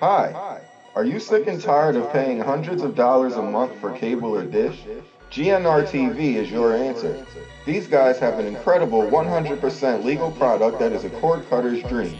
Hi. 0.00 0.62
Are 0.94 1.04
you 1.04 1.20
sick 1.20 1.46
and 1.46 1.60
tired 1.60 1.94
of 1.94 2.10
paying 2.10 2.40
hundreds 2.40 2.80
of 2.82 2.94
dollars 2.94 3.34
a 3.34 3.42
month 3.42 3.78
for 3.82 3.94
cable 3.98 4.34
or 4.34 4.46
dish? 4.46 4.86
GNR 5.30 5.86
TV 5.86 6.36
is 6.36 6.50
your 6.50 6.74
answer. 6.74 7.26
These 7.66 7.86
guys 7.86 8.18
have 8.18 8.38
an 8.38 8.46
incredible 8.46 9.02
100% 9.02 10.02
legal 10.02 10.30
product 10.30 10.78
that 10.78 10.92
is 10.92 11.04
a 11.04 11.10
cord 11.10 11.46
cutter's 11.50 11.82
dream. 11.82 12.16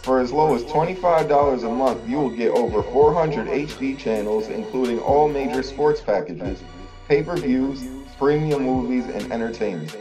For 0.00 0.20
as 0.20 0.32
low 0.32 0.54
as 0.54 0.64
$25 0.64 1.64
a 1.64 1.68
month, 1.68 2.08
you 2.08 2.16
will 2.16 2.34
get 2.34 2.52
over 2.52 2.82
400 2.82 3.46
HD 3.46 3.98
channels, 3.98 4.48
including 4.48 4.98
all 4.98 5.28
major 5.28 5.62
sports 5.62 6.00
packages, 6.00 6.62
pay 7.08 7.22
per 7.22 7.36
views, 7.36 7.86
premium 8.16 8.62
movies, 8.62 9.04
and 9.04 9.30
entertainment. 9.30 9.94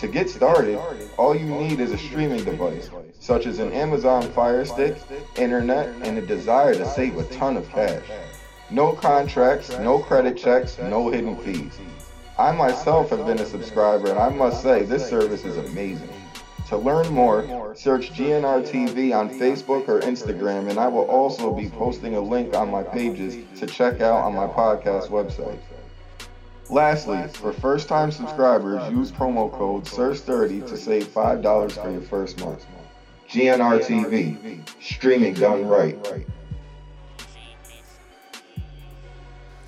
To 0.00 0.08
get 0.08 0.30
started, 0.30 0.80
all 1.18 1.36
you 1.36 1.44
need 1.44 1.78
is 1.78 1.92
a 1.92 1.98
streaming 1.98 2.42
device, 2.42 2.88
such 3.18 3.44
as 3.44 3.58
an 3.58 3.70
Amazon 3.74 4.22
Fire 4.32 4.64
Stick, 4.64 4.96
internet, 5.36 5.88
and 6.06 6.16
a 6.16 6.22
desire 6.22 6.74
to 6.74 6.88
save 6.88 7.18
a 7.18 7.24
ton 7.24 7.58
of 7.58 7.68
cash. 7.68 8.02
No 8.70 8.94
contracts, 8.94 9.68
no 9.78 9.98
credit 9.98 10.38
checks, 10.38 10.78
no 10.78 11.10
hidden 11.10 11.36
fees. 11.36 11.78
I 12.38 12.50
myself 12.52 13.10
have 13.10 13.26
been 13.26 13.40
a 13.40 13.44
subscriber, 13.44 14.08
and 14.08 14.18
I 14.18 14.30
must 14.30 14.62
say, 14.62 14.84
this 14.84 15.06
service 15.06 15.44
is 15.44 15.58
amazing. 15.58 16.08
To 16.68 16.78
learn 16.78 17.12
more, 17.12 17.74
search 17.76 18.10
GNR 18.12 18.66
TV 18.66 19.14
on 19.14 19.28
Facebook 19.28 19.86
or 19.86 20.00
Instagram, 20.00 20.70
and 20.70 20.78
I 20.78 20.88
will 20.88 21.10
also 21.10 21.52
be 21.52 21.68
posting 21.68 22.14
a 22.14 22.20
link 22.22 22.56
on 22.56 22.70
my 22.70 22.82
pages 22.82 23.36
to 23.58 23.66
check 23.66 24.00
out 24.00 24.24
on 24.24 24.34
my 24.34 24.46
podcast 24.46 25.08
website. 25.08 25.58
Lastly, 26.70 27.26
for 27.32 27.52
first 27.52 27.88
time 27.88 28.12
subscribers, 28.12 28.92
use 28.92 29.10
promo 29.10 29.50
code 29.50 29.84
SIRS30 29.86 30.68
to 30.68 30.76
save 30.76 31.08
$5 31.08 31.72
for 31.72 31.90
your 31.90 32.00
first 32.00 32.38
month. 32.38 32.64
GNR 33.28 33.80
TV, 33.80 34.68
streaming 34.80 35.34
done 35.34 35.66
right. 35.66 35.98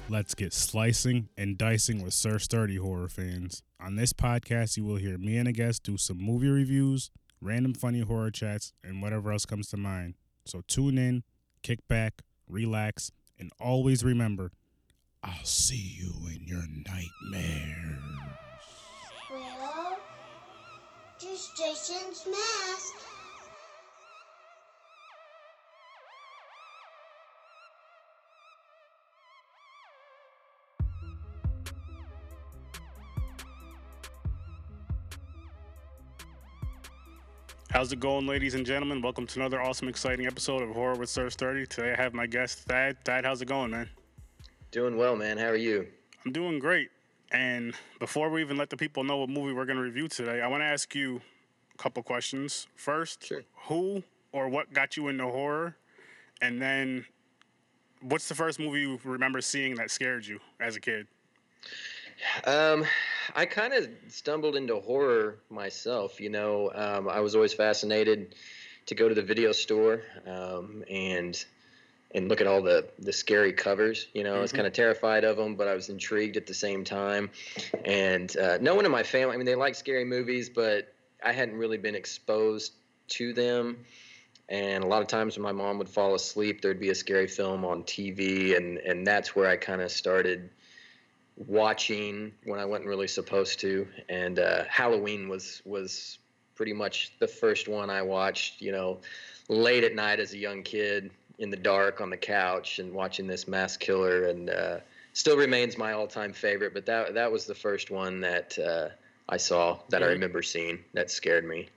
Let's 0.09 0.37
get 0.37 0.53
slicing 0.53 1.29
and 1.37 1.59
dicing 1.59 2.05
with 2.05 2.15
Sir 2.15 2.39
Sturdy 2.39 2.77
horror 2.77 3.09
fans. 3.09 3.65
On 3.81 3.97
this 3.97 4.13
podcast, 4.13 4.77
you 4.77 4.85
will 4.85 4.97
hear 4.97 5.19
me 5.19 5.39
and 5.39 5.49
a 5.49 5.53
guest 5.53 5.83
do 5.83 5.97
some 5.97 6.19
movie 6.19 6.51
reviews, 6.51 7.11
random 7.41 7.75
funny 7.75 8.03
horror 8.03 8.31
chats, 8.31 8.73
and 8.85 9.03
whatever 9.03 9.33
else 9.33 9.45
comes 9.45 9.69
to 9.71 9.77
mind. 9.77 10.15
So 10.45 10.63
tune 10.69 10.99
in, 10.99 11.25
kick 11.65 11.81
back, 11.89 12.23
relax, 12.47 13.11
and 13.41 13.51
always 13.59 14.05
remember 14.05 14.53
I'll 15.25 15.45
see 15.45 15.99
you 16.01 16.13
in 16.29 16.43
your 16.47 16.65
nightmares. 16.85 18.03
Well, 19.31 19.99
just 21.21 21.57
Jason's 21.57 22.27
mask. 22.29 22.95
How's 37.71 37.93
it 37.93 38.01
going, 38.01 38.27
ladies 38.27 38.55
and 38.55 38.67
gentlemen? 38.67 39.01
Welcome 39.01 39.27
to 39.29 39.41
another 39.41 39.63
awesome, 39.63 39.89
exciting 39.89 40.27
episode 40.27 40.63
of 40.63 40.71
Horror 40.71 40.97
with 40.97 41.09
Sir 41.09 41.31
Sturdy. 41.31 41.65
Today 41.65 41.95
I 41.97 42.03
have 42.03 42.13
my 42.13 42.27
guest, 42.27 42.65
Thad. 42.65 42.97
Thad, 43.05 43.25
how's 43.25 43.41
it 43.41 43.47
going, 43.47 43.71
man? 43.71 43.89
Doing 44.73 44.97
well, 44.97 45.17
man. 45.17 45.37
How 45.37 45.49
are 45.49 45.55
you? 45.55 45.87
I'm 46.25 46.33
doing 46.33 46.59
great. 46.59 46.89
And 47.31 47.75
before 48.01 48.31
we 48.31 48.41
even 48.41 48.57
let 48.57 48.71
the 48.71 48.77
people 48.79 49.05
know 49.05 49.19
what 49.19 49.29
movie 49.29 49.53
we're 49.53 49.67
going 49.67 49.77
to 49.77 49.83
review 49.83 50.09
today, 50.09 50.41
I 50.41 50.49
want 50.49 50.63
to 50.63 50.67
ask 50.67 50.95
you 50.95 51.21
a 51.75 51.77
couple 51.77 52.03
questions. 52.03 52.67
First, 52.75 53.27
Sure. 53.27 53.43
who 53.67 54.03
or 54.33 54.49
what 54.49 54.73
got 54.73 54.97
you 54.97 55.09
into 55.09 55.25
horror? 55.25 55.77
And 56.41 56.61
then, 56.61 57.05
what's 58.01 58.29
the 58.29 58.35
first 58.35 58.59
movie 58.59 58.81
you 58.81 58.99
remember 59.05 59.43
seeing 59.43 59.75
that 59.75 59.91
scared 59.91 60.25
you 60.27 60.41
as 60.59 60.75
a 60.75 60.81
kid? 60.81 61.07
Um, 62.47 62.87
I 63.35 63.45
kind 63.45 63.75
of 63.75 63.91
stumbled 64.09 64.57
into 64.57 64.81
horror 64.81 65.41
myself. 65.51 66.19
You 66.19 66.31
know, 66.31 66.73
um, 66.75 67.11
I 67.11 67.21
was 67.21 67.35
always 67.35 67.53
fascinated 67.53 68.37
to 68.87 68.95
go 68.95 69.07
to 69.07 69.15
the 69.15 69.23
video 69.23 69.53
store 69.53 70.01
um, 70.27 70.83
and 70.91 71.45
and 72.15 72.29
look 72.29 72.41
at 72.41 72.47
all 72.47 72.63
the 72.63 72.89
the 72.99 73.13
scary 73.13 73.53
covers. 73.53 74.07
You 74.15 74.25
know, 74.25 74.37
I 74.37 74.41
was 74.41 74.53
Mhm. 74.53 74.57
kind 74.57 74.67
of 74.67 74.73
terrified 74.73 75.25
of 75.25 75.37
them, 75.37 75.55
but 75.57 75.69
I 75.69 75.75
was 75.75 75.89
intrigued 75.89 76.37
at 76.37 76.47
the 76.47 76.55
same 76.55 76.85
time. 76.85 77.31
And 77.85 78.37
uh, 78.37 78.59
no 78.61 78.75
one 78.75 78.85
in 78.85 78.91
my 78.93 79.03
family, 79.03 79.35
I 79.35 79.37
mean, 79.39 79.47
they 79.47 79.55
like 79.55 79.75
scary 79.75 80.05
movies, 80.05 80.49
but 80.49 80.93
I 81.23 81.33
hadn't 81.33 81.57
really 81.57 81.79
been 81.79 81.95
exposed 81.95 82.75
to 83.09 83.33
them. 83.33 83.85
And 84.49 84.85
a 84.85 84.87
lot 84.87 85.01
of 85.01 85.09
times 85.09 85.37
when 85.37 85.43
my 85.45 85.53
mom 85.53 85.79
would 85.79 85.89
fall 85.89 86.15
asleep, 86.15 86.61
there'd 86.61 86.81
be 86.81 86.91
a 86.91 86.95
scary 86.95 87.27
film 87.29 87.65
on 87.65 87.85
TV, 87.85 88.57
and 88.57 88.79
and 88.79 89.07
that's 89.07 89.35
where 89.35 89.49
I 89.49 89.57
kind 89.57 89.81
of 89.81 89.91
started 89.91 90.51
watching 91.37 92.33
when 92.45 92.61
I 92.61 92.65
wasn't 92.65 92.89
really 92.89 93.09
supposed 93.09 93.61
to. 93.61 93.89
And 94.09 94.39
uh, 94.39 94.65
Halloween 94.69 95.29
was 95.29 95.63
was 95.65 96.19
pretty 96.55 96.73
much 96.75 97.13
the 97.19 97.27
first 97.29 97.69
one 97.69 97.89
I 97.89 98.03
watched. 98.03 98.61
You 98.61 98.73
know, 98.73 99.01
late 99.49 99.85
at 99.85 99.95
night 99.95 100.21
as 100.21 100.35
a 100.35 100.39
young 100.39 100.63
kid 100.63 101.11
in 101.39 101.51
the 101.51 101.57
dark 101.57 102.01
on 102.01 102.11
the 102.11 102.17
couch 102.17 102.79
and 102.79 102.93
watching 102.93 103.27
this 103.27 103.49
mass 103.49 103.77
killer, 103.77 104.27
and 104.27 104.51
uh, 104.51 104.79
still 105.13 105.37
remains 105.37 105.77
my 105.79 105.93
all-time 105.93 106.33
favorite. 106.33 106.75
But 106.75 106.87
that 106.87 107.15
that 107.15 107.31
was 107.31 107.47
the 107.47 107.55
first 107.55 107.91
one 107.91 108.21
that 108.21 108.59
uh, 108.59 108.89
I 109.29 109.37
saw 109.37 109.79
that 109.91 110.03
I 110.03 110.07
Mhm. 110.07 110.13
remember 110.13 110.43
seeing 110.43 110.85
that 110.95 111.11
scared 111.11 111.45
me. 111.45 111.69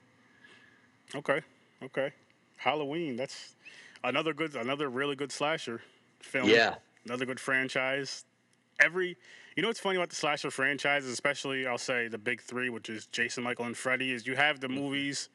Okay, 1.13 1.41
okay. 1.83 2.11
Halloween, 2.57 3.15
that's 3.15 3.55
another 4.03 4.33
good, 4.33 4.55
another 4.55 4.89
really 4.89 5.15
good 5.15 5.31
slasher 5.31 5.81
film. 6.21 6.49
Yeah. 6.49 6.75
another 7.05 7.25
good 7.25 7.39
franchise. 7.39 8.25
Every, 8.79 9.15
you 9.55 9.61
know 9.61 9.69
what's 9.69 9.79
funny 9.79 9.95
about 9.97 10.09
the 10.09 10.15
slasher 10.15 10.51
franchises, 10.51 11.09
especially 11.11 11.65
I'll 11.67 11.77
say 11.77 12.07
the 12.07 12.17
big 12.17 12.41
three, 12.41 12.69
which 12.69 12.89
is 12.89 13.05
Jason, 13.07 13.43
Michael, 13.43 13.65
and 13.65 13.77
Freddy, 13.77 14.11
is 14.11 14.25
you 14.27 14.35
have 14.35 14.59
the 14.59 14.67
Mm-hmm. 14.67 14.75
movies 14.75 15.29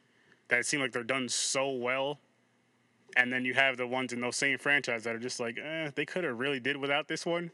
that 0.48 0.66
seem 0.66 0.80
like 0.80 0.92
they're 0.92 1.04
done 1.04 1.28
so 1.28 1.70
well, 1.70 2.18
and 3.16 3.32
then 3.32 3.44
you 3.44 3.54
have 3.54 3.76
the 3.76 3.86
ones 3.86 4.12
in 4.12 4.20
those 4.20 4.36
same 4.36 4.58
franchise 4.58 5.04
that 5.04 5.14
are 5.14 5.18
just 5.18 5.40
like, 5.40 5.58
eh, 5.62 5.90
they 5.94 6.04
could 6.06 6.24
have 6.24 6.38
really 6.38 6.60
did 6.60 6.76
without 6.76 7.08
this 7.08 7.26
one, 7.26 7.50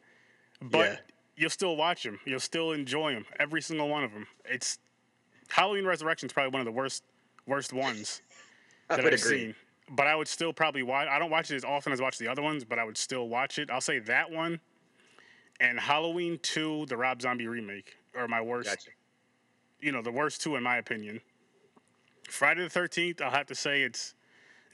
but 0.60 0.90
Yeah. 0.90 0.98
you'll 1.36 1.50
still 1.50 1.76
watch 1.76 2.02
them, 2.02 2.18
you'll 2.24 2.40
still 2.40 2.72
enjoy 2.72 3.12
them, 3.12 3.26
every 3.38 3.62
single 3.62 3.88
one 3.88 4.04
of 4.04 4.12
them. 4.12 4.26
It's 4.44 4.78
Halloween 5.48 5.84
Resurrection 5.86 6.26
is 6.26 6.32
probably 6.32 6.50
one 6.50 6.60
of 6.60 6.66
the 6.66 6.72
worst, 6.72 7.04
worst 7.46 7.72
ones 7.72 8.22
that 8.88 9.00
I've 9.00 9.06
agree. 9.06 9.18
seen. 9.18 9.54
But 9.88 10.08
I 10.08 10.16
would 10.16 10.26
still 10.26 10.52
probably 10.52 10.82
watch. 10.82 11.06
I 11.06 11.20
don't 11.20 11.30
watch 11.30 11.52
it 11.52 11.54
as 11.54 11.64
often 11.64 11.92
as 11.92 12.00
I 12.00 12.02
watch 12.02 12.18
the 12.18 12.26
other 12.26 12.42
ones, 12.42 12.64
but 12.64 12.80
I 12.80 12.84
would 12.84 12.96
still 12.96 13.28
watch 13.28 13.60
it. 13.60 13.70
I'll 13.70 13.80
say 13.80 14.00
that 14.00 14.28
one, 14.28 14.58
and 15.60 15.78
Halloween 15.78 16.40
Two, 16.42 16.86
the 16.86 16.96
Rob 16.96 17.22
Zombie 17.22 17.46
remake, 17.46 17.96
are 18.16 18.26
my 18.26 18.40
worst. 18.40 18.68
Gotcha. 18.68 18.90
You 19.78 19.92
know, 19.92 20.02
the 20.02 20.10
worst 20.10 20.42
two 20.42 20.56
in 20.56 20.64
my 20.64 20.78
opinion. 20.78 21.20
Friday 22.28 22.64
the 22.64 22.68
Thirteenth, 22.68 23.22
I'll 23.22 23.30
have 23.30 23.46
to 23.46 23.54
say 23.54 23.82
it's 23.82 24.15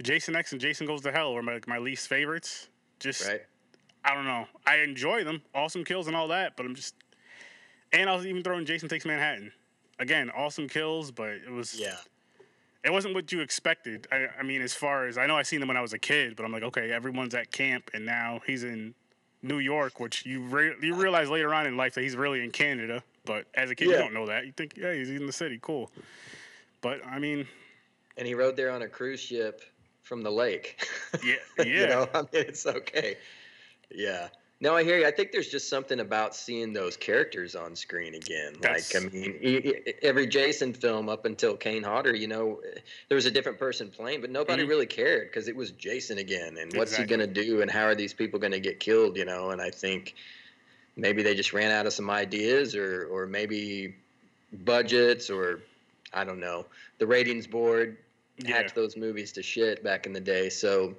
Jason 0.02 0.36
X 0.36 0.52
and 0.52 0.60
Jason 0.60 0.86
Goes 0.86 1.00
to 1.02 1.12
Hell 1.12 1.34
were 1.34 1.42
my, 1.42 1.60
my 1.66 1.78
least 1.78 2.08
favorites. 2.08 2.68
Just 3.00 3.26
Right. 3.28 3.42
I 4.04 4.14
don't 4.14 4.24
know. 4.24 4.46
I 4.66 4.78
enjoy 4.78 5.22
them, 5.24 5.42
awesome 5.54 5.84
kills 5.84 6.08
and 6.08 6.16
all 6.16 6.28
that, 6.28 6.56
but 6.56 6.66
I'm 6.66 6.74
just. 6.74 6.94
And 7.92 8.08
I 8.10 8.16
was 8.16 8.26
even 8.26 8.42
throwing 8.42 8.64
Jason 8.66 8.88
Takes 8.88 9.04
Manhattan. 9.04 9.52
Again, 9.98 10.30
awesome 10.30 10.68
kills, 10.68 11.10
but 11.12 11.28
it 11.30 11.50
was 11.50 11.78
Yeah. 11.78 11.96
it 12.82 12.90
wasn't 12.90 13.14
what 13.14 13.30
you 13.30 13.40
expected. 13.40 14.08
I, 14.10 14.26
I 14.40 14.42
mean, 14.42 14.60
as 14.62 14.74
far 14.74 15.06
as 15.06 15.18
I 15.18 15.26
know, 15.26 15.36
I 15.36 15.42
seen 15.42 15.60
them 15.60 15.68
when 15.68 15.76
I 15.76 15.82
was 15.82 15.92
a 15.92 15.98
kid, 15.98 16.34
but 16.34 16.44
I'm 16.44 16.50
like, 16.52 16.64
okay, 16.64 16.90
everyone's 16.90 17.34
at 17.34 17.52
camp, 17.52 17.90
and 17.94 18.04
now 18.04 18.40
he's 18.46 18.64
in 18.64 18.94
New 19.42 19.58
York, 19.58 20.00
which 20.00 20.26
you 20.26 20.40
re- 20.42 20.74
you 20.80 20.94
realize 20.94 21.28
later 21.30 21.54
on 21.54 21.66
in 21.66 21.76
life 21.76 21.94
that 21.94 22.02
he's 22.02 22.16
really 22.16 22.42
in 22.42 22.50
Canada. 22.50 23.02
But 23.24 23.46
as 23.54 23.70
a 23.70 23.74
kid, 23.76 23.86
you 23.88 23.92
don't 23.96 24.14
know 24.14 24.26
that. 24.26 24.46
You 24.46 24.52
think, 24.52 24.76
yeah, 24.76 24.92
he's 24.94 25.10
in 25.10 25.26
the 25.26 25.32
city, 25.32 25.60
cool. 25.62 25.92
But 26.80 27.06
I 27.06 27.20
mean, 27.20 27.46
And 28.16 28.26
he 28.26 28.34
rode 28.34 28.56
there 28.56 28.70
on 28.72 28.82
a 28.82 28.88
cruise 28.88 29.20
ship 29.20 29.62
from 30.02 30.22
the 30.22 30.30
lake. 30.30 30.86
yeah, 31.24 31.34
yeah, 31.58 31.64
you 31.64 31.86
know, 31.86 32.08
I 32.14 32.18
mean, 32.18 32.28
it's 32.32 32.66
okay. 32.66 33.16
Yeah. 33.90 34.28
No, 34.60 34.76
I 34.76 34.84
hear 34.84 34.96
you. 34.98 35.06
I 35.06 35.10
think 35.10 35.32
there's 35.32 35.48
just 35.48 35.68
something 35.68 35.98
about 35.98 36.36
seeing 36.36 36.72
those 36.72 36.96
characters 36.96 37.56
on 37.56 37.74
screen 37.74 38.14
again. 38.14 38.52
That's- 38.60 38.94
like, 38.94 39.02
I 39.02 39.08
mean, 39.08 39.74
every 40.02 40.28
Jason 40.28 40.72
film 40.72 41.08
up 41.08 41.24
until 41.24 41.56
Kane 41.56 41.82
Hodder, 41.82 42.14
you 42.14 42.28
know, 42.28 42.60
there 43.08 43.16
was 43.16 43.26
a 43.26 43.30
different 43.32 43.58
person 43.58 43.88
playing, 43.90 44.20
but 44.20 44.30
nobody 44.30 44.62
Mhm. 44.62 44.68
really 44.68 44.86
cared 44.86 45.28
because 45.30 45.48
it 45.48 45.56
was 45.56 45.72
Jason 45.72 46.18
again. 46.18 46.58
And 46.58 46.72
what's 46.74 46.92
Exactly. 46.92 47.16
he 47.16 47.24
going 47.24 47.34
to 47.34 47.42
do? 47.44 47.60
And 47.62 47.68
how 47.68 47.82
are 47.86 47.96
these 47.96 48.14
people 48.14 48.38
going 48.38 48.52
to 48.52 48.60
get 48.60 48.78
killed? 48.78 49.16
You 49.16 49.24
know, 49.24 49.50
and 49.50 49.60
I 49.60 49.70
think 49.70 50.14
maybe 50.94 51.24
they 51.24 51.34
just 51.34 51.52
ran 51.52 51.72
out 51.72 51.86
of 51.86 51.92
some 51.92 52.08
ideas 52.08 52.76
or, 52.76 53.06
or 53.06 53.26
maybe 53.26 53.96
budgets 54.52 55.28
or 55.28 55.60
I 56.12 56.22
don't 56.22 56.38
know. 56.38 56.66
The 56.98 57.06
ratings 57.08 57.48
board 57.48 57.96
yeah. 58.44 58.56
hacked 58.56 58.74
those 58.74 58.96
movies 58.96 59.32
to 59.32 59.42
shit 59.42 59.82
back 59.82 60.06
in 60.06 60.12
the 60.12 60.20
day. 60.20 60.48
So 60.48 60.94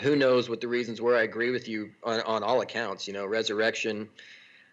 who 0.00 0.16
knows 0.16 0.48
what 0.48 0.60
the 0.60 0.68
reasons 0.68 1.00
were? 1.00 1.16
I 1.16 1.22
agree 1.22 1.50
with 1.50 1.68
you 1.68 1.90
on, 2.04 2.20
on 2.22 2.42
all 2.42 2.60
accounts. 2.60 3.06
You 3.06 3.14
know, 3.14 3.26
Resurrection, 3.26 4.08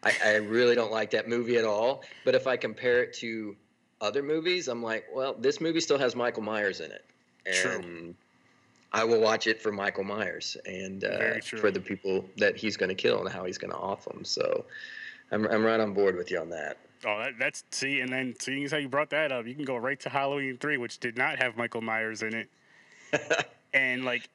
I, 0.04 0.14
I 0.24 0.36
really 0.36 0.76
don't 0.76 0.92
like 0.92 1.12
that 1.12 1.28
movie 1.28 1.58
at 1.58 1.66
all. 1.66 2.04
But 2.24 2.36
if 2.36 2.48
I 2.48 2.58
compare 2.58 3.04
it 3.04 3.14
to 3.16 3.56
other 4.02 4.22
movies, 4.22 4.68
I'm 4.68 4.84
like, 4.84 5.06
well, 5.14 5.34
this 5.34 5.60
movie 5.62 5.80
still 5.80 5.98
has 5.98 6.16
Michael 6.16 6.44
Myers 6.44 6.80
in 6.80 6.92
it. 6.92 7.06
True. 7.54 7.72
And 7.72 8.16
I 8.92 9.04
will 9.04 9.20
watch 9.20 9.48
it 9.48 9.62
for 9.62 9.72
Michael 9.72 10.04
Myers 10.04 10.58
and 10.66 11.04
uh, 11.04 11.40
for 11.42 11.72
the 11.72 11.82
people 11.82 12.26
that 12.38 12.56
he's 12.56 12.78
going 12.78 12.90
to 12.90 12.96
kill 12.96 13.20
and 13.20 13.30
how 13.30 13.44
he's 13.46 13.58
going 13.58 13.72
to 13.72 13.78
off 13.78 14.06
them. 14.06 14.24
So 14.24 14.66
I'm, 15.32 15.46
I'm 15.48 15.64
right 15.64 15.80
on 15.80 15.94
board 15.94 16.16
with 16.16 16.32
you 16.32 16.40
on 16.40 16.50
that. 16.52 16.78
Oh, 17.06 17.20
that, 17.20 17.34
that's 17.40 17.64
see, 17.72 18.00
and 18.02 18.12
then 18.12 18.34
seeing 18.40 18.64
as 18.64 18.72
how 18.72 18.78
you 18.78 18.90
brought 18.90 19.12
that 19.12 19.32
up, 19.32 19.46
you 19.46 19.54
can 19.54 19.64
go 19.66 19.78
right 19.78 20.00
to 20.02 20.10
Halloween 20.10 20.58
three, 20.58 20.78
which 20.78 21.00
did 21.00 21.18
not 21.18 21.38
have 21.38 21.56
Michael 21.56 21.82
Myers 21.82 22.24
in 22.24 22.34
it. 22.34 22.50
and 23.74 24.04
like, 24.04 24.28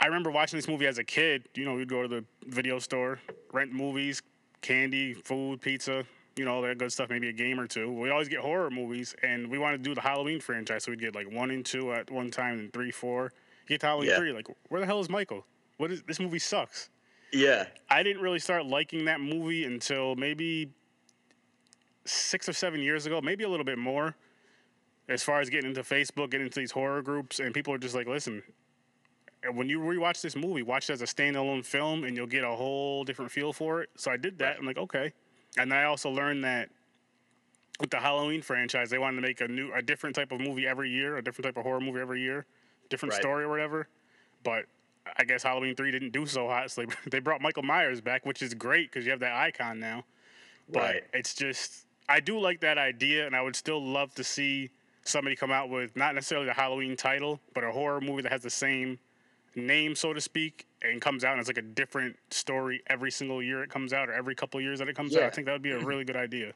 I 0.00 0.06
remember 0.06 0.30
watching 0.30 0.58
this 0.58 0.68
movie 0.68 0.86
as 0.86 0.98
a 0.98 1.04
kid. 1.04 1.44
You 1.54 1.64
know, 1.64 1.74
we'd 1.74 1.88
go 1.88 2.02
to 2.02 2.08
the 2.08 2.24
video 2.46 2.78
store, 2.78 3.18
rent 3.52 3.72
movies, 3.72 4.22
candy, 4.60 5.14
food, 5.14 5.60
pizza, 5.60 6.04
you 6.36 6.44
know, 6.44 6.54
all 6.54 6.62
that 6.62 6.78
good 6.78 6.92
stuff. 6.92 7.10
Maybe 7.10 7.28
a 7.28 7.32
game 7.32 7.58
or 7.58 7.66
two. 7.66 7.90
We 7.92 8.10
always 8.10 8.28
get 8.28 8.38
horror 8.38 8.70
movies, 8.70 9.14
and 9.22 9.48
we 9.48 9.58
wanted 9.58 9.78
to 9.78 9.90
do 9.90 9.94
the 9.94 10.00
Halloween 10.00 10.40
franchise, 10.40 10.84
so 10.84 10.92
we'd 10.92 11.00
get 11.00 11.14
like 11.14 11.30
one 11.30 11.50
and 11.50 11.64
two 11.64 11.92
at 11.92 12.10
one 12.10 12.30
time, 12.30 12.58
and 12.58 12.72
three, 12.72 12.90
four. 12.90 13.32
You 13.66 13.74
get 13.74 13.80
to 13.80 13.86
Halloween 13.86 14.10
Yeah. 14.10 14.16
three, 14.18 14.32
like, 14.32 14.46
where 14.68 14.80
the 14.80 14.86
hell 14.86 15.00
is 15.00 15.08
Michael? 15.08 15.44
What 15.78 15.90
is 15.90 16.02
this 16.02 16.20
movie? 16.20 16.38
Sucks. 16.38 16.88
Yeah. 17.32 17.66
I 17.90 18.02
didn't 18.02 18.22
really 18.22 18.38
start 18.38 18.66
liking 18.66 19.06
that 19.06 19.20
movie 19.20 19.64
until 19.64 20.14
maybe 20.16 20.70
six 22.04 22.48
or 22.48 22.52
seven 22.52 22.80
years 22.80 23.06
ago, 23.06 23.20
maybe 23.20 23.44
a 23.44 23.48
little 23.48 23.64
bit 23.64 23.78
more. 23.78 24.16
As 25.08 25.22
far 25.22 25.40
as 25.40 25.50
getting 25.50 25.70
into 25.70 25.82
Facebook, 25.82 26.30
getting 26.30 26.46
into 26.46 26.60
these 26.60 26.70
horror 26.70 27.02
groups, 27.02 27.40
and 27.40 27.52
people 27.52 27.74
are 27.74 27.78
just 27.78 27.94
like, 27.94 28.06
listen, 28.06 28.42
when 29.52 29.68
you 29.68 29.80
rewatch 29.80 30.22
this 30.22 30.36
movie, 30.36 30.62
watch 30.62 30.88
it 30.88 30.92
as 30.92 31.02
a 31.02 31.06
standalone 31.06 31.64
film, 31.64 32.04
and 32.04 32.16
you'll 32.16 32.26
get 32.26 32.44
a 32.44 32.50
whole 32.50 33.02
different 33.04 33.30
feel 33.30 33.52
for 33.52 33.82
it. 33.82 33.90
So 33.96 34.10
I 34.10 34.16
did 34.16 34.38
that. 34.38 34.44
Right. 34.50 34.56
I'm 34.60 34.66
like, 34.66 34.78
okay. 34.78 35.12
And 35.58 35.74
I 35.74 35.84
also 35.84 36.08
learned 36.08 36.44
that 36.44 36.70
with 37.80 37.90
the 37.90 37.98
Halloween 37.98 38.42
franchise, 38.42 38.90
they 38.90 38.98
wanted 38.98 39.16
to 39.16 39.22
make 39.22 39.40
a 39.40 39.48
new, 39.48 39.72
a 39.72 39.82
different 39.82 40.14
type 40.14 40.30
of 40.30 40.40
movie 40.40 40.66
every 40.66 40.88
year, 40.90 41.16
a 41.16 41.22
different 41.22 41.46
type 41.46 41.56
of 41.56 41.64
horror 41.64 41.80
movie 41.80 42.00
every 42.00 42.20
year, 42.20 42.46
different 42.88 43.12
Right. 43.12 43.20
story 43.20 43.44
or 43.44 43.48
whatever. 43.48 43.88
But 44.44 44.66
I 45.18 45.24
guess 45.24 45.42
Halloween 45.42 45.74
three 45.74 45.90
didn't 45.90 46.10
do 46.12 46.26
so 46.26 46.46
hot, 46.46 46.70
so 46.70 46.82
they, 46.82 46.94
they 47.10 47.18
brought 47.18 47.40
Michael 47.40 47.64
Myers 47.64 48.00
back, 48.00 48.24
which 48.24 48.40
is 48.40 48.54
great 48.54 48.90
because 48.90 49.04
you 49.04 49.10
have 49.10 49.20
that 49.20 49.34
icon 49.34 49.80
now. 49.80 50.04
But 50.70 50.80
Right. 50.82 51.04
it's 51.12 51.34
just 51.34 51.86
I 52.08 52.20
do 52.20 52.38
like 52.38 52.60
that 52.60 52.78
idea, 52.78 53.26
and 53.26 53.34
I 53.34 53.42
would 53.42 53.56
still 53.56 53.82
love 53.82 54.14
to 54.14 54.24
see 54.24 54.70
somebody 55.04 55.36
come 55.36 55.50
out 55.50 55.68
with 55.68 55.96
not 55.96 56.14
necessarily 56.14 56.46
the 56.46 56.52
Halloween 56.52 56.96
title, 56.96 57.40
but 57.54 57.64
a 57.64 57.70
horror 57.70 58.00
movie 58.00 58.22
that 58.22 58.32
has 58.32 58.42
the 58.42 58.50
same 58.50 58.98
name, 59.54 59.94
so 59.94 60.12
to 60.12 60.20
speak, 60.20 60.66
and 60.82 61.00
comes 61.00 61.24
out 61.24 61.32
and 61.32 61.40
it's 61.40 61.48
like 61.48 61.58
a 61.58 61.62
different 61.62 62.16
story 62.30 62.82
every 62.86 63.10
single 63.10 63.42
year 63.42 63.62
it 63.62 63.70
comes 63.70 63.92
out, 63.92 64.08
or 64.08 64.12
every 64.12 64.34
couple 64.34 64.58
of 64.58 64.64
years 64.64 64.78
that 64.78 64.88
it 64.88 64.96
comes 64.96 65.16
out. 65.16 65.24
I 65.24 65.30
think 65.30 65.46
that 65.46 65.52
would 65.52 65.62
be 65.62 65.72
a 65.72 65.78
really 65.84 66.04
good 66.04 66.16
idea. 66.16 66.52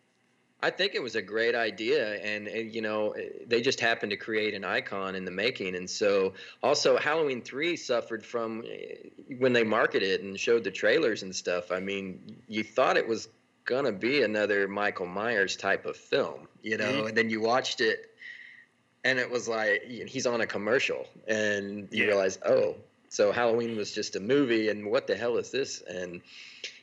I 0.62 0.70
think 0.70 0.94
it 0.94 1.02
was 1.02 1.16
a 1.16 1.22
great 1.22 1.54
idea, 1.54 2.14
and, 2.14 2.48
and 2.48 2.74
you 2.74 2.80
know 2.80 3.10
eh, 3.10 3.28
they 3.46 3.60
just 3.60 3.78
happened 3.78 4.10
to 4.10 4.16
create 4.16 4.54
an 4.54 4.64
icon 4.64 5.14
in 5.14 5.24
the 5.24 5.30
making. 5.30 5.76
And 5.76 5.88
so, 5.88 6.32
also 6.62 6.96
Halloween 6.96 7.42
three 7.42 7.76
suffered 7.76 8.24
from 8.24 8.64
eh, 8.66 9.10
when 9.38 9.52
they 9.52 9.62
marketed 9.62 10.08
it 10.08 10.22
and 10.22 10.38
showed 10.40 10.64
the 10.64 10.70
trailers 10.70 11.22
and 11.22 11.34
stuff. 11.34 11.70
I 11.70 11.80
mean, 11.80 12.42
you 12.48 12.64
thought 12.64 12.96
it 12.96 13.06
was 13.06 13.28
gonna 13.66 13.92
be 13.92 14.22
another 14.22 14.66
Michael 14.68 15.06
Myers 15.06 15.56
type 15.56 15.84
of 15.86 15.96
film, 15.96 16.48
you 16.62 16.76
know, 16.78 17.02
Mhm. 17.02 17.08
and 17.08 17.16
then 17.16 17.28
you 17.30 17.40
watched 17.40 17.80
it, 17.80 18.10
and 19.04 19.18
it 19.18 19.28
was 19.30 19.46
like 19.48 19.82
he's 19.84 20.26
on 20.26 20.40
a 20.40 20.46
commercial, 20.46 21.06
and 21.28 21.88
you 21.92 22.02
Yeah. 22.04 22.06
realize, 22.10 22.38
oh, 22.46 22.76
so 23.08 23.32
Halloween 23.32 23.76
was 23.76 23.92
just 23.92 24.16
a 24.16 24.20
movie, 24.20 24.68
and 24.68 24.90
what 24.90 25.06
the 25.06 25.16
hell 25.16 25.36
is 25.36 25.50
this? 25.50 25.82
And 25.82 26.22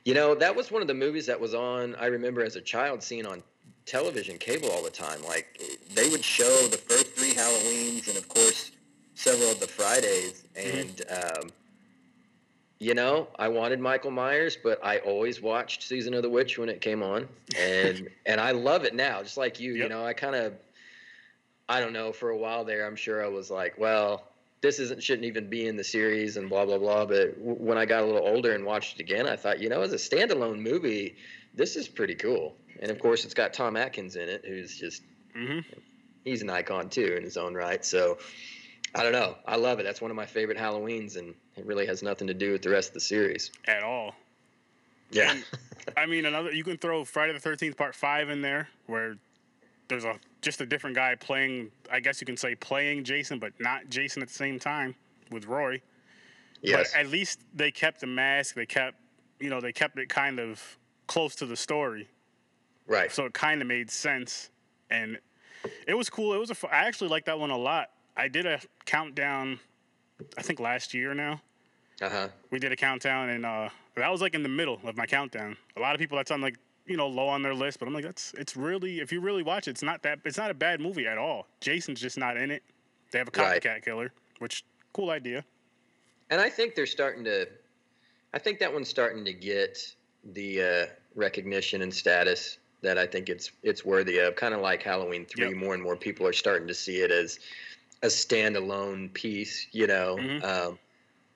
you 0.06 0.13
know, 0.13 0.35
that 0.35 0.53
was 0.56 0.69
one 0.69 0.81
of 0.81 0.88
the 0.89 0.94
movies 0.94 1.25
that 1.27 1.39
was 1.39 1.53
on. 1.53 1.95
I 1.95 2.07
remember 2.07 2.44
as 2.44 2.57
a 2.57 2.62
child 2.62 3.01
seeing 3.01 3.25
on 3.25 3.41
television, 3.85 4.38
cable 4.38 4.69
all 4.69 4.83
the 4.83 4.89
time. 4.89 5.24
Like 5.24 5.59
they 5.95 6.09
would 6.09 6.24
show 6.24 6.68
the 6.68 6.77
first 6.77 7.07
three 7.15 7.33
Halloweens, 7.33 8.07
and 8.09 8.18
of 8.18 8.27
course 8.27 8.71
several 9.15 9.50
of 9.51 9.59
the 9.62 9.68
Fridays. 9.68 10.44
And 10.56 11.01
um, 11.09 11.51
you 12.83 12.94
know, 12.94 13.27
I 13.39 13.47
wanted 13.47 13.80
Michael 13.80 14.12
Myers, 14.12 14.57
but 14.62 14.83
I 14.83 14.97
always 15.00 15.41
watched 15.41 15.83
Season 15.83 16.13
of 16.13 16.21
the 16.21 16.30
Witch 16.30 16.57
when 16.57 16.69
it 16.69 16.81
came 16.81 17.01
on, 17.01 17.27
and 17.59 18.09
and 18.25 18.41
I 18.41 18.51
love 18.51 18.83
it 18.83 18.94
now, 18.94 19.24
just 19.24 19.38
like 19.38 19.59
you. 19.59 19.74
You 19.74 19.89
know, 19.89 20.06
I 20.06 20.13
kind 20.13 20.35
of, 20.35 20.53
I 21.69 21.80
don't 21.80 21.94
know, 21.94 22.12
for 22.12 22.30
a 22.30 22.38
while 22.38 22.65
there, 22.65 22.85
I'm 22.85 22.95
sure 22.95 23.24
I 23.24 23.30
was 23.30 23.50
like, 23.50 23.77
well. 23.77 24.27
This 24.62 24.80
isn't 24.80 25.03
shouldn't 25.03 25.25
even 25.25 25.50
be 25.50 25.68
in 25.68 25.75
the 25.75 25.83
series 25.83 26.38
and 26.38 26.47
blah 26.47 26.65
blah 26.65 26.77
blah. 26.77 27.06
But 27.06 27.38
w- 27.38 27.57
when 27.57 27.77
I 27.77 27.83
got 27.83 28.03
a 28.03 28.06
little 28.06 28.25
older 28.25 28.53
and 28.53 28.63
watched 28.63 28.97
it 28.97 29.01
again, 29.01 29.27
I 29.27 29.35
thought, 29.35 29.59
you 29.59 29.68
know, 29.68 29.81
as 29.81 29.91
a 29.91 29.97
standalone 29.97 30.59
movie, 30.62 31.18
this 31.53 31.75
is 31.75 31.89
pretty 31.89 32.15
cool. 32.15 32.56
And 32.80 32.89
of 32.89 32.97
course, 32.97 33.25
it's 33.25 33.33
got 33.33 33.51
Tom 33.51 33.75
Atkins 33.75 34.15
in 34.15 34.30
it, 34.30 34.45
who's 34.47 34.77
just 34.77 35.03
hmm 35.35 35.59
he's 36.24 36.41
an 36.41 36.50
icon 36.50 36.89
too 36.89 37.15
in 37.18 37.24
his 37.24 37.35
own 37.35 37.53
right. 37.56 37.83
So 37.83 38.19
I 38.95 39.04
don't 39.04 39.12
know. 39.12 39.36
I 39.48 39.56
love 39.56 39.80
it. 39.80 39.84
That's 39.84 40.01
one 40.01 40.12
of 40.12 40.18
my 40.18 40.25
favorite 40.25 40.57
Halloweens, 40.57 41.18
and 41.18 41.34
it 41.56 41.66
really 41.66 41.86
has 41.88 42.04
nothing 42.04 42.28
to 42.28 42.34
do 42.34 42.51
with 42.51 42.62
the 42.62 42.69
rest 42.69 42.90
of 42.90 42.94
the 42.94 43.00
series. 43.00 43.51
At 43.66 43.84
all. 43.84 44.13
Yeah. 45.12 45.31
And, 45.31 45.45
I 45.98 46.06
mean, 46.06 46.25
another 46.25 46.51
you 46.51 46.63
can 46.63 46.78
throw 46.78 47.04
Friday 47.04 47.34
the 47.34 47.40
Thirteenth 47.40 47.78
Part 47.78 47.95
Five 47.95 48.30
in 48.30 48.42
there, 48.42 48.68
where 48.88 49.18
there's 49.88 50.06
a 50.06 50.16
just 50.42 50.62
a 50.62 50.66
different 50.66 50.95
guy 50.95 51.16
playing. 51.16 51.72
I 51.92 52.00
guess 52.00 52.22
you 52.22 52.25
can 52.25 52.38
say 52.38 52.56
playing 52.56 53.04
Jason, 53.04 53.40
but 53.40 53.54
not 53.60 53.90
Jason 53.90 54.22
at 54.22 54.28
the 54.28 54.34
same 54.34 54.60
time 54.60 54.95
with 55.31 55.45
Roy. 55.45 55.81
yes. 56.62 56.92
But 56.92 57.00
at 57.00 57.07
least 57.07 57.42
they 57.54 57.72
kept 57.72 58.01
the 58.01 58.07
mask. 58.07 58.56
They 58.56 58.66
kept, 58.66 58.98
you 59.40 59.50
know, 59.50 59.60
they 59.60 59.74
kept 59.74 59.98
it 59.98 60.10
kind 60.10 60.40
of 60.40 60.62
close 61.07 61.36
to 61.36 61.45
the 61.45 61.57
story, 61.57 62.07
right. 62.88 63.12
so 63.12 63.25
it 63.25 63.34
kind 63.34 63.62
of 63.62 63.68
made 63.68 63.90
sense. 63.92 64.50
And 64.90 65.18
it 65.88 65.95
was 65.95 66.10
cool. 66.10 66.34
It 66.34 66.40
was 66.40 66.51
a. 66.51 66.56
I 66.72 66.86
actually 66.88 67.10
like 67.10 67.25
that 67.25 67.40
one 67.40 67.50
a 67.50 67.57
lot. 67.57 67.90
I 68.15 68.27
did 68.27 68.45
a 68.45 68.60
countdown. 68.86 69.60
I 70.38 70.42
think 70.42 70.60
last 70.60 70.94
year 70.94 71.13
now. 71.13 71.42
Uh 72.01 72.10
huh. 72.10 72.27
we 72.50 72.57
did 72.60 72.71
a 72.71 72.75
countdown 72.75 73.30
and 73.30 73.45
uh 73.45 73.69
that 73.95 74.12
was 74.12 74.19
like 74.19 74.33
in 74.33 74.42
the 74.42 74.50
middle 74.50 74.80
of 74.83 74.98
my 74.98 75.06
countdown 75.06 75.56
a 75.77 75.80
lot 75.80 75.94
of 75.94 76.00
people 76.00 76.18
that's 76.18 76.31
on 76.31 76.42
like 76.42 76.57
you 76.88 76.98
know 76.98 77.07
low 77.07 77.27
on 77.27 77.44
their 77.44 77.54
list 77.54 77.77
but 77.77 77.88
i'm 77.88 77.94
like 77.94 78.04
that's 78.04 78.33
it's 78.33 78.57
really 78.57 79.00
if 79.00 79.12
you 79.12 79.21
really 79.21 79.44
watch 79.44 79.68
it 79.68 79.71
it's 79.71 79.83
not 79.83 80.01
that 80.01 80.18
it's 80.25 80.38
not 80.38 80.50
a 80.50 80.56
bad 80.56 80.81
movie 80.81 81.06
at 81.06 81.19
all 81.19 81.45
jason's 81.62 82.01
just 82.01 82.18
not 82.18 82.36
in 82.36 82.50
it 82.50 82.63
they 83.12 83.19
have 83.19 83.27
a 83.27 83.31
Right. 83.39 83.62
copycat 83.62 83.86
killer 83.86 84.12
which 84.39 84.66
cool 84.92 85.12
idea 85.12 85.45
And 86.31 86.42
I 86.42 86.50
think 86.50 86.74
they're 86.74 86.88
starting 86.88 87.24
to. 87.25 87.48
I 88.33 88.39
think 88.39 88.57
that 88.59 88.74
one's 88.74 88.89
starting 88.89 89.24
to 89.25 89.33
get 89.33 89.77
the 90.33 90.62
uh, 90.62 90.86
recognition 91.16 91.83
and 91.83 91.94
status 91.94 92.57
that 92.81 92.98
I 92.98 93.06
think 93.06 93.30
it's 93.30 93.51
it's 93.62 93.86
worthy 93.86 94.18
of. 94.18 94.36
Kind 94.36 94.56
of 94.56 94.62
like 94.62 94.81
Halloween 94.81 95.25
three, 95.27 95.50
Yep. 95.50 95.57
more 95.57 95.74
and 95.75 95.83
more 95.83 95.95
people 95.95 96.25
are 96.25 96.33
starting 96.33 96.68
to 96.68 96.74
see 96.74 96.98
it 97.01 97.12
as 97.12 97.39
a 98.04 98.08
standalone 98.08 99.12
piece. 99.14 99.68
You 99.72 99.88
know, 99.88 100.18
Mhm. 100.18 100.44
um, 100.44 100.80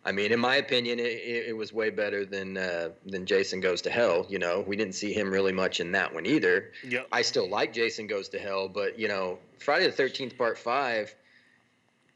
I 0.06 0.12
mean, 0.12 0.32
in 0.32 0.40
my 0.40 0.56
opinion, 0.58 1.00
it, 1.00 1.04
it, 1.50 1.58
was 1.58 1.74
way 1.74 1.90
better 1.90 2.24
than 2.26 2.58
uh, 2.58 2.92
than 3.06 3.26
Jason 3.26 3.60
Goes 3.60 3.82
to 3.82 3.90
Hell. 3.90 4.26
You 4.30 4.40
know, 4.40 4.62
we 4.62 4.76
didn't 4.76 4.96
see 4.96 5.12
him 5.12 5.32
really 5.32 5.52
much 5.52 5.80
in 5.80 5.92
that 5.94 6.14
one 6.14 6.26
either. 6.26 6.72
yep 6.84 7.08
I 7.12 7.24
still 7.24 7.50
like 7.50 7.74
Jason 7.74 8.08
Goes 8.08 8.30
to 8.30 8.40
Hell, 8.40 8.70
but 8.70 9.00
you 9.00 9.08
know, 9.08 9.40
Friday 9.60 9.86
the 9.88 9.92
Thirteenth 9.92 10.38
Part 10.38 10.58
Five, 10.58 11.14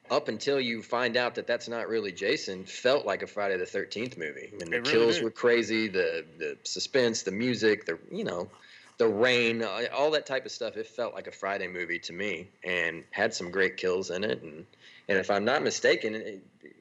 up 0.10 0.28
until 0.30 0.60
you 0.60 0.82
find 0.82 1.18
out 1.18 1.36
that 1.36 1.48
that's 1.48 1.68
not 1.68 1.90
really 1.90 2.12
Jason, 2.12 2.64
felt 2.66 3.06
like 3.06 3.24
a 3.24 3.28
Friday 3.28 3.58
the 3.58 3.66
Thirteenth 3.66 4.18
movie. 4.18 4.54
And 4.62 4.72
the 4.72 4.80
really 4.82 4.92
kills 4.92 5.16
did. 5.16 5.24
were 5.24 5.32
crazy, 5.32 5.88
the 5.88 6.26
the 6.38 6.58
suspense, 6.64 7.24
the 7.24 7.32
music, 7.32 7.86
the 7.86 7.98
you 8.10 8.24
know, 8.24 8.50
the 8.98 9.08
rain, 9.08 9.64
uh, 9.64 9.86
all 9.94 10.12
that 10.12 10.26
type 10.26 10.46
of 10.46 10.52
stuff. 10.52 10.78
It 10.78 10.88
felt 10.88 11.14
like 11.14 11.28
a 11.28 11.32
Friday 11.32 11.68
movie 11.68 12.00
to 12.00 12.14
me, 12.14 12.50
and 12.64 13.04
had 13.12 13.34
some 13.34 13.52
great 13.52 13.78
kills 13.78 14.10
in 14.10 14.24
it. 14.24 14.42
And 14.42 14.66
and 15.08 15.18
if 15.18 15.30
I'm 15.32 15.46
not 15.46 15.64
mistaken, 15.64 16.16
it 16.16 16.44
it 16.62 16.76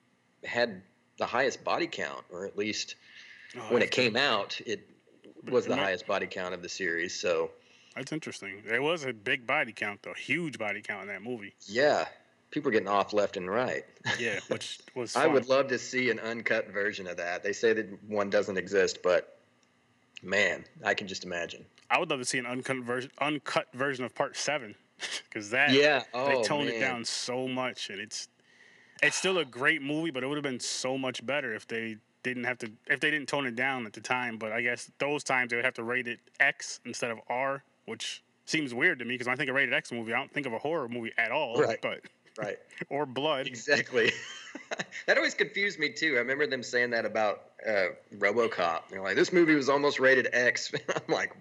had 0.44 0.82
the 1.18 1.26
highest 1.26 1.64
body 1.64 1.86
count, 1.86 2.24
or 2.30 2.46
at 2.46 2.56
least 2.56 2.96
Oh, 3.56 3.60
when 3.72 3.82
it 3.82 3.90
came 3.90 4.16
out, 4.16 4.60
it 4.64 4.88
was 5.50 5.66
the 5.66 5.74
highest 5.74 6.06
body 6.06 6.26
count 6.26 6.54
of 6.54 6.62
the 6.62 6.68
series. 6.68 7.18
So. 7.18 7.50
that's 7.96 8.12
interesting 8.12 8.62
there 8.64 8.80
was 8.80 9.04
a 9.04 9.12
big 9.12 9.44
body 9.46 9.72
count 9.72 10.00
though 10.04 10.14
huge 10.14 10.56
body 10.58 10.80
count 10.80 11.02
in 11.02 11.08
that 11.08 11.22
movie 11.22 11.52
Yeah, 11.66 12.06
people 12.52 12.68
are 12.68 12.72
getting 12.72 12.88
off 12.88 13.12
left 13.12 13.36
and 13.36 13.50
right. 13.50 13.84
yeah 14.18 14.38
which 14.48 14.78
was 14.94 15.16
I 15.16 15.26
would 15.26 15.48
love 15.48 15.66
to 15.68 15.78
see 15.78 16.10
an 16.10 16.20
uncut 16.20 16.68
version 16.68 17.08
of 17.08 17.16
that. 17.16 17.42
They 17.42 17.52
say 17.52 17.72
that 17.72 17.86
one 18.06 18.30
doesn't 18.30 18.56
exist, 18.56 19.00
but 19.02 19.36
man, 20.22 20.64
I 20.84 20.94
can 20.94 21.08
just 21.08 21.24
imagine. 21.24 21.64
I 21.90 21.98
would 21.98 22.08
love 22.10 22.20
to 22.20 22.24
see 22.24 22.38
an 22.38 22.46
uncut 22.46 22.78
version 22.78 23.10
uncut 23.18 23.66
version 23.74 24.04
of 24.04 24.14
part 24.14 24.36
seven 24.36 24.74
because 25.28 25.50
that 25.50 25.72
Yeah, 25.74 26.02
they 26.12 26.34
oh 26.36 26.42
toned 26.42 26.68
man. 26.68 26.76
it 26.76 26.80
down 26.80 27.04
so 27.04 27.48
much 27.48 27.90
and 27.90 28.00
it's 28.00 28.28
it's 29.02 29.16
still 29.16 29.38
a 29.38 29.44
great 29.44 29.82
movie 29.82 30.10
but 30.10 30.22
it 30.22 30.26
would 30.26 30.36
have 30.36 30.44
been 30.44 30.60
so 30.60 30.96
much 30.96 31.24
better 31.24 31.54
if 31.54 31.66
they 31.66 31.96
didn't 32.22 32.44
have 32.44 32.58
to 32.58 32.70
if 32.86 33.00
they 33.00 33.10
didn't 33.10 33.28
tone 33.28 33.46
it 33.46 33.56
down 33.56 33.86
at 33.86 33.92
the 33.94 34.00
time 34.00 34.36
but 34.36 34.52
i 34.52 34.60
guess 34.60 34.90
those 34.98 35.24
times 35.24 35.50
they 35.50 35.56
would 35.56 35.64
have 35.64 35.74
to 35.74 35.82
rate 35.82 36.06
it 36.06 36.20
x 36.38 36.80
instead 36.84 37.10
of 37.10 37.18
r 37.28 37.62
which 37.86 38.22
seems 38.44 38.74
weird 38.74 38.98
to 38.98 39.04
me 39.06 39.14
because 39.14 39.26
i 39.26 39.34
think 39.34 39.48
of 39.48 39.56
rated 39.56 39.72
x 39.72 39.90
movie 39.90 40.12
i 40.12 40.18
don't 40.18 40.30
think 40.32 40.46
of 40.46 40.52
a 40.52 40.58
horror 40.58 40.86
movie 40.88 41.12
at 41.16 41.32
all 41.32 41.60
Right. 41.60 41.80
but 41.80 42.00
Right, 42.38 42.58
or 42.90 43.06
blood 43.06 43.46
exactly. 43.48 44.12
that 45.06 45.16
always 45.16 45.34
confused 45.34 45.78
me 45.80 45.90
too. 45.90 46.14
I 46.14 46.18
remember 46.20 46.46
them 46.46 46.62
saying 46.62 46.90
that 46.90 47.04
about 47.04 47.42
uh, 47.66 47.86
RoboCop. 48.16 48.82
They're 48.88 49.02
like, 49.02 49.16
"This 49.16 49.32
movie 49.32 49.54
was 49.56 49.68
almost 49.68 49.98
rated 49.98 50.28
X." 50.32 50.70
I'm 50.88 51.12
like, 51.12 51.32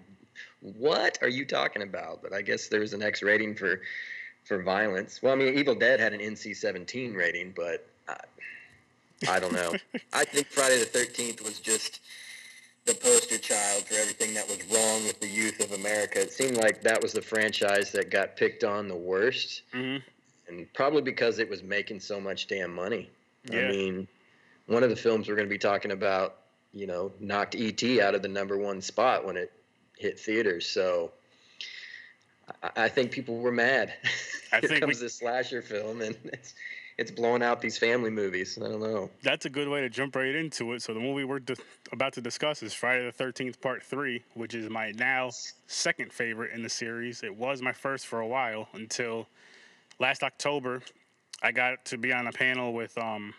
"What 0.60 1.18
are 1.22 1.28
you 1.28 1.44
talking 1.44 1.82
about?" 1.82 2.22
But 2.22 2.32
I 2.32 2.42
guess 2.42 2.68
there's 2.68 2.92
an 2.92 3.02
X 3.02 3.22
rating 3.22 3.54
for 3.54 3.80
for 4.44 4.62
violence. 4.62 5.22
Well, 5.22 5.32
I 5.32 5.36
mean, 5.36 5.58
Evil 5.58 5.74
Dead 5.74 6.00
had 6.00 6.12
an 6.12 6.20
NC-17 6.20 7.14
rating, 7.14 7.52
but 7.54 7.86
uh, 8.08 8.14
I 9.28 9.38
don't 9.38 9.52
know. 9.52 9.74
I 10.12 10.24
think 10.24 10.46
Friday 10.48 10.78
the 10.78 10.86
Thirteenth 10.86 11.42
was 11.42 11.60
just 11.60 12.00
the 12.86 12.94
poster 12.94 13.38
child 13.38 13.84
for 13.84 13.94
everything 13.94 14.34
that 14.34 14.48
was 14.48 14.58
wrong 14.72 15.04
with 15.04 15.20
the 15.20 15.28
youth 15.28 15.60
of 15.60 15.72
America. 15.72 16.20
It 16.20 16.32
seemed 16.32 16.56
like 16.56 16.82
that 16.82 17.02
was 17.02 17.12
the 17.12 17.22
franchise 17.22 17.92
that 17.92 18.10
got 18.10 18.36
picked 18.36 18.64
on 18.64 18.88
the 18.88 18.96
worst, 18.96 19.62
hmm 19.72 19.98
and 20.50 20.72
probably 20.74 21.02
because 21.02 21.38
it 21.38 21.48
was 21.48 21.62
making 21.62 22.00
so 22.00 22.20
much 22.20 22.46
damn 22.48 22.74
money. 22.74 23.08
Yeah. 23.50 23.60
I 23.60 23.70
mean, 23.70 24.08
one 24.66 24.82
of 24.82 24.90
the 24.90 24.96
films 24.96 25.28
we're 25.28 25.36
going 25.36 25.48
to 25.48 25.52
be 25.52 25.58
talking 25.58 25.92
about, 25.92 26.36
you 26.72 26.86
know, 26.86 27.12
knocked 27.20 27.54
ET 27.54 27.82
out 28.00 28.14
of 28.14 28.22
the 28.22 28.28
number 28.28 28.58
one 28.58 28.80
spot 28.80 29.24
when 29.24 29.36
it 29.36 29.52
hit 30.00 30.18
theaters. 30.18 30.66
So 30.66 31.12
I, 32.62 32.84
I 32.84 32.88
think 32.88 33.10
people 33.12 33.36
were 33.38 33.52
mad. 33.52 33.92
I 34.52 34.56
Here 34.58 34.60
think 34.68 34.72
we- 34.72 34.80
comes 34.80 35.00
this 35.00 35.14
slasher 35.14 35.62
film, 35.62 36.00
and 36.00 36.16
it's 36.24 36.54
it's 36.98 37.10
blowing 37.10 37.42
out 37.42 37.60
these 37.62 37.78
family 37.78 38.10
movies. 38.10 38.58
I 38.60 38.68
don't 38.68 38.80
know. 38.80 39.08
That's 39.22 39.46
a 39.46 39.50
good 39.50 39.68
way 39.68 39.80
to 39.80 39.88
jump 39.88 40.16
right 40.16 40.34
into 40.34 40.72
it. 40.72 40.82
So 40.82 40.92
the 40.92 41.00
movie 41.00 41.24
we're 41.24 41.38
di- 41.38 41.54
about 41.92 42.12
to 42.14 42.20
discuss 42.20 42.62
is 42.62 42.74
Friday 42.74 43.04
the 43.06 43.12
Thirteenth 43.12 43.60
Part 43.60 43.82
Three, 43.82 44.22
which 44.34 44.54
is 44.54 44.68
my 44.68 44.90
now 44.92 45.30
second 45.66 46.12
favorite 46.12 46.52
in 46.52 46.62
the 46.62 46.68
series. 46.68 47.22
It 47.22 47.34
was 47.34 47.62
my 47.62 47.72
first 47.72 48.06
for 48.06 48.20
a 48.20 48.26
while 48.26 48.68
until 48.72 49.28
last 49.98 50.22
October. 50.22 50.82
I 51.42 51.52
got 51.52 51.84
to 51.86 51.96
be 51.96 52.12
on 52.12 52.26
a 52.26 52.32
panel 52.32 52.72
with 52.74 52.96
um, 52.98 53.32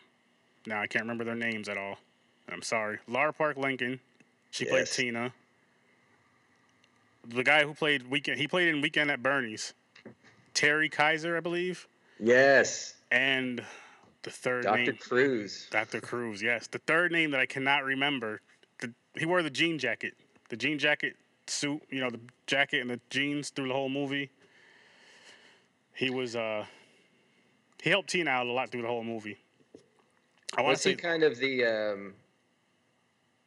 now 0.66 0.82
I 0.82 0.88
can't 0.88 1.04
remember 1.04 1.24
their 1.24 1.36
names 1.36 1.70
at 1.70 1.78
all. 1.78 1.98
I'm 2.52 2.62
sorry, 2.64 2.98
Lar 3.08 3.32
Park 3.32 3.58
Lincoln. 3.58 4.00
She 4.50 4.66
played 4.66 4.88
Tina. 4.88 5.32
The 7.28 7.44
guy 7.44 7.64
who 7.64 7.74
played 7.74 8.10
Weekend, 8.10 8.40
he 8.40 8.48
played 8.48 8.70
in 8.70 8.82
Weekend 8.82 9.12
at 9.12 9.22
Bernie's. 9.22 9.74
Terry 10.54 10.90
Kiser, 10.90 11.38
I 11.38 11.40
believe, 11.40 11.88
Yes, 12.20 12.96
and 13.10 13.64
the 14.24 14.30
third 14.30 14.64
Dr. 14.64 14.78
name. 14.78 14.86
Dr. 14.88 14.98
Crews. 14.98 15.68
Dr. 15.72 16.02
Crews, 16.02 16.42
yes. 16.42 16.68
The 16.68 16.80
third 16.80 17.12
name 17.12 17.32
that 17.32 17.40
I 17.40 17.46
cannot 17.46 17.84
remember. 17.86 18.42
The, 18.80 18.94
he 19.18 19.26
wore 19.26 19.42
the 19.44 19.50
jean 19.50 19.80
jacket. 19.80 20.14
The 20.50 20.58
jean 20.58 20.78
jacket 20.78 21.16
suit, 21.48 21.82
you 21.90 22.02
know, 22.02 22.10
the 22.10 22.20
jacket 22.48 22.82
and 22.82 22.90
the 22.90 23.00
jeans 23.10 23.50
through 23.50 23.70
the 23.70 23.74
whole 23.74 23.90
movie. 23.90 24.30
He 25.94 26.10
was 26.10 26.36
uh 26.36 26.66
he 27.82 27.90
helped 27.90 28.10
Tina 28.10 28.30
out 28.30 28.48
a 28.48 28.52
lot 28.52 28.70
through 28.72 28.84
the 28.84 28.88
whole 28.88 29.04
movie. 29.04 29.38
I 30.56 30.62
want 30.62 30.68
to 30.68 30.72
Was 30.72 30.84
he 30.84 30.90
say 30.92 30.96
kind 30.96 31.24
of 31.24 31.38
the 31.38 31.66
um, 31.66 32.14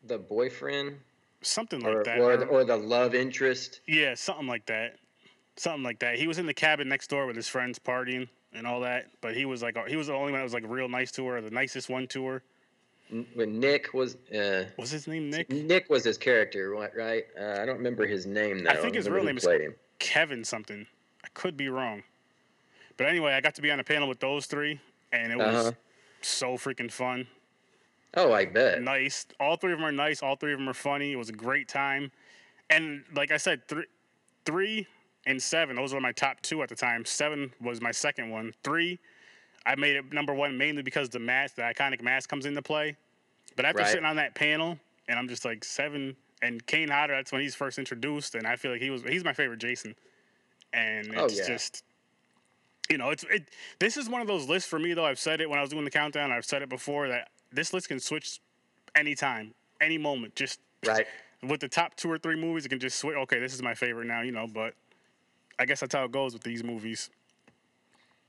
the 0.07 0.19
boyfriend 0.19 0.99
something 1.45 1.81
like 1.81 1.95
or 1.95 2.05
that. 2.05 2.19
or 2.19 2.37
the, 2.37 2.47
or 2.47 2.65
the 2.65 2.77
love 2.77 3.15
interest? 3.15 3.81
yeah, 3.87 4.15
something 4.15 4.47
like 4.47 4.67
that. 4.67 4.97
Something 5.57 5.85
like 5.85 6.01
that. 6.01 6.17
He 6.19 6.27
was 6.27 6.39
in 6.39 6.47
the 6.47 6.55
cabin 6.55 6.89
next 6.89 7.09
door 7.09 7.27
with 7.27 7.37
his 7.37 7.47
friends 7.49 7.79
partying 7.79 8.29
and 8.53 8.67
all 8.67 8.81
that, 8.81 9.07
but 9.21 9.37
he 9.37 9.45
was 9.45 9.63
like 9.63 9.77
he 9.87 9.97
was 9.97 10.09
the 10.09 10.13
only 10.15 10.33
one 10.33 10.41
that 10.41 10.45
was 10.45 10.55
like 10.55 10.65
real 10.67 10.89
nice 10.89 11.13
to 11.13 11.27
her, 11.27 11.41
the 11.41 11.51
nicest 11.51 11.89
one 11.89 12.07
to 12.09 12.27
her. 12.27 12.43
When 13.35 13.61
Nick 13.61 13.93
was 13.95 14.17
uh, 14.37 14.65
Was 14.79 14.91
his 14.91 15.07
name 15.07 15.31
Nick? 15.31 15.51
Nick 15.51 15.89
was 15.91 16.03
his 16.05 16.19
character, 16.19 16.71
right? 16.71 16.91
right? 16.97 17.25
Uh, 17.39 17.61
I 17.61 17.67
don't 17.67 17.77
remember 17.77 18.07
his 18.07 18.27
name 18.27 18.65
though. 18.65 18.71
I 18.71 18.77
think 18.77 18.95
his 18.95 19.09
real 19.09 19.23
name 19.25 19.37
is 19.37 19.47
him. 19.47 19.75
Kevin 20.01 20.43
something. 20.43 20.87
I 21.23 21.29
could 21.35 21.57
be 21.57 21.69
wrong. 21.69 22.03
But 22.97 23.07
anyway, 23.09 23.33
I 23.35 23.41
got 23.41 23.55
to 23.57 23.63
be 23.63 23.71
on 23.71 23.79
a 23.79 23.85
panel 23.85 24.09
with 24.09 24.21
those 24.21 24.47
three, 24.47 24.81
and 25.13 25.31
it 25.33 25.37
was 25.39 25.55
Uh-huh. 25.55 25.73
so 26.23 26.55
freaking 26.57 26.91
fun. 26.91 27.27
Oh, 28.16 28.33
I 28.33 28.44
bet. 28.44 28.80
Nice. 28.80 29.26
All 29.40 29.56
three 29.56 29.73
of 29.73 29.78
them 29.78 29.87
are 29.87 29.92
nice. 29.92 30.23
All 30.23 30.37
three 30.37 30.52
of 30.52 30.59
them 30.59 30.68
are 30.68 30.75
funny. 30.75 31.12
It 31.12 31.16
was 31.16 31.28
a 31.28 31.33
great 31.35 31.68
time. 31.68 32.12
And 32.71 33.04
like 33.14 33.30
I 33.30 33.37
said, 33.37 33.66
three, 33.68 33.85
three 34.44 34.87
and 35.26 35.42
seven, 35.42 35.76
those 35.76 35.92
were 35.92 36.00
my 36.00 36.12
top 36.12 36.40
two 36.42 36.62
at 36.62 36.68
the 36.68 36.75
time. 36.76 37.04
Seven 37.04 37.52
was 37.61 37.80
my 37.80 37.90
second 37.90 38.30
one. 38.30 38.52
Three, 38.62 38.99
I 39.66 39.75
made 39.75 39.97
it 39.97 40.12
number 40.12 40.35
one 40.35 40.56
mainly 40.56 40.83
because 40.83 41.09
the 41.09 41.18
mask, 41.18 41.56
the 41.56 41.62
iconic 41.62 42.02
mask, 42.02 42.28
comes 42.28 42.47
into 42.47 42.62
play. 42.62 42.97
But 43.56 43.64
after 43.64 43.83
Right. 43.83 43.88
sitting 43.88 44.06
on 44.06 44.16
that 44.16 44.35
panel, 44.35 44.78
and 45.09 45.18
I'm 45.18 45.28
just 45.28 45.44
like 45.44 45.64
seven, 45.64 46.16
and 46.42 46.64
Kane 46.66 46.88
Hodder, 46.88 47.14
that's 47.14 47.33
when 47.33 47.40
he's 47.40 47.54
first 47.54 47.78
introduced, 47.78 48.35
and 48.35 48.47
I 48.47 48.56
feel 48.56 48.73
like 48.73 48.80
he 48.80 48.90
was 48.90 49.02
he's 49.02 49.25
my 49.25 49.33
favorite 49.33 49.61
Jason. 49.61 49.94
And 50.73 51.14
Oh, 51.16 51.25
it's 51.25 51.38
yeah. 51.38 51.47
just 51.47 51.85
you 52.90 52.99
know, 52.99 53.11
it's 53.11 53.25
it. 53.25 53.49
This 53.78 53.97
is 53.97 54.09
one 54.09 54.21
of 54.21 54.26
those 54.26 54.49
lists 54.49 54.68
for 54.68 54.78
me, 54.78 54.92
though. 54.92 55.06
I've 55.06 55.18
said 55.18 55.40
it 55.40 55.49
when 55.49 55.59
I 55.59 55.62
was 55.62 55.71
doing 55.71 55.85
the 55.85 55.90
countdown. 55.90 56.33
I've 56.33 56.44
said 56.44 56.62
it 56.62 56.68
before 56.68 57.09
that 57.09 57.28
this 57.55 57.73
list 57.73 57.89
can 57.89 58.01
switch 58.01 58.41
anytime, 58.95 59.55
any 59.81 59.99
moment. 59.99 60.35
Just 60.35 60.61
Right. 60.87 61.07
with 61.43 61.61
the 61.61 61.69
top 61.69 61.97
two 61.97 62.11
or 62.11 62.19
three 62.19 62.37
movies, 62.37 62.67
it 62.67 62.69
can 62.69 62.81
just 62.81 62.99
switch. 62.99 63.17
Okay, 63.17 63.39
this 63.39 63.55
is 63.55 63.63
my 63.63 63.75
favorite 63.75 64.07
now, 64.07 64.21
you 64.23 64.33
know. 64.33 64.47
But 64.47 64.75
I 65.59 65.65
guess 65.65 65.81
that's 65.81 65.95
how 65.95 66.05
it 66.05 66.13
goes 66.13 66.35
with 66.35 66.43
these 66.43 66.63
movies. 66.63 67.11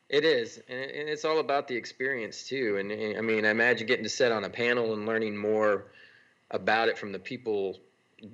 It 0.07 0.23
is, 0.23 0.57
and, 0.69 0.79
it's 0.79 1.25
all 1.25 1.39
about 1.39 1.67
the 1.67 1.75
experience 1.75 2.43
too. 2.43 2.77
And, 2.77 2.91
and 2.91 3.17
I 3.17 3.21
mean, 3.21 3.43
I 3.43 3.49
imagine 3.49 3.87
getting 3.87 4.03
to 4.03 4.09
sit 4.09 4.31
on 4.31 4.43
a 4.43 4.49
panel 4.49 4.93
and 4.93 5.05
learning 5.07 5.35
more 5.35 5.85
about 6.51 6.89
it 6.89 6.97
from 6.97 7.11
the 7.11 7.19
people 7.19 7.79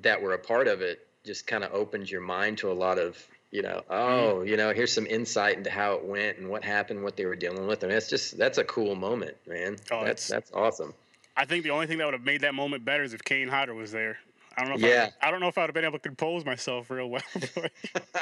that 0.02 0.22
were 0.22 0.34
a 0.34 0.40
part 0.40 0.68
of 0.68 0.82
it 0.82 1.08
just 1.24 1.48
kind 1.48 1.64
of 1.64 1.74
opens 1.74 2.12
your 2.12 2.22
mind 2.22 2.58
to 2.58 2.72
a 2.72 2.74
lot 2.74 3.00
of, 3.00 3.26
you 3.52 3.62
know, 3.62 3.84
mm-hmm. 3.90 3.94
oh, 3.94 4.42
you 4.44 4.58
know, 4.58 4.74
here's 4.74 4.94
some 4.94 5.06
insight 5.06 5.58
into 5.58 5.70
how 5.70 5.94
it 5.94 6.06
went 6.06 6.38
and 6.38 6.50
what 6.50 6.64
happened, 6.64 7.04
what 7.04 7.18
they 7.18 7.26
were 7.26 7.36
dealing 7.36 7.68
with, 7.68 7.84
and 7.84 7.92
it's 7.92 8.10
just 8.10 8.38
that's 8.38 8.58
a 8.58 8.64
cool 8.64 8.96
moment, 8.96 9.36
man. 9.46 9.76
Oh, 9.92 10.04
that's 10.04 10.28
that's 10.28 10.52
awesome. 10.54 10.94
I 11.36 11.46
think 11.46 11.64
the 11.64 11.72
only 11.72 11.88
thing 11.88 11.98
that 11.98 12.06
would 12.06 12.14
have 12.14 12.26
made 12.26 12.42
that 12.42 12.56
moment 12.56 12.86
better 12.86 13.04
is 13.04 13.14
if 13.14 13.24
Kane 13.24 13.48
Hodder 13.48 13.74
was 13.74 13.92
there. 13.92 14.18
I 14.58 14.62
don't 14.62 14.70
know. 14.70 14.76
If 14.76 14.82
Yeah. 14.82 15.10
I, 15.22 15.28
I 15.28 15.32
don't 15.32 15.40
know 15.40 15.48
if 15.48 15.58
I 15.58 15.62
would 15.62 15.70
have 15.70 15.74
been 15.74 15.86
able 15.86 16.00
to 16.00 16.10
compose 16.10 16.46
myself 16.46 16.90
real 16.90 17.10
well. 17.10 17.22
but 17.56 17.72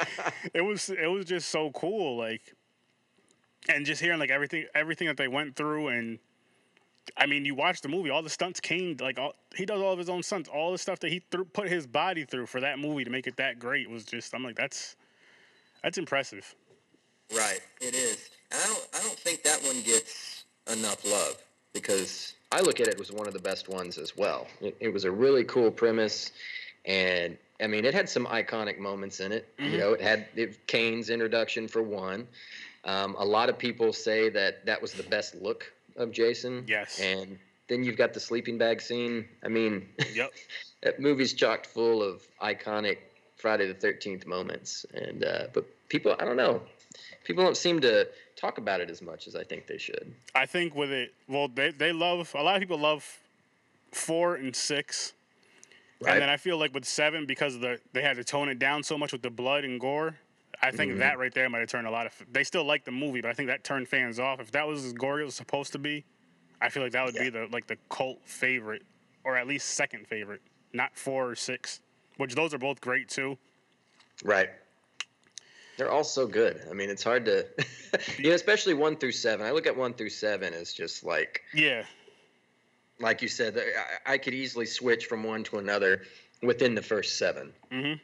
it 0.54 0.60
was 0.62 0.90
it 0.90 1.10
was 1.10 1.26
just 1.26 1.48
so 1.48 1.70
cool, 1.70 2.16
like, 2.16 2.42
and 3.68 3.86
just 3.86 4.00
hearing 4.00 4.18
like 4.18 4.30
everything 4.30 4.66
everything 4.74 5.06
that 5.06 5.16
they 5.16 5.28
went 5.28 5.54
through, 5.54 5.88
and 5.88 6.18
I 7.16 7.26
mean, 7.26 7.44
you 7.44 7.54
watch 7.54 7.80
the 7.82 7.88
movie, 7.88 8.10
all 8.10 8.22
the 8.22 8.30
stunts 8.30 8.58
Kane 8.58 8.96
like 9.00 9.18
all 9.18 9.34
he 9.54 9.64
does 9.64 9.80
all 9.80 9.92
of 9.92 9.98
his 9.98 10.08
own 10.08 10.24
stunts, 10.24 10.48
all 10.48 10.72
the 10.72 10.78
stuff 10.78 10.98
that 11.00 11.12
he 11.12 11.22
threw, 11.30 11.44
put 11.44 11.68
his 11.68 11.86
body 11.86 12.24
through 12.24 12.46
for 12.46 12.60
that 12.60 12.78
movie 12.78 13.04
to 13.04 13.10
make 13.10 13.26
it 13.26 13.36
that 13.36 13.58
great 13.58 13.88
was 13.88 14.04
just 14.04 14.34
I'm 14.34 14.42
like 14.42 14.56
that's 14.56 14.96
that's 15.82 15.98
impressive. 15.98 16.54
Right, 17.34 17.60
it 17.80 17.94
is. 17.94 18.30
I 18.52 18.66
don't. 18.66 18.88
I 18.94 19.02
don't 19.02 19.18
think 19.18 19.42
that 19.44 19.62
one 19.62 19.80
gets 19.82 20.44
enough 20.72 21.04
love 21.04 21.36
because 21.72 22.34
I 22.52 22.60
look 22.60 22.80
at 22.80 22.88
it 22.88 23.00
as 23.00 23.12
one 23.12 23.26
of 23.28 23.32
the 23.32 23.38
best 23.40 23.68
ones 23.68 23.98
as 23.98 24.16
well. 24.16 24.46
It, 24.60 24.76
it 24.80 24.92
was 24.92 25.04
a 25.04 25.10
really 25.10 25.44
cool 25.44 25.70
premise, 25.70 26.32
and 26.84 27.38
I 27.62 27.66
mean, 27.68 27.84
it 27.84 27.94
had 27.94 28.08
some 28.08 28.26
iconic 28.26 28.78
moments 28.78 29.20
in 29.20 29.30
it. 29.32 29.46
Mhm. 29.58 29.70
You 29.70 29.78
know, 29.78 29.92
it 29.92 30.00
had 30.00 30.26
it, 30.34 30.66
Kane's 30.66 31.10
introduction 31.10 31.68
for 31.68 31.82
one. 31.82 32.26
Um, 32.84 33.14
a 33.18 33.24
lot 33.24 33.48
of 33.48 33.58
people 33.58 33.92
say 33.92 34.28
that 34.30 34.64
that 34.66 34.80
was 34.82 34.92
the 34.92 35.02
best 35.04 35.34
look 35.36 35.70
of 35.96 36.10
Jason. 36.12 36.64
Yes. 36.66 36.98
And 36.98 37.38
then 37.68 37.84
you've 37.84 37.98
got 37.98 38.14
the 38.14 38.20
sleeping 38.20 38.56
bag 38.58 38.80
scene. 38.80 39.28
I 39.44 39.48
mean, 39.48 39.86
Yep. 40.14 40.32
that 40.82 40.98
movie's 40.98 41.34
chocked 41.34 41.66
full 41.66 42.02
of 42.02 42.26
iconic 42.42 42.96
Friday 43.40 43.66
the 43.66 43.74
Thirteenth 43.74 44.26
moments, 44.26 44.86
and 44.94 45.24
uh, 45.24 45.46
but 45.52 45.64
people, 45.88 46.14
I 46.18 46.24
don't 46.24 46.36
know, 46.36 46.62
people 47.24 47.42
don't 47.42 47.56
seem 47.56 47.80
to 47.80 48.06
talk 48.36 48.58
about 48.58 48.80
it 48.80 48.90
as 48.90 49.02
much 49.02 49.26
as 49.26 49.34
I 49.36 49.44
think 49.44 49.66
they 49.66 49.78
should. 49.78 50.12
I 50.34 50.46
think 50.46 50.74
with 50.74 50.90
it, 50.92 51.14
well, 51.28 51.48
they 51.48 51.70
they 51.70 51.92
love 51.92 52.34
a 52.34 52.42
lot 52.42 52.56
of 52.56 52.60
people 52.60 52.78
love 52.78 53.18
four 53.92 54.36
and 54.36 54.54
six. 54.54 55.12
Right. 56.02 56.12
And 56.14 56.22
then 56.22 56.30
I 56.30 56.38
feel 56.38 56.56
like 56.56 56.72
with 56.72 56.86
seven, 56.86 57.26
because 57.26 57.54
of 57.56 57.60
the 57.60 57.78
they 57.92 58.02
had 58.02 58.16
to 58.16 58.24
tone 58.24 58.48
it 58.48 58.58
down 58.58 58.82
so 58.82 58.96
much 58.96 59.12
with 59.12 59.22
the 59.22 59.28
blood 59.30 59.64
and 59.64 59.78
gore, 59.78 60.16
I 60.62 60.70
think 60.70 60.92
Mhm. 60.92 60.98
that 60.98 61.18
right 61.18 61.32
there 61.34 61.48
might 61.50 61.58
have 61.60 61.68
turned 61.68 61.86
a 61.86 61.90
lot 61.90 62.06
of. 62.06 62.12
They 62.30 62.44
still 62.44 62.64
like 62.64 62.84
the 62.84 62.90
movie, 62.92 63.20
but 63.20 63.30
I 63.30 63.34
think 63.34 63.48
that 63.48 63.64
turned 63.64 63.88
fans 63.88 64.18
off. 64.18 64.40
If 64.40 64.50
that 64.52 64.66
was 64.66 64.84
as 64.84 64.92
gory 64.94 65.20
as 65.20 65.24
it 65.24 65.26
was 65.26 65.34
supposed 65.34 65.72
to 65.72 65.78
be, 65.78 66.04
I 66.62 66.68
feel 66.70 66.82
like 66.82 66.92
that 66.92 67.04
would 67.04 67.14
be 67.16 67.28
the 67.30 67.48
like 67.50 67.66
the 67.66 67.76
cult 67.90 68.20
favorite, 68.24 68.82
or 69.24 69.36
at 69.36 69.46
least 69.46 69.66
second 69.70 70.06
favorite, 70.06 70.40
not 70.72 70.96
four 70.96 71.28
or 71.28 71.34
six. 71.34 71.80
Which 72.20 72.34
those 72.34 72.52
are 72.52 72.58
both 72.58 72.82
great 72.82 73.08
too. 73.08 73.38
Right. 74.22 74.50
They're 75.78 75.90
all 75.90 76.04
so 76.04 76.26
good. 76.26 76.60
I 76.70 76.74
mean, 76.74 76.90
it's 76.90 77.02
hard 77.02 77.24
to, 77.24 77.46
you 78.18 78.28
know, 78.28 78.34
especially 78.34 78.74
one 78.74 78.96
through 78.96 79.12
seven. 79.12 79.46
I 79.46 79.52
look 79.52 79.66
at 79.66 79.74
one 79.74 79.94
through 79.94 80.10
seven 80.10 80.52
as 80.52 80.74
just 80.74 81.02
like, 81.02 81.40
Yeah, 81.54 81.84
like 82.98 83.22
you 83.22 83.28
said, 83.28 83.56
I, 83.56 84.12
I 84.12 84.18
could 84.18 84.34
easily 84.34 84.66
switch 84.66 85.06
from 85.06 85.24
one 85.24 85.44
to 85.44 85.56
another 85.56 86.02
within 86.42 86.74
the 86.74 86.82
first 86.82 87.16
seven. 87.16 87.54
hmm 87.72 87.94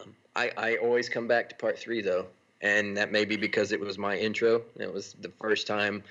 Um, 0.00 0.14
I, 0.34 0.50
I 0.56 0.76
always 0.76 1.10
come 1.10 1.28
back 1.28 1.50
to 1.50 1.54
part 1.54 1.78
three 1.78 2.00
though, 2.00 2.28
and 2.62 2.96
that 2.96 3.12
may 3.12 3.26
be 3.26 3.36
because 3.36 3.72
it 3.72 3.80
was 3.80 3.98
my 3.98 4.16
intro. 4.16 4.62
It 4.76 4.90
was 4.90 5.12
the 5.20 5.30
first 5.42 5.66
time 5.66 6.02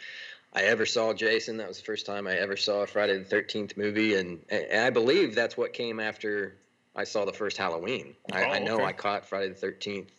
I 0.53 0.61
ever 0.65 0.85
saw 0.85 1.11
Jason. 1.11 1.57
That 1.57 1.67
was 1.67 1.79
the 1.79 1.85
first 1.85 2.05
time 2.05 2.27
I 2.27 2.35
ever 2.35 2.55
saw 2.55 2.83
a 2.83 2.87
Friday 2.87 3.17
the 3.17 3.25
Thirteenth 3.25 3.77
movie, 3.77 4.13
and, 4.13 4.39
and 4.49 4.81
I 4.81 4.91
believe 4.91 5.33
that's 5.33 5.57
what 5.57 5.73
came 5.73 5.99
after 5.99 6.53
I 6.97 7.03
saw 7.03 7.23
the 7.23 7.31
first 7.33 7.57
Halloween. 7.57 8.15
I, 8.31 8.43
I 8.43 8.59
Oh, 8.59 8.65
know 8.65 8.75
okay. 8.77 8.85
I 8.85 8.91
caught 8.91 9.25
Friday 9.25 9.49
the 9.49 9.55
Thirteenth 9.55 10.11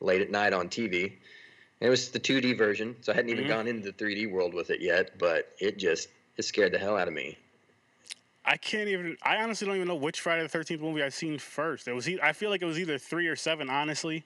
late 0.00 0.20
at 0.20 0.30
night 0.30 0.52
on 0.52 0.68
TV. 0.68 1.14
It 1.80 1.88
was 1.88 2.10
the 2.10 2.20
2D 2.20 2.56
version, 2.56 2.94
so 3.00 3.12
I 3.12 3.14
hadn't 3.16 3.30
even 3.30 3.44
Mhm. 3.44 3.48
gone 3.48 3.66
into 3.66 3.90
the 3.90 3.92
3D 3.92 4.30
world 4.30 4.54
with 4.54 4.70
it 4.70 4.80
yet, 4.80 5.18
but 5.18 5.54
it 5.58 5.78
just 5.78 6.08
it 6.36 6.42
scared 6.44 6.72
the 6.72 6.78
hell 6.78 6.96
out 6.96 7.08
of 7.08 7.14
me. 7.14 7.38
I 8.44 8.56
can't 8.58 8.88
even. 8.88 9.16
I 9.22 9.36
honestly 9.42 9.66
don't 9.66 9.76
even 9.76 9.88
know 9.88 9.96
which 9.96 10.20
Friday 10.20 10.42
the 10.42 10.48
Thirteenth 10.48 10.80
movie 10.80 11.02
I've 11.02 11.14
seen 11.14 11.38
first. 11.38 11.88
It 11.88 11.94
was. 11.94 12.08
I 12.22 12.32
feel 12.32 12.50
like 12.50 12.62
it 12.62 12.66
was 12.66 12.78
either 12.78 12.98
three 12.98 13.26
or 13.26 13.34
seven. 13.34 13.68
Honestly, 13.68 14.24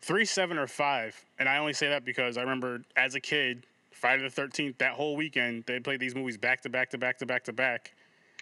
three, 0.00 0.24
seven, 0.24 0.58
or 0.58 0.66
five. 0.66 1.22
And 1.38 1.48
I 1.48 1.58
only 1.58 1.74
say 1.74 1.88
that 1.90 2.04
because 2.04 2.36
I 2.36 2.40
remember 2.40 2.82
as 2.96 3.14
a 3.14 3.20
kid, 3.20 3.66
Friday 3.92 4.22
the 4.22 4.30
Thirteenth. 4.30 4.78
That 4.78 4.94
whole 4.94 5.16
weekend, 5.16 5.64
they 5.66 5.78
played 5.80 6.00
these 6.00 6.14
movies 6.14 6.38
back 6.38 6.62
to 6.62 6.68
back 6.70 6.90
to 6.90 6.98
back 6.98 7.18
to 7.18 7.26
back 7.26 7.44
to 7.44 7.52
back, 7.52 7.92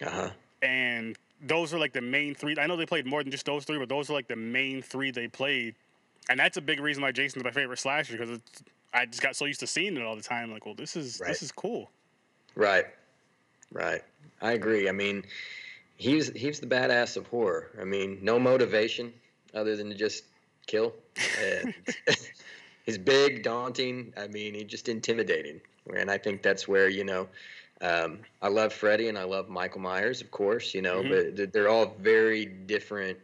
Uh 0.01 0.09
huh. 0.09 0.29
and 0.63 1.17
those 1.41 1.73
are 1.73 1.79
like 1.79 1.93
the 1.93 2.01
main 2.01 2.35
three. 2.35 2.55
I 2.59 2.67
know 2.67 2.75
they 2.75 2.85
played 2.85 3.05
more 3.05 3.23
than 3.23 3.31
just 3.31 3.45
those 3.45 3.65
three, 3.65 3.77
but 3.77 3.89
those 3.89 4.09
are 4.09 4.13
like 4.13 4.27
the 4.27 4.35
main 4.35 4.81
three 4.81 5.11
they 5.11 5.27
played, 5.27 5.75
and 6.29 6.39
that's 6.39 6.57
a 6.57 6.61
big 6.61 6.79
reason 6.79 7.03
why 7.03 7.11
Jason's 7.11 7.43
my 7.43 7.51
favorite 7.51 7.79
slasher 7.79 8.13
because 8.17 8.29
it's, 8.29 8.63
I 8.93 9.05
just 9.05 9.21
got 9.21 9.35
so 9.35 9.45
used 9.45 9.59
to 9.61 9.67
seeing 9.67 9.95
it 9.97 10.03
all 10.03 10.15
the 10.15 10.21
time. 10.23 10.51
Like, 10.51 10.65
well, 10.65 10.75
this 10.75 10.95
is 10.95 11.19
Right. 11.19 11.29
this 11.29 11.41
is 11.43 11.51
cool. 11.51 11.89
Right. 12.55 12.85
Right. 13.71 14.01
I 14.41 14.53
agree. 14.53 14.89
I 14.89 14.91
mean, 14.91 15.23
he's 15.97 16.29
he's 16.33 16.59
the 16.59 16.67
badass 16.67 17.17
of 17.17 17.27
horror. 17.27 17.69
I 17.79 17.83
mean, 17.83 18.19
no 18.21 18.39
motivation 18.39 19.13
other 19.53 19.75
than 19.75 19.89
to 19.89 19.95
just 19.95 20.23
kill. 20.67 20.93
And 21.41 21.73
he's 22.85 22.97
big, 22.97 23.43
daunting. 23.43 24.13
I 24.17 24.27
mean, 24.27 24.55
he's 24.55 24.65
just 24.65 24.89
intimidating. 24.89 25.61
And 25.95 26.11
I 26.11 26.17
think 26.17 26.41
that's 26.41 26.67
where 26.67 26.89
you 26.89 27.03
know. 27.03 27.27
Um, 27.81 28.19
I 28.41 28.49
love 28.49 28.73
Freddy 28.73 29.07
and 29.07 29.17
I 29.17 29.23
love 29.23 29.49
Michael 29.49 29.79
Myers, 29.81 30.21
of 30.21 30.31
course, 30.31 30.73
you 30.73 30.81
know, 30.81 31.01
Mhm. 31.01 31.35
but 31.37 31.53
they're 31.53 31.69
all 31.69 31.95
very 31.99 32.45
different 32.45 33.17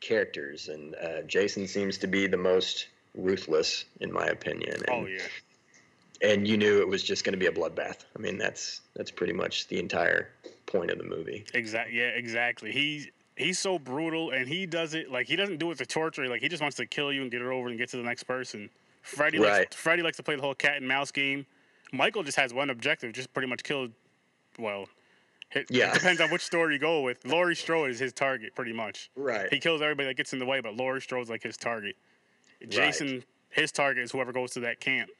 characters, 0.00 0.68
and 0.68 0.94
uh, 0.96 1.22
Jason 1.22 1.66
seems 1.66 1.96
to 1.98 2.06
be 2.06 2.26
the 2.26 2.36
most 2.36 2.88
ruthless, 3.14 3.86
in 4.00 4.12
my 4.12 4.26
opinion. 4.26 4.74
And, 4.88 4.88
Oh 4.88 5.06
yeah. 5.06 5.22
and 6.20 6.46
you 6.46 6.56
knew 6.58 6.80
it 6.80 6.88
was 6.88 7.02
just 7.02 7.24
going 7.24 7.32
to 7.32 7.38
be 7.38 7.46
a 7.46 7.52
bloodbath. 7.52 8.04
I 8.16 8.18
mean, 8.20 8.36
that's 8.36 8.82
that's 8.94 9.10
pretty 9.10 9.32
much 9.32 9.68
the 9.68 9.78
entire 9.78 10.30
point 10.66 10.90
of 10.90 10.98
the 10.98 11.04
movie. 11.04 11.44
Exactly. 11.54 11.98
Yeah, 11.98 12.08
exactly. 12.08 12.72
He 12.72 13.10
he's 13.36 13.58
so 13.58 13.78
brutal, 13.78 14.30
and 14.32 14.46
he 14.46 14.66
does 14.66 14.92
it 14.94 15.10
like 15.10 15.26
he 15.26 15.36
doesn't 15.36 15.56
do 15.58 15.70
it 15.70 15.78
to 15.78 15.86
torture. 15.86 16.26
Like 16.28 16.42
he 16.42 16.48
just 16.48 16.60
wants 16.62 16.76
to 16.76 16.86
kill 16.86 17.10
you 17.12 17.22
and 17.22 17.30
get 17.30 17.40
it 17.40 17.46
over 17.46 17.68
and 17.68 17.78
get 17.78 17.88
to 17.90 17.96
the 17.96 18.02
next 18.02 18.24
person. 18.24 18.68
Freddy 19.02 19.38
Right. 19.38 19.60
likes 19.60 19.76
Freddy 19.76 20.02
likes 20.02 20.18
to 20.18 20.22
play 20.22 20.36
the 20.36 20.42
whole 20.42 20.54
cat 20.54 20.76
and 20.76 20.86
mouse 20.88 21.10
game. 21.10 21.46
Michael 21.96 22.22
just 22.22 22.36
has 22.36 22.52
one 22.52 22.70
objective, 22.70 23.12
just 23.12 23.32
pretty 23.32 23.48
much 23.48 23.62
kill. 23.62 23.88
Well, 24.58 24.88
it, 25.52 25.66
Yeah. 25.70 25.90
it 25.90 25.94
depends 25.94 26.20
on 26.20 26.30
which 26.30 26.42
story 26.42 26.74
you 26.74 26.80
go 26.80 27.00
with. 27.02 27.24
Laurie 27.26 27.56
Strode 27.56 27.90
is 27.90 27.98
his 27.98 28.12
target, 28.12 28.54
pretty 28.54 28.72
much. 28.72 29.10
Right. 29.16 29.52
He 29.52 29.58
kills 29.60 29.82
everybody 29.82 30.08
that 30.08 30.16
gets 30.16 30.32
in 30.32 30.38
the 30.38 30.46
way, 30.46 30.60
but 30.60 30.76
Laurie 30.76 31.00
Strode's 31.00 31.30
like 31.30 31.42
his 31.42 31.56
target. 31.56 31.96
Jason, 32.68 33.22
his 33.50 33.70
target 33.72 34.04
is 34.04 34.10
whoever 34.12 34.32
goes 34.32 34.52
to 34.52 34.60
that 34.60 34.80
camp, 34.80 35.10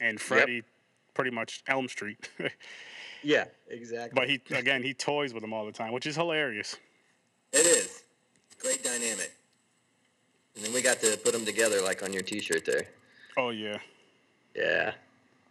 and 0.00 0.20
Freddy, 0.20 0.62
pretty 1.14 1.30
much 1.30 1.62
Elm 1.68 1.88
Street. 1.88 2.28
Yeah, 3.24 3.46
exactly. 3.68 4.12
but 4.14 4.28
he 4.30 4.40
again 4.56 4.80
he 4.84 4.94
toys 4.94 5.34
with 5.34 5.40
them 5.42 5.52
all 5.52 5.66
the 5.66 5.72
time, 5.72 5.92
which 5.92 6.06
is 6.06 6.14
hilarious. 6.14 6.76
it 7.52 7.66
is 7.66 8.04
great 8.62 8.84
dynamic. 8.84 9.32
And 10.54 10.64
then 10.64 10.72
we 10.72 10.80
got 10.82 11.00
to 11.00 11.18
put 11.24 11.32
them 11.32 11.44
together, 11.44 11.82
like 11.82 12.04
on 12.04 12.12
your 12.12 12.22
T-shirt 12.22 12.64
there. 12.64 12.84
Oh 13.36 13.50
yeah, 13.50 13.78
Yeah. 14.54 14.92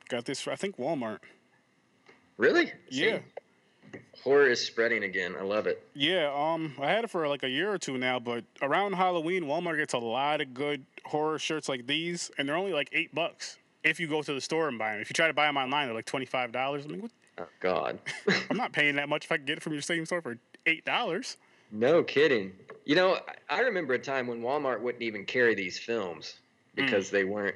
Got 0.07 0.25
this. 0.25 0.41
For, 0.41 0.51
I 0.51 0.55
think 0.55 0.77
Walmart. 0.77 1.19
Really? 2.37 2.71
Yeah. 2.89 3.19
See? 3.19 3.99
Horror 4.23 4.49
is 4.49 4.63
spreading 4.63 5.03
again. 5.03 5.35
I 5.39 5.43
love 5.43 5.67
it. 5.67 5.81
Yeah, 5.93 6.31
um, 6.35 6.73
I 6.81 6.87
had 6.87 7.03
it 7.05 7.09
for 7.09 7.27
like 7.27 7.43
a 7.43 7.49
year 7.49 7.71
or 7.71 7.77
two 7.77 7.97
now, 7.97 8.19
but 8.19 8.43
around 8.61 8.93
Halloween, 8.93 9.43
Walmart 9.43 9.77
gets 9.77 9.93
a 9.93 9.97
lot 9.97 10.41
of 10.41 10.53
good 10.53 10.85
horror 11.05 11.39
shirts 11.39 11.69
like 11.69 11.87
these, 11.87 12.29
and 12.37 12.47
they're 12.47 12.57
only 12.57 12.73
like 12.73 12.89
eight 12.91 13.15
bucks 13.15 13.57
if 13.83 13.99
you 13.99 14.07
go 14.07 14.21
to 14.21 14.33
the 14.33 14.41
store 14.41 14.67
and 14.67 14.77
buy 14.77 14.91
them. 14.93 15.01
If 15.01 15.09
you 15.09 15.13
try 15.13 15.27
to 15.27 15.33
buy 15.33 15.45
them 15.45 15.55
online, 15.55 15.87
they're 15.87 15.95
like 15.95 16.05
twenty 16.05 16.25
five 16.25 16.51
dollars. 16.51 16.83
I 16.85 16.89
mean, 16.89 17.01
what? 17.01 17.11
Oh 17.37 17.47
God. 17.61 17.99
I'm 18.49 18.57
not 18.57 18.73
paying 18.73 18.95
that 18.97 19.07
much 19.07 19.25
if 19.25 19.31
I 19.31 19.37
can 19.37 19.45
get 19.45 19.57
it 19.57 19.63
from 19.63 19.73
your 19.73 19.81
same 19.81 20.05
store 20.05 20.21
for 20.21 20.37
eight 20.65 20.83
dollars. 20.83 21.37
no 21.71 22.03
kidding. 22.03 22.51
You 22.85 22.95
know, 22.95 23.19
I 23.49 23.57
I 23.57 23.59
remember 23.61 23.93
a 23.93 23.99
time 23.99 24.27
when 24.27 24.41
Walmart 24.41 24.81
wouldn't 24.81 25.03
even 25.03 25.23
carry 25.25 25.55
these 25.55 25.79
films 25.79 26.35
because 26.75 27.09
they 27.09 27.23
weren't 27.23 27.55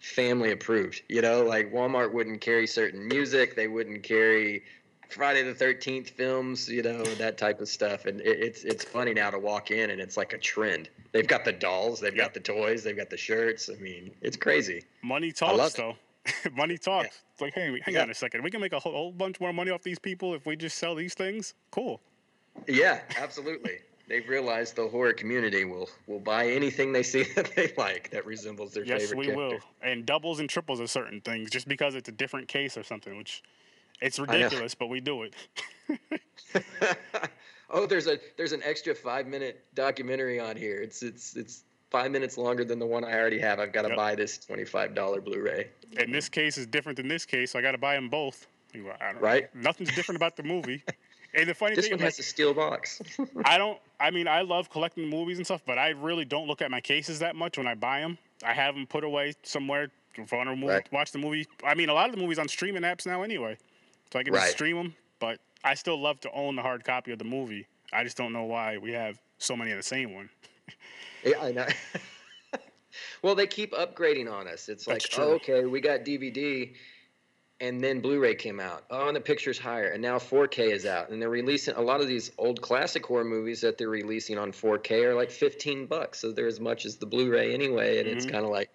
family 0.00 0.50
approved. 0.50 1.02
You 1.08 1.22
know, 1.22 1.42
like 1.44 1.72
Walmart 1.72 2.12
wouldn't 2.12 2.40
carry 2.40 2.66
certain 2.66 3.06
music. 3.06 3.54
They 3.56 3.68
wouldn't 3.68 4.02
carry 4.02 4.64
Friday 5.08 5.42
the 5.42 5.54
Thirteenth 5.54 6.10
films. 6.10 6.68
You 6.68 6.82
know, 6.82 7.02
that 7.04 7.38
type 7.38 7.60
of 7.60 7.68
stuff. 7.68 8.06
And 8.06 8.20
it, 8.20 8.40
it's 8.40 8.64
it's 8.64 8.84
funny 8.84 9.14
now 9.14 9.30
to 9.30 9.38
walk 9.38 9.70
in 9.70 9.90
and 9.90 10.00
it's 10.00 10.16
like 10.16 10.32
a 10.32 10.38
trend. 10.38 10.88
They've 11.12 11.26
got 11.26 11.44
the 11.44 11.52
dolls. 11.52 12.00
They've 12.00 12.16
got 12.16 12.34
the 12.34 12.40
toys. 12.40 12.82
They've 12.84 12.96
got 12.96 13.10
the 13.10 13.16
shirts. 13.16 13.68
I 13.68 13.80
mean, 13.80 14.10
it's 14.22 14.36
crazy. 14.36 14.84
Money 15.02 15.32
talks, 15.32 15.74
though. 15.74 15.96
money 16.52 16.78
talks. 16.78 17.22
It's 17.32 17.40
like, 17.40 17.54
hey, 17.54 17.80
hang 17.84 17.94
Yeah. 17.94 18.02
on 18.02 18.10
a 18.10 18.14
second. 18.14 18.44
We 18.44 18.50
can 18.50 18.60
make 18.60 18.72
a 18.72 18.78
whole, 18.78 18.92
whole 18.92 19.12
bunch 19.12 19.40
more 19.40 19.52
money 19.52 19.70
off 19.70 19.82
these 19.82 19.98
people 19.98 20.34
if 20.34 20.46
we 20.46 20.54
just 20.54 20.78
sell 20.78 20.94
these 20.94 21.14
things. 21.14 21.54
Cool. 21.72 22.00
Yeah, 22.68 23.00
absolutely. 23.18 23.78
They've 24.10 24.28
realized 24.28 24.74
the 24.74 24.88
horror 24.88 25.12
community 25.12 25.64
will 25.64 25.88
will 26.08 26.18
buy 26.18 26.48
anything 26.48 26.92
they 26.92 27.04
see 27.04 27.22
that 27.36 27.52
they 27.54 27.72
like 27.76 28.10
that 28.10 28.26
resembles 28.26 28.72
their 28.72 28.84
Yes, 28.84 29.02
favorite 29.02 29.18
we 29.18 29.26
character. 29.26 29.54
will. 29.56 29.60
And 29.88 30.04
doubles 30.04 30.40
and 30.40 30.50
triples 30.50 30.80
of 30.80 30.90
certain 30.90 31.20
things 31.20 31.48
just 31.48 31.68
because 31.68 31.94
it's 31.94 32.08
a 32.08 32.12
different 32.12 32.48
case 32.48 32.76
or 32.76 32.82
something, 32.82 33.16
which 33.16 33.40
it's 34.02 34.18
ridiculous, 34.18 34.74
but 34.74 34.88
we 34.88 34.98
do 35.00 35.22
it. 35.22 35.34
oh, 37.70 37.86
there's 37.86 38.08
a 38.08 38.18
there's 38.36 38.50
an 38.50 38.62
extra 38.64 38.96
five 38.96 39.28
minute 39.28 39.64
documentary 39.76 40.40
on 40.40 40.56
here. 40.56 40.82
It's 40.82 41.04
it's 41.04 41.36
it's 41.36 41.62
five 41.92 42.10
minutes 42.10 42.36
longer 42.36 42.64
than 42.64 42.80
the 42.80 42.86
one 42.86 43.04
I 43.04 43.12
already 43.12 43.38
have. 43.38 43.60
I've 43.60 43.72
got 43.72 43.82
to 43.82 43.88
Yep. 43.90 43.96
buy 43.96 44.16
this 44.16 44.38
twenty 44.38 44.64
five 44.64 44.92
dollar 44.92 45.20
Blu-ray. 45.20 45.68
And 45.98 46.12
this 46.12 46.28
case 46.28 46.58
is 46.58 46.66
different 46.66 46.96
than 46.96 47.06
this 47.06 47.24
case, 47.24 47.52
so 47.52 47.60
I 47.60 47.62
got 47.62 47.72
to 47.72 47.78
buy 47.78 47.94
them 47.94 48.08
both. 48.08 48.48
You 48.74 48.84
go, 48.84 48.92
I 49.00 49.12
don't, 49.12 49.22
Right. 49.22 49.54
Nothing's 49.54 49.94
different 49.94 50.16
about 50.16 50.36
the 50.36 50.42
movie. 50.42 50.82
And 51.34 51.48
the 51.48 51.54
funny 51.54 51.76
This 51.76 51.84
thing, 51.86 51.92
one 51.92 52.00
like, 52.00 52.06
has 52.06 52.18
a 52.18 52.22
steel 52.22 52.52
box. 52.54 53.00
I 53.44 53.56
don't. 53.56 53.78
I 54.00 54.10
mean, 54.10 54.26
I 54.26 54.42
love 54.42 54.70
collecting 54.70 55.08
movies 55.08 55.36
and 55.38 55.46
stuff, 55.46 55.62
but 55.64 55.78
I 55.78 55.90
really 55.90 56.24
don't 56.24 56.46
look 56.48 56.60
at 56.62 56.70
my 56.70 56.80
cases 56.80 57.18
that 57.20 57.36
much 57.36 57.56
when 57.56 57.66
I 57.68 57.74
buy 57.74 58.00
them. 58.00 58.18
I 58.44 58.52
have 58.52 58.74
them 58.74 58.86
put 58.86 59.04
away 59.04 59.34
somewhere 59.42 59.90
if 60.16 60.32
I 60.32 60.36
want 60.36 60.48
to 60.48 60.56
movie, 60.56 60.72
Right. 60.72 60.92
watch 60.92 61.12
the 61.12 61.18
movie. 61.18 61.46
I 61.64 61.74
mean, 61.74 61.88
a 61.88 61.94
lot 61.94 62.08
of 62.08 62.14
the 62.16 62.20
movies 62.20 62.38
on 62.38 62.48
streaming 62.48 62.82
apps 62.82 63.06
now 63.06 63.22
anyway, 63.22 63.56
so 64.12 64.18
I 64.18 64.24
can 64.24 64.34
just 64.34 64.50
stream 64.52 64.76
them. 64.76 64.94
But 65.20 65.38
I 65.62 65.74
still 65.74 66.00
love 66.00 66.18
to 66.20 66.32
own 66.32 66.56
the 66.56 66.62
hard 66.62 66.84
copy 66.84 67.12
of 67.12 67.18
the 67.18 67.24
movie. 67.24 67.66
I 67.92 68.02
just 68.02 68.16
don't 68.16 68.32
know 68.32 68.44
why 68.44 68.78
we 68.78 68.92
have 68.92 69.20
so 69.38 69.56
many 69.56 69.70
of 69.70 69.76
the 69.76 69.82
same 69.82 70.14
one. 70.14 70.30
yeah, 71.24 71.40
I 71.42 71.52
know. 71.52 71.66
well, 73.22 73.34
they 73.34 73.46
keep 73.46 73.72
upgrading 73.72 74.30
on 74.30 74.48
us. 74.48 74.68
It's 74.68 74.86
like, 74.86 74.96
That's 75.02 75.08
true. 75.08 75.24
oh, 75.24 75.30
okay, 75.34 75.64
we 75.64 75.80
got 75.80 76.00
DVD, 76.00 76.72
and 77.60 77.82
then 77.82 78.00
Blu-ray 78.00 78.34
came 78.34 78.58
out. 78.60 78.84
Oh, 78.90 79.06
and 79.08 79.16
the 79.16 79.20
picture's 79.20 79.58
higher, 79.58 79.88
and 79.88 80.00
now 80.02 80.18
4K 80.18 80.72
is 80.72 80.86
out, 80.86 81.10
and 81.10 81.20
they're 81.20 81.28
releasing 81.28 81.74
a 81.74 81.80
lot 81.80 82.00
of 82.00 82.08
these 82.08 82.30
old 82.38 82.60
classic 82.62 83.04
horror 83.06 83.24
movies 83.24 83.60
that 83.60 83.76
they're 83.78 83.88
releasing 83.88 84.38
on 84.38 84.52
4K 84.52 85.04
are 85.04 85.14
like 85.14 85.30
15 85.30 85.86
bucks. 85.86 86.18
So 86.20 86.32
they're 86.32 86.46
as 86.46 86.60
much 86.60 86.86
as 86.86 86.96
the 86.96 87.06
Blu-ray 87.06 87.52
anyway, 87.54 87.98
and 87.98 88.08
it's 88.08 88.26
Mhm. 88.26 88.30
kind 88.32 88.44
of 88.44 88.50
like, 88.50 88.70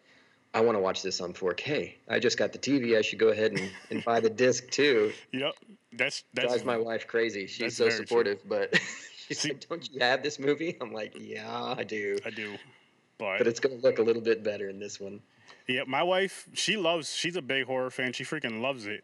I 0.53 0.61
want 0.61 0.75
to 0.77 0.79
watch 0.79 1.01
this 1.01 1.19
on 1.19 1.33
4K. 1.33 1.95
I 2.07 2.19
just 2.19 2.37
got 2.37 2.53
the 2.53 2.59
TV. 2.59 2.97
I 2.97 3.01
should 3.01 3.19
go 3.19 3.27
ahead 3.29 3.51
and, 3.53 3.71
and 3.89 4.05
buy 4.05 4.19
the 4.21 4.29
disc 4.29 4.69
too. 4.69 5.11
Yep, 5.33 5.53
that's 5.93 6.23
that's 6.33 6.47
Drives 6.47 6.63
my 6.63 6.77
wife 6.77 7.07
crazy. 7.07 7.47
She's 7.47 7.75
so 7.75 7.85
very 7.85 7.97
true. 7.97 8.05
supportive, 8.07 8.39
but 8.47 8.73
she's 9.27 9.39
See- 9.39 9.49
like, 9.49 9.67
"Don't 9.67 9.89
you 9.91 9.99
have 9.99 10.23
this 10.23 10.39
movie?" 10.39 10.77
I'm 10.79 10.93
like, 10.93 11.13
"Yeah, 11.19 11.75
I 11.77 11.83
do." 11.83 12.17
I 12.25 12.29
do. 12.29 12.55
But, 13.17 13.37
but 13.39 13.47
it's 13.47 13.59
gonna 13.59 13.75
look 13.75 13.99
a 13.99 14.01
little 14.03 14.21
bit 14.21 14.43
better 14.43 14.69
in 14.69 14.77
this 14.79 14.99
one. 14.99 15.21
Yeah, 15.67 15.83
my 15.87 16.03
wife, 16.03 16.47
she 16.53 16.77
loves. 16.77 17.13
She's 17.13 17.35
a 17.35 17.41
big 17.41 17.65
horror 17.65 17.89
fan. 17.89 18.13
She 18.13 18.23
freaking 18.23 18.61
loves 18.61 18.85
it. 18.85 19.03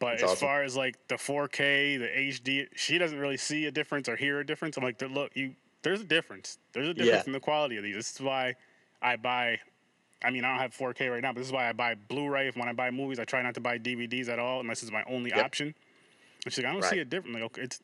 But 0.00 0.12
That's 0.12 0.24
as 0.24 0.30
awesome. 0.32 0.48
far 0.48 0.62
as 0.62 0.76
like 0.76 0.96
the 1.08 1.14
4K, 1.14 1.98
the 1.98 2.06
HD, 2.08 2.66
she 2.74 2.98
doesn't 2.98 3.18
really 3.18 3.36
see 3.36 3.66
a 3.66 3.70
difference 3.70 4.08
or 4.08 4.16
hear 4.16 4.40
a 4.40 4.46
difference. 4.46 4.76
I'm 4.76 4.82
like, 4.84 5.00
look, 5.00 5.30
you, 5.34 5.54
there's 5.82 6.00
a 6.00 6.04
difference. 6.04 6.58
There's 6.72 6.88
a 6.88 6.94
difference 6.94 7.24
Yeah. 7.24 7.28
in 7.28 7.32
the 7.32 7.40
quality 7.40 7.76
of 7.76 7.84
these. 7.84 7.94
This 7.94 8.14
is 8.14 8.20
why 8.20 8.54
I 9.00 9.16
buy. 9.16 9.60
I 10.22 10.30
mean, 10.30 10.44
I 10.44 10.50
don't 10.50 10.58
have 10.60 10.74
4K 10.74 11.10
right 11.10 11.22
now, 11.22 11.32
but 11.32 11.38
this 11.40 11.46
is 11.46 11.52
why 11.52 11.68
I 11.68 11.72
buy 11.72 11.94
Blu-ray. 11.94 12.48
If 12.48 12.56
when 12.56 12.68
I 12.68 12.72
buy 12.72 12.90
movies, 12.90 13.18
I 13.18 13.24
try 13.24 13.42
not 13.42 13.54
to 13.54 13.60
buy 13.60 13.78
DVDs 13.78 14.28
at 14.28 14.38
all 14.38 14.60
unless 14.60 14.82
it's 14.82 14.90
my 14.92 15.04
only 15.06 15.30
Yep. 15.30 15.44
option. 15.44 15.74
And 16.44 16.52
she's 16.52 16.64
like, 16.64 16.70
I 16.70 16.72
don't 16.72 16.82
see 16.82 16.96
Right. 16.96 17.00
a 17.00 17.04
difference. 17.04 17.34
I'm 17.36 17.42
like, 17.42 17.50
okay, 17.52 17.62
it's, 17.62 17.80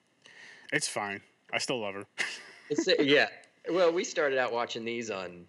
it's 0.72 0.88
fine. 0.88 1.20
I 1.52 1.58
still 1.58 1.80
love 1.80 1.94
her. 1.94 2.04
It's 2.70 2.88
yeah. 3.00 3.28
Well, 3.68 3.92
we 3.92 4.04
started 4.04 4.38
out 4.38 4.52
watching 4.52 4.84
these 4.84 5.10
on 5.10 5.44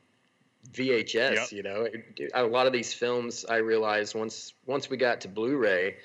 VHS. 0.73 1.33
Yep. 1.35 1.51
You 1.51 1.63
know, 1.63 1.83
It- 1.83 2.31
a 2.33 2.43
lot 2.43 2.67
of 2.67 2.73
these 2.73 2.93
films 2.93 3.45
I 3.45 3.57
realized 3.57 4.15
once 4.15 4.53
once 4.65 4.89
we 4.89 4.97
got 4.97 5.21
to 5.21 5.27
Blu-ray, 5.27 5.97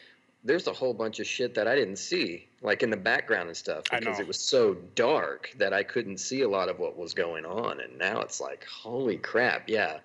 there's 0.45 0.67
a 0.67 0.73
whole 0.73 0.95
bunch 0.95 1.19
of 1.21 1.27
shit 1.27 1.55
that 1.55 1.67
I 1.69 1.75
didn't 1.75 1.97
see, 1.97 2.49
like 2.63 2.83
in 2.83 2.91
the 2.91 2.97
background 2.97 3.49
and 3.49 3.57
stuff, 3.57 3.85
because 3.91 4.19
it 4.21 4.27
was 4.27 4.39
so 4.39 4.75
dark 4.95 5.53
that 5.59 5.73
I 5.73 5.83
couldn't 5.83 6.19
see 6.19 6.43
a 6.43 6.49
lot 6.49 6.69
of 6.69 6.79
what 6.79 6.97
was 6.97 7.15
going 7.15 7.45
on. 7.45 7.81
And 7.81 7.99
now 7.99 8.21
it's 8.21 8.41
like, 8.41 8.65
holy 8.65 9.17
crap! 9.19 9.69
Yeah, 9.69 9.99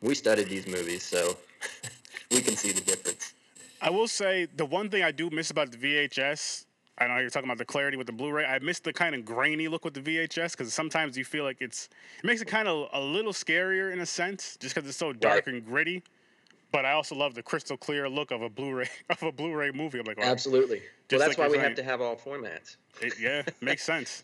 we 0.00 0.14
studied 0.14 0.48
these 0.48 0.66
movies, 0.66 1.02
so 1.02 1.36
we 2.30 2.40
can 2.40 2.56
see 2.56 2.72
the 2.72 2.80
difference. 2.80 3.34
I 3.82 3.90
will 3.90 4.08
say 4.08 4.46
the 4.56 4.66
one 4.66 4.90
thing 4.90 5.02
I 5.02 5.10
do 5.10 5.30
miss 5.30 5.50
about 5.50 5.72
the 5.72 5.78
VHS. 5.78 6.66
I 7.00 7.06
know 7.06 7.16
you're 7.18 7.30
talking 7.30 7.48
about 7.48 7.56
the 7.56 7.64
clarity 7.64 7.96
with 7.96 8.06
the 8.06 8.12
Blu-ray. 8.12 8.44
I 8.44 8.58
miss 8.58 8.78
the 8.80 8.92
kind 8.92 9.14
of 9.14 9.24
grainy 9.24 9.68
look 9.68 9.84
with 9.86 9.94
the 9.94 10.00
VHS 10.02 10.52
because 10.52 10.72
sometimes 10.74 11.16
you 11.16 11.24
feel 11.24 11.44
like 11.44 11.56
it's 11.60 11.88
it 12.18 12.26
makes 12.26 12.42
it 12.42 12.46
kind 12.48 12.68
of 12.68 12.88
a 12.92 13.00
little 13.00 13.32
scarier 13.32 13.90
in 13.92 14.00
a 14.00 14.06
sense, 14.06 14.58
just 14.60 14.74
because 14.74 14.86
it's 14.88 14.98
so 14.98 15.12
dark 15.14 15.46
Right. 15.46 15.54
and 15.54 15.64
gritty. 15.64 16.02
But 16.72 16.84
I 16.84 16.92
also 16.92 17.16
love 17.16 17.34
the 17.34 17.42
crystal 17.42 17.76
clear 17.76 18.08
look 18.08 18.30
of 18.30 18.42
a 18.42 18.50
Blu-ray 18.50 18.88
of 19.10 19.22
a 19.22 19.32
Blu-ray 19.32 19.70
movie. 19.72 19.98
I'm 19.98 20.04
like, 20.04 20.18
wow, 20.18 20.24
Absolutely. 20.26 20.82
Well, 21.10 21.18
that's 21.18 21.38
like 21.38 21.38
why 21.38 21.48
we 21.48 21.58
have 21.58 21.74
to 21.76 21.82
have 21.82 22.00
all 22.02 22.16
formats. 22.16 22.76
it, 23.00 23.14
yeah, 23.18 23.42
makes 23.62 23.82
sense. 23.82 24.22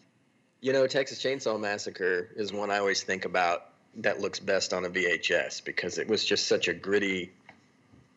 You 0.61 0.73
know, 0.75 0.87
Texas 0.87 1.23
Chainsaw 1.23 1.59
Massacre 1.59 2.29
is 2.37 2.53
one 2.53 2.71
I 2.71 2.79
always 2.79 3.03
think 3.03 3.25
about 3.25 3.69
that 3.97 4.21
looks 4.21 4.39
best 4.39 4.75
on 4.75 4.85
a 4.85 4.91
VHS 4.91 5.65
because 5.65 5.97
it 5.99 6.07
was 6.07 6.25
just 6.25 6.47
such 6.47 6.69
a 6.69 6.75
gritty 6.75 7.33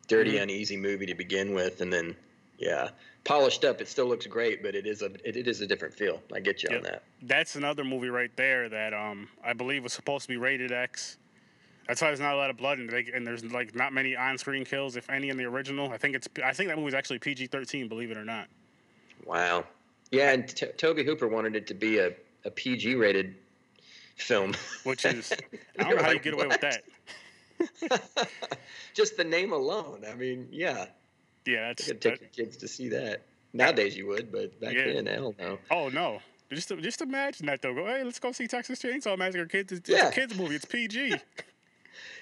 dirty, 0.06 0.32
Mhm. 0.34 0.42
uneasy 0.42 0.76
movie 0.76 1.06
to 1.06 1.14
begin 1.14 1.54
with, 1.54 1.80
and 1.80 1.90
then 1.92 2.14
yeah, 2.58 2.90
polished 3.24 3.64
up. 3.64 3.80
It 3.80 3.88
still 3.88 4.06
looks 4.06 4.26
great, 4.26 4.62
but 4.62 4.74
it 4.74 4.86
is 4.86 5.02
a 5.02 5.06
it, 5.24 5.36
it 5.36 5.48
is 5.48 5.60
a 5.60 5.66
different 5.66 5.94
feel. 5.94 6.22
I 6.32 6.40
get 6.40 6.62
you 6.62 6.76
on 6.76 6.82
that. 6.84 7.02
That's 7.22 7.56
another 7.56 7.84
movie 7.84 8.08
right 8.08 8.34
there 8.36 8.68
that 8.68 8.94
um 8.94 9.28
I 9.44 9.52
believe 9.52 9.82
was 9.82 9.92
supposed 9.92 10.22
to 10.22 10.28
be 10.28 10.36
rated 10.36 10.72
X. 10.72 11.18
That's 11.86 12.00
why 12.00 12.08
there's 12.08 12.20
not 12.20 12.34
a 12.34 12.36
lot 12.36 12.50
of 12.50 12.56
blood 12.56 12.78
and, 12.78 12.88
they, 12.88 13.06
and 13.12 13.26
there's 13.26 13.44
like 13.44 13.74
not 13.74 13.92
many 13.92 14.14
on-screen 14.14 14.64
kills, 14.64 14.94
if 14.94 15.10
any, 15.10 15.28
in 15.28 15.36
the 15.36 15.44
original. 15.44 15.90
I 15.90 15.96
think 15.96 16.14
it's 16.14 16.28
I 16.44 16.52
think 16.52 16.68
that 16.68 16.78
movie's 16.78 16.94
actually 16.94 17.18
PG-13, 17.18 17.88
believe 17.88 18.12
it 18.12 18.16
or 18.16 18.24
not. 18.24 18.46
Wow. 19.26 19.64
Yeah, 20.12 20.30
and 20.32 20.48
T- 20.48 20.66
Tobe 20.76 20.98
Hooper 20.98 21.28
wanted 21.28 21.56
it 21.56 21.66
to 21.68 21.74
be 21.74 21.98
a, 21.98 22.12
a 22.44 22.50
PG 22.50 22.94
rated 22.94 23.34
film. 24.16 24.54
Which 24.84 25.04
is 25.04 25.32
I 25.78 25.82
don't 25.82 25.96
know 25.96 26.02
how 26.02 26.08
you 26.08 26.14
like, 26.14 26.22
get 26.22 26.34
away 26.34 26.46
with 26.46 26.60
that. 26.60 26.82
Just 28.94 29.16
the 29.16 29.24
name 29.24 29.52
alone. 29.52 30.04
I 30.08 30.14
mean, 30.14 30.48
yeah, 30.50 30.86
Yeah, 31.46 31.52
you 31.52 31.58
that's 31.74 31.86
could 31.86 32.00
take 32.00 32.12
that- 32.14 32.20
your 32.36 32.46
kids 32.46 32.56
to 32.58 32.68
see 32.68 32.88
that. 32.90 33.22
Nowadays 33.52 33.96
you 33.96 34.06
would, 34.06 34.30
but 34.30 34.58
back 34.60 34.74
Yeah. 34.74 34.92
then, 34.92 35.06
hell 35.06 35.34
no. 35.38 35.58
oh 35.70 35.88
no. 35.88 36.20
Just 36.52 36.68
just 36.80 37.00
imagine 37.00 37.46
that 37.46 37.62
though. 37.62 37.74
Go, 37.74 37.86
hey, 37.86 38.02
let's 38.04 38.18
go 38.20 38.32
see 38.32 38.46
Texas 38.46 38.80
Chainsaw 38.82 39.16
Massacre. 39.18 39.46
Kids, 39.46 39.72
it's, 39.72 39.88
Yeah. 39.88 40.08
a 40.08 40.12
kids 40.12 40.36
movie. 40.36 40.54
It's 40.56 40.64
PG. 40.64 41.14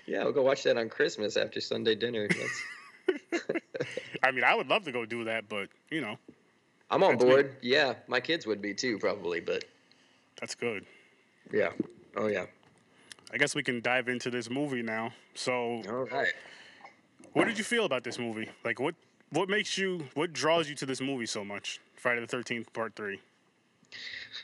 Yeah, 0.06 0.24
we'll 0.24 0.32
go 0.32 0.42
watch 0.42 0.62
that 0.62 0.78
on 0.78 0.88
Christmas 0.88 1.36
after 1.36 1.60
Sunday 1.60 1.94
dinner. 1.94 2.26
I 4.22 4.30
mean, 4.30 4.42
I 4.42 4.54
would 4.54 4.66
love 4.68 4.84
to 4.84 4.92
go 4.92 5.04
do 5.04 5.24
that, 5.24 5.48
but 5.48 5.68
you 5.90 6.00
know, 6.00 6.16
I'm 6.90 7.02
on 7.02 7.12
That's 7.12 7.24
me. 7.24 7.30
board. 7.30 7.56
Yeah, 7.60 7.94
my 8.06 8.18
kids 8.18 8.46
would 8.46 8.62
be 8.62 8.72
too, 8.74 8.98
probably. 8.98 9.40
But 9.40 9.64
that's 10.40 10.54
good. 10.54 10.86
yeah, 11.52 11.70
oh 12.16 12.26
yeah. 12.28 12.46
I 13.32 13.36
guess 13.36 13.54
we 13.54 13.62
can 13.62 13.80
dive 13.82 14.08
into 14.08 14.30
this 14.30 14.48
movie 14.48 14.82
now. 14.82 15.12
So, 15.34 15.82
All 15.86 16.06
right. 16.06 16.32
what 17.34 17.44
did 17.44 17.58
you 17.58 17.64
feel 17.64 17.84
about 17.84 18.02
this 18.02 18.18
movie? 18.18 18.48
Like, 18.64 18.80
what 18.80 18.94
what 19.30 19.48
makes 19.48 19.76
you, 19.78 20.04
what 20.14 20.32
draws 20.32 20.68
you 20.68 20.74
to 20.76 20.86
this 20.86 21.00
movie 21.00 21.26
so 21.26 21.44
much? 21.44 21.80
Friday 21.96 22.20
the 22.20 22.26
Thirteenth 22.26 22.72
Part 22.72 22.94
Three. 22.94 23.20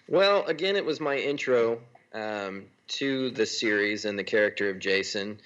Well, 0.09 0.45
again, 0.47 0.77
it 0.77 0.85
was 0.85 1.01
my 1.01 1.17
intro 1.17 1.81
um, 2.13 2.65
to 2.89 3.31
the 3.31 3.47
series 3.47 4.05
and 4.05 4.19
the 4.19 4.25
character 4.25 4.71
of 4.71 4.79
Jason. 4.79 5.41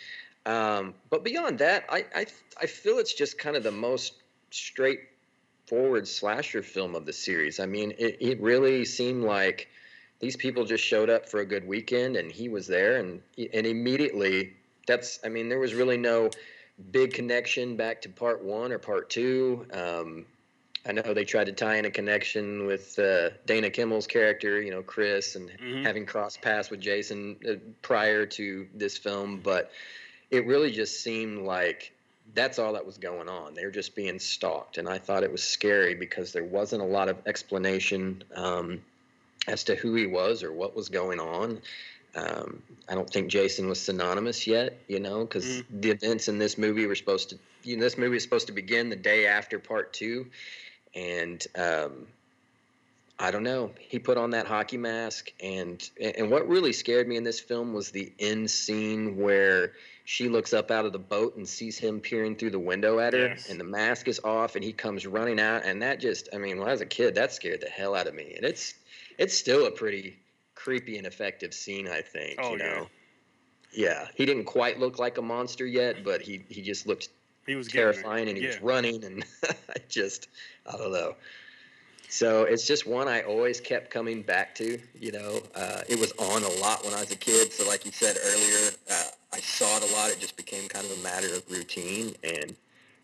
Um, 0.46 0.94
but 1.10 1.24
beyond 1.24 1.58
that, 1.58 1.84
I, 1.90 2.04
I 2.14 2.26
I 2.60 2.66
feel 2.66 2.98
it's 2.98 3.12
just 3.12 3.38
kind 3.38 3.56
of 3.56 3.62
the 3.62 3.70
most 3.70 4.14
straightforward 4.50 6.08
slasher 6.08 6.62
film 6.62 6.94
of 6.94 7.04
the 7.04 7.12
series. 7.12 7.60
I 7.60 7.66
mean, 7.66 7.92
it, 7.98 8.16
it 8.20 8.40
really 8.40 8.84
seemed 8.84 9.24
like 9.24 9.68
these 10.20 10.36
people 10.36 10.64
just 10.64 10.82
showed 10.82 11.10
up 11.10 11.28
for 11.28 11.40
a 11.40 11.46
good 11.46 11.66
weekend, 11.66 12.16
and 12.16 12.32
he 12.32 12.48
was 12.48 12.66
there, 12.66 12.96
and 12.96 13.20
and 13.52 13.66
immediately 13.66 14.54
that's. 14.86 15.20
I 15.24 15.28
mean, 15.28 15.48
there 15.48 15.60
was 15.60 15.74
really 15.74 15.98
no 15.98 16.30
big 16.90 17.12
connection 17.12 17.76
back 17.76 18.02
to 18.02 18.08
part 18.08 18.42
one 18.44 18.72
or 18.72 18.78
part 18.78 19.10
two. 19.10 19.66
Um, 19.72 20.26
I 20.86 20.92
know 20.92 21.12
they 21.12 21.24
tried 21.24 21.46
to 21.46 21.52
tie 21.52 21.76
in 21.76 21.84
a 21.84 21.90
connection 21.90 22.66
with 22.66 22.98
uh, 22.98 23.30
Dana 23.46 23.68
Kimmel's 23.68 24.06
character, 24.06 24.62
you 24.62 24.70
know, 24.70 24.82
Chris, 24.82 25.34
and 25.34 25.50
Mhm. 25.50 25.84
having 25.84 26.06
crossed 26.06 26.40
paths 26.40 26.70
with 26.70 26.80
Jason 26.80 27.36
uh, 27.46 27.54
prior 27.82 28.24
to 28.26 28.68
this 28.74 28.96
film, 28.96 29.40
but 29.40 29.70
it 30.30 30.46
really 30.46 30.70
just 30.70 31.02
seemed 31.02 31.44
like 31.44 31.92
that's 32.34 32.58
all 32.58 32.74
that 32.74 32.86
was 32.86 32.98
going 32.98 33.28
on. 33.28 33.54
They 33.54 33.64
were 33.64 33.70
just 33.70 33.94
being 33.94 34.18
stalked, 34.18 34.78
and 34.78 34.88
I 34.88 34.98
thought 34.98 35.24
it 35.24 35.32
was 35.32 35.42
scary 35.42 35.94
because 35.94 36.32
there 36.32 36.44
wasn't 36.44 36.82
a 36.82 36.86
lot 36.86 37.08
of 37.08 37.16
explanation 37.26 38.22
um, 38.34 38.82
as 39.46 39.64
to 39.64 39.74
who 39.74 39.94
he 39.94 40.06
was 40.06 40.42
or 40.42 40.52
what 40.52 40.76
was 40.76 40.88
going 40.90 41.20
on. 41.20 41.60
Um, 42.14 42.62
I 42.88 42.94
don't 42.94 43.08
think 43.08 43.28
Jason 43.28 43.68
was 43.68 43.80
synonymous 43.80 44.46
yet, 44.46 44.78
you 44.88 44.98
know, 44.98 45.20
because 45.20 45.62
the 45.70 45.90
events 45.90 46.28
in 46.28 46.38
this 46.38 46.56
movie 46.58 46.86
were 46.86 46.94
supposed 46.94 47.30
to, 47.30 47.38
you 47.62 47.76
know, 47.76 47.82
this 47.82 47.98
movie 47.98 48.14
was 48.14 48.22
supposed 48.22 48.46
to 48.46 48.52
begin 48.52 48.88
the 48.88 48.96
day 48.96 49.26
after 49.26 49.58
part 49.58 49.92
two, 49.92 50.26
and 50.94 51.46
um, 51.54 52.06
I 53.18 53.30
don't 53.30 53.42
know. 53.42 53.72
He 53.78 53.98
put 53.98 54.16
on 54.16 54.30
that 54.30 54.46
hockey 54.46 54.76
mask, 54.78 55.32
and 55.42 55.88
and 56.00 56.30
what 56.30 56.48
really 56.48 56.72
scared 56.72 57.06
me 57.08 57.16
in 57.16 57.24
this 57.24 57.40
film 57.40 57.72
was 57.72 57.90
the 57.90 58.12
end 58.18 58.50
scene 58.50 59.16
where 59.18 59.72
she 60.04 60.28
looks 60.30 60.54
up 60.54 60.70
out 60.70 60.86
of 60.86 60.92
the 60.92 60.98
boat 60.98 61.36
and 61.36 61.46
sees 61.46 61.76
him 61.76 62.00
peering 62.00 62.36
through 62.36 62.50
the 62.50 62.58
window 62.58 62.98
at 63.00 63.12
her, 63.12 63.28
Yes. 63.28 63.50
and 63.50 63.60
the 63.60 63.64
mask 63.64 64.08
is 64.08 64.20
off, 64.24 64.54
and 64.54 64.64
he 64.64 64.72
comes 64.72 65.06
running 65.06 65.38
out, 65.38 65.64
and 65.66 65.82
that 65.82 66.00
just, 66.00 66.30
I 66.32 66.38
mean, 66.38 66.58
when 66.58 66.68
I 66.68 66.72
was 66.72 66.80
a 66.80 66.86
kid, 66.86 67.16
that 67.16 67.32
scared 67.34 67.60
the 67.60 67.68
hell 67.68 67.94
out 67.94 68.06
of 68.06 68.14
me, 68.14 68.32
and 68.34 68.44
it's 68.44 68.72
it's 69.18 69.36
still 69.36 69.66
a 69.66 69.70
pretty 69.70 70.16
creepy 70.68 70.98
and 70.98 71.06
effective 71.06 71.54
scene, 71.54 71.88
I 71.88 72.02
think. 72.02 72.38
Oh, 72.38 72.50
you 72.50 72.58
yeah. 72.58 72.64
know. 72.64 72.88
Yeah, 73.72 74.06
he 74.14 74.26
didn't 74.26 74.44
quite 74.44 74.78
look 74.78 74.98
like 74.98 75.16
a 75.16 75.22
monster 75.22 75.64
yet, 75.64 76.04
but 76.04 76.20
he 76.20 76.44
he 76.50 76.60
just 76.60 76.86
looked 76.86 77.08
He 77.46 77.54
was 77.54 77.68
terrifying 77.68 78.28
and 78.28 78.36
he 78.36 78.42
yeah. 78.44 78.50
was 78.50 78.60
running 78.60 79.02
and 79.02 79.24
I 79.44 79.76
just 79.88 80.28
I 80.66 80.76
don't 80.76 80.92
know. 80.92 81.14
So 82.10 82.44
it's 82.44 82.66
just 82.66 82.86
one 82.86 83.08
I 83.08 83.22
always 83.22 83.60
kept 83.62 83.90
coming 83.90 84.20
back 84.20 84.54
to. 84.56 84.78
You 84.98 85.12
know, 85.12 85.40
uh, 85.54 85.80
it 85.88 85.98
was 85.98 86.12
on 86.18 86.42
a 86.42 86.60
lot 86.60 86.84
when 86.84 86.92
I 86.92 87.00
was 87.00 87.10
a 87.12 87.16
kid. 87.16 87.50
So 87.50 87.66
like 87.66 87.86
you 87.86 87.92
said 87.92 88.18
earlier, 88.22 88.70
uh, 88.90 89.04
I 89.32 89.40
saw 89.40 89.78
it 89.78 89.90
a 89.90 89.94
lot. 89.94 90.10
It 90.10 90.20
just 90.20 90.36
became 90.36 90.68
kind 90.68 90.84
of 90.84 90.98
a 90.98 91.02
matter 91.02 91.34
of 91.34 91.50
routine, 91.50 92.14
and 92.22 92.54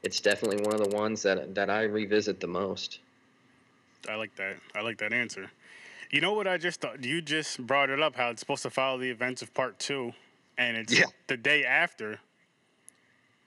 it's 0.03 0.21
definitely 0.21 0.59
one 0.59 0.75
of 0.75 0.81
the 0.81 0.95
ones 0.95 1.23
that 1.23 1.55
that 1.55 1.71
I 1.71 1.85
revisit 1.85 2.41
the 2.41 2.47
most. 2.47 2.99
I 4.07 4.17
like 4.17 4.35
that. 4.37 4.57
I 4.75 4.83
like 4.83 4.99
that 4.99 5.15
answer. 5.15 5.51
You 6.15 6.21
know 6.21 6.33
what 6.33 6.47
I 6.47 6.59
just 6.59 6.81
thought? 6.81 7.03
You 7.03 7.21
just 7.21 7.59
brought 7.67 7.91
it 7.91 8.01
up 8.01 8.15
how 8.15 8.31
it's 8.31 8.39
supposed 8.39 8.63
to 8.63 8.71
follow 8.71 8.99
the 8.99 9.11
events 9.11 9.43
of 9.43 9.53
part 9.53 9.81
two, 9.81 10.13
and 10.57 10.77
it's 10.77 10.97
Yeah. 10.97 11.07
the 11.27 11.37
day 11.37 11.65
after. 11.65 12.21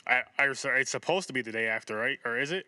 I, 0.06 0.23
I 0.38 0.51
sorry, 0.51 0.82
it's 0.82 0.91
supposed 0.91 1.27
to 1.27 1.34
be 1.34 1.41
the 1.41 1.53
day 1.53 1.67
after, 1.67 1.95
right? 1.95 2.19
Or 2.25 2.38
is 2.38 2.51
it? 2.51 2.65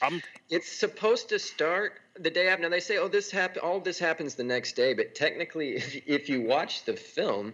I'm 0.00 0.22
It's 0.48 0.66
supposed 0.72 1.28
to 1.28 1.38
start 1.38 2.00
the 2.18 2.30
day 2.30 2.48
after. 2.48 2.62
Now 2.62 2.70
they 2.70 2.80
say, 2.80 2.96
"Oh, 2.96 3.06
this. 3.06 3.34
All 3.62 3.80
this 3.80 3.98
happens 3.98 4.34
the 4.34 4.44
next 4.44 4.76
day," 4.76 4.94
but 4.94 5.14
technically, 5.14 5.76
if, 5.76 6.08
if 6.08 6.28
you 6.30 6.40
watch 6.40 6.86
the 6.86 6.96
film, 6.96 7.52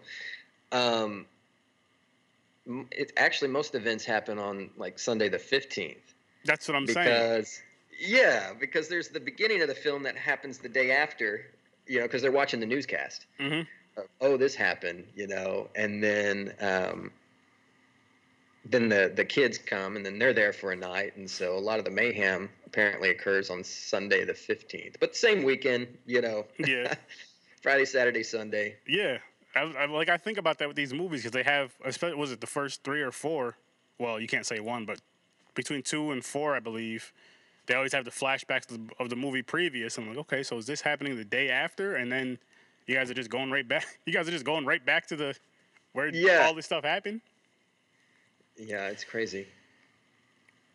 um, 0.70 1.26
it 2.92 3.12
actually 3.16 3.48
most 3.50 3.74
events 3.74 4.04
happen 4.04 4.38
on 4.38 4.70
like 4.76 4.96
Sunday 4.96 5.28
the 5.28 5.40
fifteenth 5.40 6.14
that's 6.44 6.68
what 6.68 6.76
I'm 6.76 6.86
saying. 6.86 7.08
because 7.08 7.60
yeah, 7.98 8.52
because 8.58 8.88
there's 8.88 9.08
the 9.08 9.20
beginning 9.20 9.62
of 9.62 9.68
the 9.68 9.74
film 9.74 10.02
that 10.04 10.16
happens 10.16 10.58
the 10.58 10.68
day 10.68 10.92
after. 10.92 11.46
You 11.86 12.00
know, 12.00 12.04
because 12.04 12.20
they're 12.20 12.32
watching 12.32 12.60
the 12.60 12.66
newscast. 12.66 13.26
hmm 13.38 13.62
of, 13.96 14.04
oh, 14.20 14.36
this 14.36 14.54
happened, 14.54 15.04
you 15.14 15.26
know, 15.26 15.68
and 15.74 16.02
then 16.02 16.54
um, 16.60 17.10
then 18.64 18.88
the 18.88 19.12
the 19.14 19.24
kids 19.24 19.58
come, 19.58 19.96
and 19.96 20.04
then 20.04 20.18
they're 20.18 20.32
there 20.32 20.52
for 20.52 20.72
a 20.72 20.76
night, 20.76 21.16
and 21.16 21.28
so 21.28 21.56
a 21.56 21.58
lot 21.58 21.78
of 21.78 21.84
the 21.84 21.90
mayhem 21.90 22.48
apparently 22.66 23.10
occurs 23.10 23.50
on 23.50 23.64
Sunday 23.64 24.24
the 24.24 24.34
fifteenth, 24.34 24.96
but 25.00 25.16
same 25.16 25.42
weekend, 25.42 25.88
you 26.06 26.20
know, 26.20 26.44
Yeah. 26.58 26.94
Friday, 27.62 27.84
Saturday, 27.84 28.22
Sunday. 28.22 28.76
Yeah, 28.86 29.18
I, 29.56 29.60
I 29.60 29.86
like 29.86 30.08
I 30.08 30.16
think 30.16 30.38
about 30.38 30.58
that 30.58 30.68
with 30.68 30.76
these 30.76 30.94
movies 30.94 31.22
because 31.22 31.32
they 31.32 31.42
have, 31.42 31.74
was 32.16 32.30
it 32.30 32.40
the 32.40 32.46
first 32.46 32.84
three 32.84 33.02
or 33.02 33.10
four? 33.10 33.56
Well, 33.98 34.20
you 34.20 34.28
can't 34.28 34.46
say 34.46 34.60
one, 34.60 34.84
but 34.84 35.00
between 35.54 35.82
two 35.82 36.12
and 36.12 36.24
four, 36.24 36.54
I 36.54 36.60
believe, 36.60 37.12
they 37.68 37.74
always 37.74 37.92
have 37.92 38.04
the 38.04 38.10
flashbacks 38.10 38.70
of 38.72 38.78
the, 38.88 38.94
of 38.98 39.10
the 39.10 39.16
movie 39.16 39.42
previous. 39.42 39.96
I'm 39.98 40.08
like, 40.08 40.18
okay, 40.18 40.42
so 40.42 40.56
is 40.56 40.66
this 40.66 40.80
happening 40.80 41.16
the 41.16 41.24
day 41.24 41.50
after? 41.50 41.96
And 41.96 42.10
then 42.10 42.38
you 42.86 42.96
guys 42.96 43.10
are 43.10 43.14
just 43.14 43.30
going 43.30 43.50
right 43.50 43.68
back. 43.68 43.86
You 44.06 44.12
guys 44.12 44.26
are 44.26 44.32
just 44.32 44.44
going 44.46 44.64
right 44.64 44.84
back 44.84 45.06
to 45.08 45.16
the 45.16 45.36
where 45.92 46.08
Yeah. 46.12 46.44
all 46.46 46.54
this 46.54 46.64
stuff 46.66 46.82
happened. 46.84 47.20
Yeah, 48.56 48.88
it's 48.88 49.04
crazy. 49.04 49.46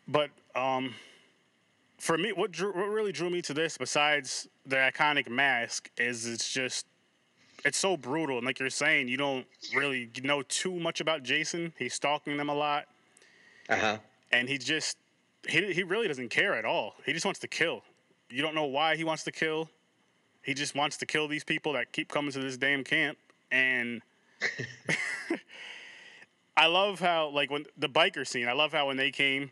But 0.08 0.30
um, 0.56 0.94
for 1.98 2.18
me, 2.18 2.32
what 2.32 2.52
drew, 2.52 2.72
what 2.74 2.90
really 2.90 3.12
drew 3.12 3.30
me 3.30 3.42
to 3.42 3.54
this, 3.54 3.78
besides 3.78 4.48
the 4.66 4.76
iconic 4.76 5.30
mask, 5.30 5.90
is 5.98 6.28
it's 6.28 6.52
just 6.52 6.86
it's 7.66 7.78
so 7.78 7.98
brutal. 7.98 8.38
And 8.38 8.46
like 8.46 8.60
you're 8.60 8.70
saying, 8.70 9.08
you 9.08 9.18
don't 9.18 9.46
really 9.74 10.10
know 10.24 10.42
too 10.44 10.80
much 10.80 11.02
about 11.02 11.24
Jason. 11.24 11.74
He's 11.80 11.94
stalking 11.94 12.38
them 12.38 12.50
a 12.50 12.54
lot, 12.54 12.86
Uh 13.70 13.76
huh. 13.76 13.98
and 14.32 14.48
he 14.48 14.58
just 14.58 14.98
he 15.48 15.74
he 15.74 15.84
really 15.84 16.08
doesn't 16.08 16.30
care 16.30 16.56
at 16.56 16.66
all. 16.66 16.96
He 17.06 17.14
just 17.14 17.26
wants 17.26 17.40
to 17.42 17.48
kill. 17.48 17.84
You 18.30 18.42
don't 18.42 18.56
know 18.56 18.66
why 18.66 18.96
he 18.96 19.04
wants 19.04 19.24
to 19.26 19.32
kill. 19.32 19.70
He 20.42 20.54
just 20.54 20.76
wants 20.76 20.98
to 20.98 21.06
kill 21.06 21.28
these 21.28 21.44
people 21.44 21.74
that 21.74 21.92
keep 21.94 22.10
coming 22.10 22.32
to 22.32 22.40
this 22.40 22.58
damn 22.58 22.84
camp. 22.84 23.18
And 23.52 24.02
I 26.56 26.68
love 26.68 27.00
how 27.00 27.30
like 27.30 27.50
when 27.50 27.66
the 27.78 27.90
biker 27.90 28.28
scene. 28.28 28.48
I 28.48 28.54
love 28.54 28.72
how 28.74 28.88
when 28.88 28.98
they 28.98 29.12
came, 29.12 29.52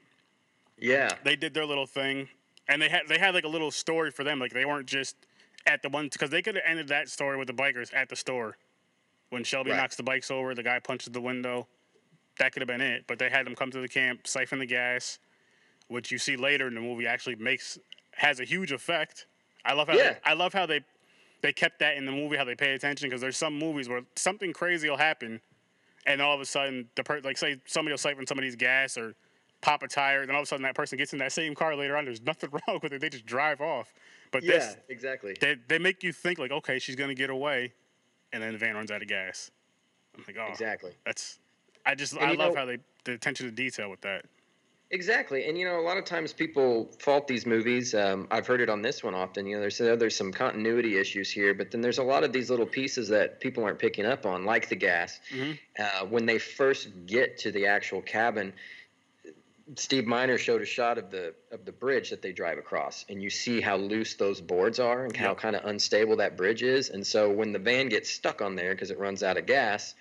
Yeah. 0.78 1.16
they 1.24 1.36
did 1.36 1.54
their 1.54 1.66
little 1.66 1.88
thing, 1.88 2.30
and 2.68 2.82
they 2.82 2.90
had 2.90 3.04
they 3.08 3.18
had 3.18 3.34
like 3.34 3.44
a 3.44 3.48
little 3.50 3.72
story 3.72 4.12
for 4.12 4.24
them. 4.24 4.40
Like 4.40 4.54
they 4.54 4.66
weren't 4.66 4.88
just 4.88 5.16
at 5.66 5.82
the 5.82 5.90
one 5.90 6.10
because 6.12 6.30
they 6.30 6.42
could 6.42 6.56
have 6.56 6.64
ended 6.68 6.88
that 6.90 7.10
story 7.10 7.38
with 7.38 7.48
the 7.48 7.54
bikers 7.54 7.94
at 7.96 8.10
the 8.10 8.16
store 8.16 8.58
when 9.30 9.44
Shelly 9.44 9.72
Right. 9.72 9.78
knocks 9.78 9.96
the 9.96 10.04
bikes 10.04 10.30
over, 10.30 10.54
the 10.54 10.64
guy 10.64 10.80
punches 10.80 11.12
the 11.14 11.22
window. 11.22 11.68
That 12.40 12.52
could 12.54 12.62
have 12.62 12.68
been 12.68 12.82
it, 12.82 13.06
but 13.08 13.18
they 13.20 13.30
had 13.30 13.46
them 13.46 13.56
come 13.56 13.72
to 13.72 13.80
the 13.82 13.88
camp, 13.88 14.26
siphon 14.28 14.60
the 14.60 14.66
gas, 14.66 15.20
which 15.92 16.10
you 16.10 16.18
see 16.18 16.38
later 16.38 16.68
in 16.68 16.74
the 16.74 16.80
movie 16.82 17.06
actually 17.06 17.36
makes 17.36 17.78
has 18.14 18.40
a 18.40 18.46
huge 18.46 18.72
effect. 18.72 19.28
I 19.66 19.74
love 19.74 19.90
how 19.90 19.96
Yeah. 19.98 20.14
they, 20.14 20.18
I 20.24 20.34
love 20.34 20.54
how 20.54 20.66
they 20.66 20.82
they 21.42 21.52
kept 21.52 21.80
that 21.80 21.98
in 21.98 22.06
the 22.06 22.12
movie, 22.12 22.38
how 22.38 22.46
they 22.46 22.56
pay 22.56 22.74
attention 22.76 23.10
because 23.10 23.20
there's 23.20 23.36
some 23.38 23.58
movies 23.58 23.90
where 23.90 24.02
something 24.16 24.54
crazy 24.54 24.90
will 24.90 24.98
happen, 24.98 25.42
and 26.06 26.22
all 26.22 26.34
of 26.34 26.40
a 26.42 26.46
sudden 26.46 26.88
the 26.96 27.04
per- 27.04 27.20
like 27.22 27.38
say 27.38 27.58
somebody 27.66 27.92
will 27.94 27.98
siphon 27.98 28.26
somebody's 28.26 28.56
gas 28.56 28.98
or 28.98 29.16
pop 29.60 29.84
a 29.84 29.88
tire, 29.88 30.26
then 30.26 30.34
all 30.36 30.42
of 30.42 30.46
a 30.46 30.48
sudden 30.48 30.64
that 30.64 30.76
person 30.76 30.98
gets 30.98 31.12
in 31.14 31.20
that 31.20 31.32
same 31.34 31.54
car 31.54 31.76
later 31.76 31.98
on. 31.98 32.06
There's 32.06 32.22
nothing 32.32 32.50
wrong 32.52 32.80
with 32.82 32.94
it. 32.94 33.02
They 33.02 33.10
just 33.10 33.26
drive 33.26 33.60
off. 33.60 33.94
But 34.32 34.44
Yeah, 34.44 34.54
this, 34.54 34.78
exactly. 34.88 35.36
they 35.42 35.58
they 35.68 35.78
make 35.78 36.04
you 36.04 36.14
think 36.14 36.40
like, 36.40 36.52
okay, 36.52 36.80
she's 36.80 36.96
gonna 36.96 37.14
get 37.16 37.30
away, 37.30 37.74
and 38.32 38.42
then 38.42 38.54
the 38.54 38.58
van 38.60 38.76
runs 38.76 38.92
out 38.92 39.02
of 39.02 39.08
gas. 39.10 39.52
I'm 40.16 40.24
like, 40.26 40.38
oh, 40.40 40.50
Exactly. 40.52 40.94
that's. 41.06 41.40
I 41.86 41.96
just 41.96 42.14
And 42.14 42.24
I 42.24 42.30
love 42.34 42.54
know- 42.54 42.60
how 42.60 42.66
they 42.66 42.78
the 43.04 43.14
attention 43.14 43.48
to 43.48 43.52
detail 43.52 43.90
with 43.90 44.02
that. 44.02 44.26
Exactly, 44.94 45.46
and 45.46 45.58
you 45.58 45.64
know, 45.64 45.80
a 45.80 45.82
lot 45.82 45.98
of 45.98 46.04
times 46.04 46.34
people 46.34 46.92
fault 47.00 47.26
these 47.26 47.46
movies. 47.46 47.96
Um, 47.96 48.28
I've 48.30 48.46
heard 48.46 48.60
it 48.60 48.70
on 48.70 48.82
this 48.82 49.02
one 49.04 49.16
often. 49.16 49.46
You 49.48 49.56
know, 49.56 49.62
there's 49.62 49.80
oh, 49.80 49.96
there's 49.96 50.18
some 50.18 50.34
continuity 50.34 50.98
issues 50.98 51.32
here, 51.32 51.54
but 51.54 51.72
then 51.72 51.80
there's 51.80 51.98
a 51.98 52.04
lot 52.04 52.26
of 52.26 52.34
these 52.34 52.50
little 52.50 52.66
pieces 52.66 53.08
that 53.08 53.40
people 53.40 53.64
aren't 53.64 53.80
picking 53.80 54.06
up 54.06 54.26
on, 54.26 54.44
like 54.44 54.68
the 54.68 54.76
gas. 54.76 55.22
Mhm. 55.32 55.58
Uh, 55.80 56.06
when 56.08 56.26
they 56.26 56.38
first 56.40 56.90
get 57.06 57.38
to 57.38 57.54
the 57.54 57.68
actual 57.68 58.02
cabin, 58.02 58.52
Steve 59.78 60.06
Miner 60.06 60.38
showed 60.38 60.62
a 60.62 60.66
shot 60.66 60.98
of 60.98 61.10
the 61.10 61.36
of 61.52 61.64
the 61.64 61.72
bridge 61.72 62.10
that 62.10 62.22
they 62.22 62.34
drive 62.34 62.58
across, 62.58 63.06
and 63.08 63.24
you 63.24 63.30
see 63.30 63.62
how 63.62 63.78
loose 63.78 64.16
those 64.16 64.42
boards 64.42 64.78
are 64.78 65.06
and 65.06 65.16
how 65.16 65.30
Yep. 65.30 65.38
kind 65.38 65.56
of 65.56 65.64
unstable 65.64 66.18
that 66.18 66.36
bridge 66.36 66.64
is. 66.64 66.90
And 66.90 67.08
so 67.08 67.30
when 67.32 67.54
the 67.54 67.60
van 67.60 67.88
gets 67.88 68.10
stuck 68.10 68.42
on 68.42 68.56
there 68.56 68.74
because 68.74 68.92
it 68.92 69.00
runs 69.00 69.24
out 69.24 69.38
of 69.38 69.46
gas, 69.46 69.96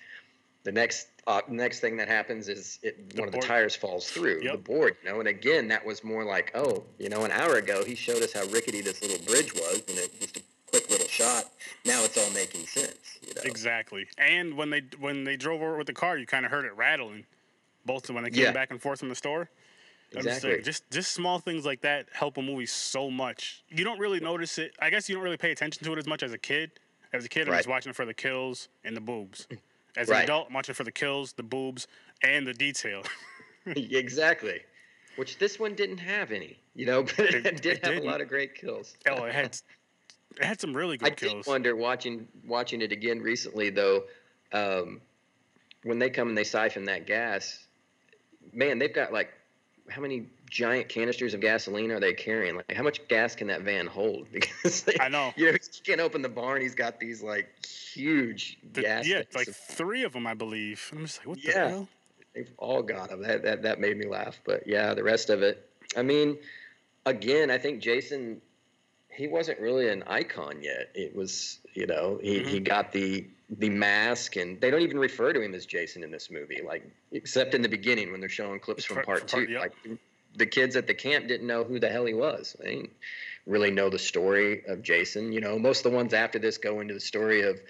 the 0.65 0.73
next 0.73 1.07
uh, 1.27 1.41
next 1.49 1.81
thing 1.81 1.97
that 1.97 2.09
happens 2.09 2.49
is 2.49 2.79
it 2.83 3.13
one 3.17 3.29
of 3.29 3.33
the 3.35 3.41
tires 3.41 3.75
falls 3.77 4.09
through 4.09 4.41
the 4.41 4.57
board. 4.57 4.97
You 5.03 5.11
know, 5.11 5.21
and 5.21 5.29
again, 5.29 5.69
that 5.69 5.85
was 5.85 6.03
more 6.03 6.25
like, 6.25 6.51
oh, 6.55 6.85
you 6.99 7.09
know, 7.09 7.25
an 7.25 7.31
hour 7.31 7.55
ago 7.57 7.85
he 7.85 7.95
showed 7.95 8.23
us 8.23 8.33
how 8.33 8.45
rickety 8.47 8.81
this 8.81 9.03
little 9.03 9.25
bridge 9.27 9.55
was, 9.55 9.83
and 9.89 9.99
it 9.99 10.21
just 10.21 10.37
a 10.39 10.43
quick 10.67 10.89
little 10.91 11.07
shot. 11.09 11.45
Now 11.85 12.03
it's 12.05 12.17
all 12.19 12.33
making 12.33 12.67
sense. 12.67 13.19
You 13.27 13.35
know? 13.35 13.43
Exactly. 13.45 14.07
And 14.19 14.55
when 14.57 14.71
they 14.71 14.83
when 14.99 15.25
they 15.25 15.37
drove 15.37 15.61
over 15.63 15.77
with 15.77 15.87
the 15.87 15.93
car, 15.93 16.17
you 16.19 16.27
kind 16.27 16.45
of 16.45 16.51
heard 16.51 16.65
it 16.65 16.75
rattling, 16.77 17.27
both 17.85 18.11
when 18.11 18.25
they 18.25 18.31
came 18.31 18.45
Yeah. 18.45 18.53
back 18.53 18.71
and 18.71 18.81
forth 18.81 19.01
from 19.01 19.09
the 19.09 19.15
store. 19.15 19.49
Just 20.13 20.27
Exactly. 20.27 20.63
just 20.63 20.91
just 20.91 21.13
small 21.13 21.39
things 21.39 21.65
like 21.65 21.83
that 21.83 22.09
help 22.13 22.37
a 22.37 22.43
movie 22.43 22.67
so 22.67 23.11
much. 23.11 23.63
You 23.69 23.85
don't 23.85 24.01
really 24.01 24.19
notice 24.19 24.59
it. 24.59 24.73
I 24.81 24.91
guess 24.91 25.09
you 25.09 25.15
don't 25.15 25.23
really 25.23 25.37
pay 25.37 25.53
attention 25.53 25.85
to 25.85 25.93
it 25.93 25.99
as 25.99 26.07
much 26.09 26.23
as 26.25 26.33
a 26.33 26.39
kid. 26.39 26.73
As 27.13 27.25
a 27.25 27.29
kid, 27.29 27.49
I'm 27.49 27.55
just 27.55 27.69
watching 27.69 27.91
it 27.91 27.97
for 27.97 28.05
the 28.05 28.15
kills 28.15 28.69
and 28.85 28.97
the 28.97 29.01
boobs. 29.01 29.47
As 29.97 30.09
Right. 30.09 30.19
an 30.19 30.25
adult, 30.25 30.49
I'm 30.49 30.55
watching 30.55 30.75
for 30.75 30.85
the 30.85 30.93
kills, 30.93 31.33
the 31.33 31.43
boobs, 31.43 31.87
and 32.23 32.47
the 32.47 32.55
detail. 32.55 33.03
exactly. 33.67 34.61
Which 35.17 35.39
this 35.39 35.59
one 35.59 35.75
didn't 35.75 35.99
have 35.99 36.31
any, 36.33 36.59
you 36.75 36.87
know, 36.87 37.03
but 37.17 37.19
it, 37.21 37.47
It- 37.47 37.63
did 37.63 37.79
it 37.79 37.85
have 37.85 37.95
didn't. 37.95 38.09
a 38.09 38.11
lot 38.11 38.21
of 38.21 38.29
great 38.29 38.55
kills. 38.55 38.95
oh, 39.09 39.25
it 39.25 39.35
had 39.35 39.57
it 40.37 40.45
had 40.45 40.61
some 40.61 40.75
really 40.77 40.97
good 40.97 41.17
kills. 41.17 41.33
I 41.33 41.37
did 41.39 41.47
wonder 41.47 41.77
watching 41.77 42.29
watching 42.47 42.81
it 42.83 42.93
again 42.93 43.21
recently 43.21 43.71
though, 43.71 44.05
um, 44.53 45.01
when 45.83 45.99
they 45.99 46.09
come 46.11 46.29
and 46.29 46.39
they 46.39 46.45
siphon 46.45 46.85
that 46.85 47.07
gas, 47.07 47.67
man, 48.53 48.79
they've 48.79 48.95
got 48.95 49.13
like 49.13 49.33
how 49.91 50.01
many 50.01 50.27
giant 50.49 50.89
canisters 50.89 51.35
of 51.35 51.41
gasoline 51.41 51.91
are 51.91 52.01
they 52.01 52.13
carrying? 52.13 52.57
Like 52.57 52.73
how 52.73 52.83
much 52.83 53.07
gas 53.09 53.35
can 53.35 53.49
that 53.49 53.63
van 53.63 53.87
hold? 53.87 54.27
Because 54.33 54.89
I 55.01 55.09
know. 55.09 55.33
you 55.37 55.47
know, 55.47 55.53
you 55.53 55.59
can't 55.85 56.01
open 56.01 56.23
the 56.23 56.29
barn. 56.29 56.63
He's 56.63 56.75
got 56.75 57.01
these 57.01 57.23
like 57.23 57.49
huge 57.65 58.59
The- 58.73 58.83
gas. 58.83 59.07
yeah, 59.07 59.23
like 59.35 59.49
of- 59.49 59.57
three 59.57 60.05
of 60.05 60.13
them, 60.13 60.27
I 60.27 60.35
believe. 60.35 60.91
I'm 60.93 61.07
just 61.07 61.19
like, 61.19 61.29
what 61.29 61.43
the 61.43 61.53
hell? 61.53 61.89
They've 62.35 62.51
all 62.59 62.83
got 62.83 63.11
them. 63.11 63.23
That, 63.23 63.43
that 63.43 63.63
that 63.63 63.81
made 63.81 63.97
me 63.97 64.07
laugh. 64.07 64.41
But 64.45 64.67
yeah, 64.67 64.95
the 64.95 65.03
rest 65.03 65.31
of 65.31 65.43
it. 65.43 65.69
I 65.97 66.03
mean, 66.03 66.39
again, 67.05 67.51
I 67.51 67.59
think 67.59 67.83
Jason, 67.83 68.41
he 69.09 69.27
wasn't 69.27 69.59
really 69.59 69.89
an 69.89 70.05
icon 70.07 70.63
yet. 70.63 70.91
It 70.95 71.15
was, 71.15 71.59
you 71.75 71.87
know, 71.87 72.21
he, 72.23 72.39
he 72.39 72.57
mm-hmm. 72.57 72.65
got 72.65 72.93
the 72.93 73.27
the 73.59 73.69
mask, 73.69 74.37
and 74.37 74.61
they 74.61 74.71
don't 74.71 74.83
even 74.83 74.99
refer 74.99 75.33
to 75.33 75.41
him 75.41 75.55
as 75.55 75.67
Jason 75.67 76.05
in 76.05 76.11
this 76.11 76.31
movie, 76.31 76.61
like 76.65 76.89
except 77.13 77.55
in 77.55 77.63
the 77.63 77.69
beginning 77.69 78.13
when 78.13 78.21
they're 78.21 78.29
showing 78.29 78.61
clips 78.61 78.85
from 78.85 78.97
part 78.97 79.07
part- 79.07 79.29
two. 79.29 79.51
yep. 79.51 79.61
Like 79.61 79.99
the 80.37 80.47
kids 80.47 80.77
at 80.77 80.87
the 80.87 80.95
camp 80.95 81.27
didn't 81.27 81.47
know 81.47 81.65
who 81.65 81.81
the 81.81 81.89
hell 81.89 82.05
he 82.07 82.15
was. 82.15 82.57
They 82.61 82.77
didn't 82.77 82.91
really 83.47 83.71
know 83.71 83.91
the 83.91 83.99
story 83.99 84.63
of 84.69 84.83
Jason. 84.83 85.33
You 85.33 85.41
know, 85.41 85.59
most 85.59 85.85
of 85.85 85.91
the 85.91 85.97
ones 85.97 86.15
after 86.15 86.39
this 86.39 86.59
go 86.59 86.81
into 86.81 86.95
the 86.95 87.01
story 87.01 87.43
of 87.43 87.61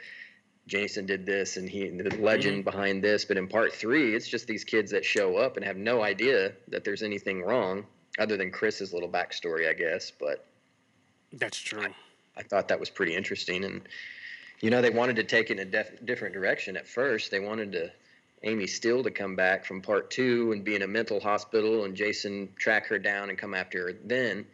Jason 0.67 1.07
did 1.07 1.25
this 1.25 1.57
and 1.57 1.69
he 1.69 1.89
the 1.89 2.17
legend 2.17 2.59
mm-hmm. 2.59 2.71
behind 2.71 3.03
this. 3.03 3.25
But 3.25 3.39
in 3.39 3.49
part 3.49 3.73
three, 3.73 4.15
it's 4.15 4.29
just 4.29 4.47
these 4.47 4.65
kids 4.65 4.91
that 4.93 5.05
show 5.05 5.37
up 5.37 5.57
and 5.57 5.65
have 5.65 5.77
no 5.77 6.03
idea 6.03 6.53
that 6.69 6.85
there's 6.85 7.03
anything 7.03 7.43
wrong, 7.43 7.87
other 8.19 8.37
than 8.37 8.51
Chris's 8.51 8.93
little 8.93 9.09
backstory, 9.09 9.69
I 9.69 9.73
guess. 9.73 10.11
But 10.11 10.47
That's 11.33 11.59
true. 11.59 11.87
I 12.37 12.43
thought 12.43 12.69
that 12.69 12.79
was 12.79 12.91
pretty 12.91 13.15
interesting. 13.15 13.65
And 13.65 13.83
you 14.61 14.71
know, 14.71 14.83
they 14.83 14.91
wanted 14.91 15.17
to 15.17 15.25
take 15.25 15.51
it 15.51 15.59
in 15.59 15.67
a 15.67 15.71
def- 15.71 16.05
different 16.05 16.35
direction 16.35 16.77
at 16.77 16.87
first. 16.87 17.31
They 17.31 17.41
wanted 17.41 17.73
to 17.73 17.91
Amy 18.43 18.67
Steele 18.67 19.03
to 19.03 19.11
come 19.11 19.37
back 19.37 19.65
from 19.65 19.83
part 19.83 20.11
two 20.11 20.53
and 20.53 20.65
be 20.65 20.75
in 20.75 20.83
a 20.83 20.87
mental 20.87 21.21
hospital, 21.21 21.85
and 21.85 21.95
Jason 21.95 22.49
track 22.57 22.87
her 22.87 22.99
down 22.99 23.29
and 23.31 23.39
come 23.39 23.55
after 23.55 23.89
her 23.89 23.93
then, 24.05 24.47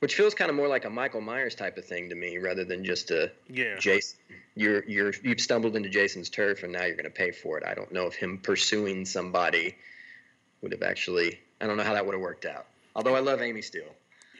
which 0.00 0.14
feels 0.14 0.34
kind 0.34 0.50
of 0.50 0.56
more 0.56 0.68
like 0.68 0.84
a 0.84 0.90
Michael 0.90 1.20
Myers 1.20 1.54
type 1.54 1.76
of 1.76 1.84
thing 1.84 2.08
to 2.08 2.14
me, 2.14 2.38
rather 2.38 2.64
than 2.64 2.84
just 2.84 3.10
a 3.10 3.30
Yeah. 3.48 3.78
Jason. 3.78 4.18
You're 4.54 4.84
you're 4.84 5.12
you've 5.22 5.40
stumbled 5.40 5.76
into 5.76 5.90
Jason's 5.90 6.30
turf, 6.30 6.62
and 6.62 6.72
now 6.72 6.84
you're 6.84 6.96
going 6.96 7.04
to 7.04 7.10
pay 7.10 7.30
for 7.30 7.58
it. 7.58 7.64
I 7.66 7.74
don't 7.74 7.92
know 7.92 8.06
if 8.06 8.14
him 8.14 8.38
pursuing 8.38 9.04
somebody 9.04 9.76
would 10.62 10.72
have 10.72 10.82
actually. 10.82 11.40
I 11.60 11.66
don't 11.66 11.76
know 11.76 11.82
how 11.82 11.92
that 11.92 12.06
would 12.06 12.14
have 12.14 12.22
worked 12.22 12.46
out. 12.46 12.66
Although 12.94 13.14
I 13.14 13.20
love 13.20 13.42
Amy 13.42 13.60
Steele. 13.60 13.94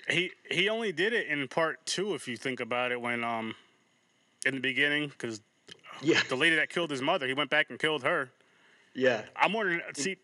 He 0.09 0.31
he 0.51 0.71
only 0.71 0.91
did 0.93 1.13
it 1.13 1.27
in 1.27 1.49
part 1.49 1.85
two, 1.85 2.15
if 2.15 2.29
you 2.29 2.39
think 2.39 2.61
about 2.61 2.93
it, 2.93 3.01
when 3.01 3.25
um 3.25 3.55
in 4.47 4.55
the 4.55 4.61
beginning, 4.61 5.09
because 5.09 5.41
Yeah, 6.01 6.23
the 6.29 6.37
lady 6.37 6.57
that 6.57 6.71
killed 6.71 6.91
his 6.91 7.03
mother, 7.03 7.27
he 7.27 7.35
went 7.35 7.51
back 7.51 7.67
and 7.71 7.79
killed 7.79 8.03
her. 8.05 8.31
yeah. 8.95 9.23
I'm 9.37 9.53
wondering. 9.53 9.81
See, 9.95 10.17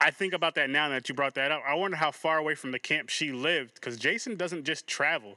I 0.00 0.10
think 0.10 0.32
about 0.32 0.54
that 0.54 0.70
now 0.70 0.88
that 0.88 1.08
you 1.08 1.14
brought 1.14 1.34
that 1.34 1.50
up. 1.52 1.62
I 1.66 1.74
wonder 1.74 1.96
how 1.96 2.10
far 2.10 2.38
away 2.38 2.54
from 2.54 2.72
the 2.72 2.78
camp 2.78 3.10
she 3.10 3.32
lived, 3.32 3.74
because 3.74 3.96
Jason 3.96 4.36
doesn't 4.36 4.64
just 4.64 4.86
travel. 4.86 5.36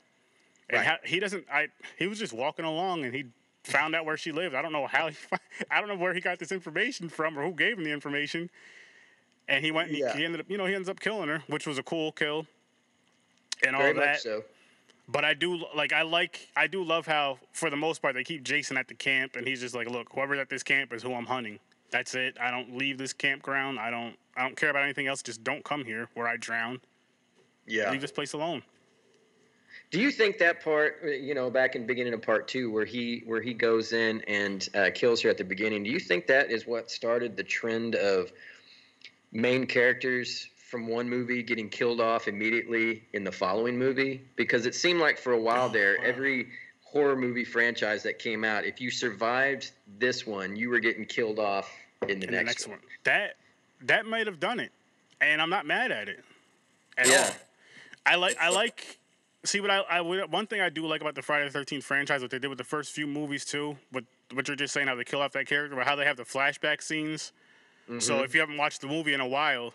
And 0.70 0.78
Right. 0.78 0.88
how, 0.88 0.96
he 1.04 1.20
doesn't. 1.20 1.46
I 1.52 1.68
he 2.00 2.08
was 2.08 2.18
just 2.18 2.34
walking 2.34 2.66
along 2.66 3.04
and 3.04 3.14
he 3.14 3.26
found 3.66 3.94
out 3.96 4.06
where 4.06 4.16
she 4.18 4.32
lived. 4.32 4.56
I 4.56 4.62
don't 4.62 4.72
know 4.72 4.88
how. 4.88 5.10
He, 5.10 5.16
I 5.72 5.80
don't 5.82 5.90
know 5.90 5.98
where 5.98 6.14
he 6.14 6.22
got 6.22 6.40
this 6.40 6.52
information 6.54 7.10
from 7.10 7.38
or 7.38 7.44
who 7.44 7.52
gave 7.52 7.78
him 7.78 7.84
the 7.84 7.92
information. 7.92 8.50
And 9.50 9.64
he 9.66 9.72
went. 9.72 9.90
And 9.90 9.98
Yeah. 9.98 10.14
he, 10.14 10.20
he 10.20 10.26
ended 10.26 10.40
up. 10.40 10.50
You 10.50 10.58
know, 10.58 10.66
he 10.66 10.74
ends 10.74 10.88
up 10.88 11.00
killing 11.02 11.28
her, 11.28 11.44
which 11.48 11.68
was 11.68 11.78
a 11.78 11.84
cool 11.84 12.14
kill. 12.14 12.48
And 13.66 13.76
all 13.76 13.82
Very 13.82 13.94
much 13.94 14.04
that. 14.06 14.22
so. 14.22 14.44
But 15.08 15.26
I 15.26 15.34
do 15.34 15.64
like 15.76 15.92
I 15.92 16.04
like 16.04 16.48
I 16.56 16.68
do 16.68 16.84
love 16.84 17.06
how 17.06 17.38
for 17.52 17.70
the 17.70 17.76
most 17.76 18.02
part 18.02 18.16
they 18.16 18.24
keep 18.24 18.44
Jason 18.44 18.78
at 18.78 18.88
the 18.88 18.94
camp 18.94 19.36
and 19.36 19.46
he's 19.46 19.60
just 19.60 19.76
like, 19.76 19.90
look, 19.90 20.08
whoever's 20.14 20.40
at 20.40 20.50
this 20.50 20.64
camp 20.64 20.94
is 20.94 21.04
who 21.04 21.14
I'm 21.14 21.26
hunting. 21.26 21.60
That's 21.92 22.16
it. 22.16 22.38
I 22.40 22.52
don't 22.52 22.78
leave 22.78 22.98
this 22.98 23.14
campground. 23.14 23.80
I 23.80 23.92
don't 23.92 24.16
I 24.38 24.44
don't 24.44 24.56
care 24.56 24.70
about 24.70 24.84
anything 24.84 25.08
else. 25.08 25.22
Just 25.22 25.44
don't 25.44 25.64
come 25.64 25.84
here 25.84 26.10
where 26.14 26.28
I 26.28 26.38
drown. 26.38 26.80
Yeah. 27.68 27.92
Leave 27.92 28.02
this 28.02 28.12
place 28.12 28.34
alone. 28.34 28.64
Do 29.92 30.00
you 30.00 30.10
think 30.10 30.40
that 30.40 30.64
part, 30.64 31.04
you 31.04 31.36
know, 31.36 31.52
back 31.52 31.76
in 31.76 31.82
the 31.82 31.88
beginning 31.88 32.14
of 32.14 32.22
part 32.22 32.48
two, 32.48 32.72
where 32.72 32.86
he 32.86 33.22
where 33.26 33.42
he 33.42 33.54
goes 33.54 33.94
in 33.94 34.22
and 34.22 34.68
uh, 34.74 34.90
kills 34.94 35.22
her 35.22 35.30
at 35.30 35.38
the 35.38 35.44
beginning, 35.44 35.84
do 35.84 35.92
you 35.92 36.00
think 36.00 36.26
that 36.28 36.50
is 36.50 36.66
what 36.66 36.90
started 36.90 37.38
the 37.38 37.44
trend 37.44 37.96
of 37.96 38.32
main 39.32 39.68
characters 39.68 40.48
from 40.74 40.88
one 40.88 41.08
movie 41.08 41.44
getting 41.44 41.70
killed 41.70 42.02
off 42.02 42.28
immediately 42.28 43.04
in 43.14 43.24
the 43.24 43.32
following 43.32 43.78
movie? 43.78 44.20
Because 44.36 44.66
it 44.66 44.74
seemed 44.74 45.00
like 45.00 45.20
for 45.20 45.34
a 45.34 45.40
while 45.40 45.70
there, 45.70 45.98
wow. 46.00 46.04
every 46.04 46.48
horror 46.82 47.16
movie 47.16 47.46
franchise 47.46 48.02
that 48.02 48.18
came 48.18 48.44
out, 48.44 48.66
if 48.66 48.82
you 48.82 48.90
survived 48.90 49.70
this 50.00 50.26
one, 50.26 50.56
you 50.56 50.72
were 50.72 50.80
getting 50.80 51.06
killed 51.06 51.38
off 51.38 51.72
in 52.10 52.20
the, 52.20 52.26
In 52.28 52.32
next, 52.34 52.40
the 52.40 52.44
next 52.46 52.68
one. 52.68 52.78
one. 52.80 52.88
That 53.04 53.36
that 53.82 54.08
might 54.08 54.26
have 54.26 54.40
done 54.40 54.60
it. 54.60 54.72
And 55.22 55.40
I'm 55.44 55.52
not 55.52 55.68
mad 55.68 55.92
at 55.92 56.10
it. 56.10 56.24
At 56.98 57.08
Yeah. 57.08 57.28
all. 57.28 57.36
I 58.08 58.16
like 58.16 58.36
I 58.42 58.50
like 58.50 58.98
see 59.46 59.60
what 59.60 59.70
I, 59.70 59.82
I 59.82 60.02
one 60.02 60.48
thing 60.48 60.60
I 60.60 60.70
do 60.70 60.88
like 60.88 61.02
about 61.02 61.14
the 61.14 61.22
Friday 61.22 61.46
the 61.46 61.52
Thirteenth 61.52 61.84
franchise, 61.84 62.24
what 62.24 62.32
they 62.32 62.40
did 62.40 62.48
with 62.48 62.58
the 62.58 62.64
first 62.64 62.94
few 62.94 63.06
movies 63.06 63.46
too, 63.46 63.78
what 63.92 64.06
what 64.34 64.48
you're 64.48 64.58
just 64.58 64.74
saying 64.74 64.88
how 64.88 64.96
they 64.96 65.04
kill 65.04 65.22
off 65.22 65.34
that 65.34 65.46
character, 65.46 65.76
but 65.76 65.86
how 65.86 65.96
they 65.96 66.06
have 66.06 66.18
the 66.18 66.24
flashback 66.24 66.82
scenes. 66.82 67.32
So 68.00 68.16
Mm-hmm. 68.16 68.24
if 68.24 68.34
you 68.34 68.40
haven't 68.40 68.58
watched 68.58 68.82
the 68.82 68.88
movie 68.88 69.14
in 69.14 69.20
a 69.20 69.28
while, 69.28 69.74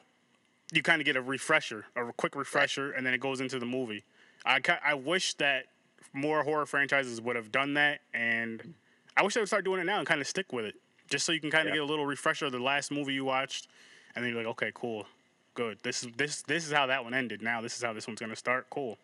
you 0.72 0.82
kind 0.82 1.00
of 1.00 1.04
get 1.06 1.16
a 1.16 1.22
refresher, 1.22 1.86
a 1.96 2.12
quick 2.12 2.36
refresher, 2.36 2.92
and 2.92 3.06
then 3.06 3.14
it 3.14 3.20
goes 3.20 3.40
into 3.40 3.58
the 3.58 3.66
movie. 3.66 4.04
I 4.44 4.60
I 4.84 4.94
wish 4.94 5.34
that 5.34 5.66
more 6.12 6.42
horror 6.42 6.66
franchises 6.66 7.20
would 7.20 7.36
have 7.36 7.50
done 7.52 7.74
that, 7.74 8.00
and 8.14 8.74
I 9.16 9.22
wish 9.22 9.34
they 9.34 9.40
would 9.40 9.48
start 9.48 9.64
doing 9.64 9.80
it 9.80 9.84
now 9.84 9.98
and 9.98 10.06
kind 10.06 10.20
of 10.20 10.26
stick 10.26 10.52
with 10.52 10.64
it, 10.64 10.74
just 11.10 11.24
so 11.26 11.32
you 11.32 11.40
can 11.40 11.50
kind 11.50 11.68
of 11.68 11.74
Yeah. 11.74 11.80
get 11.80 11.82
a 11.82 11.90
little 11.90 12.06
refresher 12.06 12.46
of 12.46 12.52
the 12.52 12.58
last 12.58 12.90
movie 12.90 13.14
you 13.14 13.24
watched, 13.24 13.68
and 14.14 14.24
then 14.24 14.32
you're 14.32 14.42
like, 14.42 14.50
okay, 14.52 14.70
cool, 14.74 15.06
good. 15.54 15.78
This 15.82 16.02
is 16.02 16.08
this 16.16 16.42
this 16.42 16.66
is 16.66 16.72
how 16.72 16.86
that 16.86 17.02
one 17.04 17.14
ended. 17.14 17.42
Now 17.42 17.60
this 17.60 17.76
is 17.76 17.82
how 17.82 17.92
this 17.92 18.06
one's 18.06 18.20
gonna 18.20 18.36
start. 18.36 18.68
Cool. 18.70 18.98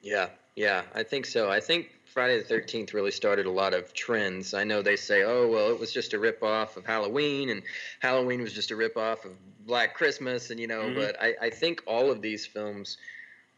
Yeah, 0.00 0.30
yeah, 0.56 0.82
I 0.94 1.02
think 1.02 1.26
so. 1.26 1.50
I 1.50 1.60
think 1.60 1.90
Friday 2.12 2.38
the 2.38 2.44
Thirteenth 2.44 2.92
really 2.92 3.10
started 3.10 3.46
a 3.46 3.50
lot 3.50 3.72
of 3.72 3.94
trends. 3.94 4.52
I 4.52 4.64
know 4.64 4.82
they 4.82 4.96
say, 4.96 5.22
"Oh, 5.22 5.48
well, 5.48 5.70
it 5.70 5.80
was 5.80 5.92
just 5.92 6.12
a 6.12 6.18
rip 6.18 6.42
off 6.42 6.76
of 6.76 6.84
Halloween, 6.84 7.48
and 7.48 7.62
Halloween 8.00 8.42
was 8.42 8.52
just 8.52 8.70
a 8.70 8.76
rip 8.76 8.98
off 8.98 9.24
of 9.24 9.32
Black 9.66 9.94
Christmas," 9.94 10.50
and 10.50 10.60
you 10.60 10.66
know. 10.66 10.82
Mhm. 10.82 10.94
But 10.94 11.20
I, 11.20 11.34
I 11.40 11.50
think 11.50 11.82
all 11.86 12.10
of 12.10 12.20
these 12.20 12.44
films 12.44 12.98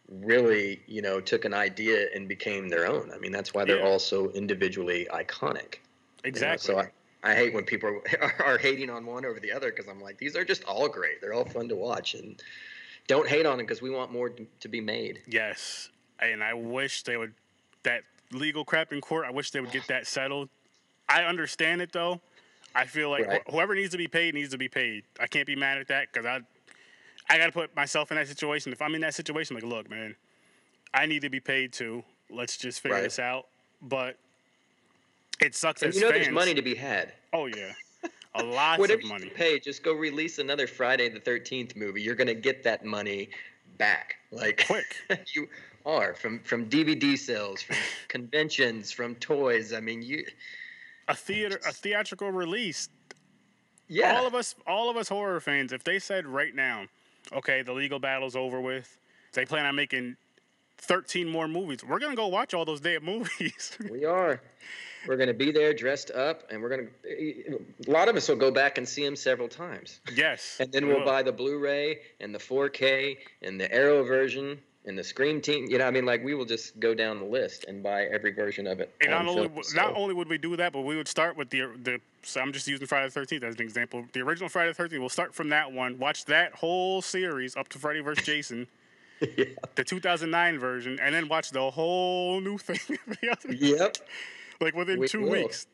really, 0.08 0.80
you 0.86 1.02
know, 1.02 1.20
took 1.20 1.44
an 1.44 1.54
idea 1.54 2.06
and 2.14 2.28
became 2.28 2.68
their 2.68 2.86
own. 2.86 3.10
I 3.12 3.18
mean, 3.18 3.32
that's 3.32 3.54
why 3.54 3.64
they're 3.64 3.78
Yeah. 3.78 3.86
all 3.86 3.98
so 3.98 4.30
individually 4.32 5.08
iconic. 5.10 5.76
you 5.76 5.80
know? 5.80 6.28
Exactly. 6.28 6.74
So 6.74 6.78
I, 6.80 6.90
I 7.22 7.34
hate 7.34 7.54
when 7.54 7.64
people 7.64 8.00
are, 8.20 8.34
are 8.44 8.58
hating 8.58 8.88
on 8.90 9.04
one 9.04 9.24
over 9.24 9.40
the 9.40 9.50
other 9.50 9.70
because 9.70 9.88
I'm 9.88 10.00
like, 10.00 10.18
these 10.18 10.36
are 10.36 10.44
just 10.44 10.62
all 10.64 10.88
great. 10.88 11.20
They're 11.20 11.32
all 11.34 11.44
fun 11.46 11.68
to 11.70 11.74
watch, 11.76 12.14
and 12.14 12.40
don't 13.08 13.28
hate 13.28 13.46
on 13.46 13.56
them 13.56 13.66
because 13.66 13.82
we 13.82 13.90
want 13.90 14.12
more 14.12 14.30
to 14.60 14.68
be 14.68 14.80
made. 14.80 15.22
Yes, 15.26 15.90
and 16.20 16.44
I 16.44 16.54
wish 16.54 17.02
they 17.02 17.16
would 17.16 17.34
that 17.82 18.04
legal 18.34 18.64
crap 18.64 18.92
in 18.92 19.00
court. 19.00 19.24
I 19.26 19.30
wish 19.30 19.50
they 19.50 19.60
would 19.60 19.72
get 19.72 19.86
that 19.88 20.06
settled. 20.06 20.48
I 21.08 21.22
understand 21.24 21.80
it 21.82 21.92
though. 21.92 22.20
I 22.74 22.84
feel 22.86 23.10
like 23.10 23.26
Right. 23.26 23.42
wh- 23.46 23.52
whoever 23.52 23.74
needs 23.74 23.90
to 23.92 23.98
be 23.98 24.08
paid 24.08 24.34
needs 24.34 24.50
to 24.50 24.58
be 24.58 24.68
paid. 24.68 25.04
I 25.20 25.26
can't 25.26 25.46
be 25.46 25.54
mad 25.56 25.78
at 25.78 25.88
that 25.88 26.08
because 26.12 26.26
I, 26.26 26.40
I 27.32 27.38
got 27.38 27.46
to 27.46 27.52
put 27.52 27.74
myself 27.76 28.10
in 28.10 28.16
that 28.16 28.26
situation. 28.28 28.72
If 28.72 28.82
I'm 28.82 28.94
in 28.94 29.00
that 29.02 29.14
situation, 29.14 29.54
like, 29.54 29.64
look, 29.64 29.88
man, 29.88 30.16
I 30.92 31.06
need 31.06 31.22
to 31.22 31.30
be 31.30 31.40
paid 31.40 31.72
too. 31.72 32.02
Let's 32.30 32.56
just 32.56 32.80
figure 32.80 32.96
Right. 32.96 33.04
this 33.04 33.18
out. 33.18 33.46
But 33.82 34.18
it 35.40 35.54
sucks 35.54 35.82
And 35.82 35.94
you 35.94 36.00
know, 36.00 36.10
fans. 36.10 36.24
there's 36.24 36.34
money 36.34 36.54
to 36.54 36.62
be 36.62 36.74
had. 36.74 37.12
Oh 37.32 37.46
yeah, 37.46 37.72
a 38.34 38.42
lot 38.42 38.78
of 38.90 39.04
money. 39.04 39.26
can 39.26 39.34
pay, 39.36 39.58
just 39.60 39.82
go 39.82 39.92
release 39.92 40.38
another 40.38 40.66
Friday 40.66 41.08
the 41.08 41.20
Thirteenth 41.20 41.76
movie. 41.76 42.00
You're 42.02 42.14
gonna 42.14 42.34
get 42.34 42.62
that 42.64 42.84
money 42.84 43.28
back, 43.78 44.16
like 44.30 44.64
Quick. 44.66 44.96
you 45.34 45.48
are 45.84 46.14
from 46.14 46.40
from 46.40 46.68
DVD 46.68 47.16
sales, 47.18 47.62
from 47.62 47.76
conventions, 48.08 48.90
from 48.92 49.14
toys. 49.16 49.72
I 49.72 49.80
mean, 49.80 50.02
you, 50.02 50.24
A 51.08 51.14
theater, 51.14 51.60
a 51.66 51.72
theatrical 51.72 52.30
release 52.30 52.88
yeah, 53.88 54.16
all 54.16 54.26
of 54.26 54.34
us 54.34 54.54
all 54.66 54.88
of 54.90 54.96
us 54.96 55.08
horror 55.08 55.40
fans 55.40 55.72
if 55.72 55.84
they 55.84 55.98
said 55.98 56.26
right 56.26 56.54
now 56.54 56.86
okay 57.34 57.60
the 57.60 57.72
legal 57.72 57.98
battle's 57.98 58.34
over 58.34 58.58
with 58.60 58.96
they 59.34 59.44
plan 59.44 59.66
on 59.66 59.74
making 59.74 60.16
13 60.78 61.28
more 61.28 61.46
movies 61.46 61.84
we're 61.84 61.98
gonna 61.98 62.16
go 62.16 62.28
watch 62.28 62.54
all 62.54 62.64
those 62.64 62.80
damn 62.80 63.04
movies 63.04 63.76
we 63.90 64.04
are. 64.04 64.40
We're 65.06 65.18
gonna 65.18 65.34
be 65.34 65.52
there 65.52 65.74
dressed 65.74 66.10
up, 66.12 66.44
and 66.50 66.62
we're 66.62 66.70
gonna. 66.70 66.88
A 67.06 67.90
lot 67.90 68.08
of 68.08 68.16
us 68.16 68.26
will 68.26 68.36
go 68.36 68.50
back 68.50 68.78
and 68.78 68.88
see 68.88 69.04
them 69.04 69.16
several 69.16 69.48
times, 69.48 70.00
yes 70.14 70.56
and 70.60 70.72
then 70.72 70.86
we 70.86 70.92
we'll 70.94 71.00
will. 71.00 71.06
buy 71.06 71.22
the 71.22 71.30
Blu-ray 71.32 71.98
and 72.20 72.34
the 72.34 72.38
4K 72.38 73.18
and 73.42 73.60
the 73.60 73.70
Arrow 73.70 74.02
version 74.02 74.58
and 74.86 74.98
the 74.98 75.04
Scream 75.04 75.40
Team. 75.40 75.66
You 75.68 75.78
know, 75.78 75.86
I 75.86 75.90
mean, 75.90 76.04
like 76.04 76.22
we 76.22 76.34
will 76.34 76.44
just 76.44 76.78
go 76.78 76.94
down 76.94 77.18
the 77.18 77.24
list 77.24 77.64
and 77.68 77.82
buy 77.82 78.04
every 78.04 78.32
version 78.32 78.66
of 78.66 78.80
it. 78.80 78.94
and 79.00 79.10
not 79.10 79.26
only 79.26 79.48
film, 79.48 79.62
so- 79.62 79.76
not 79.76 79.96
only 79.96 80.14
would 80.14 80.28
we 80.28 80.38
do 80.38 80.56
that 80.56 80.72
but 80.72 80.82
we 80.82 80.96
would 80.96 81.08
start 81.08 81.36
with 81.36 81.50
the 81.50 81.62
the 81.82 82.00
so 82.22 82.40
i'm 82.40 82.52
just 82.52 82.66
using 82.68 82.86
friday 82.86 83.08
the 83.08 83.20
13th 83.20 83.42
as 83.42 83.54
an 83.56 83.60
example 83.62 84.04
the 84.12 84.20
original 84.20 84.48
friday 84.48 84.72
the 84.72 84.82
13th 84.82 84.98
we'll 85.00 85.08
start 85.08 85.34
from 85.34 85.48
that 85.50 85.70
one 85.72 85.98
watch 85.98 86.24
that 86.26 86.52
whole 86.54 87.02
series 87.02 87.54
up 87.56 87.68
to 87.68 87.78
freddy 87.78 88.00
vs 88.00 88.24
jason 88.24 88.66
Yeah. 89.36 89.44
the 89.74 89.84
2009 89.84 90.58
version 90.58 90.98
and 91.00 91.14
then 91.14 91.28
watch 91.28 91.50
the 91.50 91.70
whole 91.70 92.40
new 92.40 92.58
thing 92.58 92.78
Yep. 93.50 93.96
like 94.60 94.74
within 94.74 94.98
We 95.00 95.08
two 95.08 95.22
will. 95.22 95.30
weeks 95.30 95.66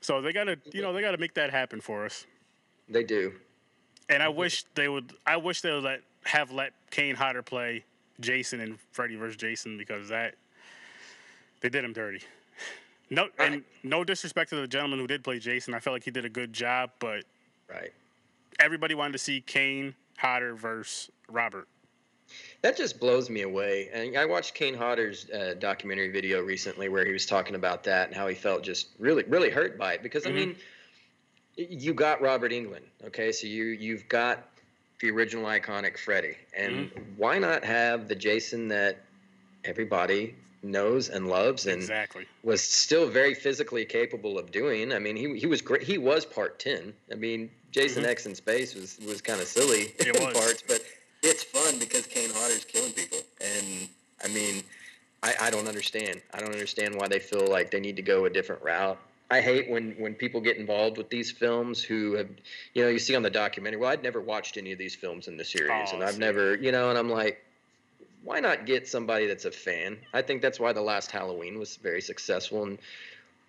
so 0.00 0.20
they 0.22 0.32
gotta 0.32 0.58
you 0.72 0.80
know 0.82 0.92
they 0.92 1.00
gotta 1.00 1.18
make 1.18 1.34
that 1.34 1.50
happen 1.50 1.80
for 1.80 2.04
us 2.04 2.26
They 2.88 3.04
do. 3.04 3.32
And 4.08 4.22
I 4.24 4.28
wish 4.28 4.64
they 4.74 4.88
would. 4.88 5.12
I 5.24 5.36
wish 5.36 5.60
they 5.60 5.70
would 5.70 5.84
let 5.84 6.00
have 6.24 6.50
let 6.50 6.72
Kane 6.90 7.14
Hodder 7.14 7.42
play 7.42 7.84
Jason 8.20 8.60
and 8.60 8.78
Freddy 8.92 9.16
vs. 9.16 9.36
Jason 9.36 9.76
because 9.78 10.08
that 10.08 10.34
they 11.60 11.68
did 11.68 11.84
him 11.84 11.92
dirty. 11.92 12.20
No, 13.12 13.28
and 13.40 13.64
no 13.82 14.04
disrespect 14.04 14.50
to 14.50 14.56
the 14.56 14.68
gentleman 14.68 15.00
who 15.00 15.08
did 15.08 15.24
play 15.24 15.40
Jason. 15.40 15.74
I 15.74 15.80
felt 15.80 15.94
like 15.94 16.04
he 16.04 16.12
did 16.12 16.24
a 16.24 16.28
good 16.28 16.52
job, 16.52 16.92
but 17.00 17.24
Right. 17.68 17.92
everybody 18.60 18.94
wanted 18.94 19.14
to 19.14 19.18
see 19.18 19.40
Kane 19.40 19.96
Hodder 20.16 20.54
versus 20.54 21.10
Robert. 21.28 21.66
That 22.62 22.76
just 22.76 23.00
blows 23.00 23.28
me 23.28 23.42
away. 23.42 23.88
And 23.92 24.16
I 24.16 24.26
watched 24.26 24.54
Kane 24.54 24.74
Hodder's 24.74 25.28
uh, 25.30 25.54
documentary 25.58 26.12
video 26.12 26.40
recently 26.40 26.88
where 26.88 27.04
he 27.04 27.12
was 27.12 27.26
talking 27.26 27.56
about 27.56 27.82
that 27.82 28.06
and 28.06 28.16
how 28.16 28.28
he 28.28 28.36
felt 28.36 28.62
just 28.62 28.90
really, 29.00 29.24
really 29.24 29.50
hurt 29.50 29.76
by 29.76 29.94
it. 29.94 30.04
Because 30.04 30.24
I 30.24 30.30
Mhm. 30.30 30.34
mean, 30.36 30.56
you 31.56 31.92
got 31.92 32.22
Robert 32.22 32.52
Englund, 32.52 32.84
okay? 33.06 33.32
So 33.32 33.48
you 33.48 33.64
you've 33.64 34.08
got 34.08 34.49
the 35.00 35.10
original 35.10 35.44
iconic 35.46 35.98
Freddy, 35.98 36.36
and 36.56 36.90
why 37.16 37.38
not 37.38 37.64
have 37.64 38.08
the 38.08 38.14
Jason 38.14 38.68
that 38.68 38.98
everybody 39.64 40.34
knows 40.62 41.08
and 41.08 41.28
loves 41.28 41.66
and 41.66 41.80
Exactly. 41.80 42.26
was 42.42 42.62
still 42.62 43.08
very 43.08 43.34
physically 43.34 43.84
capable 43.84 44.38
of 44.38 44.50
doing. 44.50 44.92
I 44.92 44.98
mean, 44.98 45.16
he 45.16 45.38
he 45.38 45.46
was 45.46 45.62
great. 45.62 45.82
He 45.82 45.98
was 45.98 46.24
part 46.26 46.58
ten. 46.58 46.92
I 47.10 47.14
mean, 47.14 47.50
Jason 47.70 48.04
Mhm. 48.04 48.08
X 48.08 48.26
in 48.26 48.34
space 48.34 48.74
was 48.74 48.98
was 49.06 49.20
kind 49.22 49.40
of 49.40 49.48
silly 49.48 49.94
in 49.98 50.14
parts, 50.14 50.62
but 50.66 50.82
it's 51.22 51.42
fun 51.42 51.78
because 51.78 52.06
Kane 52.06 52.30
Hodder's 52.30 52.64
killing 52.64 52.92
people. 52.92 53.18
And 53.40 53.88
I 54.22 54.28
mean, 54.28 54.62
I, 55.22 55.34
I 55.40 55.50
don't 55.50 55.66
understand. 55.68 56.20
I 56.32 56.40
don't 56.40 56.52
understand 56.52 56.94
why 56.94 57.08
they 57.08 57.18
feel 57.18 57.46
like 57.46 57.70
they 57.70 57.80
need 57.80 57.96
to 57.96 58.02
go 58.02 58.26
a 58.26 58.30
different 58.30 58.62
route. 58.62 58.98
I 59.30 59.40
hate 59.40 59.70
when 59.70 59.92
when 59.92 60.14
people 60.14 60.40
get 60.40 60.56
involved 60.56 60.98
with 60.98 61.08
these 61.10 61.30
films 61.30 61.82
who 61.84 62.14
have, 62.14 62.30
you 62.74 62.82
know, 62.82 62.88
you 62.88 62.98
see 62.98 63.14
on 63.14 63.22
the 63.22 63.30
documentary. 63.30 63.78
Well, 63.80 63.90
I'd 63.90 64.02
never 64.02 64.20
watched 64.20 64.56
any 64.56 64.72
of 64.72 64.78
these 64.78 64.94
films 64.96 65.28
in 65.28 65.36
the 65.36 65.44
series, 65.44 65.92
Oh, 65.92 65.94
and 65.94 66.02
I've 66.02 66.18
never, 66.18 66.56
you 66.56 66.72
know, 66.72 66.90
and 66.90 66.98
I'm 66.98 67.08
like, 67.08 67.44
why 68.22 68.40
not 68.40 68.66
get 68.66 68.88
somebody 68.88 69.26
that's 69.26 69.44
a 69.46 69.52
fan? 69.52 69.98
I 70.12 70.22
think 70.22 70.42
that's 70.42 70.60
why 70.60 70.72
the 70.72 70.82
last 70.82 71.10
Halloween 71.10 71.58
was 71.58 71.76
very 71.76 72.00
successful 72.02 72.64
and 72.64 72.78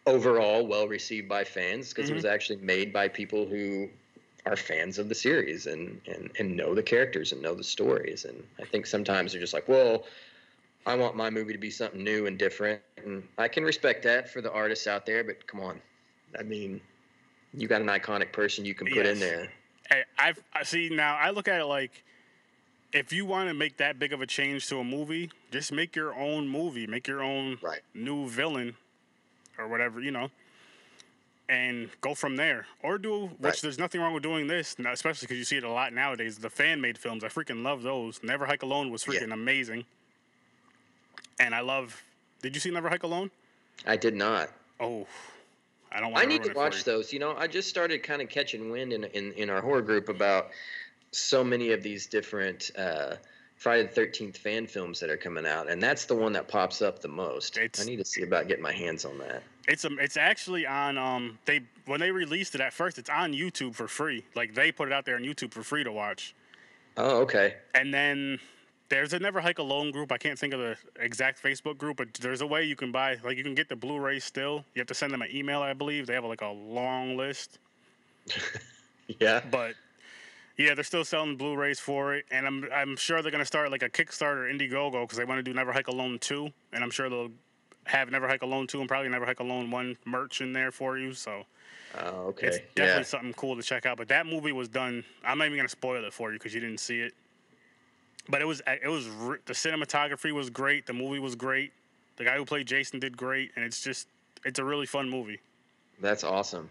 overall 0.05 0.65
well 0.67 0.87
received 0.87 1.29
by 1.29 1.43
fans 1.43 1.89
because 1.89 2.09
Mm-hmm. 2.09 2.11
it 2.11 2.15
was 2.15 2.25
actually 2.25 2.57
made 2.61 2.93
by 2.93 3.07
people 3.07 3.45
who 3.47 3.89
are 4.45 4.55
fans 4.55 4.97
of 4.97 5.09
the 5.09 5.15
series 5.15 5.67
and, 5.67 6.01
and 6.07 6.31
and 6.39 6.55
know 6.57 6.73
the 6.75 6.83
characters 6.83 7.31
and 7.31 7.41
know 7.41 7.53
the 7.55 7.63
stories. 7.63 8.25
And 8.25 8.47
I 8.59 8.65
think 8.65 8.85
sometimes 8.87 9.31
they're 9.31 9.41
just 9.41 9.53
like, 9.53 9.67
well, 9.67 10.05
I 10.85 10.95
want 10.95 11.15
my 11.15 11.29
movie 11.29 11.53
to 11.53 11.59
be 11.59 11.69
something 11.69 12.03
new 12.03 12.25
and 12.25 12.37
different. 12.37 12.81
And 12.97 13.27
I 13.37 13.47
can 13.47 13.63
respect 13.63 14.03
that 14.03 14.29
for 14.29 14.41
the 14.41 14.51
artists 14.51 14.87
out 14.87 15.05
there, 15.05 15.23
but 15.23 15.45
come 15.47 15.61
on, 15.61 15.81
I 16.37 16.43
mean, 16.43 16.81
you 17.53 17.67
got 17.67 17.81
an 17.81 17.87
iconic 17.87 18.31
person 18.31 18.65
you 18.65 18.73
can 18.73 18.87
put 18.87 19.05
in 19.05 19.19
there. 19.19 19.51
Hey, 19.89 20.03
I've 20.17 20.39
I 20.53 20.63
see 20.63 20.89
now. 20.89 21.17
I 21.17 21.31
look 21.31 21.47
at 21.47 21.59
it 21.59 21.65
like 21.65 22.03
if 22.93 23.13
you 23.13 23.25
want 23.25 23.49
to 23.49 23.53
make 23.53 23.77
that 23.77 23.99
big 23.99 24.13
of 24.13 24.21
a 24.21 24.25
change 24.25 24.67
to 24.69 24.79
a 24.79 24.83
movie, 24.83 25.31
just 25.51 25.71
make 25.71 25.95
your 25.95 26.13
own 26.13 26.47
movie, 26.47 26.87
make 26.87 27.07
your 27.07 27.21
own 27.21 27.57
Right. 27.61 27.81
new 27.93 28.27
villain 28.27 28.75
or 29.57 29.67
whatever, 29.67 30.01
you 30.01 30.11
know, 30.11 30.29
and 31.49 31.89
go 32.01 32.15
from 32.15 32.37
there. 32.37 32.67
Or 32.81 32.97
do 32.97 33.27
which 33.27 33.39
Right. 33.39 33.61
there's 33.61 33.77
nothing 33.79 34.01
wrong 34.01 34.13
with 34.13 34.23
doing 34.23 34.47
this, 34.47 34.75
especially 34.79 35.25
because 35.25 35.37
you 35.37 35.45
see 35.45 35.57
it 35.57 35.63
a 35.63 35.69
lot 35.71 35.93
nowadays. 35.93 36.39
The 36.39 36.49
fan 36.49 36.81
made 36.81 36.97
films, 36.97 37.23
I 37.23 37.27
freaking 37.27 37.63
love 37.63 37.83
those. 37.83 38.21
Never 38.23 38.45
Hike 38.45 38.63
Alone 38.63 38.91
was 38.91 39.05
Yeah. 39.05 39.19
freaking 39.19 39.33
amazing, 39.33 39.85
and 41.41 41.53
I 41.55 41.61
love. 41.61 42.01
Did 42.41 42.55
you 42.55 42.61
see 42.61 42.71
Never 42.71 42.89
Hike 42.89 43.03
Alone? 43.03 43.29
I 43.85 43.97
did 43.97 44.15
not. 44.15 44.49
Oh, 44.79 45.07
I 45.91 45.99
don't 45.99 46.15
I 46.15 46.25
need 46.25 46.43
to 46.43 46.53
watch 46.53 46.83
those. 46.83 47.11
You 47.11 47.19
know, 47.19 47.35
I 47.35 47.47
just 47.47 47.67
started 47.69 48.03
kind 48.03 48.21
of 48.21 48.29
catching 48.29 48.69
wind 48.71 48.93
in, 48.93 49.03
in 49.05 49.33
in 49.33 49.49
our 49.49 49.61
horror 49.61 49.81
group 49.81 50.09
about 50.09 50.49
so 51.11 51.43
many 51.43 51.71
of 51.71 51.83
these 51.83 52.07
different 52.07 52.71
uh, 52.77 53.15
Friday 53.57 53.83
the 53.83 53.89
Thirteenth 53.89 54.37
fan 54.37 54.67
films 54.67 54.99
that 55.01 55.09
are 55.09 55.17
coming 55.17 55.45
out, 55.45 55.69
and 55.69 55.81
that's 55.81 56.05
the 56.05 56.15
one 56.15 56.31
that 56.33 56.47
pops 56.47 56.81
up 56.81 57.01
the 57.01 57.07
most. 57.07 57.57
It's- 57.57 57.81
I 57.81 57.89
need 57.89 57.97
to 57.97 58.05
see 58.05 58.23
about 58.23 58.47
getting 58.47 58.63
my 58.63 58.71
hands 58.71 59.03
on 59.05 59.17
that. 59.19 59.43
It's 59.67 59.85
um, 59.85 59.99
it's 59.99 60.17
actually 60.17 60.65
on 60.65 60.97
um 60.97 61.37
they 61.45 61.61
when 61.85 61.99
they 61.99 62.11
released 62.11 62.55
it 62.55 62.61
at 62.61 62.73
first 62.73 62.97
it's 62.97 63.09
on 63.09 63.33
YouTube 63.33 63.75
for 63.75 63.87
free. 63.87 64.23
Like 64.35 64.55
they 64.55 64.71
put 64.71 64.87
it 64.87 64.93
out 64.93 65.05
there 65.05 65.15
on 65.15 65.21
YouTube 65.23 65.51
for 65.51 65.63
free 65.63 65.83
to 65.83 65.91
watch. 65.91 66.33
Oh, 66.97 67.21
okay. 67.21 67.55
And 67.75 67.93
then 67.93 68.39
there's 68.91 69.13
a 69.13 69.19
Never 69.19 69.39
Hike 69.39 69.57
Alone 69.59 69.89
group. 69.91 70.11
I 70.11 70.17
can't 70.17 70.37
think 70.37 70.53
of 70.53 70.59
the 70.59 70.75
exact 70.99 71.41
Facebook 71.41 71.77
group, 71.77 71.95
but 71.97 72.13
there's 72.15 72.41
a 72.41 72.45
way 72.45 72.65
you 72.65 72.75
can 72.75 72.91
buy 72.91 73.17
like 73.23 73.37
you 73.37 73.43
can 73.43 73.55
get 73.55 73.69
the 73.69 73.75
Blu-ray 73.75 74.19
still. 74.19 74.65
You 74.75 74.81
have 74.81 74.87
to 74.87 74.93
send 74.93 75.13
them 75.13 75.21
an 75.21 75.29
email, 75.33 75.61
I 75.61 75.71
believe. 75.73 76.07
They 76.07 76.13
have 76.13 76.25
like 76.25 76.41
a 76.41 76.49
long 76.49 77.15
list, 77.15 77.57
Yeah. 79.19 79.41
but 79.49 79.75
yeah, 80.57 80.75
they're 80.75 80.83
still 80.83 81.05
selling 81.05 81.37
Blu-rays 81.37 81.79
for 81.79 82.13
it, 82.15 82.25
and 82.31 82.45
I'm 82.45 82.67
I'm 82.73 82.95
sure 82.97 83.21
they're 83.21 83.31
gonna 83.31 83.45
start 83.45 83.71
like 83.71 83.81
a 83.81 83.89
Kickstarter 83.89 84.51
Indiegogo 84.53 85.03
because 85.03 85.17
they 85.17 85.25
want 85.25 85.39
to 85.39 85.43
do 85.43 85.53
Never 85.53 85.71
Hike 85.71 85.87
Alone 85.87 86.19
two, 86.19 86.49
and 86.73 86.83
I'm 86.83 86.91
sure 86.91 87.09
they'll 87.09 87.31
have 87.85 88.11
Never 88.11 88.27
Hike 88.27 88.41
Alone 88.43 88.67
two 88.67 88.81
and 88.81 88.89
probably 88.89 89.09
Never 89.09 89.25
Hike 89.25 89.39
Alone 89.39 89.71
one 89.71 89.95
merch 90.05 90.41
in 90.41 90.51
there 90.53 90.71
for 90.71 90.97
you. 90.97 91.13
So 91.13 91.43
Oh, 91.99 92.27
okay. 92.27 92.47
It's 92.47 92.57
definitely 92.75 92.99
yeah. 93.01 93.03
something 93.03 93.33
cool 93.33 93.55
to 93.57 93.63
check 93.63 93.85
out. 93.85 93.97
But 93.97 94.07
that 94.09 94.25
movie 94.25 94.51
was 94.53 94.69
done. 94.69 95.03
I'm 95.25 95.37
not 95.37 95.47
even 95.47 95.57
gonna 95.57 95.69
spoil 95.69 96.03
it 96.05 96.13
for 96.13 96.31
you 96.31 96.37
because 96.39 96.53
you 96.53 96.59
didn't 96.61 96.79
see 96.79 96.99
it. 97.01 97.13
But 98.31 98.41
it 98.41 98.45
was 98.45 98.61
it 98.65 98.87
was 98.87 99.05
the 99.45 99.53
cinematography 99.53 100.31
was 100.31 100.49
great. 100.49 100.87
The 100.87 100.93
movie 100.93 101.19
was 101.19 101.35
great. 101.35 101.71
The 102.17 102.23
guy 102.23 102.35
who 102.37 102.45
played 102.45 102.65
Jason 102.65 102.99
did 102.99 103.15
great, 103.17 103.51
and 103.55 103.63
it's 103.65 103.81
just 103.83 104.07
it's 104.45 104.57
a 104.57 104.63
really 104.63 104.85
fun 104.87 105.09
movie. 105.09 105.39
That's 105.99 106.23
awesome. 106.23 106.69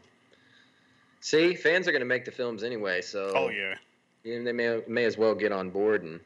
See, 1.20 1.54
fans 1.54 1.86
are 1.86 1.92
going 1.92 2.00
to 2.00 2.06
make 2.06 2.24
the 2.24 2.30
films 2.30 2.62
anyway, 2.64 3.02
so 3.02 3.32
Oh 3.34 3.48
yeah, 3.50 3.74
they 4.24 4.52
may 4.52 4.80
may 4.88 5.04
as 5.04 5.18
well 5.18 5.34
get 5.34 5.52
on 5.52 5.70
board 5.70 6.02
and 6.02 6.20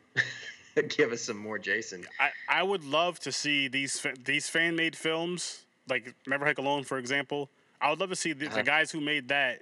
give 0.88 1.12
us 1.12 1.22
some 1.22 1.36
more 1.38 1.58
Jason. 1.58 2.04
I, 2.20 2.30
I 2.48 2.62
would 2.62 2.84
love 2.84 3.18
to 3.20 3.32
see 3.32 3.66
these 3.68 4.06
these 4.24 4.48
fan 4.48 4.76
made 4.76 4.94
films 4.96 5.64
like 5.88 6.14
Never 6.26 6.44
Hike 6.46 6.58
Alone, 6.58 6.84
for 6.84 6.98
example. 6.98 7.50
I 7.80 7.90
would 7.90 7.98
love 8.00 8.10
to 8.10 8.16
see 8.16 8.32
the, 8.32 8.46
Uh-huh. 8.46 8.56
the 8.56 8.62
guys 8.62 8.90
who 8.92 9.00
made 9.00 9.28
that 9.28 9.60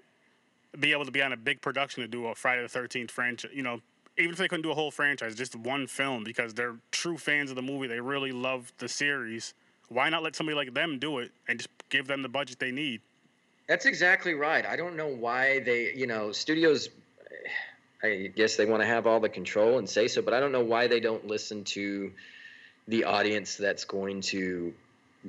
be 0.78 0.92
able 0.92 1.04
to 1.06 1.10
be 1.10 1.22
on 1.22 1.32
a 1.32 1.36
big 1.36 1.60
production 1.60 2.02
to 2.02 2.08
do 2.08 2.26
a 2.26 2.34
Friday 2.34 2.62
the 2.62 2.68
Thirteenth 2.68 3.10
franchise. 3.10 3.50
You 3.54 3.62
know, 3.62 3.80
even 4.18 4.32
if 4.32 4.36
they 4.36 4.48
couldn't 4.48 4.62
do 4.62 4.70
a 4.70 4.74
whole 4.74 4.90
franchise, 4.90 5.34
just 5.34 5.56
one 5.56 5.86
film 5.86 6.24
because 6.24 6.54
they're 6.54 6.76
true 6.90 7.16
fans 7.16 7.50
of 7.50 7.56
the 7.56 7.62
movie. 7.62 7.86
They 7.86 8.00
really 8.00 8.32
love 8.32 8.72
the 8.78 8.88
series. 8.88 9.54
Why 9.88 10.08
not 10.08 10.22
let 10.22 10.36
somebody 10.36 10.56
like 10.56 10.74
them 10.74 10.98
do 10.98 11.18
it 11.18 11.30
and 11.48 11.58
just 11.58 11.70
give 11.88 12.06
them 12.06 12.22
the 12.22 12.28
budget 12.28 12.58
they 12.58 12.70
need? 12.70 13.00
That's 13.68 13.86
exactly 13.86 14.34
right. 14.34 14.66
I 14.66 14.76
don't 14.76 14.96
know 14.96 15.08
why 15.08 15.60
they, 15.60 15.92
you 15.94 16.06
know, 16.06 16.32
studios. 16.32 16.88
Eh, 18.02 18.08
I 18.08 18.26
guess 18.26 18.56
they 18.56 18.66
want 18.66 18.82
to 18.82 18.86
have 18.86 19.06
all 19.06 19.20
the 19.20 19.28
control 19.28 19.78
and 19.78 19.88
say 19.88 20.08
so, 20.08 20.22
but 20.22 20.34
I 20.34 20.40
don't 20.40 20.52
know 20.52 20.64
why 20.64 20.88
they 20.88 21.00
don't 21.00 21.26
listen 21.26 21.64
to 21.64 22.12
the 22.88 23.04
audience 23.04 23.56
that's 23.56 23.84
going 23.84 24.20
to 24.22 24.74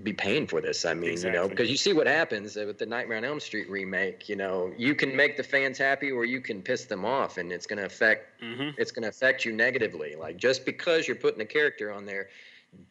be 0.01 0.13
paying 0.13 0.47
for 0.47 0.59
this. 0.59 0.85
I 0.85 0.95
mean, 0.95 1.21
you 1.21 1.31
know, 1.31 1.47
because 1.47 1.69
you 1.69 1.77
see 1.77 1.93
what 1.93 2.07
happens 2.07 2.55
with 2.55 2.79
the 2.79 2.85
Nightmare 2.85 3.17
on 3.17 3.25
Elm 3.25 3.39
Street 3.39 3.69
remake. 3.69 4.27
You 4.27 4.35
know, 4.35 4.73
you 4.75 4.95
can 4.95 5.15
make 5.15 5.37
the 5.37 5.43
fans 5.43 5.77
happy 5.77 6.11
or 6.11 6.25
you 6.25 6.41
can 6.41 6.63
piss 6.63 6.85
them 6.85 7.05
off, 7.05 7.37
and 7.37 7.51
it's 7.51 7.67
going 7.67 7.79
to 7.79 7.85
affect 7.85 8.41
hmm 8.41 8.69
it's 8.77 8.91
going 8.91 9.03
to 9.03 9.09
affect 9.09 9.45
you 9.45 9.51
negatively. 9.51 10.15
Like 10.15 10.37
just 10.37 10.65
because 10.65 11.07
you're 11.07 11.15
putting 11.15 11.41
a 11.41 11.45
character 11.45 11.91
on 11.91 12.05
there 12.05 12.29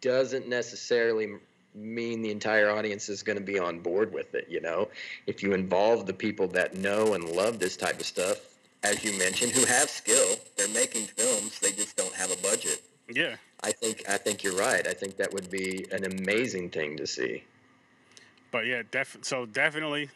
doesn't 0.00 0.48
necessarily 0.48 1.34
mean 1.74 2.22
the 2.22 2.30
entire 2.30 2.70
audience 2.70 3.09
is 3.09 3.22
going 3.22 3.38
to 3.38 3.44
be 3.44 3.59
on 3.59 3.80
board 3.80 4.12
with 4.12 4.34
it. 4.34 4.46
You 4.48 4.61
know, 4.61 4.88
if 5.26 5.42
you 5.42 5.55
involve 5.55 6.07
the 6.07 6.12
people 6.12 6.46
that 6.48 6.76
know 6.76 7.14
and 7.14 7.28
love 7.30 7.59
this 7.59 7.76
type 7.76 7.98
of 7.98 8.07
stuff, 8.07 8.38
as 8.82 9.03
you 9.05 9.16
mentioned, 9.18 9.53
who 9.53 9.64
have 9.66 9.88
skill, 9.88 10.36
they're 10.57 10.68
making 10.68 11.07
films, 11.07 11.59
they 11.61 11.72
just 11.72 11.96
don't 11.96 12.14
have 12.14 12.30
a 12.30 12.36
budget. 12.42 12.82
Yeah. 13.12 13.36
I 13.64 13.70
think 13.72 14.04
I 14.08 14.16
think 14.16 14.42
you're 14.42 14.56
right. 14.56 14.86
I 14.86 14.92
think 14.92 15.16
that 15.18 15.32
would 15.32 15.50
be 15.50 15.86
an 15.92 16.04
amazing 16.04 16.70
thing 16.70 16.96
to 16.96 17.06
see. 17.06 17.44
But 18.50 18.66
yeah, 18.66 18.82
def- 18.90 19.18
so 19.22 19.46
definitely, 19.46 20.10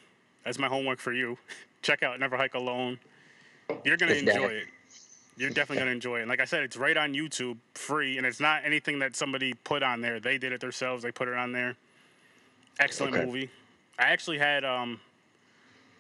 that's 0.45 0.59
my 0.59 0.67
homework 0.69 0.99
for 0.99 1.13
you. 1.13 1.39
Check 1.83 2.03
out 2.03 2.19
Never 2.19 2.37
Hike 2.37 2.55
Alone. 2.55 2.99
You're 3.85 3.97
gonna 3.97 4.13
enjoy 4.15 4.49
it. 4.49 4.67
You're 5.37 5.51
definitely 5.51 5.79
gonna 5.79 5.91
enjoy 5.93 6.19
it. 6.19 6.23
And 6.23 6.29
like 6.29 6.41
I 6.41 6.45
said, 6.45 6.63
it's 6.63 6.77
right 6.77 6.97
on 6.97 7.13
YouTube, 7.15 7.59
free, 7.75 8.19
and 8.19 8.27
it's 8.27 8.41
not 8.41 8.63
anything 8.65 8.99
that 9.01 9.15
somebody 9.15 9.55
put 9.55 9.83
on 9.83 10.01
there. 10.01 10.19
They 10.19 10.39
did 10.39 10.53
it 10.53 10.61
themselves. 10.61 11.03
They 11.03 11.13
put 11.13 11.29
it 11.29 11.35
on 11.35 11.53
there. 11.53 11.77
Excellent 12.81 13.15
Okay. 13.15 13.25
movie. 13.25 13.51
I 13.99 14.05
actually 14.05 14.39
had 14.39 14.65
um, 14.65 15.01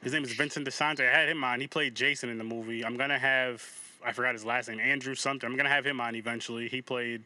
his 0.03 0.13
name 0.13 0.25
is 0.25 0.33
Vincente 0.33 0.69
DiSanti. 0.71 1.09
I 1.09 1.13
had 1.17 1.29
him 1.29 1.43
on. 1.45 1.61
He 1.61 1.67
played 1.67 1.95
Jason 1.95 2.29
in 2.29 2.39
the 2.39 2.45
movie. 2.45 2.85
I'm 2.85 2.97
gonna 2.97 3.19
have 3.19 3.63
I 4.05 4.13
forgot 4.13 4.35
his 4.35 4.45
last 4.45 4.69
name, 4.69 4.81
Andrew 4.81 5.15
something. 5.15 5.49
I'm 5.49 5.57
gonna 5.57 5.69
have 5.69 5.87
him 5.87 6.01
on 6.01 6.15
eventually. 6.17 6.69
He 6.69 6.83
played 6.83 7.23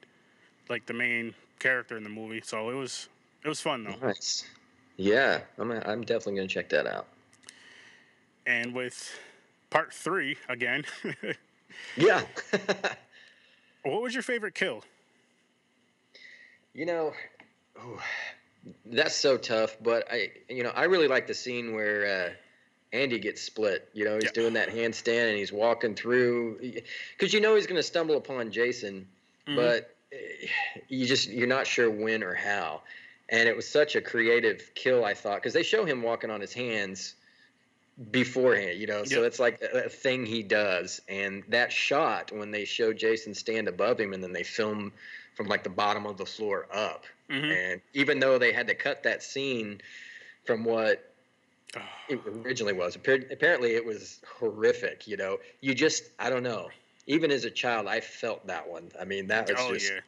like 0.71 0.87
the 0.87 0.95
main 0.95 1.35
character 1.59 1.97
in 1.97 2.05
the 2.05 2.09
movie, 2.11 2.41
so 2.43 2.71
it 2.71 2.75
was 2.75 3.09
it 3.45 3.49
was 3.49 3.61
fun 3.61 3.85
though. 3.85 3.97
Nice. 4.07 4.45
Yeah, 4.97 5.41
I'm 5.59 5.71
I'm 5.73 6.03
definitely 6.03 6.37
going 6.37 6.49
to 6.49 6.55
check 6.55 6.69
that 6.71 6.87
out. 6.87 7.07
and 8.47 8.75
with 8.75 9.19
part 9.71 9.93
three 9.93 10.37
again. 10.49 10.85
Yeah. 11.97 12.23
what 13.85 14.03
was 14.03 14.13
your 14.13 14.25
favorite 14.25 14.55
kill? 14.57 14.83
You 16.75 16.85
know, 16.85 17.13
ooh, 17.79 17.99
that's 18.87 19.15
so 19.15 19.37
tough. 19.37 19.77
But 19.81 20.07
I, 20.13 20.31
you 20.49 20.65
know, 20.65 20.71
I 20.71 20.85
really 20.85 21.07
like 21.09 21.27
the 21.29 21.35
scene 21.35 21.73
where 21.73 22.07
uh, 22.07 22.97
Andy 22.97 23.21
gets 23.21 23.41
split. 23.43 23.89
You 23.95 24.05
know, 24.05 24.15
he's 24.17 24.25
Yeah. 24.25 24.31
doing 24.33 24.53
that 24.55 24.69
handstand 24.69 25.29
and 25.31 25.39
he's 25.39 25.53
walking 25.53 25.95
through, 25.95 26.59
because 27.17 27.33
you 27.33 27.41
know 27.41 27.55
he's 27.55 27.67
going 27.69 27.79
to 27.81 27.85
stumble 27.85 28.17
upon 28.17 28.51
Jason, 28.51 29.07
Mhm. 29.47 29.57
but 29.57 29.97
you 30.89 31.07
just 31.07 31.29
you're 31.29 31.47
not 31.47 31.67
sure 31.67 31.91
when 31.91 32.23
or 32.23 32.35
how. 32.35 32.83
And 33.29 33.49
it 33.49 33.55
was 33.55 33.69
such 33.69 33.95
a 33.95 34.01
creative 34.01 34.73
kill, 34.75 35.05
I 35.05 35.15
thought, 35.15 35.37
because 35.37 35.53
they 35.53 35.63
show 35.63 35.85
him 35.85 36.03
walking 36.03 36.31
on 36.31 36.41
his 36.41 36.53
hands 36.53 37.15
beforehand, 38.11 38.81
you 38.81 38.87
know. 38.87 39.05
So 39.05 39.23
it's 39.23 39.39
like 39.39 39.63
a, 39.63 39.89
thing 39.89 40.27
he 40.27 40.43
does. 40.43 41.01
And 41.09 41.45
that 41.49 41.71
shot 41.71 42.33
when 42.33 42.51
they 42.51 42.65
show 42.65 42.93
Jason 42.93 43.35
stand 43.35 43.69
above 43.69 44.01
him, 44.01 44.13
and 44.13 44.23
then 44.23 44.33
they 44.33 44.43
film 44.43 44.93
from 45.35 45.47
like 45.47 45.63
the 45.63 45.71
bottom 45.71 46.07
of 46.07 46.17
the 46.17 46.27
floor 46.27 46.67
up. 46.73 47.05
Mhm. 47.29 47.73
And 47.73 47.81
even 47.95 48.19
though 48.19 48.39
they 48.39 48.53
had 48.53 48.67
to 48.67 48.75
cut 48.75 49.05
that 49.05 49.23
scene 49.23 49.81
from 50.45 50.65
what 50.65 51.13
it 52.09 52.21
originally 52.27 52.73
was, 52.73 52.97
apparently 52.97 53.75
it 53.75 53.85
was 53.85 54.21
horrific. 54.27 55.07
You 55.07 55.17
know, 55.17 55.39
you 55.61 55.75
just 55.75 56.05
I 56.19 56.31
don't 56.31 56.43
know. 56.43 56.69
Even 57.11 57.33
as 57.33 57.45
a 57.45 57.51
child, 57.51 57.89
I 57.89 57.99
felt 58.01 58.47
that 58.47 58.69
one. 58.69 58.89
I 59.01 59.05
mean, 59.05 59.27
that 59.27 59.49
was 59.49 59.59
oh 59.59 59.73
just 59.73 59.91
yeah, 59.91 60.01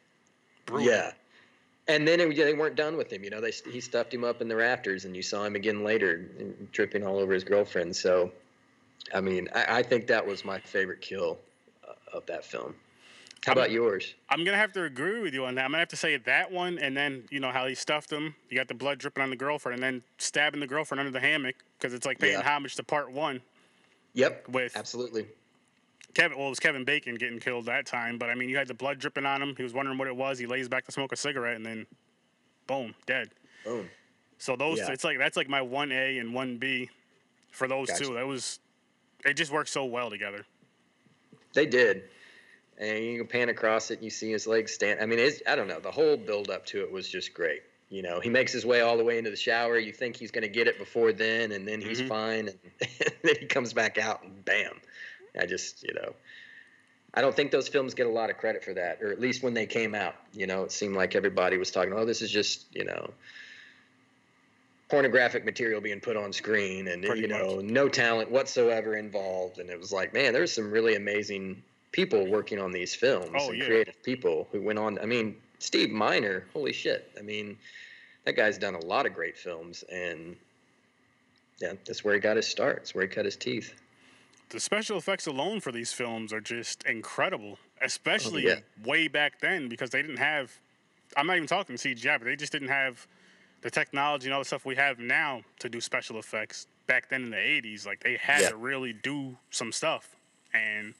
Brutal. 0.66 0.86
yeah. 0.86 1.12
And 1.88 2.06
then 2.06 2.20
it, 2.20 2.36
they 2.36 2.54
weren't 2.54 2.76
done 2.76 2.96
with 2.96 3.12
him. 3.12 3.24
You 3.24 3.30
know, 3.30 3.40
they 3.40 3.50
he 3.72 3.80
stuffed 3.80 4.14
him 4.14 4.22
up 4.22 4.40
in 4.40 4.46
the 4.46 4.54
rafters, 4.54 5.04
and 5.04 5.16
you 5.16 5.22
saw 5.22 5.42
him 5.44 5.56
again 5.56 5.82
later, 5.82 6.30
tripping 6.70 7.04
all 7.04 7.18
over 7.18 7.34
his 7.34 7.42
girlfriend. 7.42 7.96
So, 7.96 8.30
I 9.12 9.20
mean, 9.20 9.48
I, 9.52 9.78
I 9.78 9.82
think 9.82 10.06
that 10.06 10.24
was 10.24 10.44
my 10.44 10.60
favorite 10.60 11.00
kill 11.00 11.38
uh, 11.86 12.16
of 12.16 12.24
that 12.26 12.44
film. 12.44 12.76
How 13.44 13.50
I'm- 13.50 13.58
about 13.58 13.72
yours? 13.72 14.14
I'm 14.28 14.44
gonna 14.44 14.56
have 14.56 14.72
to 14.74 14.84
agree 14.84 15.20
with 15.20 15.34
you 15.34 15.44
on 15.44 15.56
that. 15.56 15.64
I'm 15.64 15.72
gonna 15.72 15.80
have 15.80 15.88
to 15.88 15.96
say 15.96 16.16
that 16.16 16.52
one, 16.52 16.78
and 16.78 16.96
then 16.96 17.24
you 17.32 17.40
know 17.40 17.50
how 17.50 17.66
he 17.66 17.74
stuffed 17.74 18.12
him. 18.12 18.36
You 18.48 18.56
got 18.56 18.68
the 18.68 18.74
blood 18.74 18.98
dripping 19.00 19.24
on 19.24 19.30
the 19.30 19.36
girlfriend, 19.36 19.82
and 19.82 19.82
then 19.82 20.02
stabbing 20.18 20.60
the 20.60 20.68
girlfriend 20.68 21.00
under 21.00 21.10
the 21.10 21.18
hammock 21.18 21.56
because 21.78 21.94
it's 21.94 22.06
like 22.06 22.20
paying 22.20 22.38
Yeah. 22.38 22.48
homage 22.48 22.76
to 22.76 22.84
part 22.84 23.10
one 23.10 23.40
Yep, 24.14 24.48
with 24.50 24.76
absolutely. 24.76 25.26
Kevin. 26.14 26.36
Well, 26.38 26.46
it 26.48 26.50
was 26.50 26.60
Kevin 26.60 26.84
Bacon 26.84 27.14
getting 27.16 27.38
killed 27.38 27.66
that 27.66 27.86
time, 27.86 28.18
but 28.18 28.28
I 28.30 28.34
mean, 28.34 28.48
you 28.48 28.56
had 28.56 28.68
the 28.68 28.74
blood 28.74 28.98
dripping 28.98 29.26
on 29.26 29.40
him. 29.42 29.54
He 29.56 29.62
was 29.62 29.72
wondering 29.72 29.98
what 29.98 30.08
it 30.08 30.16
was. 30.16 30.38
He 30.38 30.46
lays 30.46 30.68
back 30.68 30.84
to 30.86 30.92
smoke 30.92 31.12
a 31.12 31.16
cigarette, 31.16 31.56
and 31.56 31.64
then, 31.64 31.86
boom, 32.66 32.94
dead. 33.06 33.30
Boom. 33.64 33.88
So 34.38 34.56
those, 34.56 34.78
Yeah. 34.78 34.90
it's 34.92 35.04
like 35.04 35.18
that's 35.18 35.36
like 35.36 35.48
my 35.48 35.62
one 35.62 35.92
A 35.92 36.18
and 36.18 36.34
one 36.34 36.58
B 36.58 36.90
for 37.50 37.68
those 37.68 37.88
Gotcha. 37.88 38.04
two. 38.04 38.14
That 38.14 38.26
was, 38.26 38.58
it 39.24 39.34
just 39.34 39.52
worked 39.52 39.70
so 39.70 39.84
well 39.84 40.10
together. 40.10 40.44
They 41.54 41.66
did. 41.66 42.04
And 42.78 43.04
you 43.04 43.18
can 43.18 43.26
pan 43.28 43.48
across 43.50 43.90
it 43.90 43.94
and 43.94 44.04
you 44.04 44.10
see 44.10 44.32
his 44.32 44.46
legs 44.46 44.72
stand. 44.72 45.00
I 45.00 45.06
mean, 45.06 45.18
it's, 45.18 45.40
I 45.46 45.54
don't 45.54 45.68
know. 45.68 45.78
The 45.78 45.90
whole 45.90 46.16
build 46.16 46.50
up 46.50 46.66
to 46.66 46.80
it 46.82 46.90
was 46.90 47.08
just 47.08 47.32
great. 47.34 47.62
You 47.90 48.00
know, 48.02 48.20
he 48.20 48.30
makes 48.30 48.52
his 48.52 48.64
way 48.64 48.80
all 48.80 48.96
the 48.96 49.04
way 49.04 49.18
into 49.18 49.30
the 49.30 49.36
shower. 49.36 49.78
You 49.78 49.92
think 49.92 50.16
he's 50.16 50.30
going 50.30 50.42
to 50.42 50.48
get 50.48 50.66
it 50.66 50.78
before 50.78 51.12
then, 51.12 51.52
and 51.52 51.68
then 51.68 51.80
he's 51.80 52.00
Mhm. 52.00 52.08
fine. 52.08 52.48
And 52.48 52.58
then 53.22 53.34
he 53.38 53.46
comes 53.46 53.74
back 53.74 53.98
out 53.98 54.24
and 54.24 54.42
bam. 54.46 54.80
I 55.38 55.46
just, 55.46 55.82
you 55.82 55.94
know, 55.94 56.14
I 57.14 57.20
don't 57.20 57.34
think 57.34 57.50
those 57.50 57.68
films 57.68 57.94
get 57.94 58.06
a 58.06 58.10
lot 58.10 58.30
of 58.30 58.38
credit 58.38 58.64
for 58.64 58.74
that, 58.74 59.02
or 59.02 59.10
at 59.12 59.20
least 59.20 59.42
when 59.42 59.54
they 59.54 59.66
came 59.66 59.94
out. 59.94 60.14
You 60.32 60.46
know, 60.46 60.62
it 60.64 60.72
seemed 60.72 60.96
like 60.96 61.14
everybody 61.14 61.56
was 61.58 61.70
talking, 61.70 61.92
oh, 61.92 62.04
this 62.04 62.22
is 62.22 62.30
just, 62.30 62.66
you 62.74 62.84
know, 62.84 63.10
pornographic 64.88 65.44
material 65.46 65.80
being 65.80 66.00
put 66.00 66.18
on 66.18 66.34
screen 66.34 66.88
and 66.88 67.02
Pretty 67.02 67.22
you 67.22 67.26
know 67.28 67.60
no 67.62 67.88
talent 67.88 68.30
whatsoever 68.30 68.94
involved 68.94 69.58
and 69.58 69.70
it 69.70 69.78
was 69.78 69.90
like 69.90 70.12
man 70.12 70.34
there's 70.34 70.52
some 70.52 70.70
really 70.70 70.96
amazing 70.96 71.62
people 71.92 72.30
working 72.30 72.58
on 72.58 72.72
these 72.72 72.94
films 72.94 73.30
Oh, 73.34 73.48
and 73.48 73.58
yeah. 73.58 73.64
creative 73.64 74.02
people 74.02 74.48
who 74.52 74.60
went 74.60 74.78
on 74.78 74.98
i 74.98 75.06
mean 75.06 75.36
steve 75.60 75.88
miner 75.90 76.44
holy 76.52 76.74
shit 76.74 77.10
i 77.18 77.22
mean 77.22 77.56
that 78.26 78.36
guy's 78.36 78.58
done 78.58 78.74
a 78.74 78.84
lot 78.84 79.06
of 79.06 79.14
great 79.14 79.38
films 79.38 79.82
and 79.90 80.36
yeah 81.58 81.72
that's 81.86 82.04
where 82.04 82.12
he 82.12 82.20
got 82.20 82.36
his 82.36 82.46
start 82.46 82.76
that's 82.80 82.94
where 82.94 83.06
he 83.06 83.08
cut 83.08 83.24
his 83.24 83.36
teeth 83.36 83.72
the 84.52 84.60
special 84.60 84.98
effects 84.98 85.26
alone 85.26 85.60
for 85.60 85.72
these 85.72 85.92
films 85.92 86.32
are 86.32 86.40
just 86.40 86.84
incredible, 86.84 87.58
oh, 87.58 87.84
especially 87.84 88.44
yeah. 88.44 88.56
way 88.84 89.08
back 89.08 89.40
then 89.40 89.68
because 89.68 89.90
they 89.90 90.02
didn't 90.02 90.18
have. 90.18 90.52
I'm 91.16 91.26
not 91.26 91.36
even 91.36 91.48
talking 91.48 91.76
CGI, 91.76 92.18
but 92.18 92.24
they 92.24 92.36
just 92.36 92.52
didn't 92.52 92.68
have 92.68 93.06
the 93.62 93.70
technology 93.70 94.26
and 94.26 94.34
all 94.34 94.40
the 94.40 94.44
stuff 94.44 94.64
we 94.66 94.76
have 94.76 94.98
now 94.98 95.42
to 95.60 95.68
do 95.68 95.80
special 95.80 96.18
effects. 96.18 96.66
Back 96.86 97.08
then 97.08 97.22
in 97.24 97.30
the 97.30 97.36
'80s, 97.36 97.86
like 97.86 98.02
they 98.02 98.16
had 98.16 98.42
Yeah. 98.42 98.50
to 98.50 98.56
really 98.56 98.92
do 98.92 99.36
some 99.50 99.72
stuff, 99.72 100.14
and 100.52 100.92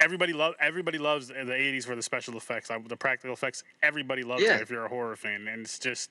everybody 0.00 0.32
love 0.34 0.54
everybody 0.60 0.98
loves 0.98 1.28
the 1.28 1.34
the 1.44 1.52
'80s 1.52 1.86
for 1.86 1.96
the 1.96 2.02
special 2.02 2.36
effects, 2.36 2.68
the 2.68 2.96
practical 2.96 3.32
effects. 3.32 3.64
Everybody 3.82 4.22
loves 4.22 4.42
Yeah. 4.42 4.56
it 4.56 4.62
if 4.62 4.70
you're 4.70 4.84
a 4.84 4.88
horror 4.88 5.16
fan, 5.16 5.48
and 5.48 5.62
it's 5.62 5.78
just. 5.78 6.10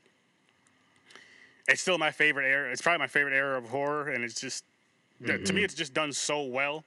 It's 1.69 1.81
still 1.81 1.97
my 1.97 2.11
favorite 2.11 2.45
era. 2.49 2.71
It's 2.71 2.81
probably 2.81 2.99
my 2.99 3.07
favorite 3.07 3.35
era 3.35 3.57
of 3.57 3.65
horror, 3.65 4.07
and 4.09 4.23
it's 4.23 4.39
just 4.39 4.63
th- 5.25 5.45
to 5.45 5.53
me, 5.53 5.63
it's 5.63 5.73
just 5.73 5.93
done 5.93 6.11
so 6.13 6.43
well. 6.43 6.83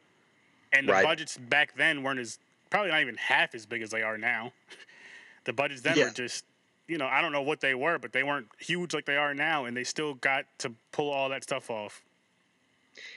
And 0.73 0.87
the 0.87 0.93
Mm-hmm. 0.93 0.99
Right. 0.99 1.05
budgets 1.05 1.37
back 1.37 1.75
then 1.77 2.03
weren't 2.03 2.21
as 2.21 2.39
probably 2.71 2.91
not 2.91 3.01
even 3.01 3.17
half 3.17 3.55
as 3.55 3.67
big 3.67 3.83
as 3.83 3.91
they 3.91 4.03
are 4.03 4.17
now. 4.17 4.53
the 5.45 5.53
budgets 5.53 5.81
then 5.81 5.97
Yeah. 5.97 6.05
were 6.05 6.11
just, 6.11 6.45
you 6.87 6.99
know, 6.99 7.07
I 7.07 7.21
don't 7.21 7.33
know 7.33 7.43
what 7.43 7.61
they 7.61 7.75
were, 7.75 7.99
but 7.99 8.13
they 8.13 8.23
weren't 8.23 8.47
huge 8.59 8.95
like 8.95 9.05
they 9.07 9.17
are 9.17 9.35
now, 9.35 9.65
and 9.65 9.77
they 9.77 9.85
still 9.85 10.15
got 10.15 10.45
to 10.59 10.73
pull 10.93 11.11
all 11.11 11.29
that 11.31 11.43
stuff 11.43 11.71
off. 11.71 12.03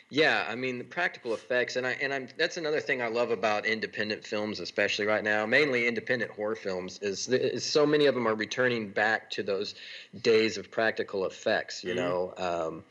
Yeah, 0.09 0.45
I 0.47 0.53
mean 0.55 0.77
the 0.77 0.83
practical 0.83 1.33
effects, 1.33 1.75
and 1.75 1.85
I 1.87 1.91
and 1.93 2.13
I'm 2.13 2.27
that's 2.37 2.57
another 2.57 2.79
thing 2.79 3.01
I 3.01 3.07
love 3.07 3.31
about 3.31 3.65
independent 3.65 4.23
films, 4.23 4.59
especially 4.59 5.05
right 5.07 5.23
now. 5.23 5.45
Mainly 5.47 5.87
independent 5.87 6.29
horror 6.31 6.55
films 6.55 6.99
is, 7.01 7.27
is 7.29 7.63
so 7.65 7.85
many 7.85 8.05
of 8.05 8.13
them 8.13 8.27
are 8.27 8.35
returning 8.35 8.89
back 8.89 9.29
to 9.31 9.41
those 9.43 9.73
days 10.21 10.57
of 10.57 10.69
practical 10.69 11.25
effects. 11.25 11.83
You 11.83 11.93
Mhm. 11.93 11.97
know, 11.97 12.33
um, 12.37 12.83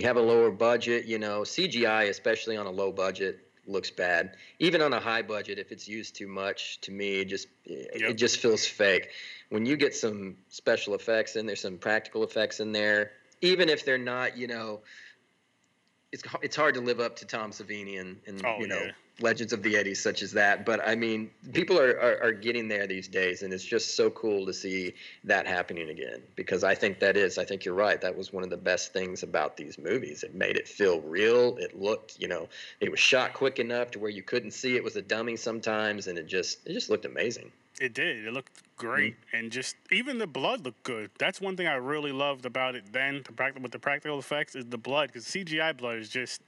you 0.00 0.06
have 0.06 0.16
a 0.16 0.22
lower 0.22 0.50
budget. 0.50 1.06
You 1.06 1.18
know, 1.18 1.40
CGI, 1.42 2.08
especially 2.08 2.56
on 2.56 2.66
a 2.66 2.70
low 2.70 2.92
budget, 2.92 3.46
looks 3.66 3.90
bad. 3.90 4.36
Even 4.58 4.82
on 4.82 4.92
a 4.92 5.00
high 5.00 5.22
budget, 5.22 5.58
if 5.58 5.72
it's 5.72 5.88
used 5.88 6.16
too 6.16 6.28
much, 6.28 6.80
to 6.82 6.90
me, 6.90 7.20
it 7.20 7.26
just 7.26 7.48
it 7.64 8.00
Yep. 8.00 8.16
just 8.16 8.38
feels 8.38 8.66
fake. 8.66 9.10
When 9.50 9.64
you 9.66 9.76
get 9.76 9.94
some 9.94 10.36
special 10.48 10.94
effects 10.94 11.36
in 11.36 11.46
there, 11.46 11.56
some 11.56 11.78
practical 11.78 12.24
effects 12.24 12.60
in 12.60 12.72
there, 12.72 13.12
even 13.40 13.68
if 13.68 13.84
they're 13.84 13.98
not, 13.98 14.36
you 14.36 14.46
know 14.46 14.82
it's 16.14 16.22
it's 16.42 16.56
hard 16.56 16.74
to 16.74 16.80
live 16.80 17.00
up 17.00 17.16
to 17.16 17.26
Tom 17.26 17.50
Savini 17.50 18.00
and, 18.00 18.20
and 18.26 18.40
Oh 18.44 18.56
you 18.60 18.68
know 18.68 18.82
yeah, 18.84 18.92
Legends 19.20 19.52
of 19.52 19.62
the 19.62 19.76
Eddie, 19.76 19.94
such 19.94 20.22
as 20.22 20.32
that. 20.32 20.66
But 20.66 20.80
I 20.86 20.96
mean, 20.96 21.30
people 21.52 21.78
are, 21.78 21.98
are, 22.00 22.22
are 22.22 22.32
getting 22.32 22.66
there 22.66 22.86
these 22.86 23.06
days, 23.06 23.42
and 23.42 23.52
it's 23.52 23.64
just 23.64 23.96
so 23.96 24.10
cool 24.10 24.44
to 24.46 24.52
see 24.52 24.94
that 25.22 25.46
happening 25.46 25.90
again. 25.90 26.20
Because 26.34 26.64
I 26.64 26.74
think 26.74 26.98
that 26.98 27.16
is, 27.16 27.38
I 27.38 27.44
think 27.44 27.64
you're 27.64 27.74
right. 27.74 28.00
That 28.00 28.16
was 28.16 28.32
one 28.32 28.42
of 28.42 28.50
the 28.50 28.56
best 28.56 28.92
things 28.92 29.22
about 29.22 29.56
these 29.56 29.78
movies. 29.78 30.24
It 30.24 30.34
made 30.34 30.56
it 30.56 30.66
feel 30.66 31.00
real. 31.00 31.56
It 31.58 31.80
looked, 31.80 32.18
you 32.18 32.26
know, 32.26 32.48
it 32.80 32.90
was 32.90 32.98
shot 32.98 33.34
quick 33.34 33.60
enough 33.60 33.92
to 33.92 34.00
where 34.00 34.10
you 34.10 34.22
couldn't 34.22 34.50
see 34.50 34.74
it 34.74 34.82
was 34.82 34.96
a 34.96 35.02
dummy 35.02 35.36
sometimes, 35.36 36.08
and 36.08 36.18
it 36.18 36.26
just 36.26 36.66
it 36.66 36.72
just 36.72 36.90
looked 36.90 37.04
amazing. 37.04 37.52
It 37.80 37.92
did. 37.92 38.24
It 38.24 38.32
looked 38.32 38.62
great, 38.76 39.14
mm-hmm. 39.14 39.36
and 39.36 39.52
just 39.52 39.76
even 39.90 40.18
the 40.18 40.26
blood 40.26 40.64
looked 40.64 40.82
good. 40.84 41.10
That's 41.18 41.40
one 41.40 41.56
thing 41.56 41.66
I 41.66 41.74
really 41.74 42.12
loved 42.12 42.46
about 42.46 42.74
it. 42.74 42.92
Then, 42.92 43.22
with 43.60 43.72
the 43.72 43.78
practical 43.78 44.18
effects, 44.18 44.54
is 44.54 44.64
the 44.66 44.78
blood 44.78 45.08
because 45.08 45.24
CGI 45.24 45.76
blood 45.76 45.98
is 45.98 46.08
just 46.08 46.40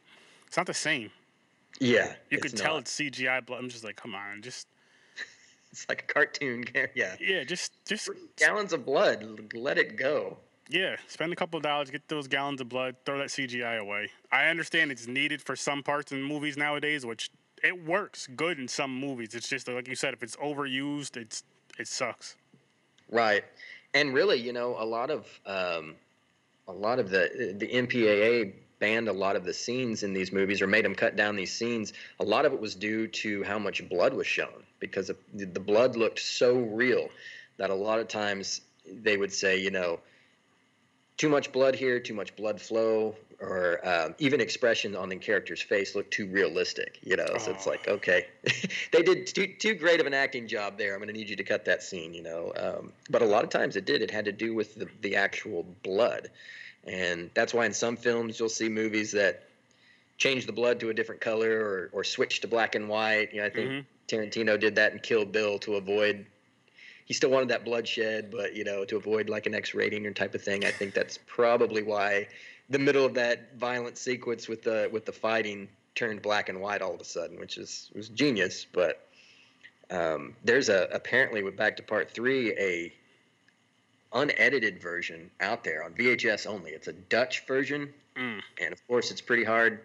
it's 0.46 0.56
not 0.56 0.66
the 0.66 0.74
same. 0.74 1.10
Yeah, 1.80 2.14
You 2.30 2.38
could 2.38 2.56
tell 2.56 2.74
not. 2.74 2.82
it's 2.82 2.94
CGI 2.98 3.44
blood. 3.44 3.58
I'm 3.62 3.68
just 3.68 3.84
like, 3.84 3.96
come 3.96 4.14
on, 4.14 4.42
just 4.42 4.66
it's 5.72 5.86
like 5.88 6.02
a 6.08 6.12
cartoon. 6.12 6.64
Yeah, 6.94 7.16
yeah, 7.20 7.44
just 7.44 7.72
just 7.86 8.08
gallons 8.36 8.72
of 8.72 8.84
blood. 8.86 9.52
Let 9.54 9.76
it 9.78 9.96
go. 9.96 10.38
yeah. 10.70 10.96
Spend 11.08 11.32
a 11.32 11.36
couple 11.36 11.56
of 11.58 11.62
dollars, 11.62 11.90
get 11.90 12.08
those 12.08 12.26
gallons 12.28 12.60
of 12.60 12.68
blood, 12.68 12.96
throw 13.04 13.18
that 13.18 13.28
CGI 13.28 13.78
away. 13.78 14.10
I 14.32 14.46
understand 14.46 14.90
it's 14.90 15.06
needed 15.06 15.42
for 15.42 15.54
some 15.56 15.82
parts 15.82 16.12
in 16.12 16.22
movies 16.22 16.56
nowadays, 16.56 17.04
which 17.04 17.30
it 17.62 17.84
works 17.84 18.26
good 18.36 18.58
in 18.58 18.68
some 18.68 18.94
movies. 18.98 19.34
It's 19.34 19.48
just 19.48 19.68
like 19.68 19.88
you 19.88 19.94
said, 19.94 20.14
if 20.14 20.22
it's 20.22 20.36
overused, 20.36 21.16
it's 21.16 21.42
it 21.78 21.88
sucks. 21.88 22.36
Right, 23.10 23.44
and 23.94 24.12
really, 24.14 24.40
you 24.40 24.52
know, 24.52 24.76
a 24.78 24.84
lot 24.84 25.10
of 25.10 25.26
um, 25.46 25.94
a 26.68 26.72
lot 26.72 26.98
of 26.98 27.10
the 27.10 27.54
the 27.58 27.66
MPAA 27.68 28.52
banned 28.78 29.08
a 29.08 29.12
lot 29.12 29.36
of 29.36 29.44
the 29.44 29.54
scenes 29.54 30.02
in 30.02 30.12
these 30.12 30.32
movies 30.32 30.60
or 30.60 30.66
made 30.66 30.84
them 30.84 30.94
cut 30.94 31.16
down 31.16 31.36
these 31.36 31.52
scenes. 31.52 31.92
A 32.20 32.24
lot 32.24 32.44
of 32.44 32.52
it 32.52 32.60
was 32.60 32.74
due 32.74 33.06
to 33.08 33.42
how 33.44 33.58
much 33.58 33.88
blood 33.88 34.12
was 34.14 34.26
shown 34.26 34.62
because 34.80 35.10
the 35.34 35.60
blood 35.60 35.96
looked 35.96 36.18
so 36.18 36.54
real 36.58 37.08
that 37.56 37.70
a 37.70 37.74
lot 37.74 37.98
of 37.98 38.08
times 38.08 38.60
they 38.86 39.16
would 39.16 39.32
say, 39.32 39.58
you 39.58 39.70
know, 39.70 39.98
too 41.16 41.28
much 41.28 41.50
blood 41.52 41.74
here, 41.74 41.98
too 41.98 42.12
much 42.14 42.36
blood 42.36 42.60
flow, 42.60 43.16
or 43.40 43.80
um, 43.86 44.14
even 44.18 44.40
expression 44.40 44.94
on 44.94 45.08
the 45.08 45.16
character's 45.16 45.62
face 45.62 45.94
looked 45.94 46.10
too 46.10 46.26
realistic. 46.26 46.98
You 47.02 47.16
know, 47.16 47.26
so 47.38 47.50
it's 47.52 47.66
Oh. 47.66 47.70
like, 47.70 47.88
okay, 47.88 48.26
they 48.92 49.02
did 49.02 49.26
too, 49.26 49.46
too 49.58 49.74
great 49.74 50.00
of 50.00 50.06
an 50.06 50.14
acting 50.14 50.46
job 50.46 50.76
there. 50.76 50.92
I'm 50.92 50.98
going 51.00 51.08
to 51.08 51.14
need 51.14 51.28
you 51.30 51.36
to 51.36 51.44
cut 51.44 51.64
that 51.64 51.82
scene. 51.82 52.12
You 52.12 52.22
know, 52.22 52.52
um, 52.56 52.92
but 53.08 53.22
a 53.22 53.26
lot 53.26 53.44
of 53.44 53.50
times 53.50 53.76
it 53.76 53.86
did. 53.86 54.02
It 54.02 54.10
had 54.10 54.26
to 54.26 54.32
do 54.32 54.54
with 54.54 54.74
the, 54.74 54.88
the 55.00 55.16
actual 55.16 55.64
blood, 55.82 56.30
and 56.86 57.30
that's 57.34 57.52
why 57.52 57.66
in 57.66 57.72
some 57.72 57.96
films 57.96 58.38
you'll 58.38 58.48
see 58.48 58.68
movies 58.68 59.12
that 59.12 59.44
change 60.18 60.46
the 60.46 60.52
blood 60.52 60.80
to 60.80 60.88
a 60.90 60.94
different 60.94 61.20
color 61.20 61.60
or, 61.60 61.90
or 61.92 62.04
switch 62.04 62.40
to 62.40 62.48
black 62.48 62.74
and 62.74 62.88
white. 62.88 63.32
You 63.34 63.40
know, 63.40 63.46
I 63.46 63.50
think 63.50 63.70
Mhm. 63.70 63.84
Tarantino 64.08 64.58
did 64.58 64.76
that 64.76 64.92
in 64.92 65.00
Kill 65.00 65.24
Bill 65.24 65.58
to 65.60 65.74
avoid 65.76 66.26
he 67.06 67.14
still 67.14 67.30
wanted 67.30 67.48
that 67.50 67.64
bloodshed, 67.64 68.32
but 68.32 68.54
you 68.56 68.64
know, 68.64 68.84
to 68.84 68.96
avoid 68.96 69.28
like 69.28 69.46
an 69.46 69.54
X 69.54 69.74
rating 69.74 70.06
or 70.06 70.12
type 70.12 70.34
of 70.34 70.42
thing. 70.42 70.64
I 70.64 70.72
think 70.72 70.92
that's 70.92 71.18
probably 71.26 71.82
why 71.82 72.26
the 72.68 72.80
middle 72.80 73.04
of 73.04 73.14
that 73.14 73.56
violent 73.56 73.96
sequence 73.96 74.48
with 74.48 74.62
the 74.62 74.88
with 74.92 75.06
the 75.06 75.12
fighting 75.12 75.68
turned 75.94 76.20
black 76.20 76.48
and 76.48 76.60
white 76.60 76.82
all 76.82 76.94
of 76.94 77.00
a 77.00 77.04
sudden, 77.04 77.38
which 77.38 77.58
is 77.58 77.90
was 77.94 78.08
genius. 78.08 78.66
But 78.70 79.06
um, 79.88 80.34
there's 80.44 80.68
a 80.68 80.88
apparently 80.92 81.44
with 81.44 81.56
back 81.56 81.76
to 81.76 81.82
part 81.84 82.10
three 82.10 82.52
a 82.58 82.92
unedited 84.20 84.80
version 84.80 85.30
out 85.40 85.62
there 85.64 85.82
on 85.84 85.92
VHS 85.92 86.46
only. 86.46 86.70
It's 86.72 86.88
a 86.88 86.92
Dutch 86.92 87.46
version, 87.46 87.92
Mm. 88.16 88.40
and 88.60 88.72
of 88.72 88.86
course, 88.88 89.10
it's 89.10 89.20
pretty 89.20 89.44
hard 89.44 89.80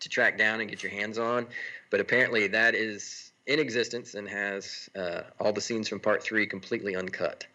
to 0.00 0.08
track 0.08 0.36
down 0.36 0.60
and 0.60 0.68
get 0.68 0.82
your 0.82 0.90
hands 0.92 1.18
on. 1.18 1.46
But 1.90 2.00
apparently, 2.00 2.46
that 2.48 2.74
is 2.74 3.30
in 3.46 3.58
existence 3.60 4.14
and 4.14 4.28
has 4.28 4.88
uh, 4.96 5.22
all 5.38 5.52
the 5.52 5.60
scenes 5.60 5.88
from 5.88 6.00
part 6.00 6.22
three 6.22 6.46
completely 6.46 6.96
uncut, 6.96 7.46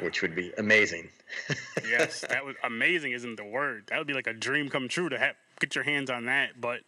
which 0.00 0.22
would 0.22 0.34
be 0.34 0.52
amazing. 0.58 1.08
yes, 1.88 2.20
that 2.22 2.44
was 2.44 2.56
amazing. 2.64 3.12
Isn't 3.12 3.36
the 3.36 3.44
word? 3.44 3.84
That 3.88 3.98
would 3.98 4.06
be 4.06 4.14
like 4.14 4.26
a 4.26 4.32
dream 4.34 4.68
come 4.68 4.88
true 4.88 5.08
to 5.08 5.18
have 5.18 5.34
get 5.60 5.74
your 5.74 5.84
hands 5.84 6.10
on 6.10 6.24
that. 6.26 6.60
But 6.60 6.80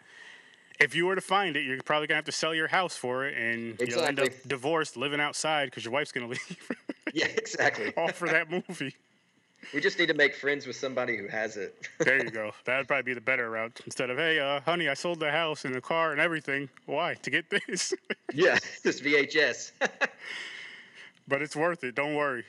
if 0.80 0.94
you 0.94 1.06
were 1.06 1.14
to 1.14 1.20
find 1.20 1.56
it, 1.56 1.64
you're 1.64 1.80
probably 1.82 2.06
gonna 2.08 2.16
have 2.16 2.24
to 2.24 2.32
sell 2.32 2.54
your 2.54 2.68
house 2.68 2.96
for 2.96 3.26
it, 3.26 3.36
and 3.36 3.78
you'll 3.80 4.00
end 4.00 4.18
up 4.20 4.28
divorced, 4.46 4.96
living 4.96 5.20
outside 5.20 5.66
because 5.66 5.84
your 5.84 5.92
wife's 5.92 6.12
gonna 6.12 6.26
leave. 6.28 6.70
yeah, 7.20 7.26
exactly. 7.26 7.92
all 7.96 8.08
for 8.08 8.28
that 8.28 8.50
movie. 8.50 8.94
We 9.72 9.80
just 9.80 9.98
need 9.98 10.08
to 10.08 10.14
make 10.14 10.34
friends 10.34 10.66
with 10.66 10.76
somebody 10.76 11.16
who 11.16 11.28
has 11.28 11.56
it. 11.56 11.88
There 12.04 12.22
you 12.22 12.30
go. 12.30 12.50
That 12.64 12.78
would 12.78 12.88
probably 12.88 13.04
be 13.04 13.14
the 13.14 13.20
better 13.20 13.48
route 13.48 13.80
instead 13.84 14.10
of, 14.10 14.18
hey, 14.18 14.38
uh, 14.40 14.60
honey, 14.60 14.88
I 14.88 14.94
sold 14.94 15.20
the 15.20 15.30
house 15.30 15.64
and 15.64 15.74
the 15.74 15.80
car 15.80 16.10
and 16.12 16.20
everything. 16.20 16.68
Why? 16.86 17.14
To 17.14 17.30
get 17.30 17.46
this. 17.48 17.94
yeah, 18.34 18.58
this 18.82 19.00
VHS. 19.00 19.72
but 21.28 21.40
it's 21.40 21.54
worth 21.56 21.84
it. 21.84 21.94
Don't 21.94 22.14
worry. 22.16 22.44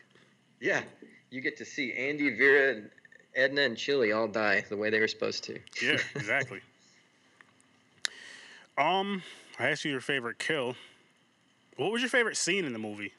yeah, 0.60 0.82
you 1.30 1.42
get 1.42 1.56
to 1.58 1.66
see 1.66 1.94
Andy, 1.94 2.36
Vera, 2.36 2.72
and 2.76 2.90
Edna, 3.36 3.62
and 3.62 3.78
Chili 3.78 4.12
all 4.12 4.28
die 4.28 4.66
the 4.68 4.76
way 4.78 4.90
they 4.90 5.00
were 5.00 5.08
supposed 5.08 5.44
to. 5.46 5.60
Yeah, 5.82 6.00
exactly. 6.16 6.60
um, 8.78 9.22
I 9.60 9.70
asked 9.70 9.86
you 9.86 9.92
your 9.92 10.02
favorite 10.02 10.40
kill. 10.40 10.76
What 11.78 11.92
was 11.92 12.02
your 12.02 12.10
favorite 12.10 12.36
scene 12.38 12.66
in 12.66 12.74
the 12.74 12.80
movie? 12.80 13.14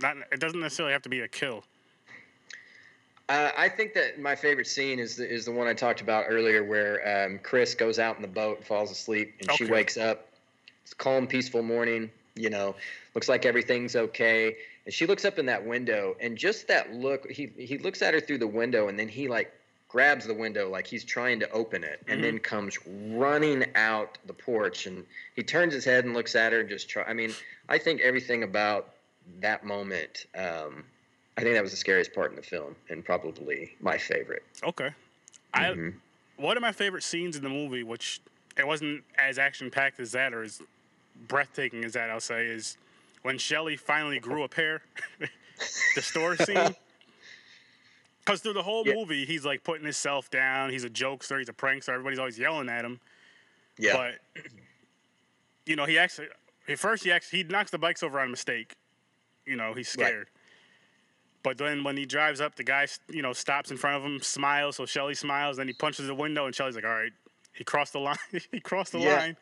Not. 0.00 0.16
It 0.32 0.40
doesn't 0.40 0.60
necessarily 0.60 0.92
have 0.92 1.02
to 1.02 1.08
be 1.08 1.20
a 1.20 1.28
kill. 1.28 1.64
Uh, 3.28 3.52
I 3.56 3.68
think 3.68 3.94
that 3.94 4.18
my 4.20 4.34
favorite 4.34 4.66
scene 4.66 4.98
is 4.98 5.14
the, 5.14 5.32
is 5.32 5.44
the 5.44 5.52
one 5.52 5.68
I 5.68 5.72
talked 5.72 6.00
about 6.00 6.24
earlier, 6.28 6.64
where 6.64 7.26
um, 7.26 7.38
Chris 7.38 7.74
goes 7.74 8.00
out 8.00 8.16
in 8.16 8.22
the 8.22 8.28
boat 8.28 8.58
and 8.58 8.66
falls 8.66 8.90
asleep, 8.90 9.34
and 9.40 9.52
she 9.52 9.66
wakes 9.66 9.96
up. 9.96 10.26
It's 10.82 10.92
a 10.92 10.96
calm, 10.96 11.28
peaceful 11.28 11.62
morning. 11.62 12.10
You 12.34 12.50
know, 12.50 12.74
looks 13.14 13.28
like 13.28 13.46
everything's 13.46 13.94
okay, 13.94 14.56
and 14.84 14.92
she 14.92 15.06
looks 15.06 15.24
up 15.24 15.38
in 15.38 15.46
that 15.46 15.64
window, 15.64 16.16
and 16.20 16.36
just 16.36 16.66
that 16.68 16.92
look, 16.92 17.30
he 17.30 17.52
he 17.56 17.78
looks 17.78 18.02
at 18.02 18.14
her 18.14 18.20
through 18.20 18.38
the 18.38 18.48
window, 18.48 18.88
and 18.88 18.98
then 18.98 19.08
he 19.08 19.28
like 19.28 19.52
grabs 19.88 20.26
the 20.26 20.34
window 20.34 20.68
like 20.68 20.86
he's 20.86 21.04
trying 21.04 21.38
to 21.40 21.50
open 21.50 21.84
it, 21.84 22.00
and 22.08 22.24
then 22.24 22.38
comes 22.38 22.78
running 23.10 23.64
out 23.76 24.18
the 24.26 24.32
porch, 24.32 24.86
and 24.86 25.04
he 25.36 25.42
turns 25.42 25.72
his 25.72 25.84
head 25.84 26.04
and 26.04 26.14
looks 26.14 26.34
at 26.34 26.52
her 26.52 26.60
and 26.60 26.68
just 26.68 26.88
try. 26.88 27.04
I 27.04 27.12
mean, 27.12 27.32
I 27.68 27.78
think 27.78 28.00
everything 28.00 28.42
about 28.42 28.94
that 29.40 29.64
moment. 29.64 30.26
Um, 30.34 30.84
I 31.36 31.42
think 31.42 31.54
that 31.54 31.62
was 31.62 31.70
the 31.70 31.76
scariest 31.76 32.12
part 32.12 32.30
in 32.30 32.36
the 32.36 32.42
film, 32.42 32.76
and 32.88 33.04
probably 33.04 33.76
my 33.80 33.96
favorite. 33.98 34.42
Okay. 34.62 34.90
I 35.54 35.68
Mhm. 35.70 35.94
one 36.36 36.56
of 36.56 36.60
my 36.60 36.72
favorite 36.72 37.02
scenes 37.02 37.36
in 37.36 37.42
the 37.42 37.48
movie, 37.48 37.82
which 37.82 38.20
it 38.56 38.66
wasn't 38.66 39.04
as 39.16 39.38
action 39.38 39.70
packed 39.70 40.00
as 40.00 40.12
that 40.12 40.32
or 40.34 40.42
as 40.42 40.60
breathtaking 41.28 41.84
as 41.84 41.92
that, 41.94 42.10
I'll 42.10 42.20
say, 42.20 42.46
is 42.46 42.76
when 43.22 43.36
Shelly 43.38 43.76
finally 43.76 44.18
grew 44.18 44.42
a 44.42 44.48
pair. 44.48 44.82
the 45.94 46.02
store 46.02 46.36
scene. 46.36 46.74
Because 48.20 48.42
through 48.42 48.52
the 48.52 48.62
whole 48.62 48.86
Yeah. 48.86 48.94
movie, 48.94 49.24
he's 49.24 49.46
like 49.46 49.64
putting 49.64 49.82
himself 49.82 50.30
down. 50.30 50.70
He's 50.70 50.84
a 50.84 50.90
jokester. 50.90 51.38
He's 51.38 51.48
a 51.48 51.54
prankster. 51.54 51.88
Everybody's 51.88 52.18
always 52.18 52.38
yelling 52.38 52.68
at 52.68 52.84
him. 52.84 53.00
Yeah, 53.78 53.94
But 53.96 54.44
you 55.64 55.74
know, 55.74 55.86
he 55.86 55.98
actually 55.98 56.28
at 56.68 56.78
first 56.78 57.02
he 57.02 57.10
actually 57.10 57.38
he 57.38 57.44
knocks 57.44 57.70
the 57.70 57.78
bikes 57.78 58.02
over 58.02 58.20
on 58.20 58.28
a 58.28 58.30
mistake. 58.30 58.72
You 59.50 59.56
know, 59.56 59.74
he's 59.74 59.94
Right. 59.98 60.06
scared. 60.06 60.28
But 61.42 61.58
then 61.58 61.82
when 61.84 61.96
he 61.96 62.06
drives 62.06 62.40
up, 62.40 62.54
the 62.54 62.62
guy 62.64 62.86
you 63.10 63.22
know 63.22 63.32
stops 63.32 63.70
in 63.70 63.76
front 63.76 63.96
of 63.96 64.04
him, 64.04 64.20
smiles. 64.20 64.76
So 64.76 64.86
Shelly 64.86 65.14
smiles. 65.14 65.56
Then 65.56 65.66
he 65.66 65.72
punches 65.72 66.06
the 66.06 66.14
window, 66.14 66.46
and 66.46 66.54
Shelly's 66.54 66.74
like, 66.76 66.84
"All 66.84 66.90
right, 66.90 67.12
he 67.52 67.64
crossed 67.64 67.92
the 67.94 67.98
line. 68.00 68.16
he 68.52 68.60
crossed 68.60 68.92
the 68.92 69.00
Yeah. 69.00 69.16
line." 69.18 69.36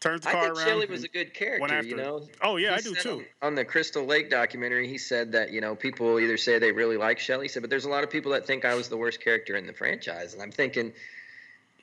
Turns 0.00 0.22
the 0.22 0.30
car 0.30 0.30
I 0.30 0.32
car 0.32 0.42
think 0.54 0.58
around. 0.58 0.66
Shelly 0.68 0.86
was 0.86 1.04
a 1.04 1.08
good 1.08 1.32
character. 1.32 1.82
You 1.82 1.96
know. 1.96 2.26
Oh 2.42 2.56
yeah, 2.56 2.70
He 2.72 2.74
I 2.76 2.80
do 2.80 2.94
too. 2.94 3.10
On, 3.42 3.48
on 3.48 3.54
the 3.54 3.64
Crystal 3.64 4.04
Lake 4.04 4.28
documentary, 4.30 4.88
he 4.88 4.98
said 4.98 5.32
that 5.32 5.52
you 5.52 5.60
know 5.60 5.74
people 5.76 6.18
either 6.18 6.36
say 6.36 6.58
they 6.58 6.72
really 6.72 6.96
like 6.96 7.18
Shelly, 7.18 7.44
he 7.44 7.48
said, 7.48 7.62
but 7.62 7.70
there's 7.70 7.84
a 7.86 7.90
lot 7.90 8.02
of 8.04 8.10
people 8.10 8.32
that 8.32 8.46
think 8.46 8.64
I 8.64 8.74
was 8.74 8.88
the 8.88 8.96
worst 8.96 9.20
character 9.20 9.56
in 9.56 9.66
the 9.66 9.72
franchise, 9.72 10.32
and 10.34 10.42
I'm 10.42 10.50
thinking 10.52 10.92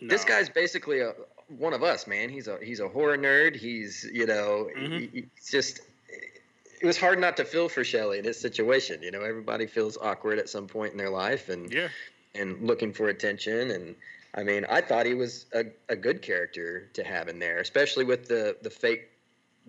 this 0.02 0.26
guy's 0.26 0.50
basically 0.50 1.00
a 1.00 1.14
one 1.50 1.74
of 1.74 1.84
us, 1.84 2.08
man. 2.08 2.30
He's 2.30 2.48
a 2.48 2.58
he's 2.64 2.80
a 2.80 2.88
horror 2.90 3.18
nerd. 3.18 3.56
He's 3.56 4.08
you 4.12 4.26
know 4.26 4.70
Mhm. 4.76 5.00
he- 5.12 5.22
he's 5.36 5.50
just. 5.52 5.82
It 6.84 6.86
was 6.88 6.98
hard 6.98 7.18
not 7.18 7.38
to 7.38 7.46
feel 7.46 7.70
for 7.70 7.86
Shelly 7.86 8.20
in 8.20 8.26
his 8.26 8.38
situation. 8.38 9.02
You 9.02 9.10
know, 9.12 9.22
everybody 9.22 9.66
feels 9.68 9.98
awkward 9.98 10.38
at 10.38 10.50
some 10.50 10.68
point 10.68 10.92
in 10.92 10.98
their 10.98 11.10
life, 11.10 11.48
and 11.48 11.72
Yeah, 11.74 11.88
and 12.36 12.62
looking 12.62 12.92
for 12.92 13.08
attention. 13.08 13.72
And 13.72 13.96
I 14.36 14.44
mean, 14.44 14.66
I 14.70 14.82
thought 14.82 15.06
he 15.06 15.14
was 15.14 15.46
a, 15.54 15.64
a 15.88 15.96
good 15.96 16.22
character 16.22 16.90
to 16.94 17.04
have 17.06 17.30
in 17.30 17.40
there, 17.40 17.60
especially 17.60 18.04
with 18.04 18.28
the 18.28 18.58
the 18.64 18.70
fake 18.70 19.10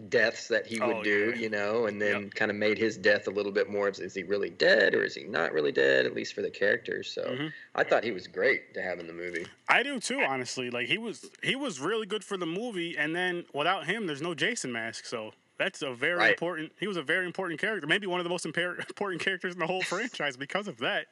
deaths 0.08 0.48
that 0.48 0.66
he 0.66 0.80
would 0.80 0.96
Oh, 0.96 1.02
do, 1.04 1.30
yeah. 1.36 1.40
you 1.40 1.48
know, 1.48 1.86
and 1.86 2.02
then 2.02 2.28
kind 2.30 2.50
of 2.50 2.56
made 2.56 2.78
his 2.78 2.96
death 2.96 3.28
a 3.28 3.30
little 3.30 3.52
bit 3.52 3.70
more 3.70 3.86
of 3.86 3.96
is 4.00 4.12
he 4.12 4.24
really 4.24 4.50
dead 4.50 4.92
or 4.92 5.04
is 5.04 5.14
he 5.14 5.22
not 5.22 5.52
really 5.52 5.70
dead, 5.70 6.04
at 6.04 6.16
least 6.16 6.34
for 6.34 6.42
the 6.42 6.50
characters. 6.50 7.08
So 7.08 7.22
Mhm. 7.22 7.52
I 7.76 7.84
thought 7.84 8.02
he 8.02 8.10
was 8.10 8.26
great 8.26 8.74
to 8.74 8.82
have 8.82 8.98
in 8.98 9.06
the 9.06 9.12
movie. 9.12 9.46
I 9.68 9.84
do 9.84 10.00
too. 10.00 10.20
Honestly, 10.20 10.68
like 10.68 10.88
he 10.88 10.98
was 10.98 11.30
he 11.44 11.54
was 11.54 11.78
really 11.78 12.06
good 12.06 12.24
for 12.24 12.36
the 12.36 12.46
movie, 12.46 12.98
and 12.98 13.14
then 13.14 13.44
without 13.54 13.86
him, 13.86 14.08
there's 14.08 14.20
no 14.20 14.34
Jason 14.34 14.72
Mask. 14.72 15.04
So 15.06 15.32
that's 15.58 15.82
a 15.82 15.92
very 15.94 16.16
Right. 16.18 16.30
important. 16.30 16.72
He 16.80 16.86
was 16.86 16.96
a 16.96 17.02
very 17.02 17.26
important 17.26 17.60
character, 17.60 17.86
maybe 17.86 18.06
one 18.06 18.20
of 18.20 18.24
the 18.24 18.30
most 18.30 18.44
impar- 18.44 18.78
important 18.88 19.20
characters 19.22 19.54
in 19.54 19.60
the 19.60 19.66
whole 19.66 19.82
franchise 19.82 20.36
because 20.36 20.68
of 20.68 20.78
that. 20.78 21.06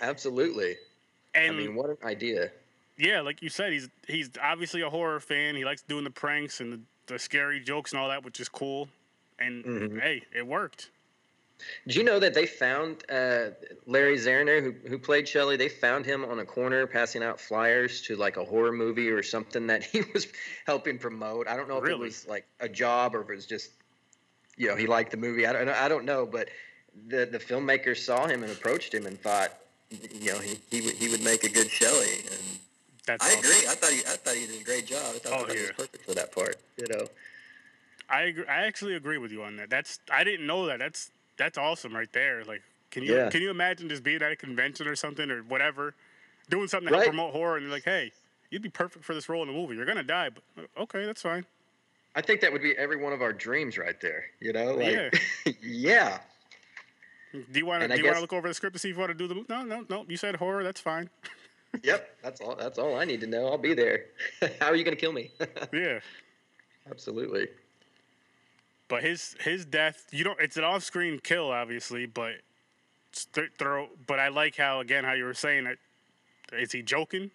Absolutely. 0.00 0.76
And 1.34 1.54
I 1.56 1.58
mean, 1.58 1.74
what 1.74 1.90
an 1.90 1.96
idea. 2.04 2.50
yeah, 2.96 3.20
like 3.20 3.42
you 3.42 3.48
said, 3.48 3.72
he's 3.72 3.88
he's 4.06 4.30
obviously 4.42 4.82
a 4.82 4.90
horror 4.90 5.20
fan. 5.20 5.54
He 5.56 5.64
likes 5.64 5.82
doing 5.82 6.04
the 6.04 6.10
pranks 6.10 6.60
and 6.60 6.72
the, 6.72 6.80
the 7.06 7.18
scary 7.18 7.60
jokes 7.60 7.92
and 7.92 8.00
all 8.00 8.08
that, 8.08 8.24
which 8.24 8.40
is 8.40 8.48
cool. 8.48 8.88
And 9.38 9.64
Mhm. 9.64 10.00
hey, 10.00 10.22
it 10.34 10.46
worked. 10.46 10.90
Did 11.86 11.96
you 11.96 12.04
know 12.04 12.18
that 12.20 12.34
they 12.34 12.46
found 12.46 13.02
uh, 13.10 13.50
Larry 13.86 14.16
Zerner, 14.16 14.62
who 14.62 14.88
who 14.88 14.98
played 14.98 15.26
Shelly? 15.26 15.56
They 15.56 15.68
found 15.68 16.06
him 16.06 16.24
on 16.24 16.38
a 16.38 16.44
corner 16.44 16.86
passing 16.86 17.22
out 17.22 17.40
flyers 17.40 18.02
to 18.02 18.16
like 18.16 18.36
a 18.36 18.44
horror 18.44 18.72
movie 18.72 19.08
or 19.10 19.22
something 19.22 19.66
that 19.68 19.82
he 19.92 20.02
was 20.14 20.28
helping 20.66 20.98
promote. 20.98 21.48
I 21.48 21.56
don't 21.56 21.68
know 21.68 21.78
if 21.78 21.88
it 21.88 21.98
was 21.98 22.26
like 22.28 22.46
a 22.60 22.68
job 22.68 23.14
or 23.14 23.22
if 23.22 23.30
it 23.30 23.34
was 23.34 23.46
just, 23.46 23.70
you 24.56 24.68
know, 24.68 24.76
he 24.76 24.86
liked 24.86 25.10
the 25.10 25.16
movie. 25.16 25.46
I 25.46 25.52
don't 25.52 25.66
know. 25.66 25.74
I 25.76 25.88
don't 25.88 26.04
know, 26.04 26.26
but 26.26 26.48
the 27.08 27.26
the 27.26 27.38
filmmakers 27.38 27.98
saw 27.98 28.26
him 28.26 28.42
and 28.42 28.52
approached 28.52 28.92
him 28.94 29.06
and 29.06 29.20
thought, 29.20 29.52
you 29.90 30.32
know, 30.32 30.38
he 30.38 30.58
he 30.70 30.80
would 30.80 30.94
he 30.94 31.08
would 31.08 31.24
make 31.24 31.44
a 31.44 31.48
good 31.48 31.70
Shelly. 31.70 32.20
And 32.30 32.58
That's 33.06 33.24
I 33.24 33.30
awesome. 33.30 33.38
agree. 33.40 33.68
I 33.68 33.74
thought 33.74 33.90
he 33.92 33.98
I 34.00 34.16
thought 34.16 34.34
he 34.34 34.46
did 34.46 34.60
a 34.60 34.64
great 34.64 34.86
job. 34.86 35.02
I 35.14 35.18
thought 35.18 35.48
Oh, 35.48 35.52
he 35.52 35.60
was 35.60 35.70
perfect 35.70 36.04
for 36.04 36.14
that 36.14 36.32
part. 36.32 36.56
You 36.76 36.86
know. 36.88 37.08
I 38.10 38.22
agree, 38.22 38.46
I 38.46 38.66
actually 38.66 38.94
agree 38.94 39.18
with 39.18 39.32
you 39.32 39.42
on 39.42 39.56
that. 39.56 39.68
That's 39.68 39.98
I 40.10 40.24
didn't 40.24 40.46
know 40.46 40.66
that. 40.66 40.78
That's 40.78 41.10
that's 41.38 41.56
awesome 41.58 41.94
right 41.94 42.12
there. 42.12 42.44
Like, 42.44 42.62
can 42.90 43.02
you 43.02 43.14
Yeah. 43.16 43.30
can 43.30 43.40
you 43.42 43.50
imagine 43.50 43.88
just 43.88 44.02
being 44.02 44.22
at 44.22 44.32
a 44.32 44.36
convention 44.36 44.86
or 44.86 44.96
something 44.96 45.30
or 45.30 45.42
whatever, 45.44 45.94
doing 46.50 46.68
something 46.68 46.88
to 46.88 46.92
Right. 46.94 47.02
help 47.04 47.14
promote 47.14 47.32
horror, 47.32 47.56
and 47.56 47.66
they're 47.66 47.72
like, 47.72 47.84
hey, 47.84 48.12
you'd 48.50 48.62
be 48.62 48.68
perfect 48.70 49.04
for 49.04 49.14
this 49.14 49.28
role 49.28 49.42
in 49.42 49.48
the 49.48 49.54
movie. 49.54 49.76
You're 49.76 49.86
gonna 49.86 50.02
die, 50.02 50.30
but 50.30 50.42
uh, 50.76 50.82
okay, 50.82 51.06
that's 51.06 51.22
fine. 51.22 51.44
I 52.14 52.20
think 52.22 52.40
that 52.40 52.52
would 52.52 52.62
be 52.62 52.76
every 52.76 52.96
one 52.96 53.12
of 53.12 53.22
our 53.22 53.32
dreams 53.32 53.78
right 53.78 54.00
there. 54.00 54.24
You 54.40 54.52
know, 54.52 54.74
like, 54.74 54.92
Yeah. 54.92 55.10
yeah. 55.62 56.18
Do 57.32 57.44
you 57.58 57.66
want 57.66 57.82
to 57.82 57.88
do 57.88 57.96
you 57.98 58.04
want 58.04 58.16
to 58.16 58.22
look 58.22 58.32
over 58.32 58.48
the 58.48 58.54
script 58.54 58.72
to 58.74 58.78
see 58.80 58.88
if 58.88 58.96
you 58.96 59.00
want 59.00 59.10
to 59.10 59.14
do 59.14 59.28
the? 59.28 59.44
No, 59.50 59.62
no, 59.62 59.84
no. 59.88 60.06
You 60.08 60.16
said 60.16 60.34
horror. 60.36 60.62
That's 60.64 60.80
fine. 60.80 61.08
Yep, 61.82 62.16
that's 62.22 62.40
all. 62.40 62.56
That's 62.56 62.78
all 62.78 62.96
I 62.98 63.04
need 63.04 63.20
to 63.20 63.26
know. 63.26 63.48
I'll 63.48 63.58
be 63.58 63.74
there. 63.74 64.06
How 64.58 64.68
are 64.68 64.74
you 64.74 64.84
going 64.84 64.96
to 64.96 65.00
kill 65.00 65.12
me? 65.12 65.30
Yeah. 65.70 66.00
Absolutely. 66.90 67.48
But 68.88 69.02
his 69.02 69.36
his 69.40 69.64
death, 69.64 70.06
you 70.10 70.24
don't. 70.24 70.40
It's 70.40 70.56
an 70.56 70.64
off-screen 70.64 71.20
kill, 71.22 71.50
obviously, 71.50 72.06
but 72.06 72.36
th- 73.32 73.50
throw. 73.58 73.88
But 74.06 74.18
I 74.18 74.28
like 74.28 74.56
how 74.56 74.80
again 74.80 75.04
how 75.04 75.12
you 75.12 75.24
were 75.24 75.34
saying 75.34 75.66
it. 75.66 75.78
Is 76.52 76.72
he 76.72 76.82
joking? 76.82 77.30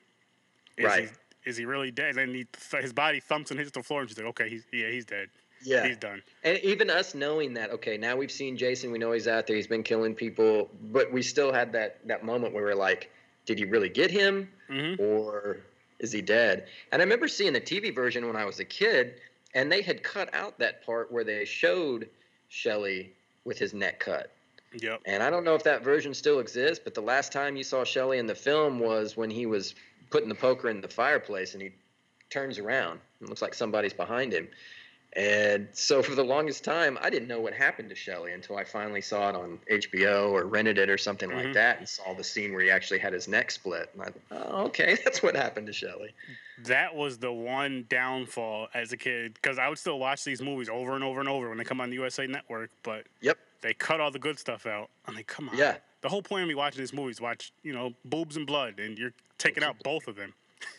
Is 0.78 0.86
Right. 0.86 1.10
He, 1.44 1.50
is 1.50 1.58
he 1.58 1.66
really 1.66 1.92
dead? 1.92 2.10
And 2.10 2.18
then 2.18 2.30
he, 2.30 2.46
th- 2.46 2.82
his 2.82 2.94
body 2.94 3.20
thumps 3.20 3.52
and 3.52 3.60
hits 3.60 3.72
the 3.72 3.84
floor, 3.84 4.02
and 4.02 4.10
she's 4.10 4.18
like, 4.18 4.28
"Okay, 4.28 4.50
he's 4.50 4.64
yeah, 4.72 4.90
he's 4.90 5.06
dead. 5.06 5.30
Yeah. 5.62 5.86
He's 5.86 5.98
done." 5.98 6.24
And 6.44 6.58
even 6.60 6.90
us 6.90 7.14
knowing 7.14 7.54
that, 7.54 7.70
okay, 7.72 7.98
now 7.98 8.16
we've 8.16 8.32
seen 8.32 8.58
Jason. 8.58 8.92
We 8.92 8.98
know 8.98 9.12
he's 9.12 9.28
out 9.28 9.46
there. 9.46 9.56
He's 9.56 9.68
been 9.68 9.84
killing 9.84 10.16
people, 10.16 10.70
but 10.92 11.12
we 11.12 11.22
still 11.22 11.54
had 11.54 11.72
that 11.74 12.00
that 12.08 12.26
moment 12.26 12.54
where 12.54 12.64
we're 12.64 12.76
like, 12.76 13.12
did 13.46 13.60
you 13.60 13.68
really 13.68 13.90
get 13.90 14.10
him, 14.10 14.50
hmm 14.68 14.96
or 14.98 15.58
is 16.00 16.12
he 16.12 16.22
dead? 16.22 16.68
And 16.92 17.02
I 17.02 17.06
remember 17.06 17.28
seeing 17.28 17.54
the 17.54 17.62
TV 17.62 17.94
version 17.94 18.26
when 18.26 18.36
I 18.36 18.46
was 18.46 18.60
a 18.60 18.66
kid, 18.66 19.22
and 19.54 19.72
they 19.72 19.82
had 19.82 20.04
cut 20.04 20.34
out 20.34 20.58
that 20.60 20.86
part 20.86 21.12
where 21.12 21.24
they 21.24 21.46
showed 21.46 22.10
Shelly 22.50 23.14
with 23.46 23.58
his 23.58 23.74
neck 23.74 24.00
cut. 24.00 24.32
Yep. 24.80 25.02
And 25.06 25.22
I 25.22 25.30
don't 25.30 25.44
know 25.44 25.56
if 25.56 25.64
that 25.64 25.84
version 25.84 26.14
still 26.14 26.40
exists, 26.40 26.82
but 26.84 26.94
the 26.94 27.02
last 27.02 27.32
time 27.32 27.56
you 27.56 27.64
saw 27.64 27.84
Shelly 27.84 28.18
in 28.18 28.26
the 28.26 28.36
film 28.36 28.80
was 28.80 29.16
when 29.16 29.30
he 29.30 29.46
was 29.46 29.76
putting 30.10 30.30
the 30.30 30.36
poker 30.36 30.70
in 30.70 30.82
the 30.82 30.88
fireplace 30.88 31.54
and 31.54 31.62
he 31.62 31.72
turns 32.30 32.58
around. 32.58 33.00
It 33.22 33.30
looks 33.30 33.42
like 33.42 33.54
somebody's 33.54 33.94
behind 33.94 34.34
him. 34.34 34.48
And 35.16 35.68
so 35.74 36.02
for 36.02 36.16
the 36.16 36.24
longest 36.24 36.64
time, 36.64 36.98
I 37.02 37.10
didn't 37.12 37.28
know 37.28 37.40
what 37.40 37.54
happened 37.54 37.90
to 37.90 37.96
Shelly 37.96 38.34
until 38.34 38.58
I 38.58 38.64
finally 38.64 39.02
saw 39.02 39.30
it 39.30 39.36
on 39.36 39.60
HBO 39.70 40.32
or 40.32 40.46
rented 40.46 40.80
it 40.80 40.90
or 40.90 40.98
something 40.98 41.30
Mhm. 41.30 41.44
like 41.46 41.54
that 41.54 41.78
and 41.78 41.88
saw 41.88 42.14
the 42.16 42.24
scene 42.24 42.52
where 42.52 42.64
he 42.64 42.72
actually 42.72 42.98
had 43.00 43.14
his 43.14 43.28
neck 43.28 43.52
split. 43.52 43.92
And 43.94 44.02
I 44.02 44.08
oh, 44.32 44.66
okay, 44.66 44.96
that's 45.04 45.22
what 45.22 45.36
happened 45.36 45.68
to 45.68 45.74
Shelly. 45.74 46.14
That 46.64 46.96
was 46.96 47.20
the 47.20 47.32
one 47.32 47.86
downfall 47.90 48.70
as 48.74 48.92
a 48.92 48.98
kid 48.98 49.36
because 49.36 49.60
I 49.60 49.70
would 49.70 49.78
still 49.78 50.00
watch 50.00 50.24
these 50.24 50.42
movies 50.42 50.68
over 50.70 50.94
and 50.96 51.04
over 51.04 51.20
and 51.20 51.30
over 51.30 51.48
when 51.50 51.58
they 51.60 51.64
come 51.64 51.80
on 51.80 51.90
the 51.92 51.96
USA 51.98 52.26
Network, 52.26 52.72
but 52.82 53.06
Yep. 53.22 53.38
they 53.62 53.74
cut 53.76 54.02
all 54.02 54.10
the 54.12 54.20
good 54.20 54.40
stuff 54.40 54.66
out. 54.66 54.90
I'm 55.06 55.16
like, 55.16 55.28
come 55.28 55.48
on. 55.50 55.58
Yeah. 55.58 55.78
The 56.02 56.10
whole 56.10 56.22
point 56.24 56.42
of 56.42 56.48
me 56.50 56.56
watching 56.56 56.80
these 56.82 56.92
movies, 56.92 57.22
watch 57.22 57.52
you 57.62 57.72
know 57.74 57.94
boobs 58.04 58.36
and 58.36 58.46
blood, 58.48 58.80
and 58.80 58.98
you're 58.98 59.14
taking 59.38 59.64
out 59.64 59.78
both 59.84 60.08
of 60.08 60.16
them. 60.16 60.34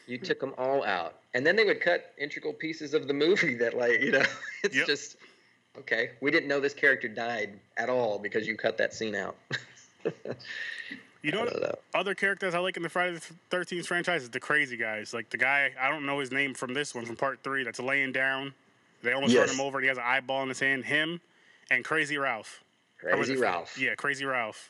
You 0.06 0.18
took 0.18 0.38
them 0.40 0.54
all 0.58 0.84
out, 0.84 1.20
and 1.34 1.46
then 1.46 1.56
they 1.56 1.64
would 1.64 1.80
cut 1.80 2.12
integral 2.18 2.52
pieces 2.52 2.92
of 2.94 3.08
the 3.08 3.14
movie 3.14 3.54
that, 3.54 3.74
like, 3.76 4.00
you 4.02 4.12
know, 4.12 4.22
it's 4.64 4.76
Yep. 4.76 4.86
just 4.86 5.16
okay. 5.78 6.10
We 6.20 6.30
didn't 6.30 6.48
know 6.48 6.60
this 6.60 6.74
character 6.74 7.08
died 7.08 7.58
at 7.78 7.88
all 7.88 8.18
because 8.18 8.46
you 8.46 8.56
cut 8.56 8.76
that 8.78 8.92
scene 8.94 9.14
out. 9.14 9.36
You 11.22 11.32
know 11.32 11.40
what 11.44 11.58
know. 11.62 11.74
other 11.94 12.14
characters 12.14 12.54
I 12.54 12.58
like 12.58 12.76
in 12.76 12.82
the 12.82 12.90
Friday 12.90 13.14
the 13.14 13.34
Thirteenth 13.48 13.86
franchise 13.86 14.24
is 14.24 14.28
the 14.28 14.40
crazy 14.40 14.76
guys. 14.76 15.14
Like 15.14 15.30
the 15.30 15.38
guy 15.38 15.70
I 15.80 15.88
don't 15.88 16.04
know 16.04 16.18
his 16.18 16.30
name 16.30 16.52
from 16.52 16.74
this 16.74 16.94
one 16.94 17.06
from 17.06 17.16
Part 17.16 17.38
Three. 17.42 17.64
That's 17.64 17.80
laying 17.80 18.12
down. 18.12 18.52
They 19.02 19.14
almost 19.14 19.32
Yes. 19.32 19.48
run 19.48 19.54
him 19.56 19.60
over. 19.62 19.78
and 19.78 19.84
He 19.84 19.88
has 19.88 19.96
an 19.96 20.04
eyeball 20.06 20.42
in 20.42 20.50
his 20.50 20.60
hand. 20.60 20.84
Him 20.84 21.22
and 21.70 21.82
Crazy 21.82 22.18
Ralph. 22.18 22.62
Crazy 23.00 23.32
it- 23.32 23.38
Ralph. 23.40 23.78
Yeah, 23.78 23.94
Crazy 23.94 24.26
Ralph. 24.26 24.68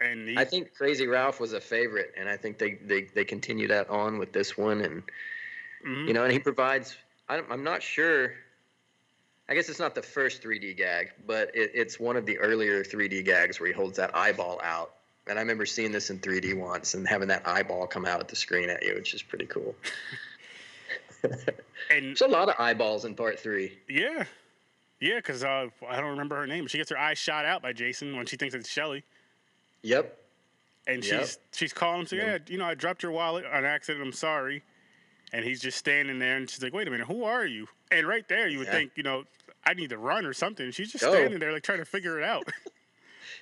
And 0.00 0.28
he, 0.28 0.36
I 0.36 0.44
think 0.44 0.74
Crazy 0.74 1.06
Ralph 1.06 1.40
was 1.40 1.52
a 1.52 1.60
favorite, 1.60 2.12
and 2.16 2.28
I 2.28 2.36
think 2.36 2.58
they 2.58 2.78
they, 2.84 3.02
they 3.14 3.24
continue 3.24 3.68
that 3.68 3.88
on 3.88 4.18
with 4.18 4.32
this 4.32 4.56
one, 4.58 4.80
and 4.80 5.02
mhm. 5.86 6.08
you 6.08 6.12
know, 6.12 6.24
and 6.24 6.32
he 6.32 6.38
provides. 6.38 6.96
I 7.28 7.36
don't, 7.36 7.50
I'm 7.50 7.64
not 7.64 7.82
sure. 7.82 8.32
I 9.48 9.54
guess 9.54 9.68
it's 9.68 9.78
not 9.78 9.94
the 9.94 10.02
first 10.02 10.42
3D 10.42 10.76
gag, 10.76 11.12
but 11.26 11.54
it, 11.54 11.70
it's 11.74 12.00
one 12.00 12.16
of 12.16 12.24
the 12.24 12.38
earlier 12.38 12.82
3D 12.82 13.24
gags 13.24 13.60
where 13.60 13.66
he 13.66 13.74
holds 13.74 13.96
that 13.98 14.14
eyeball 14.16 14.58
out. 14.62 14.94
And 15.26 15.38
I 15.38 15.42
remember 15.42 15.66
seeing 15.66 15.92
this 15.92 16.10
in 16.10 16.18
3D 16.18 16.56
once 16.56 16.94
and 16.94 17.06
having 17.06 17.28
that 17.28 17.46
eyeball 17.46 17.86
come 17.86 18.06
out 18.06 18.20
at 18.20 18.28
the 18.28 18.36
screen 18.36 18.70
at 18.70 18.82
you, 18.82 18.94
which 18.94 19.12
is 19.12 19.22
pretty 19.22 19.46
cool. 19.46 19.74
and 21.22 22.06
There's 22.06 22.22
a 22.22 22.26
lot 22.26 22.48
of 22.48 22.54
eyeballs 22.58 23.04
in 23.04 23.14
part 23.14 23.38
three. 23.38 23.78
yeah, 23.88 24.24
yeah, 25.00 25.16
because 25.16 25.44
uh, 25.44 25.66
I 25.86 26.00
don't 26.00 26.10
remember 26.10 26.36
her 26.36 26.46
name. 26.46 26.66
She 26.66 26.78
gets 26.78 26.90
her 26.90 26.98
eyes 26.98 27.18
shot 27.18 27.44
out 27.44 27.62
by 27.62 27.72
Jason 27.72 28.16
when 28.16 28.26
she 28.26 28.36
thinks 28.36 28.54
it's 28.54 28.68
Shelly. 28.68 29.04
Yep. 29.84 30.18
And 30.86 31.04
Yep. 31.04 31.20
she's 31.20 31.38
she's 31.52 31.72
calling 31.72 32.00
him 32.00 32.06
saying, 32.06 32.22
Yeah. 32.22 32.32
"Yeah, 32.32 32.38
you 32.48 32.58
know, 32.58 32.64
I 32.66 32.74
dropped 32.74 33.02
your 33.02 33.12
wallet 33.12 33.44
on 33.44 33.64
accident. 33.64 34.04
I'm 34.04 34.12
sorry." 34.12 34.62
And 35.32 35.44
he's 35.44 35.60
just 35.60 35.78
standing 35.78 36.18
there, 36.18 36.36
and 36.36 36.48
she's 36.48 36.62
like, 36.62 36.72
"Wait 36.72 36.86
a 36.88 36.90
minute, 36.90 37.06
who 37.06 37.24
are 37.24 37.44
you?" 37.46 37.68
And 37.90 38.06
right 38.06 38.26
there, 38.28 38.48
you 38.48 38.58
would 38.58 38.66
Yeah. 38.66 38.72
think, 38.72 38.92
you 38.96 39.02
know, 39.02 39.24
I 39.64 39.74
need 39.74 39.90
to 39.90 39.98
run 39.98 40.26
or 40.26 40.32
something. 40.32 40.70
She's 40.70 40.92
just 40.92 41.04
Go. 41.04 41.12
standing 41.12 41.38
there, 41.38 41.52
like 41.52 41.62
trying 41.62 41.78
to 41.78 41.84
figure 41.84 42.18
it 42.18 42.24
out. 42.24 42.48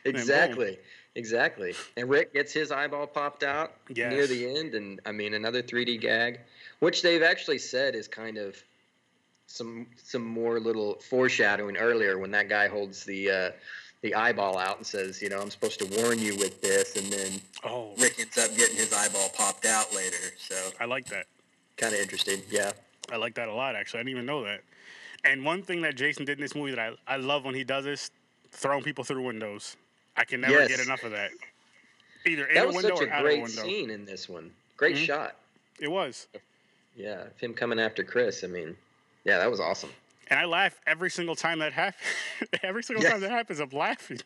Exactly. 0.05 0.78
Exactly. 1.14 1.74
And 1.97 2.09
Rick 2.09 2.32
gets 2.32 2.53
his 2.53 2.72
eyeball 2.72 3.07
popped 3.07 3.43
out 3.45 3.74
near 4.11 4.26
the 4.26 4.59
end, 4.59 4.74
and 4.74 5.01
I 5.07 5.12
mean 5.12 5.34
another 5.34 5.62
3D 5.62 6.01
gag, 6.01 6.40
which 6.80 7.03
they've 7.03 7.22
actually 7.22 7.59
said 7.59 7.95
is 7.95 8.09
kind 8.09 8.36
of 8.38 8.61
some 9.47 9.86
some 10.03 10.24
more 10.24 10.59
little 10.59 10.95
foreshadowing 11.01 11.76
earlier 11.76 12.18
when 12.18 12.30
that 12.32 12.49
guy 12.49 12.66
holds 12.68 13.05
the 13.05 13.30
uh, 13.30 13.51
the 14.03 14.14
eyeball 14.14 14.59
out 14.59 14.76
and 14.76 14.86
says, 14.86 15.22
you 15.22 15.28
know, 15.28 15.38
I'm 15.40 15.50
supposed 15.50 15.78
to 15.78 16.03
warn 16.03 16.18
you 16.18 16.36
with 16.36 16.61
this, 16.61 16.96
and 16.96 17.07
then 17.12 17.40
oh, 17.64 17.94
Rick 17.98 18.16
ends 18.18 18.36
up 18.36 18.55
getting 18.57 18.76
his 18.76 18.92
eyeball 18.92 19.30
popped 19.30 19.64
out 19.64 19.94
later. 19.94 20.16
So 20.36 20.57
I 20.80 20.84
like 20.84 21.07
that. 21.07 21.26
kind 21.76 21.94
of 21.94 22.00
interesting. 22.00 22.40
Yeah. 22.50 22.72
I 23.11 23.16
like 23.16 23.34
that 23.34 23.48
a 23.48 23.53
lot. 23.55 23.74
Actually, 23.76 24.00
I 24.00 24.03
didn't 24.03 24.11
even 24.16 24.26
know 24.26 24.44
that. 24.44 24.61
And 25.24 25.44
one 25.44 25.62
thing 25.62 25.82
that 25.82 25.94
Jason 25.96 26.24
did 26.24 26.38
in 26.38 26.42
this 26.42 26.55
movie 26.55 26.72
that 26.74 26.80
I, 27.07 27.14
I 27.14 27.16
love 27.16 27.44
when 27.44 27.55
he 27.55 27.62
does 27.64 27.84
this, 27.84 28.11
throwing 28.50 28.82
people 28.82 29.05
through 29.05 29.22
windows. 29.24 29.76
I 30.16 30.24
can 30.24 30.40
never 30.40 30.53
Yes. 30.55 30.68
get 30.68 30.80
enough 30.80 31.05
of 31.05 31.12
that. 31.12 31.30
Either 32.26 32.46
in 32.46 32.55
That 32.55 32.64
a 32.64 32.66
was 32.66 32.76
window 32.76 32.96
such 32.96 33.07
or 33.07 33.11
a 33.11 33.12
out 33.12 33.24
of 33.24 33.30
a 33.32 33.36
great 33.38 33.48
scene 33.48 33.90
in 33.90 34.05
this 34.05 34.28
one. 34.28 34.50
Great 34.76 34.96
Mhm. 34.96 35.07
shot. 35.07 35.36
It 35.80 35.88
was. 35.88 36.26
Yeah, 36.96 37.24
him 37.38 37.55
coming 37.55 37.80
after 37.80 38.05
Chris. 38.05 38.44
I 38.44 38.48
mean, 38.48 38.76
yeah, 39.24 39.38
that 39.38 39.50
was 39.50 39.61
awesome. 39.61 39.92
And 40.29 40.39
I 40.39 40.45
laugh 40.45 40.81
every 40.87 41.11
single 41.11 41.35
time 41.35 41.59
that 41.59 41.73
happens. 41.73 42.03
every 42.62 42.83
single 42.83 43.03
Yeah. 43.05 43.11
time 43.12 43.20
that 43.20 43.31
happens, 43.31 43.61
I'm 43.61 43.70
laughing. 43.70 44.20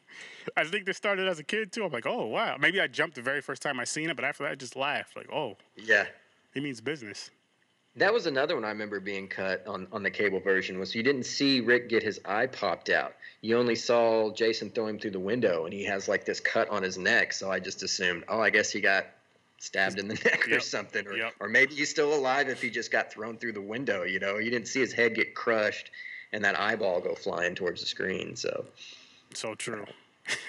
I 0.56 0.64
think 0.64 0.84
this 0.86 0.96
started 0.96 1.26
as 1.26 1.38
a 1.38 1.44
kid 1.44 1.72
too. 1.72 1.84
I'm 1.84 1.92
like, 1.92 2.06
oh 2.06 2.26
wow. 2.26 2.56
Maybe 2.60 2.80
I 2.80 2.86
jumped 2.86 3.16
the 3.16 3.22
very 3.22 3.40
first 3.40 3.62
time 3.62 3.80
I 3.80 3.84
seen 3.84 4.10
it, 4.10 4.16
but 4.16 4.24
after 4.24 4.44
that, 4.44 4.52
I 4.52 4.54
just 4.54 4.76
laughed. 4.76 5.16
Like, 5.16 5.30
oh, 5.32 5.56
Yeah. 5.76 6.06
he 6.54 6.60
means 6.60 6.80
business. 6.80 7.30
That 7.96 8.12
was 8.12 8.26
another 8.26 8.54
one 8.54 8.64
I 8.64 8.68
remember 8.68 9.00
being 9.00 9.26
cut 9.26 9.66
on, 9.66 9.86
on 9.90 10.02
the 10.02 10.10
cable 10.10 10.38
version 10.38 10.78
was 10.78 10.94
you 10.94 11.02
didn't 11.02 11.24
see 11.24 11.62
Rick 11.62 11.88
get 11.88 12.02
his 12.02 12.20
eye 12.26 12.46
popped 12.46 12.90
out. 12.90 13.14
You 13.40 13.56
only 13.56 13.74
saw 13.74 14.30
Jason 14.34 14.68
throw 14.70 14.86
him 14.86 14.98
through 14.98 15.12
the 15.12 15.18
window 15.20 15.64
and 15.64 15.72
he 15.72 15.82
has 15.84 16.06
like 16.06 16.26
this 16.26 16.38
cut 16.38 16.68
on 16.68 16.82
his 16.82 16.98
neck. 16.98 17.32
So 17.32 17.50
I 17.50 17.58
just 17.58 17.82
assumed, 17.82 18.24
oh, 18.28 18.38
I 18.38 18.50
guess 18.50 18.70
he 18.70 18.82
got 18.82 19.06
stabbed 19.58 19.98
in 19.98 20.08
the 20.08 20.14
neck 20.24 20.48
or 20.50 20.60
something. 20.60 21.06
Or, 21.06 21.16
Yep. 21.16 21.34
or 21.40 21.48
maybe 21.48 21.74
he's 21.74 21.90
still 21.90 22.14
alive 22.14 22.48
if 22.48 22.60
he 22.60 22.70
just 22.70 22.90
got 22.90 23.10
thrown 23.10 23.38
through 23.38 23.52
the 23.52 23.60
window, 23.60 24.02
you 24.02 24.18
know. 24.18 24.38
You 24.38 24.50
didn't 24.50 24.68
see 24.68 24.80
his 24.80 24.92
head 24.92 25.14
get 25.14 25.34
crushed 25.34 25.90
and 26.32 26.44
that 26.44 26.58
eyeball 26.58 27.00
go 27.00 27.14
flying 27.14 27.54
towards 27.54 27.80
the 27.80 27.86
screen. 27.86 28.36
So 28.36 28.66
So 29.34 29.54
true. 29.54 29.86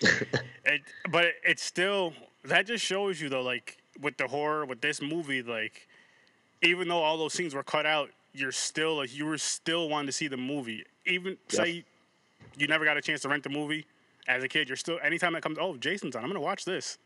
it, 0.00 0.82
but 1.10 1.24
it, 1.24 1.34
it's 1.44 1.62
still 1.62 2.12
that 2.44 2.66
just 2.66 2.84
shows 2.84 3.20
you 3.20 3.28
though, 3.28 3.42
like 3.42 3.78
with 4.00 4.16
the 4.16 4.26
horror 4.26 4.64
with 4.66 4.80
this 4.80 5.00
movie, 5.00 5.42
like 5.42 5.86
even 6.62 6.88
though 6.88 7.02
all 7.02 7.16
those 7.18 7.32
scenes 7.32 7.54
were 7.54 7.62
cut 7.62 7.86
out, 7.86 8.10
you're 8.34 8.52
still 8.52 8.96
like 8.96 9.14
you 9.16 9.26
were 9.26 9.38
still 9.38 9.88
wanting 9.88 10.06
to 10.06 10.12
see 10.12 10.28
the 10.28 10.36
movie. 10.36 10.84
Even 11.06 11.36
say 11.48 11.84
you 12.56 12.66
never 12.66 12.84
got 12.84 12.96
a 12.96 13.02
chance 13.02 13.22
to 13.22 13.28
rent 13.28 13.42
the 13.42 13.50
movie 13.50 13.86
as 14.28 14.42
a 14.42 14.48
kid, 14.48 14.68
you're 14.68 14.76
still 14.76 14.98
anytime 15.02 15.32
that 15.32 15.42
comes, 15.42 15.58
oh 15.60 15.76
Jason's 15.76 16.16
on, 16.16 16.22
I'm 16.22 16.28
gonna 16.28 16.40
watch 16.40 16.64
this. 16.64 16.98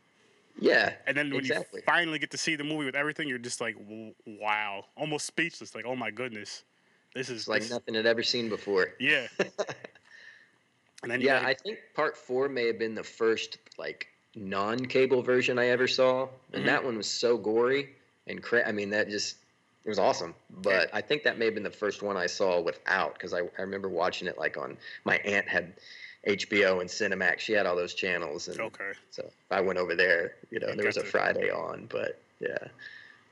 Yeah. 0.59 0.93
And 1.05 1.15
then 1.15 1.29
when 1.29 1.39
exactly. 1.39 1.79
you 1.79 1.83
finally 1.85 2.19
get 2.19 2.31
to 2.31 2.37
see 2.37 2.55
the 2.55 2.63
movie 2.63 2.85
with 2.85 2.95
everything, 2.95 3.27
you're 3.27 3.37
just 3.37 3.61
like, 3.61 3.75
wow, 4.25 4.85
almost 4.95 5.25
speechless. 5.25 5.75
Like, 5.75 5.85
oh 5.85 5.95
my 5.95 6.11
goodness, 6.11 6.63
this 7.13 7.29
is 7.29 7.41
it's 7.41 7.47
like 7.47 7.61
this- 7.61 7.71
nothing 7.71 7.95
I'd 7.95 8.05
ever 8.05 8.23
seen 8.23 8.49
before. 8.49 8.93
Yeah. 8.99 9.27
and 11.03 11.11
then 11.11 11.21
Yeah, 11.21 11.35
gotta- 11.39 11.47
I 11.47 11.53
think 11.53 11.79
part 11.95 12.17
four 12.17 12.49
may 12.49 12.67
have 12.67 12.79
been 12.79 12.95
the 12.95 13.03
first 13.03 13.57
like 13.77 14.07
non-cable 14.35 15.21
version 15.21 15.57
I 15.59 15.67
ever 15.67 15.87
saw, 15.87 16.27
and 16.53 16.63
Mhm. 16.63 16.67
that 16.67 16.83
one 16.83 16.97
was 16.97 17.07
so 17.07 17.37
gory 17.37 17.95
and 18.27 18.41
cra- 18.41 18.67
I 18.67 18.71
mean 18.71 18.89
that 18.91 19.09
just 19.09 19.37
it 19.85 19.89
was 19.89 19.99
awesome. 19.99 20.35
But 20.49 20.89
I 20.93 20.99
think 21.01 21.23
that 21.23 21.37
may 21.37 21.45
have 21.45 21.53
been 21.53 21.63
the 21.63 21.69
first 21.71 22.01
one 22.03 22.17
I 22.17 22.25
saw 22.25 22.59
without 22.59 23.13
because 23.13 23.33
I, 23.33 23.39
I 23.57 23.61
remember 23.61 23.87
watching 23.87 24.27
it 24.27 24.37
like 24.37 24.57
on 24.57 24.77
my 25.05 25.17
aunt 25.19 25.47
had 25.47 25.73
HBO 26.25 26.81
and 26.81 26.89
Cinemax. 26.89 27.39
She 27.39 27.53
had 27.53 27.65
all 27.65 27.75
those 27.75 27.93
channels, 27.93 28.47
and 28.47 28.59
okay. 28.59 28.91
so 29.11 29.29
I 29.51 29.61
went 29.61 29.77
over 29.79 29.95
there. 29.95 30.35
You 30.51 30.59
know, 30.59 30.73
there 30.75 30.85
was 30.85 30.97
a 30.97 31.01
to- 31.01 31.05
Friday 31.07 31.49
on, 31.51 31.87
but 31.89 32.19
yeah, 32.39 32.57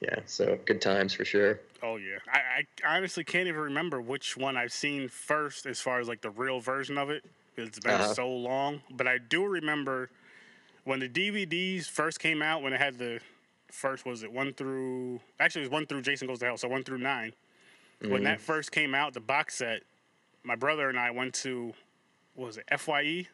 yeah. 0.02 0.20
So 0.26 0.58
good 0.66 0.82
times 0.82 1.14
for 1.14 1.26
sure. 1.26 1.60
Oh 1.84 1.98
yeah, 1.98 2.18
I, 2.32 2.66
I 2.86 2.96
honestly 2.98 3.24
can't 3.24 3.48
even 3.48 3.60
remember 3.62 4.02
which 4.02 4.38
one 4.38 4.56
I've 4.58 4.72
seen 4.74 5.08
first 5.10 5.66
as 5.66 5.82
far 5.82 6.00
as 6.00 6.08
like 6.08 6.22
the 6.22 6.30
real 6.30 6.60
version 6.60 6.98
of 6.98 7.10
it. 7.10 7.24
It's 7.58 7.80
been 7.80 7.94
Uh-huh. 7.94 8.14
so 8.14 8.30
long, 8.30 8.82
but 8.92 9.08
I 9.08 9.18
do 9.18 9.46
remember 9.46 10.10
when 10.84 11.00
the 11.00 11.08
DVDs 11.10 11.88
first 11.90 12.20
came 12.20 12.42
out. 12.42 12.62
When 12.62 12.74
it 12.74 12.80
had 12.82 12.98
the 12.98 13.20
first 13.72 14.06
was 14.06 14.24
it 14.24 14.32
one 14.32 14.54
through 14.54 15.20
actually 15.40 15.62
it 15.64 15.66
was 15.66 15.72
one 15.72 15.86
through 15.86 16.02
Jason 16.02 16.28
Goes 16.28 16.40
to 16.40 16.46
Hell, 16.46 16.58
so 16.58 16.68
one 16.70 16.84
through 16.84 17.00
9 17.00 17.34
When 18.02 18.22
Mhm. 18.22 18.24
that 18.24 18.42
first 18.42 18.72
came 18.72 18.96
out, 18.96 19.14
the 19.14 19.20
box 19.20 19.56
set, 19.56 19.84
my 20.44 20.56
brother 20.56 20.88
and 20.90 20.98
I 21.00 21.12
went 21.12 21.34
to 21.36 21.74
what 22.36 22.48
was 22.48 22.58
it 22.58 22.80
Fye, 22.80 23.28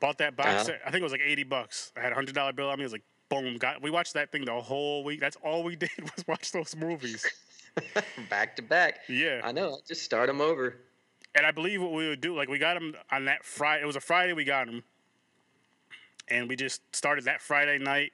bought 0.00 0.18
that 0.18 0.36
box 0.36 0.48
Uh-huh. 0.48 0.64
set. 0.64 0.80
I 0.86 0.90
think 0.90 1.00
it 1.00 1.04
was 1.04 1.12
like 1.12 1.22
eighty 1.24 1.44
bucks. 1.44 1.92
I 1.96 2.00
had 2.00 2.12
a 2.12 2.14
hundred 2.14 2.34
dollar 2.34 2.52
bill 2.52 2.68
on 2.68 2.78
me. 2.78 2.82
It 2.82 2.86
was 2.86 2.92
like 2.92 3.02
boom, 3.28 3.56
got 3.58 3.80
we 3.82 3.90
watched 3.90 4.14
that 4.14 4.30
thing 4.32 4.44
the 4.44 4.60
whole 4.60 5.04
week. 5.04 5.20
That's 5.20 5.36
all 5.44 5.62
we 5.62 5.76
did 5.84 5.90
was 6.00 6.26
watch 6.26 6.52
those 6.52 6.74
movies. 6.76 7.24
back 8.28 8.56
to 8.56 8.62
back. 8.62 8.98
Yeah. 9.08 9.40
I 9.44 9.52
know. 9.52 9.78
Just 9.86 10.02
start 10.02 10.26
them 10.26 10.40
over. 10.40 10.76
And 11.36 11.46
I 11.46 11.52
believe 11.52 11.80
what 11.80 11.92
we 11.92 12.08
would 12.08 12.20
do, 12.20 12.34
like 12.34 12.48
we 12.48 12.58
got 12.58 12.74
them 12.74 12.94
on 13.12 13.26
that 13.26 13.44
Friday. 13.44 13.82
It 13.84 13.86
was 13.86 13.94
a 13.96 14.00
Friday 14.00 14.32
we 14.32 14.42
got 14.44 14.66
them, 14.66 14.82
and 16.28 16.48
we 16.48 16.56
just 16.56 16.82
started 16.94 17.24
that 17.26 17.40
Friday 17.40 17.78
night. 17.78 18.12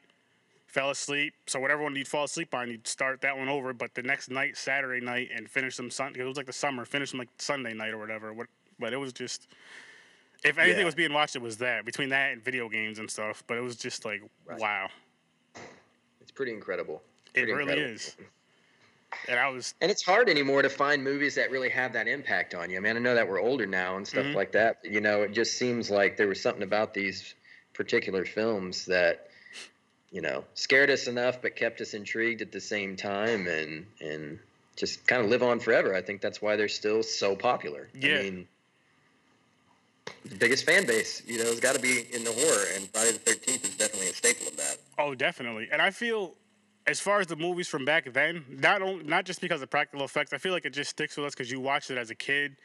Fell 0.67 0.91
asleep. 0.91 1.33
So 1.47 1.59
whatever 1.59 1.83
one 1.83 1.97
you'd 1.97 2.07
fall 2.09 2.25
asleep 2.25 2.53
on, 2.55 2.69
you'd 2.71 2.87
start 2.87 3.23
that 3.23 3.39
one 3.39 3.49
over. 3.49 3.73
But 3.73 3.95
the 3.95 4.03
next 4.03 4.29
night, 4.29 4.59
Saturday 4.59 5.03
night, 5.03 5.31
and 5.35 5.49
finish 5.49 5.79
them 5.79 5.91
Sunday. 5.91 6.21
It 6.21 6.25
was 6.25 6.37
like 6.37 6.45
the 6.45 6.53
summer. 6.53 6.85
Finish 6.85 7.13
them 7.13 7.21
like 7.21 7.31
Sunday 7.39 7.73
night 7.73 7.95
or 7.95 7.99
whatever. 7.99 8.35
What? 8.35 8.49
But 8.79 8.93
it 8.93 8.99
was 8.99 9.15
just. 9.15 9.47
If 10.47 10.59
anything 10.59 10.81
Yeah. 10.81 10.85
was 10.85 10.95
being 10.95 11.13
watched, 11.13 11.35
it 11.37 11.43
was 11.43 11.57
that 11.59 11.85
between 11.85 12.09
that 12.11 12.33
and 12.33 12.43
video 12.43 12.69
games 12.69 12.99
and 12.99 13.11
stuff. 13.11 13.43
But 13.47 13.59
it 13.59 13.63
was 13.63 13.77
just 13.77 14.05
like, 14.05 14.23
Right. 14.45 14.59
wow, 14.61 14.89
It's 16.21 16.31
pretty 16.31 16.53
incredible. 16.53 17.03
it 17.35 17.43
really 17.43 17.63
incredible. 17.63 17.83
is. 17.91 18.17
And 19.29 19.39
I 19.39 19.49
was, 19.49 19.75
And 19.81 19.91
it's 19.91 20.03
hard 20.05 20.29
anymore 20.29 20.63
to 20.63 20.69
find 20.69 21.03
movies 21.03 21.35
that 21.37 21.51
really 21.51 21.69
have 21.71 21.93
that 21.95 22.07
impact 22.09 22.55
on 22.55 22.71
you. 22.71 22.77
I 22.77 22.81
mean, 22.81 22.97
I 22.97 23.01
know 23.01 23.15
that 23.15 23.29
we're 23.29 23.41
older 23.41 23.67
now 23.67 23.97
and 23.97 24.07
stuff 24.07 24.27
Mhm. 24.27 24.35
like 24.35 24.53
that. 24.53 24.79
You 24.85 25.01
know, 25.01 25.23
it 25.23 25.33
just 25.33 25.57
seems 25.59 25.91
like 25.91 26.17
there 26.17 26.29
was 26.29 26.41
something 26.41 26.63
about 26.63 26.93
these 26.95 27.35
particular 27.73 28.25
films 28.25 28.85
that, 28.87 29.29
you 30.11 30.21
know, 30.21 30.45
scared 30.55 30.91
us 30.91 31.07
enough 31.09 31.41
but 31.43 31.57
kept 31.57 31.81
us 31.81 31.95
intrigued 31.95 32.43
at 32.43 32.53
the 32.53 32.61
same 32.61 32.97
time 32.97 33.47
and 33.49 33.87
and 34.01 34.39
just 34.77 35.07
kind 35.07 35.25
of 35.25 35.31
live 35.31 35.43
on 35.43 35.59
forever. 35.59 35.95
I 35.95 36.03
think 36.03 36.21
that's 36.21 36.43
why 36.43 36.57
they're 36.57 36.69
still 36.69 37.03
so 37.03 37.35
popular. 37.35 37.89
Yeah. 37.95 38.19
I 38.19 38.23
mean, 38.23 38.49
biggest 40.39 40.65
fan 40.65 40.87
base, 40.87 41.23
you 41.27 41.39
know, 41.39 41.45
has 41.45 41.61
got 41.61 41.75
to 41.75 41.81
be 41.81 42.07
in 42.15 42.25
the 42.25 42.33
horror, 42.33 42.65
and 42.75 42.89
Friday 42.91 43.13
the 43.13 43.19
Thirteenth 43.19 43.65
is 43.65 43.77
definitely 43.77 44.09
a 44.09 44.13
staple 44.15 44.49
of 44.49 44.57
that. 44.57 44.79
Oh, 44.99 45.15
definitely. 45.15 45.69
And 45.71 45.81
I 45.81 45.91
feel, 45.91 46.35
as 46.87 47.01
far 47.01 47.21
as 47.21 47.27
the 47.27 47.37
movies 47.37 47.69
from 47.69 47.85
back 47.85 48.13
then, 48.13 48.45
not 48.49 48.83
only, 48.83 49.05
not 49.05 49.25
just 49.25 49.41
because 49.41 49.63
of 49.63 49.71
practical 49.71 50.05
effects, 50.05 50.33
I 50.33 50.39
feel 50.39 50.53
like 50.53 50.65
it 50.65 50.73
just 50.73 50.91
sticks 50.91 51.17
with 51.17 51.27
us 51.27 51.35
because 51.35 51.51
you 51.51 51.61
watched 51.61 51.91
it 51.91 51.99
as 51.99 52.11
a 52.11 52.15
kid. 52.15 52.57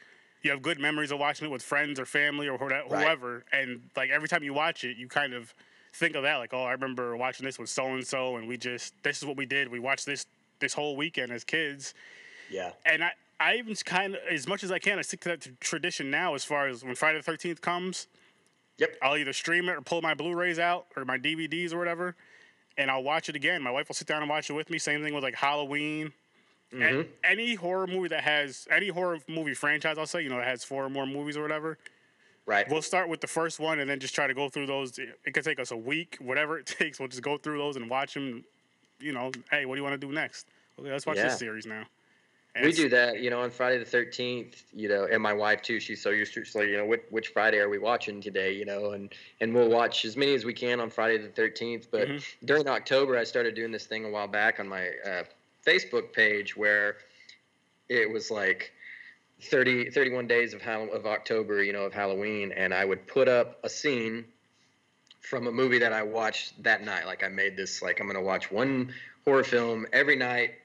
You 0.42 0.50
have 0.50 0.60
good 0.62 0.80
memories 0.80 1.12
of 1.12 1.20
watching 1.20 1.46
it 1.46 1.50
with 1.50 1.62
friends 1.62 2.00
or 2.00 2.04
family 2.06 2.48
or 2.48 2.58
whoever, 2.58 2.88
Right. 2.88 3.04
whoever, 3.04 3.44
and 3.52 3.80
like 3.96 4.10
every 4.10 4.28
time 4.28 4.42
you 4.42 4.52
watch 4.52 4.82
it, 4.84 4.96
you 4.96 5.06
kind 5.08 5.34
of 5.34 5.54
think 5.94 6.16
of 6.16 6.24
that. 6.24 6.36
Like, 6.36 6.52
oh, 6.52 6.64
I 6.64 6.72
remember 6.72 7.16
watching 7.16 7.46
this 7.46 7.58
with 7.60 7.68
so 7.70 7.86
and 7.94 8.04
so, 8.06 8.36
and 8.36 8.48
we 8.48 8.56
just 8.56 8.92
this 9.04 9.18
is 9.18 9.24
what 9.24 9.36
we 9.36 9.46
did. 9.46 9.68
We 9.68 9.78
watched 9.78 10.04
this 10.06 10.26
this 10.58 10.74
whole 10.74 10.96
weekend 10.96 11.30
as 11.32 11.44
kids, 11.44 11.94
Yeah. 12.50 12.72
and 12.84 13.04
I. 13.04 13.12
I 13.42 13.56
even 13.56 13.74
kind 13.76 14.14
of, 14.14 14.20
as 14.30 14.46
much 14.46 14.62
as 14.64 14.70
I 14.72 14.78
can, 14.78 14.98
I 14.98 15.02
stick 15.02 15.20
to 15.20 15.28
that 15.30 15.40
t- 15.42 15.50
tradition 15.60 16.10
now. 16.10 16.34
As 16.34 16.44
far 16.44 16.68
as 16.68 16.84
when 16.84 16.94
Friday 16.94 17.18
the 17.18 17.24
Thirteenth 17.24 17.60
comes, 17.60 18.06
Yep. 18.78 18.96
I'll 19.02 19.16
either 19.16 19.32
stream 19.32 19.68
it 19.68 19.72
or 19.72 19.80
pull 19.82 20.00
my 20.02 20.14
Blu-rays 20.14 20.58
out 20.58 20.86
or 20.96 21.04
my 21.04 21.18
DVDs 21.18 21.72
or 21.72 21.78
whatever, 21.78 22.16
and 22.78 22.90
I'll 22.90 23.02
watch 23.02 23.28
it 23.28 23.36
again. 23.36 23.62
My 23.62 23.70
wife 23.70 23.88
will 23.88 23.94
sit 23.94 24.08
down 24.08 24.22
and 24.22 24.30
watch 24.30 24.48
it 24.48 24.54
with 24.54 24.70
me. 24.70 24.78
Same 24.78 25.02
thing 25.02 25.14
with 25.14 25.22
like 25.22 25.34
Halloween. 25.34 26.12
Mm-hmm. 26.72 26.82
And 26.82 27.06
any 27.22 27.54
horror 27.54 27.86
movie 27.86 28.08
that 28.08 28.24
has 28.24 28.66
any 28.70 28.88
horror 28.88 29.18
movie 29.28 29.52
franchise, 29.54 29.98
I'll 29.98 30.06
say, 30.06 30.22
you 30.22 30.30
know, 30.30 30.38
that 30.38 30.46
has 30.46 30.64
four 30.64 30.84
or 30.84 30.88
more 30.90 31.06
movies 31.06 31.36
or 31.36 31.42
whatever. 31.42 31.76
Right. 32.46 32.68
We'll 32.68 32.82
start 32.82 33.08
with 33.08 33.20
the 33.20 33.26
first 33.26 33.60
one 33.60 33.78
and 33.78 33.88
then 33.88 34.00
just 34.00 34.14
try 34.14 34.26
to 34.26 34.34
go 34.34 34.48
through 34.48 34.66
those. 34.66 34.98
It 34.98 35.18
it 35.24 35.32
could 35.34 35.44
take 35.44 35.60
us 35.60 35.70
a 35.70 35.76
week, 35.76 36.16
whatever 36.18 36.58
it 36.60 36.66
takes. 36.66 36.98
We'll 36.98 37.08
just 37.08 37.22
go 37.22 37.36
through 37.36 37.58
those 37.58 37.76
and 37.76 37.88
watch 37.90 38.14
them. 38.14 38.42
You 38.98 39.12
know, 39.12 39.30
hey, 39.50 39.66
what 39.66 39.74
do 39.74 39.80
you 39.80 39.84
want 39.84 40.00
to 40.00 40.06
do 40.06 40.12
next? 40.12 40.46
Okay, 40.80 40.90
let's 40.90 41.04
watch 41.06 41.18
Yeah. 41.18 41.24
this 41.24 41.38
series 41.38 41.66
now. 41.66 41.84
And 42.54 42.66
we 42.66 42.72
do 42.72 42.88
that, 42.90 43.20
you 43.20 43.30
know, 43.30 43.40
on 43.40 43.50
Friday 43.50 43.78
the 43.78 43.84
Thirteenth. 43.84 44.64
You 44.74 44.88
know, 44.88 45.04
and 45.10 45.22
my 45.22 45.32
wife 45.32 45.62
too. 45.62 45.80
She's 45.80 46.02
so 46.02 46.10
used 46.10 46.34
to, 46.34 46.44
so 46.44 46.60
you 46.60 46.76
know, 46.76 46.84
which, 46.84 47.02
which 47.10 47.28
Friday 47.28 47.58
are 47.58 47.68
we 47.70 47.78
watching 47.78 48.20
today? 48.20 48.52
You 48.52 48.66
know, 48.66 48.90
and 48.92 49.12
and 49.40 49.54
we'll 49.54 49.70
watch 49.70 50.04
as 50.04 50.16
many 50.16 50.34
as 50.34 50.44
we 50.44 50.52
can 50.52 50.78
on 50.80 50.90
Friday 50.90 51.16
the 51.18 51.28
Thirteenth. 51.28 51.88
But 51.90 52.08
Mhm. 52.08 52.24
during 52.44 52.68
October, 52.68 53.16
I 53.16 53.24
started 53.24 53.54
doing 53.54 53.72
this 53.72 53.86
thing 53.86 54.04
a 54.04 54.10
while 54.10 54.28
back 54.28 54.60
on 54.60 54.68
my 54.68 54.88
uh, 55.04 55.24
Facebook 55.66 56.12
page 56.12 56.54
where 56.56 56.98
it 57.88 58.10
was 58.10 58.30
like 58.30 58.72
30, 59.40 59.90
31 59.90 60.26
days 60.26 60.52
of 60.54 60.60
Hall- 60.62 60.92
of 60.92 61.06
October, 61.06 61.62
you 61.62 61.72
know, 61.72 61.84
of 61.84 61.92
Halloween, 61.94 62.52
and 62.52 62.74
I 62.74 62.84
would 62.84 63.06
put 63.06 63.28
up 63.28 63.60
a 63.64 63.68
scene 63.70 64.24
from 65.20 65.46
a 65.46 65.52
movie 65.52 65.78
that 65.78 65.92
I 65.92 66.02
watched 66.02 66.62
that 66.64 66.82
night. 66.84 67.06
Like 67.06 67.24
I 67.24 67.28
made 67.28 67.56
this, 67.56 67.80
like 67.80 67.98
I'm 67.98 68.06
gonna 68.06 68.20
watch 68.20 68.50
one 68.50 68.92
horror 69.24 69.44
film 69.44 69.86
every 69.92 70.16
night 70.16 70.56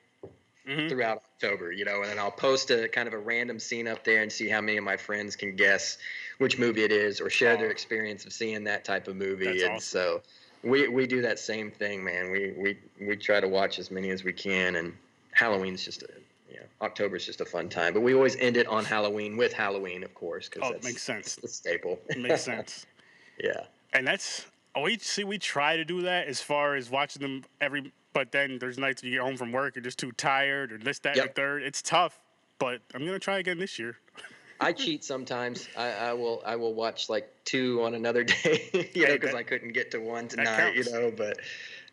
Mhm. 0.68 0.90
throughout 0.90 1.24
October, 1.44 1.72
you 1.72 1.86
know, 1.86 2.02
and 2.02 2.10
then 2.10 2.18
I'll 2.18 2.32
post 2.32 2.72
a 2.72 2.88
kind 2.88 3.08
of 3.08 3.14
a 3.14 3.18
random 3.20 3.60
scene 3.60 3.88
up 3.88 4.04
there 4.04 4.24
and 4.24 4.32
see 4.32 4.50
how 4.50 4.60
many 4.60 4.78
of 4.78 4.84
my 4.84 4.98
friends 4.98 5.36
can 5.36 5.56
guess 5.56 5.98
which 6.40 6.58
movie 6.58 6.84
it 6.84 6.92
is 6.92 7.22
or 7.22 7.30
share 7.30 7.56
their 7.58 7.68
Oh. 7.68 7.72
experience 7.72 8.26
of 8.26 8.34
seeing 8.34 8.64
that 8.64 8.84
type 8.84 9.08
of 9.08 9.16
movie. 9.16 9.46
That's 9.46 9.62
and 9.64 9.72
awesome. 9.74 9.82
so 9.82 10.22
we 10.64 10.88
we 10.88 11.06
do 11.06 11.22
that 11.22 11.38
same 11.38 11.70
thing, 11.70 12.04
man. 12.04 12.32
We 12.32 12.54
we 12.58 12.78
we 13.06 13.16
try 13.16 13.40
to 13.40 13.48
watch 13.48 13.78
as 13.78 13.92
many 13.92 14.10
as 14.10 14.24
we 14.24 14.34
can 14.34 14.78
and 14.78 14.98
Halloween's 15.32 15.86
just 15.86 16.02
a 16.02 16.08
you 16.50 16.56
know, 16.58 16.66
October's 16.82 17.24
just 17.26 17.40
a 17.42 17.46
fun 17.46 17.70
time, 17.70 17.94
but 17.94 18.02
we 18.02 18.16
always 18.16 18.36
end 18.38 18.58
it 18.58 18.66
on 18.66 18.84
Halloween 18.84 19.38
with 19.38 19.54
Halloween, 19.54 20.04
of 20.04 20.14
course, 20.16 20.50
because 20.50 20.68
Oh, 20.68 20.74
it 20.74 20.84
makes 20.84 21.04
sense. 21.04 21.36
the 21.36 21.48
staple. 21.48 22.00
It 22.10 22.18
makes 22.18 22.42
sense. 22.42 22.88
yeah. 23.44 23.66
and 23.94 24.08
that's 24.08 24.48
oh, 24.74 24.82
we 24.82 24.98
see 24.98 25.24
we 25.24 25.38
try 25.38 25.78
to 25.78 25.86
do 25.86 26.02
that 26.02 26.28
as 26.28 26.42
far 26.42 26.74
as 26.76 26.90
watching 26.90 27.22
them 27.22 27.44
every 27.62 27.92
but 28.14 28.32
then 28.32 28.58
there's 28.60 28.78
nights 28.78 29.04
you 29.04 29.12
get 29.12 29.22
home 29.22 29.38
from 29.38 29.52
work 29.52 29.76
you're 29.76 29.84
just 29.84 30.00
too 30.00 30.12
tired 30.14 30.72
or 30.72 30.78
this 30.78 31.00
that 31.00 31.16
Yep. 31.16 31.36
third 31.36 31.64
it's 31.64 31.82
tough 31.82 32.20
but 32.60 32.82
i'm 32.94 33.06
gonna 33.06 33.20
try 33.20 33.38
again 33.38 33.58
this 33.60 33.78
year 33.80 33.98
I 34.60 34.74
cheat 34.74 35.04
sometimes. 35.04 35.68
I, 35.78 35.92
I 35.92 36.14
will 36.14 36.42
I 36.46 36.56
will 36.56 36.74
watch 36.74 37.10
like 37.10 37.32
two 37.46 37.84
on 37.84 37.94
another 37.94 38.24
day, 38.44 38.90
you 38.96 39.08
know, 39.08 39.14
because 39.14 39.36
I 39.36 39.44
couldn't 39.44 39.74
get 39.74 39.92
to 39.92 40.00
one 40.00 40.28
tonight, 40.28 40.74
you 40.76 40.84
know. 40.92 41.12
But 41.16 41.40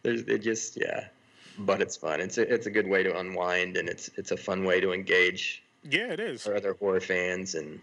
there's 0.02 0.22
it 0.22 0.38
just 0.38 0.78
yeah, 0.80 1.08
but 1.58 1.82
it's 1.82 1.96
fun. 1.96 2.20
It's 2.20 2.38
a, 2.38 2.52
it's 2.52 2.66
a 2.66 2.70
good 2.70 2.86
way 2.86 3.02
to 3.02 3.18
unwind, 3.18 3.76
and 3.76 3.88
it's 3.88 4.08
it's 4.16 4.30
a 4.30 4.36
fun 4.36 4.64
way 4.64 4.80
to 4.80 4.92
engage 4.92 5.62
yeah 5.90 6.12
it 6.12 6.20
is 6.20 6.42
for 6.42 6.56
other 6.56 6.72
horror 6.74 7.00
fans, 7.00 7.54
and 7.54 7.80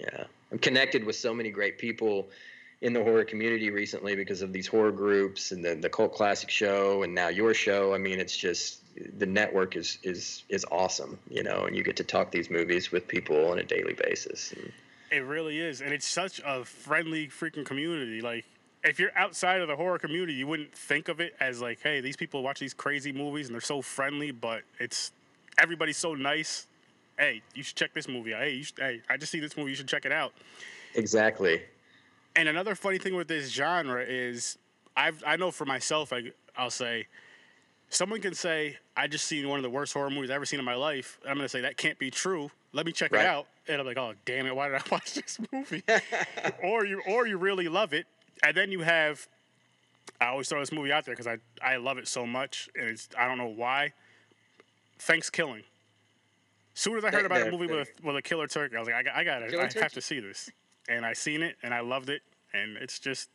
yeah, 0.00 0.24
I'm 0.50 0.58
connected 0.58 1.04
with 1.04 1.16
so 1.16 1.34
many 1.34 1.50
great 1.50 1.76
people 1.76 2.30
in 2.82 2.92
the 2.92 3.02
horror 3.02 3.24
community 3.24 3.70
recently 3.70 4.14
because 4.14 4.42
of 4.42 4.52
these 4.52 4.66
horror 4.66 4.92
groups 4.92 5.52
and 5.52 5.64
the 5.64 5.74
the 5.74 5.88
cult 5.88 6.12
classic 6.12 6.50
show, 6.50 7.04
and 7.04 7.14
now 7.14 7.28
your 7.28 7.54
show. 7.54 7.94
I 7.94 7.98
mean, 7.98 8.20
it's 8.20 8.36
just 8.36 8.80
the 9.18 9.26
network 9.26 9.76
is 9.76 9.98
is 10.02 10.42
is 10.48 10.66
awesome, 10.70 11.18
you 11.30 11.42
know, 11.42 11.64
and 11.64 11.74
you 11.76 11.82
get 11.82 11.96
to 11.96 12.04
talk 12.04 12.30
these 12.30 12.50
movies 12.50 12.92
with 12.92 13.08
people 13.08 13.50
on 13.50 13.58
a 13.58 13.64
daily 13.64 13.94
basis. 13.94 14.52
And, 14.52 14.72
it 15.10 15.26
really 15.26 15.60
is 15.60 15.82
and 15.82 15.92
it's 15.92 16.06
such 16.06 16.40
a 16.42 16.64
friendly 16.64 17.28
freaking 17.28 17.66
community 17.66 18.22
like 18.22 18.46
if 18.82 18.98
you're 18.98 19.14
outside 19.14 19.60
of 19.60 19.68
the 19.68 19.76
horror 19.76 19.98
community 19.98 20.32
you 20.32 20.46
wouldn't 20.46 20.72
think 20.72 21.08
of 21.08 21.20
it 21.20 21.34
as 21.38 21.60
like 21.60 21.78
hey 21.82 22.00
these 22.00 22.16
people 22.16 22.42
watch 22.42 22.58
these 22.58 22.72
crazy 22.72 23.12
movies 23.12 23.46
and 23.46 23.54
they're 23.54 23.60
so 23.60 23.82
friendly 23.82 24.30
but 24.30 24.62
it's 24.80 25.12
everybody's 25.58 25.98
so 25.98 26.14
nice 26.14 26.66
hey 27.18 27.42
you 27.54 27.62
should 27.62 27.76
check 27.76 27.92
this 27.92 28.08
movie 28.08 28.32
out 28.32 28.40
hey 28.40 28.54
you 28.54 28.62
should, 28.62 28.78
hey 28.78 29.02
i 29.10 29.18
just 29.18 29.30
see 29.30 29.38
this 29.38 29.54
movie 29.54 29.68
you 29.68 29.76
should 29.76 29.86
check 29.86 30.06
it 30.06 30.12
out 30.12 30.32
Exactly. 30.94 31.62
And 32.36 32.48
another 32.48 32.74
funny 32.74 32.98
thing 32.98 33.14
with 33.14 33.28
this 33.28 33.50
genre 33.50 34.02
is, 34.02 34.58
I've 34.96 35.22
I 35.26 35.36
know 35.36 35.50
for 35.50 35.64
myself, 35.64 36.12
I 36.12 36.32
I'll 36.56 36.70
say, 36.70 37.06
someone 37.90 38.20
can 38.20 38.34
say 38.34 38.78
I 38.96 39.06
just 39.06 39.26
seen 39.26 39.48
one 39.48 39.58
of 39.58 39.62
the 39.62 39.70
worst 39.70 39.92
horror 39.92 40.10
movies 40.10 40.30
I've 40.30 40.36
ever 40.36 40.46
seen 40.46 40.58
in 40.58 40.64
my 40.64 40.74
life. 40.74 41.18
I'm 41.28 41.36
gonna 41.36 41.48
say 41.48 41.60
that 41.62 41.76
can't 41.76 41.98
be 41.98 42.10
true. 42.10 42.50
Let 42.72 42.86
me 42.86 42.92
check 42.92 43.12
Right. 43.12 43.22
it 43.22 43.26
out, 43.26 43.46
and 43.68 43.80
I'm 43.80 43.86
like, 43.86 43.98
oh 43.98 44.14
damn 44.24 44.46
it, 44.46 44.56
why 44.56 44.68
did 44.68 44.76
I 44.76 44.82
watch 44.90 45.14
this 45.14 45.38
movie? 45.52 45.82
or 46.62 46.84
you 46.86 47.02
or 47.06 47.26
you 47.26 47.36
really 47.36 47.68
love 47.68 47.92
it, 47.92 48.06
and 48.42 48.56
then 48.56 48.72
you 48.72 48.80
have 48.80 49.26
I 50.20 50.26
always 50.26 50.48
throw 50.48 50.60
this 50.60 50.72
movie 50.72 50.92
out 50.92 51.04
there 51.04 51.14
because 51.14 51.26
I 51.26 51.38
I 51.62 51.76
love 51.76 51.98
it 51.98 52.08
so 52.08 52.26
much, 52.26 52.68
and 52.76 52.88
it's 52.88 53.08
I 53.18 53.26
don't 53.28 53.38
know 53.38 53.48
why. 53.48 53.92
Thanksgiving. 54.98 55.64
Soon 56.74 56.96
as 56.96 57.04
I 57.04 57.10
heard 57.10 57.26
about 57.26 57.46
a 57.46 57.50
movie 57.50 57.66
with 57.66 57.90
with 58.02 58.16
a 58.16 58.22
killer 58.22 58.46
turkey, 58.46 58.76
I 58.76 58.78
was 58.78 58.88
like, 58.88 58.94
I, 58.96 59.02
got- 59.02 59.14
I 59.16 59.24
got 59.24 59.42
it. 59.42 59.54
I 59.54 59.80
have 59.82 59.92
to 59.92 60.00
see 60.00 60.20
this, 60.20 60.48
and 60.92 61.06
I 61.06 61.12
seen 61.12 61.42
it, 61.42 61.56
and 61.62 61.72
I 61.74 61.80
loved 61.80 62.08
it, 62.10 62.22
and 62.52 62.76
it's 62.76 62.98
just, 62.98 63.30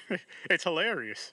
it's 0.50 0.64
hilarious. 0.64 1.32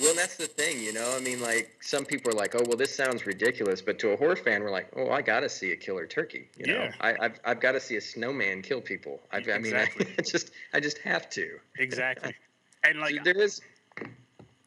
Well, 0.00 0.14
that's 0.14 0.36
the 0.36 0.46
thing, 0.46 0.80
you 0.80 0.92
know. 0.92 1.12
I 1.16 1.20
mean, 1.20 1.40
like 1.40 1.76
some 1.80 2.04
people 2.04 2.30
are 2.30 2.34
like, 2.36 2.54
"Oh, 2.54 2.62
well, 2.66 2.76
this 2.76 2.94
sounds 2.94 3.26
ridiculous," 3.26 3.82
but 3.82 3.98
to 3.98 4.10
a 4.10 4.16
horror 4.16 4.36
fan, 4.36 4.62
we're 4.62 4.70
like, 4.70 4.88
"Oh, 4.94 5.10
I 5.10 5.22
got 5.22 5.40
to 5.40 5.48
see 5.48 5.72
a 5.72 5.76
killer 5.76 6.06
turkey." 6.06 6.48
You 6.56 6.66
know, 6.66 6.82
Yeah. 6.84 6.92
I, 7.00 7.16
I've 7.20 7.40
I've 7.44 7.60
got 7.60 7.72
to 7.72 7.80
see 7.80 7.96
a 7.96 8.00
snowman 8.00 8.62
kill 8.62 8.80
people. 8.80 9.20
I, 9.32 9.38
I 9.38 9.40
mean, 9.40 9.74
I, 9.74 9.82
Exactly. 9.82 10.06
just 10.24 10.50
I 10.72 10.78
just 10.78 10.98
have 10.98 11.28
to. 11.30 11.58
Exactly. 11.78 12.34
And 12.84 13.00
like 13.00 13.24
there 13.24 13.36
is 13.36 13.60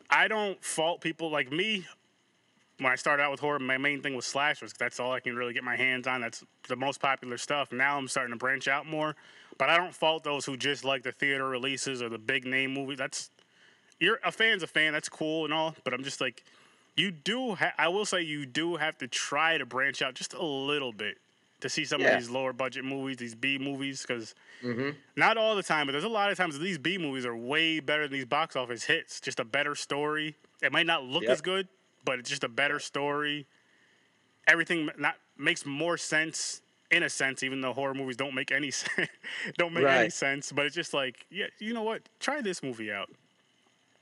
I 0.10 0.28
don't 0.28 0.62
fault 0.64 1.00
people 1.00 1.32
like 1.32 1.50
me. 1.50 1.88
When 2.80 2.92
I 2.92 2.96
started 2.96 3.24
out 3.24 3.32
with 3.32 3.40
horror, 3.40 3.58
my 3.60 3.78
main 3.78 4.02
thing 4.02 4.18
was 4.18 4.26
slashers. 4.26 4.74
That's 4.78 5.00
all 5.00 5.14
I 5.14 5.22
can 5.22 5.36
really 5.36 5.54
get 5.54 5.64
my 5.64 5.78
hands 5.78 6.08
on. 6.08 6.20
That's 6.20 6.44
the 6.68 6.76
most 6.76 7.00
popular 7.00 7.38
stuff. 7.38 7.72
Now 7.72 7.98
I'm 7.98 8.10
starting 8.10 8.34
to 8.34 8.38
branch 8.38 8.68
out 8.68 8.86
more, 8.86 9.16
but 9.62 9.70
I 9.70 9.78
don't 9.78 9.94
fault 9.94 10.24
those 10.24 10.44
who 10.44 10.58
just 10.58 10.84
like 10.84 11.04
the 11.04 11.12
theater 11.12 11.48
releases 11.48 12.02
or 12.02 12.10
the 12.10 12.18
big 12.18 12.46
name 12.48 12.74
movies. 12.74 12.98
That's 12.98 13.30
you're 14.00 14.20
a 14.26 14.32
fan's 14.32 14.64
a 14.64 14.68
fan. 14.68 14.92
That's 14.92 15.08
cool 15.08 15.46
and 15.46 15.54
all, 15.54 15.76
but 15.84 15.94
I'm 15.94 16.04
just 16.04 16.20
like, 16.20 16.44
you 16.98 17.12
do. 17.12 17.54
Ha- 17.54 17.74
I 17.78 17.88
will 17.90 18.06
say 18.06 18.24
you 18.24 18.48
do 18.48 18.78
have 18.78 18.98
to 18.98 19.08
try 19.08 19.60
to 19.60 19.66
branch 19.68 20.02
out 20.02 20.16
just 20.16 20.34
a 20.34 20.44
little 20.44 20.92
bit 20.92 21.20
to 21.60 21.70
see 21.70 21.86
some 21.86 22.02
Yeah. 22.02 22.08
of 22.16 22.20
these 22.20 22.28
lower 22.32 22.54
budget 22.54 22.84
movies, 22.86 23.18
these 23.18 23.36
B 23.36 23.60
movies, 23.60 24.02
because 24.02 24.34
Mhm. 24.64 24.96
not 25.16 25.38
all 25.38 25.56
the 25.56 25.62
time, 25.62 25.86
but 25.86 25.92
there's 25.92 26.06
a 26.06 26.10
lot 26.10 26.32
of 26.32 26.38
times 26.40 26.58
these 26.58 26.80
B 26.80 26.98
movies 26.98 27.24
are 27.24 27.36
way 27.36 27.80
better 27.80 28.08
than 28.08 28.14
these 28.14 28.26
box 28.26 28.56
office 28.56 28.86
hits. 28.86 29.22
Just 29.22 29.40
a 29.40 29.46
better 29.46 29.76
story. 29.76 30.34
It 30.64 30.72
might 30.72 30.88
not 30.88 31.04
look 31.04 31.22
Yep. 31.22 31.32
as 31.34 31.42
good, 31.42 31.68
but 32.04 32.18
it's 32.18 32.32
just 32.32 32.44
a 32.44 32.50
better 32.50 32.80
story. 32.80 33.46
Everything 34.48 34.90
not 34.98 35.18
makes 35.38 35.68
more 35.68 35.98
sense 36.00 36.64
in 36.92 37.04
a 37.04 37.10
sense, 37.10 37.42
even 37.44 37.62
though 37.62 37.74
horror 37.74 37.94
movies 37.94 38.18
don't 38.18 38.36
make 38.36 38.52
any 38.52 38.72
sense. 38.72 39.10
don't 39.58 39.74
make 39.74 39.86
any 39.86 40.10
sense. 40.10 40.52
But 40.52 40.66
it's 40.66 40.76
just 40.76 40.94
like, 40.94 41.26
yeah, 41.30 41.48
you 41.60 41.74
know 41.74 41.84
what? 41.84 42.02
Try 42.20 42.42
this 42.42 42.62
movie 42.62 42.92
out. 42.92 43.10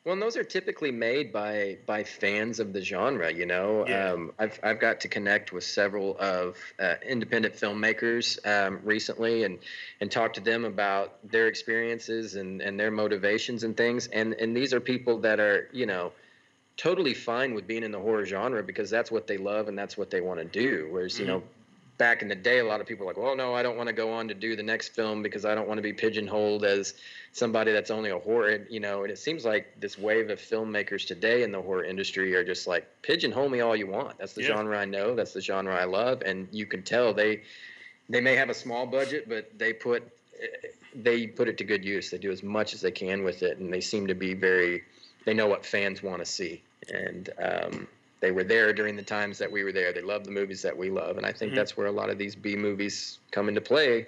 Well, 0.05 0.13
and 0.13 0.21
those 0.21 0.37
are 0.37 0.45
typically 0.45 0.91
made 0.91 1.31
by 1.33 1.77
by 1.85 2.03
fans 2.05 2.59
of 2.61 2.71
the 2.71 2.81
genre. 2.81 3.31
You 3.31 3.45
know, 3.45 3.85
Yeah. 3.85 4.11
um, 4.13 4.31
I've 4.39 4.57
I've 4.63 4.79
got 4.79 5.01
to 5.01 5.07
connect 5.09 5.51
with 5.51 5.63
several 5.65 6.17
of 6.19 6.57
uh, 6.79 6.95
independent 7.05 7.53
filmmakers 7.53 8.39
um, 8.47 8.79
recently, 8.83 9.43
and 9.43 9.59
and 9.99 10.09
talk 10.09 10.33
to 10.33 10.41
them 10.41 10.63
about 10.63 11.17
their 11.29 11.47
experiences 11.47 12.35
and 12.35 12.61
and 12.61 12.79
their 12.79 12.91
motivations 12.91 13.63
and 13.65 13.75
things. 13.75 14.07
And 14.07 14.33
and 14.35 14.55
these 14.55 14.73
are 14.73 14.79
people 14.79 15.19
that 15.19 15.39
are 15.39 15.69
you 15.73 15.85
know 15.85 16.13
totally 16.77 17.13
fine 17.13 17.53
with 17.53 17.67
being 17.67 17.83
in 17.83 17.91
the 17.91 17.99
horror 17.99 18.25
genre 18.25 18.63
because 18.63 18.89
that's 18.89 19.11
what 19.11 19.27
they 19.27 19.37
love 19.37 19.67
and 19.67 19.77
that's 19.77 19.97
what 19.97 20.09
they 20.09 20.21
want 20.21 20.39
to 20.39 20.45
do. 20.45 20.87
Whereas 20.89 21.19
you 21.19 21.25
know. 21.27 21.43
Back 21.99 22.21
in 22.21 22.29
the 22.29 22.35
day, 22.35 22.59
a 22.59 22.65
lot 22.65 22.79
of 22.79 22.87
people 22.87 23.05
were 23.05 23.11
like, 23.11 23.21
"Well, 23.21 23.35
no, 23.35 23.53
I 23.53 23.61
don't 23.61 23.75
want 23.75 23.87
to 23.87 23.93
go 23.93 24.11
on 24.13 24.29
to 24.29 24.33
do 24.33 24.55
the 24.55 24.63
next 24.63 24.95
film 24.95 25.21
because 25.21 25.43
I 25.43 25.53
don't 25.53 25.67
want 25.67 25.79
to 25.79 25.81
be 25.81 25.91
pigeonholed 25.91 26.63
as 26.63 26.93
somebody 27.33 27.73
that's 27.73 27.91
only 27.91 28.09
a 28.09 28.17
horror, 28.17 28.65
you 28.69 28.79
know, 28.79 29.03
and 29.03 29.11
it 29.11 29.19
seems 29.19 29.43
like 29.43 29.77
this 29.81 29.97
wave 29.97 30.29
of 30.29 30.39
filmmakers 30.39 31.05
today 31.05 31.43
in 31.43 31.51
the 31.51 31.61
horror 31.61 31.83
industry 31.83 32.33
are 32.35 32.43
just 32.43 32.67
like 32.67 32.87
pigeonhole 33.01 33.49
me 33.49 33.59
all 33.59 33.75
you 33.75 33.85
want. 33.85 34.17
That's 34.17 34.31
the 34.31 34.41
Yeah. 34.41 34.47
genre 34.47 34.79
I 34.79 34.85
know, 34.85 35.13
that's 35.13 35.33
the 35.33 35.41
genre 35.41 35.75
I 35.75 35.83
love, 35.83 36.21
and 36.25 36.47
you 36.53 36.65
can 36.65 36.83
tell 36.83 37.13
they 37.13 37.41
they 38.07 38.21
may 38.21 38.35
have 38.35 38.49
a 38.49 38.53
small 38.55 38.85
budget, 38.87 39.27
but 39.27 39.51
they 39.59 39.73
put 39.73 40.03
they 40.95 41.27
put 41.27 41.49
it 41.49 41.57
to 41.57 41.65
good 41.65 41.83
use. 41.83 42.09
They 42.09 42.17
do 42.17 42.31
as 42.31 42.43
much 42.43 42.73
as 42.73 42.79
they 42.79 42.91
can 42.91 43.23
with 43.25 43.43
it, 43.43 43.57
and 43.57 43.71
they 43.73 43.81
seem 43.81 44.07
to 44.07 44.15
be 44.15 44.33
very 44.33 44.83
they 45.25 45.33
know 45.33 45.47
what 45.47 45.65
fans 45.65 46.01
want 46.01 46.19
to 46.19 46.25
see, 46.25 46.63
and 46.93 47.29
um, 47.39 47.87
they 48.19 48.31
were 48.31 48.43
there 48.43 48.73
during 48.73 48.95
the 48.95 49.03
times 49.03 49.37
that 49.37 49.51
we 49.51 49.63
were 49.63 49.71
there. 49.71 49.93
They 49.93 50.01
love 50.01 50.23
the 50.25 50.31
movies 50.31 50.61
that 50.61 50.75
we 50.75 50.89
love, 50.89 51.17
and 51.17 51.25
I 51.25 51.31
think 51.31 51.53
Mhm. 51.53 51.55
that's 51.55 51.77
where 51.77 51.87
a 51.87 51.91
lot 51.91 52.09
of 52.09 52.17
these 52.17 52.35
B 52.35 52.55
movies 52.55 53.19
come 53.31 53.47
into 53.47 53.61
play 53.61 54.07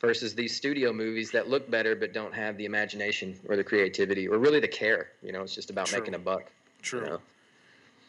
versus 0.00 0.34
these 0.34 0.54
studio 0.54 0.92
movies 0.92 1.30
that 1.32 1.48
look 1.48 1.68
better 1.70 1.96
but 1.96 2.12
don't 2.12 2.32
have 2.34 2.56
the 2.56 2.64
imagination 2.64 3.38
or 3.48 3.56
the 3.56 3.64
creativity 3.64 4.28
or 4.28 4.38
really 4.38 4.60
the 4.60 4.68
care. 4.68 5.10
You 5.22 5.32
know, 5.32 5.42
it's 5.42 5.54
just 5.54 5.70
about 5.70 5.86
True. 5.86 5.98
making 5.98 6.14
a 6.14 6.18
buck. 6.18 6.50
True. 6.82 7.00
You 7.00 7.06
know? 7.06 7.22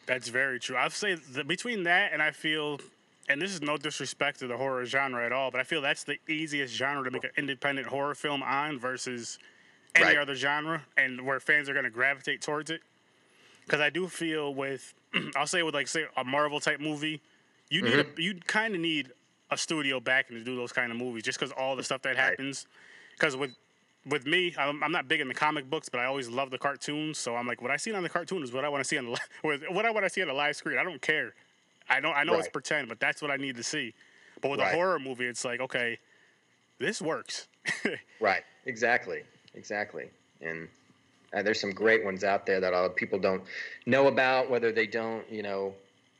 That's 0.06 0.28
very 0.28 0.60
true. 0.60 0.76
I'd 0.76 0.92
say 0.92 1.14
that 1.14 1.48
between 1.48 1.82
that 1.84 2.12
and 2.12 2.22
I 2.22 2.30
feel, 2.30 2.80
and 3.28 3.40
this 3.42 3.52
is 3.52 3.60
no 3.60 3.76
disrespect 3.76 4.38
to 4.40 4.46
the 4.46 4.56
horror 4.56 4.84
genre 4.84 5.24
at 5.24 5.32
all, 5.32 5.50
but 5.50 5.60
I 5.60 5.64
feel 5.64 5.80
that's 5.80 6.04
the 6.04 6.18
easiest 6.28 6.74
genre 6.74 7.04
to 7.04 7.10
make 7.10 7.24
an 7.24 7.30
independent 7.36 7.88
horror 7.88 8.14
film 8.14 8.42
on 8.42 8.78
versus 8.78 9.38
any 9.96 10.06
Right. 10.06 10.18
other 10.18 10.36
genre, 10.36 10.86
and 10.96 11.26
where 11.26 11.40
fans 11.40 11.68
are 11.68 11.72
going 11.72 11.84
to 11.84 11.90
gravitate 11.90 12.40
towards 12.40 12.70
it. 12.70 12.82
Because 13.64 13.80
I 13.80 13.90
do 13.90 14.08
feel 14.08 14.54
with, 14.54 14.94
I'll 15.36 15.46
say 15.46 15.62
with 15.62 15.74
like 15.74 15.88
say 15.88 16.06
a 16.16 16.24
Marvel 16.24 16.60
type 16.60 16.80
movie, 16.80 17.20
you 17.68 17.82
need 17.82 17.94
Mm-hmm. 17.94 18.18
a, 18.18 18.22
you 18.22 18.34
kind 18.46 18.74
of 18.74 18.80
need 18.80 19.12
a 19.50 19.56
studio 19.56 20.00
backing 20.00 20.36
to 20.36 20.44
do 20.44 20.56
those 20.56 20.72
kind 20.72 20.90
of 20.92 20.98
movies, 20.98 21.22
just 21.24 21.38
because 21.38 21.52
all 21.52 21.76
the 21.76 21.82
stuff 21.82 22.02
that 22.02 22.16
happens. 22.16 22.66
Because 23.14 23.36
with 23.36 23.50
with 24.06 24.26
me, 24.26 24.54
I'm, 24.58 24.82
I'm 24.82 24.92
not 24.92 25.08
big 25.08 25.20
in 25.20 25.28
the 25.28 25.34
comic 25.34 25.68
books, 25.68 25.88
but 25.88 26.00
I 26.00 26.06
always 26.06 26.28
love 26.28 26.50
the 26.50 26.56
cartoons. 26.58 27.18
So 27.18 27.36
I'm 27.36 27.46
like, 27.46 27.60
what 27.60 27.70
I 27.70 27.76
see 27.76 27.92
on 27.92 28.02
the 28.02 28.08
cartoon 28.08 28.42
is 28.42 28.50
what 28.52 28.64
I 28.64 28.68
want 28.68 28.82
to 28.82 28.88
see 28.88 28.96
on 28.96 29.04
the 29.06 29.10
li- 29.10 29.58
what 29.70 29.84
I 29.84 29.90
want 29.90 30.04
to 30.06 30.10
see 30.10 30.22
on 30.22 30.28
the 30.28 30.34
live 30.34 30.56
screen. 30.56 30.78
I 30.78 30.84
don't 30.84 31.02
care. 31.02 31.34
I 31.88 32.00
know 32.00 32.12
I 32.12 32.24
know 32.24 32.34
it's 32.38 32.48
pretend, 32.48 32.88
but 32.88 33.00
that's 33.00 33.20
what 33.20 33.30
I 33.30 33.36
need 33.36 33.56
to 33.56 33.62
see. 33.64 33.92
But 34.40 34.50
with 34.52 34.60
Right. 34.60 34.72
a 34.72 34.76
horror 34.76 34.98
movie, 34.98 35.26
it's 35.26 35.44
like, 35.44 35.60
okay, 35.60 35.98
this 36.78 37.02
works. 37.02 37.48
Right. 38.20 38.42
Exactly. 38.66 39.22
Exactly. 39.54 40.10
And 40.40 40.68
uh, 41.32 41.42
there's 41.42 41.60
some 41.60 41.70
great 41.70 42.04
ones 42.04 42.24
out 42.24 42.46
there 42.46 42.60
that 42.60 42.72
a 42.72 42.76
lot 42.76 42.86
of 42.86 42.96
people 42.96 43.18
don't 43.18 43.42
know 43.86 44.08
about, 44.08 44.50
whether 44.50 44.72
they 44.72 44.86
don't, 44.86 45.30
you 45.30 45.42
know, 45.42 45.74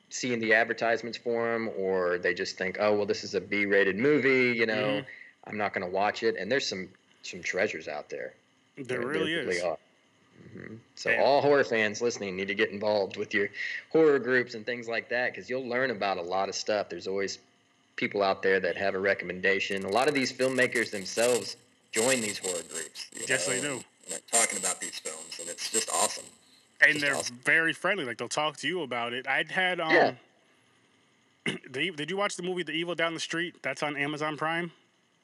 see 0.09 0.33
in 0.33 0.41
the 0.41 0.55
advertisements 0.55 1.19
for 1.19 1.53
them, 1.53 1.71
or 1.77 2.19
they 2.19 2.35
just 2.35 2.57
think, 2.59 2.77
oh, 2.81 2.95
well, 2.95 3.07
this 3.07 3.25
is 3.25 3.35
a 3.35 3.41
B-rated 3.41 3.97
movie. 3.97 4.57
You 4.59 4.67
know, 4.67 5.03
Mhm. 5.03 5.07
I'm 5.45 5.57
not 5.57 5.73
going 5.73 5.87
to 5.87 5.91
watch 5.91 6.23
it. 6.23 6.37
And 6.37 6.51
there's 6.51 6.67
some 6.67 6.89
some 7.23 7.43
treasures 7.43 7.87
out 7.87 8.09
there. 8.09 8.33
there 8.77 9.01
really 9.01 9.35
is. 9.35 9.63
are. 9.63 9.79
hmm 10.55 10.77
So 10.95 11.15
all 11.17 11.43
horror 11.43 11.65
fans 11.65 12.01
listening 12.01 12.35
need 12.35 12.49
to 12.49 12.55
get 12.55 12.71
involved 12.71 13.19
with 13.19 13.35
your 13.35 13.51
horror 13.93 14.19
groups 14.19 14.55
and 14.55 14.65
things 14.65 14.89
like 14.89 15.11
that 15.11 15.33
because 15.33 15.51
you'll 15.51 15.69
learn 15.69 15.91
about 15.91 16.17
a 16.17 16.23
lot 16.23 16.49
of 16.49 16.55
stuff. 16.55 16.89
There's 16.89 17.07
always 17.07 17.39
people 17.97 18.23
out 18.23 18.43
there 18.43 18.59
that 18.61 18.77
have 18.79 18.95
a 18.95 18.99
recommendation. 18.99 19.85
A 19.85 19.91
lot 19.91 20.09
of 20.09 20.15
these 20.15 20.33
filmmakers 20.33 20.91
themselves 20.91 21.57
join 21.93 22.23
these 22.23 22.39
horror 22.39 22.63
groups. 22.71 23.11
Yes, 23.29 23.47
they 23.47 23.61
know, 23.61 23.79
do. 23.79 23.85
And 24.11 24.21
they're 24.31 24.41
talking 24.41 24.59
about 24.59 24.81
these 24.81 24.99
films, 24.99 25.39
and 25.41 25.49
it's 25.49 25.71
just 25.71 25.89
awesome. 25.91 26.25
and 26.83 26.93
Just 26.95 27.05
they're 27.05 27.17
awesome. 27.17 27.39
very 27.45 27.73
friendly. 27.73 28.05
Like 28.05 28.19
they'll 28.19 28.29
talk 28.29 28.57
to 28.59 28.67
you 28.69 28.83
about 28.83 29.13
it. 29.13 29.27
I'd 29.29 29.51
had 29.51 29.81
um. 29.81 29.91
Yeah. 31.47 31.57
the, 31.71 31.91
did 31.93 32.11
you 32.11 32.19
watch 32.19 32.37
the 32.37 32.43
movie 32.43 32.63
The 32.63 32.73
Evil 32.73 32.95
Down 32.95 33.15
the 33.15 33.21
Street? 33.21 33.55
That's 33.63 33.83
on 33.83 33.97
Amazon 33.97 34.37
Prime. 34.37 34.71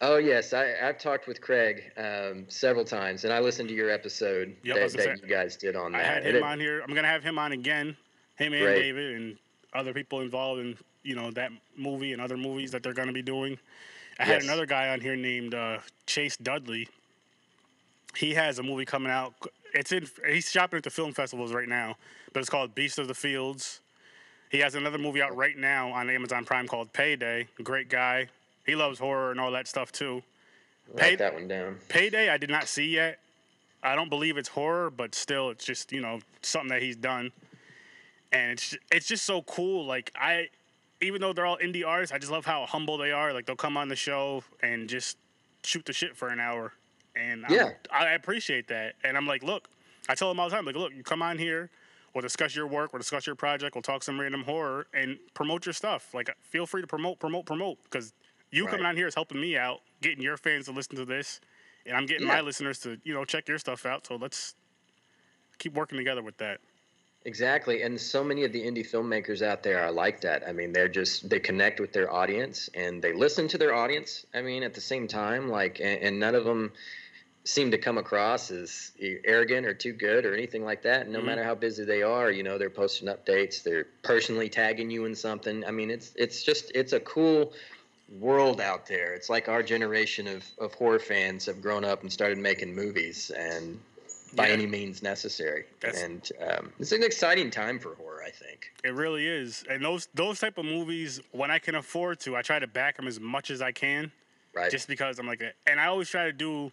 Oh 0.01 0.16
yes, 0.16 0.53
I, 0.55 0.74
I've 0.82 0.99
talked 0.99 1.26
with 1.26 1.41
Craig 1.43 1.93
um, 1.99 2.45
several 2.49 2.84
times, 2.87 3.24
and 3.24 3.32
I 3.32 3.39
listened 3.41 3.68
to 3.68 3.74
your 3.74 3.91
episode 3.91 4.55
Yep, 4.62 4.76
that, 4.76 4.93
that 4.93 5.03
say- 5.03 5.14
you 5.22 5.28
guys 5.28 5.57
did 5.57 5.76
on 5.76 5.93
that. 5.93 6.01
I 6.01 6.05
had 6.05 6.26
him 6.26 6.37
it- 6.37 6.43
on 6.43 6.59
here. 6.59 6.80
I'm 6.80 6.95
gonna 6.95 7.07
have 7.09 7.22
him 7.22 7.39
on 7.39 7.53
again. 7.53 7.97
Him 8.37 8.53
and 8.55 8.62
Great. 8.62 8.80
David 8.82 9.16
and 9.16 9.39
other 9.74 9.93
people 9.93 10.20
involved 10.20 10.61
in 10.61 10.76
you 11.03 11.14
know 11.14 11.30
that 11.32 11.51
movie 11.76 12.12
and 12.12 12.20
other 12.22 12.37
movies 12.37 12.70
that 12.72 12.82
they're 12.82 12.95
gonna 12.95 13.12
be 13.12 13.22
doing. 13.22 13.59
I 14.18 14.24
had 14.24 14.43
another 14.43 14.64
guy 14.64 14.89
on 14.89 15.01
here 15.03 15.16
named 15.16 15.55
uh, 15.55 15.78
Chase 16.07 16.39
Dudley. 16.39 16.89
He 18.16 18.34
has 18.34 18.58
a 18.58 18.62
movie 18.62 18.84
coming 18.84 19.12
out. 19.12 19.34
It's 19.74 19.92
in. 19.92 20.06
He's 20.28 20.50
shopping 20.50 20.78
at 20.78 20.84
the 20.84 20.90
film 20.90 21.12
festivals 21.12 21.52
right 21.52 21.68
now, 21.68 21.96
but 22.32 22.40
it's 22.40 22.48
called 22.48 22.74
Beast 22.74 22.98
of 22.98 23.08
the 23.08 23.14
Fields. 23.14 23.80
He 24.50 24.58
has 24.58 24.74
another 24.74 24.98
movie 24.98 25.20
out 25.20 25.36
right 25.36 25.56
now 25.56 25.90
on 25.90 26.08
Amazon 26.08 26.44
Prime 26.44 26.66
called 26.68 26.92
Payday. 26.92 27.48
Great 27.62 27.88
guy. 27.88 28.28
He 28.64 28.74
loves 28.74 28.98
horror 28.98 29.32
and 29.32 29.40
all 29.40 29.50
that 29.52 29.66
stuff 29.68 29.92
too. 29.92 30.22
write 30.88 30.98
paid- 30.98 31.18
that 31.18 31.34
one 31.34 31.48
down. 31.48 31.76
Payday, 31.88 32.28
I 32.30 32.38
did 32.38 32.50
not 32.50 32.68
see 32.68 32.88
yet. 32.88 33.18
I 33.82 33.94
don't 33.94 34.08
believe 34.08 34.36
it's 34.38 34.48
horror, 34.48 34.90
but 34.90 35.14
still, 35.14 35.50
it's 35.50 35.64
just 35.64 35.92
you 35.92 36.00
know 36.00 36.20
something 36.42 36.70
that 36.70 36.82
he's 36.82 36.96
done, 36.96 37.32
and 38.32 38.52
it's 38.52 38.76
it's 38.90 39.06
just 39.06 39.24
so 39.24 39.42
cool. 39.42 39.84
Like 39.84 40.10
I, 40.18 40.48
even 41.00 41.20
though 41.20 41.32
they're 41.32 41.46
all 41.46 41.58
indie 41.58 41.86
artists, 41.86 42.14
I 42.14 42.18
just 42.18 42.32
love 42.32 42.46
how 42.46 42.64
humble 42.66 42.96
they 42.96 43.12
are. 43.12 43.32
Like 43.32 43.46
they'll 43.46 43.56
come 43.56 43.76
on 43.76 43.88
the 43.88 43.96
show 43.96 44.42
and 44.62 44.88
just 44.88 45.18
shoot 45.62 45.84
the 45.84 45.92
shit 45.92 46.16
for 46.16 46.28
an 46.28 46.40
hour, 46.40 46.72
and 47.16 47.44
Yeah. 47.48 47.70
I 47.90 48.12
appreciate 48.12 48.68
that. 48.68 48.94
And 49.04 49.16
I'm 49.16 49.26
like, 49.26 49.42
look, 49.42 49.68
I 50.08 50.14
tell 50.14 50.28
them 50.28 50.38
all 50.38 50.48
the 50.48 50.54
time, 50.54 50.64
like, 50.64 50.76
look, 50.76 50.92
you 50.94 51.02
come 51.02 51.22
on 51.22 51.38
here. 51.38 51.70
We'll 52.14 52.22
discuss 52.22 52.56
your 52.56 52.66
work. 52.66 52.92
We'll 52.92 53.00
discuss 53.00 53.26
your 53.26 53.36
project. 53.36 53.74
We'll 53.74 53.82
talk 53.82 54.02
some 54.02 54.18
random 54.20 54.42
horror 54.44 54.86
and 54.94 55.18
promote 55.34 55.66
your 55.66 55.72
stuff. 55.72 56.14
Like, 56.14 56.34
feel 56.40 56.66
free 56.66 56.80
to 56.80 56.86
promote, 56.86 57.18
promote, 57.18 57.44
promote. 57.44 57.82
Because 57.84 58.14
you 58.50 58.64
Right. 58.64 58.70
coming 58.70 58.86
on 58.86 58.96
here 58.96 59.06
is 59.06 59.14
helping 59.14 59.40
me 59.40 59.56
out, 59.56 59.82
getting 60.00 60.22
your 60.22 60.36
fans 60.36 60.66
to 60.66 60.72
listen 60.72 60.96
to 60.96 61.04
this, 61.04 61.40
and 61.84 61.96
I'm 61.96 62.06
getting 62.06 62.26
my 62.26 62.40
listeners 62.40 62.78
to 62.80 62.98
you 63.04 63.12
know 63.12 63.24
check 63.24 63.48
your 63.48 63.58
stuff 63.58 63.84
out. 63.84 64.06
So 64.06 64.16
let's 64.16 64.54
keep 65.58 65.74
working 65.74 65.98
together 65.98 66.22
with 66.22 66.36
that. 66.38 66.60
Exactly, 67.24 67.82
and 67.82 68.00
so 68.00 68.22
many 68.22 68.44
of 68.44 68.52
the 68.52 68.62
indie 68.62 68.88
filmmakers 68.88 69.42
out 69.42 69.62
there 69.64 69.80
are 69.80 69.90
like 69.90 70.20
that. 70.20 70.46
I 70.46 70.52
mean, 70.52 70.72
they're 70.72 70.88
just 70.88 71.28
they 71.28 71.40
connect 71.40 71.80
with 71.80 71.92
their 71.92 72.10
audience 72.12 72.70
and 72.74 73.02
they 73.02 73.12
listen 73.12 73.48
to 73.48 73.58
their 73.58 73.74
audience. 73.74 74.24
I 74.32 74.42
mean, 74.42 74.62
at 74.62 74.74
the 74.74 74.80
same 74.80 75.08
time, 75.08 75.48
like, 75.48 75.80
and, 75.80 76.00
and 76.02 76.20
none 76.20 76.36
of 76.36 76.44
them 76.44 76.72
seem 77.47 77.70
to 77.70 77.78
come 77.78 77.97
across 77.97 78.51
as 78.51 78.90
arrogant 79.24 79.64
or 79.66 79.72
too 79.72 79.92
good 79.92 80.26
or 80.26 80.34
anything 80.34 80.64
like 80.64 80.82
that. 80.82 81.03
And 81.03 81.12
no 81.12 81.20
Mhm. 81.20 81.26
matter 81.26 81.44
how 81.44 81.55
busy 81.55 81.84
they 81.84 82.03
are, 82.03 82.28
you 82.30 82.42
know, 82.42 82.59
they're 82.59 82.68
posting 82.68 83.07
updates, 83.09 83.62
they're 83.62 83.84
personally 84.03 84.49
tagging 84.49 84.90
you 84.90 85.05
in 85.05 85.14
something. 85.14 85.64
I 85.64 85.70
mean, 85.70 85.88
it's 85.90 86.12
it's 86.16 86.42
just 86.42 86.72
it's 86.74 86.92
a 86.92 87.01
cool 87.01 87.53
world 88.18 88.61
out 88.61 88.86
there. 88.86 89.14
It's 89.14 89.30
like 89.30 89.49
our 89.49 89.62
generation 89.62 90.26
of, 90.26 90.44
of 90.59 90.74
horror 90.74 90.99
fans 90.99 91.47
have 91.47 91.62
grown 91.62 91.84
up 91.84 92.03
and 92.03 92.12
started 92.12 92.38
making 92.38 92.74
movies 92.74 93.30
and 93.30 93.80
by 94.34 94.49
Yeah. 94.49 94.55
any 94.55 94.66
means 94.66 95.03
necessary. 95.03 95.66
That's- 95.80 96.03
and 96.03 96.28
um, 96.40 96.72
it's 96.80 96.90
an 96.92 97.05
exciting 97.05 97.51
time 97.51 97.78
for 97.78 97.94
horror, 97.94 98.22
I 98.24 98.30
think. 98.30 98.72
It 98.82 98.92
really 98.92 99.24
is. 99.26 99.62
And 99.70 99.84
those 99.84 100.09
those 100.14 100.40
type 100.40 100.59
of 100.59 100.64
movies, 100.64 101.20
when 101.30 101.53
I 101.53 101.61
can 101.61 101.76
afford 101.76 102.18
to, 102.20 102.36
I 102.36 102.42
try 102.42 102.59
to 102.59 102.66
back 102.66 102.97
them 102.97 103.07
as 103.07 103.20
much 103.20 103.51
as 103.53 103.62
I 103.62 103.70
can, 103.70 104.11
Right. 104.53 104.70
just 104.70 104.88
because 104.88 105.20
I'm 105.20 105.28
like, 105.28 105.42
and 105.68 105.78
I 105.80 105.86
always 105.86 106.09
try 106.11 106.24
to 106.24 106.32
do. 106.32 106.72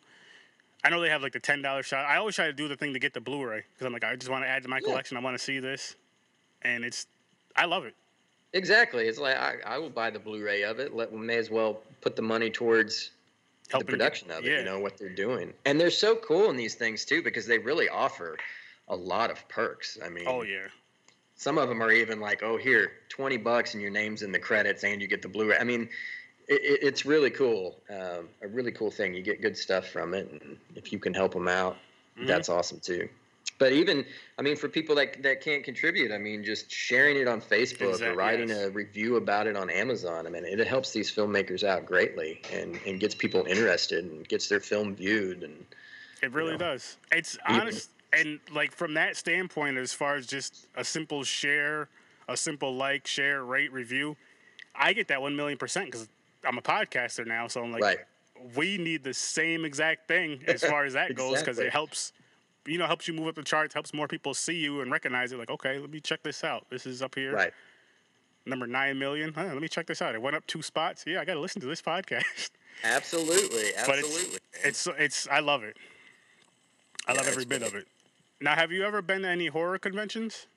I 0.84 0.90
know 0.90 1.00
they 1.02 1.10
have 1.10 1.22
like 1.22 1.34
the 1.34 1.40
ten 1.40 1.62
dollar 1.62 1.84
shot. 1.84 2.06
I 2.06 2.18
always 2.18 2.36
try 2.36 2.46
to 2.48 2.54
do 2.54 2.68
the 2.68 2.76
thing 2.76 2.94
to 2.94 3.00
get 3.00 3.14
the 3.14 3.22
Blu-ray 3.22 3.64
because 3.74 3.86
I'm 3.86 3.94
like, 3.94 4.04
I 4.04 4.16
just 4.16 4.30
want 4.30 4.44
to 4.44 4.50
add 4.50 4.64
to 4.64 4.70
my 4.70 4.78
Yeah. 4.78 4.90
collection. 4.90 5.18
I 5.18 5.22
want 5.22 5.38
to 5.38 5.44
see 5.44 5.60
this, 5.60 5.96
and 6.62 6.84
it's, 6.84 7.08
I 7.56 7.66
love 7.66 7.86
it. 7.86 7.96
Exactly. 8.54 9.08
It's 9.08 9.18
like 9.18 9.36
I, 9.38 9.56
I 9.66 9.78
will 9.78 9.90
buy 9.90 10.10
the 10.10 10.20
Blu-ray 10.20 10.64
of 10.64 10.80
it. 10.80 10.94
Let 10.94 11.12
we 11.12 11.20
may 11.20 11.38
as 11.38 11.50
well 11.50 11.80
put 12.02 12.16
the 12.16 12.22
money 12.22 12.50
towards 12.50 13.12
Helping 13.70 13.86
the 13.86 13.92
get- 13.94 13.98
production 13.98 14.32
of 14.32 14.46
it. 14.46 14.52
yeah. 14.52 14.60
You 14.60 14.66
know 14.66 14.80
what 14.80 14.98
they're 14.98 15.10
doing, 15.10 15.54
and 15.66 15.80
they're 15.80 15.90
so 15.90 16.16
cool 16.18 16.50
in 16.50 16.58
these 16.58 16.76
things 16.76 17.06
too 17.06 17.24
because 17.24 17.48
they 17.48 17.58
really 17.60 17.88
offer 17.90 18.38
a 18.90 18.96
lot 18.96 19.32
of 19.32 19.48
perks. 19.48 19.98
I 20.04 20.10
mean, 20.10 20.26
Oh 20.28 20.44
yeah, 20.44 20.68
some 21.36 21.58
of 21.58 21.70
them 21.70 21.82
are 21.82 21.92
even 21.92 22.20
like, 22.20 22.44
oh, 22.44 22.58
here, 22.58 22.92
twenty 23.08 23.38
bucks 23.38 23.74
and 23.74 23.82
your 23.82 23.92
name's 23.92 24.22
in 24.22 24.32
the 24.34 24.40
credits 24.40 24.84
and 24.84 25.02
you 25.02 25.08
get 25.08 25.22
the 25.22 25.30
Blu-ray. 25.30 25.56
I 25.58 25.64
mean, 25.64 25.88
it, 26.48 26.62
it, 26.62 26.80
it's 26.84 27.06
really 27.06 27.30
cool. 27.30 27.78
Um, 27.90 28.30
a 28.42 28.48
really 28.48 28.72
cool 28.72 28.92
thing. 28.92 29.14
You 29.14 29.22
get 29.22 29.42
good 29.42 29.58
stuff 29.58 29.88
from 29.88 30.14
it, 30.14 30.30
and 30.32 30.58
if 30.76 30.92
you 30.92 31.00
can 31.00 31.14
help 31.14 31.34
them 31.34 31.48
out, 31.48 31.78
Mhm. 32.18 32.28
that's 32.28 32.50
awesome 32.50 32.80
too. 32.80 33.10
But 33.60 33.72
even, 33.72 34.06
I 34.38 34.42
mean, 34.42 34.56
for 34.56 34.68
people 34.68 34.96
that 34.96 35.22
that 35.24 35.42
can't 35.42 35.64
contribute, 35.64 36.12
I 36.12 36.18
mean, 36.18 36.44
just 36.44 36.72
sharing 36.72 37.18
it 37.18 37.28
on 37.28 37.40
Facebook 37.42 37.92
Exact- 37.92 38.12
or 38.12 38.16
writing 38.16 38.50
yes. 38.50 38.66
a 38.66 38.70
review 38.72 39.16
about 39.18 39.48
it 39.48 39.56
on 39.56 39.70
Amazon, 39.70 40.26
I 40.28 40.30
mean, 40.30 40.44
it 40.46 40.66
helps 40.68 40.92
these 40.92 41.12
filmmakers 41.14 41.64
out 41.64 41.86
greatly 41.86 42.42
and, 42.52 42.80
and 42.86 43.00
gets 43.00 43.16
people 43.16 43.46
interested 43.46 44.06
and 44.06 44.28
gets 44.28 44.48
their 44.50 44.60
film 44.60 44.96
viewed. 44.96 45.44
And 45.44 45.66
it 46.22 46.32
really 46.32 46.54
know. 46.54 46.58
does. 46.60 46.98
It's 47.12 47.38
Even- 47.50 47.62
honest, 47.62 47.90
and 48.12 48.40
like 48.52 48.72
from 48.72 48.94
that 48.96 49.18
standpoint, 49.18 49.78
as 49.78 49.94
far 49.94 50.16
as 50.16 50.26
just 50.28 50.68
a 50.76 50.84
simple 50.84 51.24
share, 51.24 51.90
a 52.28 52.36
simple 52.38 52.76
like, 52.76 53.08
share, 53.08 53.44
rate, 53.44 53.72
review, 53.72 54.18
I 54.76 54.94
get 54.94 55.08
that 55.10 55.22
one 55.22 55.36
million 55.36 55.58
percent 55.58 55.88
because 55.92 56.08
I'm 56.46 56.58
a 56.58 56.62
podcaster 56.62 57.26
now. 57.26 57.48
So 57.48 57.64
I'm 57.64 57.72
like, 57.72 57.82
right, 57.82 57.98
we 58.56 58.78
need 58.78 59.04
the 59.04 59.14
same 59.14 59.66
exact 59.66 60.08
thing 60.08 60.42
as 60.48 60.64
far 60.66 60.86
as 60.86 60.94
that 60.94 61.16
goes 61.16 61.40
because 61.40 61.60
it 61.60 61.72
helps 61.72 62.12
you 62.66 62.78
know 62.78 62.86
helps 62.88 63.08
you 63.08 63.14
move 63.14 63.28
up 63.28 63.36
the 63.36 63.44
charts 63.44 63.74
helps 63.74 63.94
more 63.94 64.08
people 64.08 64.34
see 64.34 64.56
you 64.56 64.82
and 64.82 64.90
recognize 64.92 65.32
it 65.34 65.38
like 65.40 65.50
okay 65.50 65.80
let 65.80 65.90
me 65.90 66.00
check 66.00 66.24
this 66.24 66.44
out. 66.44 66.66
This 66.70 66.86
is 66.86 67.02
up 67.02 67.16
here. 67.16 67.34
Right. 67.34 67.54
number 68.46 68.68
9 68.68 68.98
million 69.00 69.34
huh, 69.34 69.46
let 69.46 69.62
me 69.62 69.68
check 69.68 69.88
this 69.88 70.02
out. 70.02 70.16
It 70.16 70.22
went 70.22 70.36
up 70.36 70.46
two 70.48 70.62
spots. 70.62 71.04
Yeah 71.08 71.20
i 71.22 71.26
gotta 71.26 71.40
listen 71.40 71.62
to 71.62 71.68
this 71.68 71.82
podcast. 71.82 72.50
Absolutely, 72.84 73.74
absolutely. 73.78 74.40
it's 74.64 74.88
it's 74.88 74.88
it's 74.98 75.28
i 75.30 75.40
love 75.40 75.64
it. 75.64 75.78
I 77.08 77.12
Yeah, 77.14 77.18
love 77.20 77.28
every 77.28 77.46
bit 77.46 77.64
of 77.64 77.76
it. 77.76 77.88
Now 78.42 78.56
have 78.56 78.72
you 78.72 78.84
ever 78.86 79.02
been 79.02 79.22
to 79.24 79.28
any 79.30 79.48
horror 79.48 79.78
conventions 79.80 80.48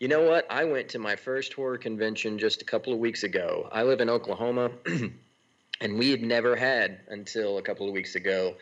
You 0.00 0.08
know 0.08 0.22
what? 0.22 0.46
I 0.50 0.64
went 0.64 0.88
to 0.90 0.98
my 0.98 1.14
first 1.16 1.52
horror 1.52 1.76
convention 1.76 2.38
just 2.38 2.62
a 2.62 2.64
couple 2.64 2.92
of 2.94 2.98
weeks 2.98 3.22
ago. 3.22 3.68
I 3.70 3.82
live 3.82 4.00
in 4.00 4.08
Oklahoma, 4.08 4.70
and 5.80 5.98
we 5.98 6.10
had 6.10 6.22
never 6.22 6.56
had 6.56 7.00
until 7.08 7.58
a 7.58 7.62
couple 7.62 7.86
of 7.86 7.92
weeks 7.92 8.14
ago 8.14 8.56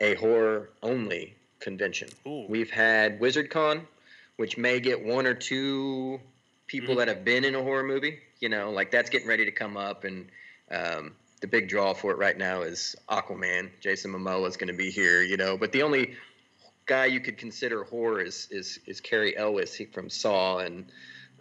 a 0.00 0.14
horror 0.14 0.70
only 0.80 1.34
convention. 1.58 2.08
Ooh. 2.28 2.46
We've 2.48 2.70
had 2.70 3.18
WizardCon, 3.18 3.80
which 4.36 4.56
may 4.56 4.78
get 4.78 5.04
one 5.04 5.26
or 5.26 5.34
two 5.34 6.20
people 6.68 6.94
Mhm. 6.94 6.98
that 6.98 7.08
have 7.08 7.24
been 7.24 7.44
in 7.44 7.56
a 7.56 7.62
horror 7.62 7.82
movie. 7.82 8.20
You 8.38 8.48
know, 8.48 8.70
like 8.70 8.92
that's 8.92 9.10
getting 9.10 9.26
ready 9.26 9.46
to 9.46 9.50
come 9.50 9.76
up, 9.76 10.04
and 10.04 10.28
um, 10.70 11.16
the 11.40 11.48
big 11.48 11.68
draw 11.68 11.92
for 11.92 12.12
it 12.12 12.18
right 12.18 12.38
now 12.38 12.62
is 12.62 12.94
Aquaman. 13.08 13.70
Jason 13.80 14.12
Momoa 14.12 14.46
is 14.46 14.56
going 14.56 14.68
to 14.68 14.74
be 14.78 14.90
here. 14.92 15.22
You 15.24 15.36
know, 15.38 15.58
but 15.58 15.72
the 15.72 15.82
only 15.82 16.14
guy 16.88 17.06
you 17.06 17.20
could 17.20 17.38
consider 17.38 17.84
horror 17.84 18.20
is 18.20 18.48
is, 18.50 18.80
is 18.86 19.00
Cary 19.00 19.36
Elwes 19.36 19.74
he, 19.74 19.84
from 19.84 20.10
Saw 20.10 20.58
and 20.58 20.86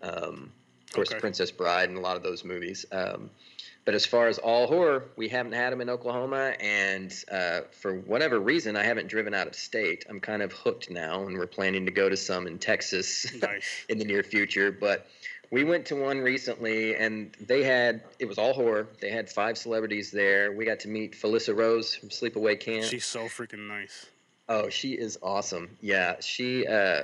um, 0.03 0.51
of 0.87 0.93
course 0.93 1.09
Okay. 1.11 1.19
Princess 1.19 1.49
Bride 1.49 1.89
and 1.89 1.97
a 1.97 2.01
lot 2.01 2.15
of 2.17 2.23
those 2.23 2.43
movies. 2.43 2.85
Um, 2.91 3.31
but 3.85 3.95
as 3.95 4.05
far 4.05 4.27
as 4.27 4.37
all 4.37 4.67
horror, 4.67 5.05
we 5.15 5.29
haven't 5.29 5.53
had 5.53 5.71
them 5.71 5.79
in 5.79 5.89
Oklahoma, 5.89 6.53
and 6.59 7.13
uh, 7.31 7.61
for 7.71 7.95
whatever 7.99 8.37
reason, 8.37 8.75
I 8.75 8.83
haven't 8.83 9.07
driven 9.07 9.33
out 9.33 9.47
of 9.47 9.55
state. 9.55 10.05
I'm 10.09 10.19
kind 10.19 10.41
of 10.41 10.51
hooked 10.51 10.91
now, 10.91 11.25
and 11.25 11.37
we're 11.37 11.47
planning 11.47 11.85
to 11.85 11.91
go 11.91 12.09
to 12.09 12.17
some 12.17 12.47
in 12.47 12.59
Texas 12.59 13.33
nice 13.41 13.85
in 13.89 13.97
the 13.97 14.03
near 14.03 14.23
future. 14.23 14.73
But 14.73 15.07
we 15.51 15.63
went 15.63 15.85
to 15.85 15.95
one 15.95 16.19
recently, 16.19 16.95
and 16.95 17.33
they 17.39 17.63
had 17.63 18.03
it 18.19 18.25
was 18.25 18.37
all 18.37 18.51
horror. 18.51 18.89
They 18.99 19.09
had 19.09 19.29
five 19.29 19.57
celebrities 19.57 20.11
there. 20.11 20.51
We 20.51 20.65
got 20.65 20.81
to 20.81 20.89
meet 20.89 21.13
Felissa 21.13 21.55
Rose 21.55 21.95
from 21.95 22.09
Sleepaway 22.09 22.59
Camp. 22.59 22.83
she's 22.83 23.05
so 23.05 23.21
freaking 23.27 23.69
nice 23.69 24.07
Oh, 24.49 24.69
she 24.69 24.93
is 24.93 25.17
awesome. 25.21 25.77
Yeah, 25.81 26.19
she. 26.21 26.65
Uh, 26.65 27.03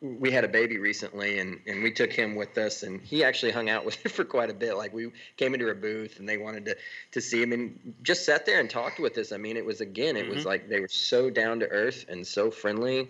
we 0.00 0.30
had 0.30 0.44
a 0.44 0.48
baby 0.48 0.78
recently, 0.78 1.38
and 1.38 1.60
and 1.66 1.82
we 1.82 1.90
took 1.90 2.12
him 2.12 2.34
with 2.34 2.58
us, 2.58 2.82
and 2.82 3.00
he 3.00 3.24
actually 3.24 3.52
hung 3.52 3.70
out 3.70 3.84
with 3.86 3.94
her 4.02 4.08
for 4.08 4.24
quite 4.24 4.50
a 4.50 4.54
bit. 4.54 4.76
Like 4.76 4.92
we 4.92 5.10
came 5.36 5.54
into 5.54 5.66
her 5.66 5.74
booth, 5.74 6.18
and 6.18 6.28
they 6.28 6.36
wanted 6.36 6.64
to 6.66 6.76
to 7.12 7.20
see 7.20 7.42
him, 7.42 7.52
and 7.52 7.94
just 8.02 8.24
sat 8.26 8.44
there 8.44 8.60
and 8.60 8.68
talked 8.68 8.98
with 8.98 9.16
us. 9.18 9.32
I 9.32 9.36
mean, 9.38 9.56
it 9.56 9.64
was 9.64 9.80
again, 9.80 10.16
it 10.16 10.28
was 10.28 10.44
Mhm. 10.44 10.46
like 10.46 10.68
they 10.68 10.80
were 10.80 10.88
so 10.88 11.30
down 11.30 11.60
to 11.60 11.68
earth 11.68 12.04
and 12.08 12.26
so 12.26 12.50
friendly. 12.50 13.08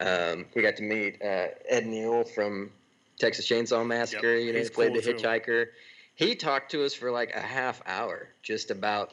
Um, 0.00 0.46
we 0.54 0.62
got 0.62 0.76
to 0.76 0.82
meet 0.82 1.22
uh, 1.22 1.48
Ed 1.68 1.86
Neal 1.86 2.24
from 2.24 2.70
Texas 3.18 3.48
Chainsaw 3.48 3.86
Massacre. 3.86 4.36
You 4.36 4.52
know, 4.52 4.58
he's 4.58 4.70
played 4.70 4.92
cool, 4.92 5.00
the 5.00 5.12
too. 5.12 5.14
hitchhiker. 5.14 5.66
He 6.14 6.34
talked 6.34 6.72
to 6.72 6.84
us 6.84 6.94
for 6.94 7.10
like 7.10 7.34
a 7.34 7.40
half 7.40 7.80
hour 7.86 8.28
just 8.42 8.70
about 8.70 9.12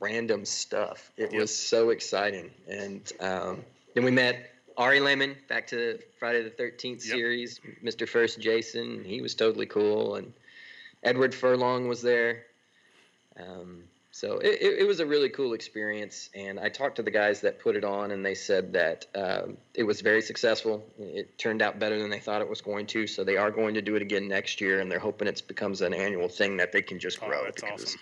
random 0.00 0.44
stuff. 0.44 1.12
It 1.16 1.32
Yep. 1.32 1.40
was 1.40 1.54
so 1.54 1.90
exciting. 1.90 2.50
And 2.66 3.12
um, 3.20 3.64
then 3.94 4.04
we 4.04 4.10
met 4.10 4.50
Ari 4.76 5.00
Lehman, 5.00 5.36
back 5.48 5.66
to 5.68 5.98
Friday 6.18 6.42
the 6.42 6.50
13th 6.50 7.06
Yep. 7.06 7.16
series, 7.16 7.60
Mr. 7.84 8.08
First 8.08 8.40
Jason. 8.40 9.04
He 9.04 9.20
was 9.20 9.34
totally 9.34 9.66
cool. 9.66 10.16
And 10.16 10.32
Edward 11.02 11.34
Furlong 11.34 11.86
was 11.86 12.00
there. 12.00 12.46
Um, 13.36 13.84
so 14.12 14.38
it, 14.38 14.60
it, 14.60 14.78
it 14.80 14.86
was 14.86 15.00
a 15.00 15.06
really 15.06 15.28
cool 15.28 15.52
experience. 15.52 16.30
And 16.34 16.58
I 16.58 16.68
talked 16.68 16.96
to 16.96 17.02
the 17.02 17.10
guys 17.10 17.42
that 17.42 17.60
put 17.60 17.76
it 17.76 17.84
on, 17.84 18.10
and 18.10 18.24
they 18.24 18.34
said 18.34 18.72
that 18.72 19.06
um, 19.14 19.56
it 19.74 19.84
was 19.84 20.00
very 20.00 20.20
successful. 20.20 20.84
It 20.98 21.38
turned 21.38 21.62
out 21.62 21.78
better 21.78 21.98
than 21.98 22.10
they 22.10 22.18
thought 22.18 22.40
it 22.40 22.48
was 22.48 22.60
going 22.60 22.86
to. 22.88 23.06
So 23.06 23.22
they 23.22 23.36
are 23.36 23.50
going 23.50 23.74
to 23.74 23.82
do 23.82 23.94
it 23.96 24.02
again 24.02 24.26
next 24.28 24.60
year, 24.60 24.80
and 24.80 24.90
they're 24.90 24.98
hoping 24.98 25.28
it 25.28 25.42
becomes 25.46 25.80
an 25.80 25.94
annual 25.94 26.28
thing 26.28 26.56
that 26.56 26.72
they 26.72 26.82
can 26.82 26.98
just 26.98 27.22
oh, 27.22 27.26
grow. 27.28 27.44
that's 27.44 27.60
because 27.62 27.84
awesome 27.84 28.00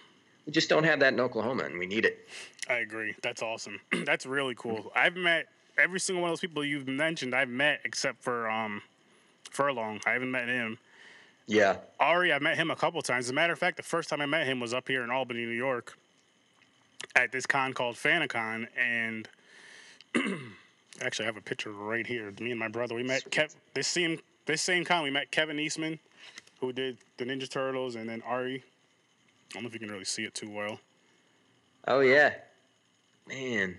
we 0.48 0.52
just 0.52 0.70
don't 0.70 0.84
have 0.84 0.98
that 1.00 1.12
in 1.12 1.20
Oklahoma, 1.20 1.64
and 1.64 1.78
we 1.78 1.84
need 1.84 2.06
it. 2.06 2.26
I 2.70 2.76
agree. 2.76 3.14
That's 3.22 3.42
awesome. 3.42 3.78
That's 4.06 4.24
really 4.24 4.54
cool. 4.54 4.90
I've 4.96 5.14
met 5.14 5.48
every 5.76 6.00
single 6.00 6.22
one 6.22 6.30
of 6.30 6.32
those 6.32 6.40
people 6.40 6.64
you've 6.64 6.88
mentioned. 6.88 7.34
I've 7.34 7.50
met 7.50 7.80
except 7.84 8.22
for 8.22 8.48
um, 8.48 8.80
Furlong. 9.50 10.00
I 10.06 10.12
haven't 10.12 10.30
met 10.30 10.48
him. 10.48 10.78
Yeah. 11.46 11.76
Ari, 12.00 12.32
I 12.32 12.38
met 12.38 12.56
him 12.56 12.70
a 12.70 12.76
couple 12.76 13.02
times. 13.02 13.26
As 13.26 13.30
a 13.30 13.34
matter 13.34 13.52
of 13.52 13.58
fact, 13.58 13.76
the 13.76 13.82
first 13.82 14.08
time 14.08 14.22
I 14.22 14.26
met 14.26 14.46
him 14.46 14.58
was 14.58 14.72
up 14.72 14.88
here 14.88 15.04
in 15.04 15.10
Albany, 15.10 15.44
New 15.44 15.50
York, 15.50 15.98
at 17.14 17.30
this 17.30 17.44
con 17.44 17.74
called 17.74 17.96
FantaCon, 17.96 18.68
and 18.74 19.28
actually, 21.02 21.24
I 21.24 21.26
have 21.26 21.36
a 21.36 21.42
picture 21.42 21.72
right 21.72 22.06
here. 22.06 22.32
Me 22.40 22.52
and 22.52 22.58
my 22.58 22.68
brother, 22.68 22.94
we 22.94 23.02
met 23.02 23.30
Kev. 23.30 23.54
This 23.74 23.86
same 23.86 24.18
this 24.46 24.62
same 24.62 24.86
con, 24.86 25.02
we 25.02 25.10
met 25.10 25.30
Kevin 25.30 25.60
Eastman, 25.60 25.98
who 26.58 26.72
did 26.72 26.96
the 27.18 27.26
Ninja 27.26 27.50
Turtles, 27.50 27.96
and 27.96 28.08
then 28.08 28.22
Ari. 28.26 28.64
I 29.50 29.54
don't 29.54 29.62
know 29.62 29.68
if 29.68 29.74
you 29.74 29.80
can 29.80 29.90
really 29.90 30.04
see 30.04 30.24
it 30.24 30.34
too 30.34 30.50
well. 30.50 30.78
Oh 31.86 32.00
yeah. 32.00 32.34
Man, 33.28 33.76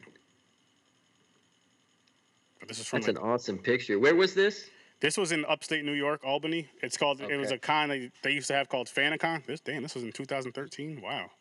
But 2.60 2.68
this 2.68 2.80
is 2.80 2.86
from 2.86 3.02
that's 3.02 3.08
like, 3.08 3.18
an 3.18 3.24
awesome 3.24 3.58
picture. 3.58 3.98
Where 3.98 4.16
was 4.16 4.36
this? 4.36 4.70
This 5.00 5.18
was 5.18 5.32
in 5.32 5.44
upstate 5.46 5.84
New 5.86 5.94
York, 5.94 6.22
Albany. 6.24 6.68
It's 6.84 6.98
called. 6.98 7.22
Okay. 7.22 7.34
It 7.34 7.38
was 7.38 7.52
a 7.52 7.58
con 7.58 7.90
they, 7.90 8.12
they 8.22 8.32
used 8.32 8.48
to 8.48 8.54
have 8.54 8.70
called 8.70 8.88
FantaCon. 8.88 9.46
This 9.46 9.60
damn, 9.60 9.82
this 9.82 9.96
was 9.96 10.04
in 10.04 10.12
2013. 10.12 11.02
Wow. 11.02 11.32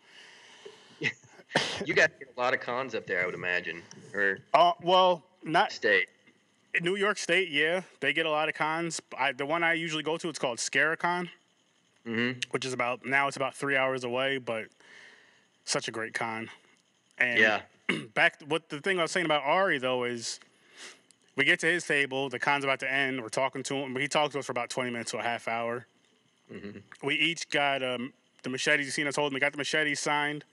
You 1.84 1.94
got 1.94 2.10
a 2.10 2.40
lot 2.40 2.52
of 2.52 2.60
cons 2.60 2.94
up 2.94 3.06
there, 3.06 3.22
I 3.22 3.26
would 3.26 3.34
imagine, 3.34 3.82
or 4.12 4.38
Uh, 4.52 4.72
well, 4.82 5.22
not 5.42 5.72
state. 5.72 6.08
New 6.82 6.96
York 6.96 7.16
State. 7.18 7.48
Yeah, 7.48 7.82
they 8.00 8.12
get 8.12 8.26
a 8.26 8.30
lot 8.30 8.48
of 8.48 8.54
cons. 8.54 9.00
I, 9.18 9.32
the 9.32 9.46
one 9.46 9.64
I 9.64 9.72
usually 9.72 10.02
go 10.02 10.18
to, 10.18 10.28
it's 10.28 10.38
called 10.38 10.58
Scaricon, 10.58 11.30
Mm-hmm. 12.08 12.40
which 12.52 12.64
is 12.64 12.72
about 12.72 13.04
now 13.04 13.28
it's 13.28 13.36
about 13.36 13.54
three 13.54 13.76
hours 13.76 14.04
away, 14.04 14.38
but 14.38 14.66
such 15.64 15.88
a 15.88 15.90
great 15.90 16.14
con. 16.14 16.48
And 17.18 17.38
Yeah. 17.38 17.60
back 18.14 18.40
what 18.46 18.68
the 18.70 18.80
thing 18.80 18.98
I 18.98 19.02
was 19.02 19.10
saying 19.12 19.26
about 19.26 19.42
Ari 19.44 19.78
though 19.78 20.04
is 20.04 20.40
we 21.36 21.44
get 21.44 21.60
to 21.60 21.66
his 21.66 21.84
table, 21.86 22.28
the 22.28 22.38
con's 22.38 22.64
about 22.64 22.80
to 22.80 22.90
end, 22.92 23.20
we're 23.22 23.28
talking 23.28 23.62
to 23.64 23.74
him, 23.76 23.94
he 23.96 24.08
talked 24.08 24.32
to 24.32 24.38
us 24.38 24.46
for 24.46 24.52
about 24.52 24.70
20 24.70 24.90
minutes 24.90 25.10
to 25.12 25.18
a 25.18 25.22
half 25.22 25.46
hour. 25.48 25.86
Mm-hmm. 26.52 26.78
We 27.06 27.14
each 27.14 27.50
got 27.50 27.82
um, 27.82 28.12
the 28.42 28.48
machetes 28.50 28.86
you 28.86 28.92
seen 28.92 29.06
us 29.06 29.16
holding. 29.16 29.34
We 29.34 29.40
got 29.40 29.52
the 29.52 29.58
machetes 29.58 30.00
signed. 30.00 30.44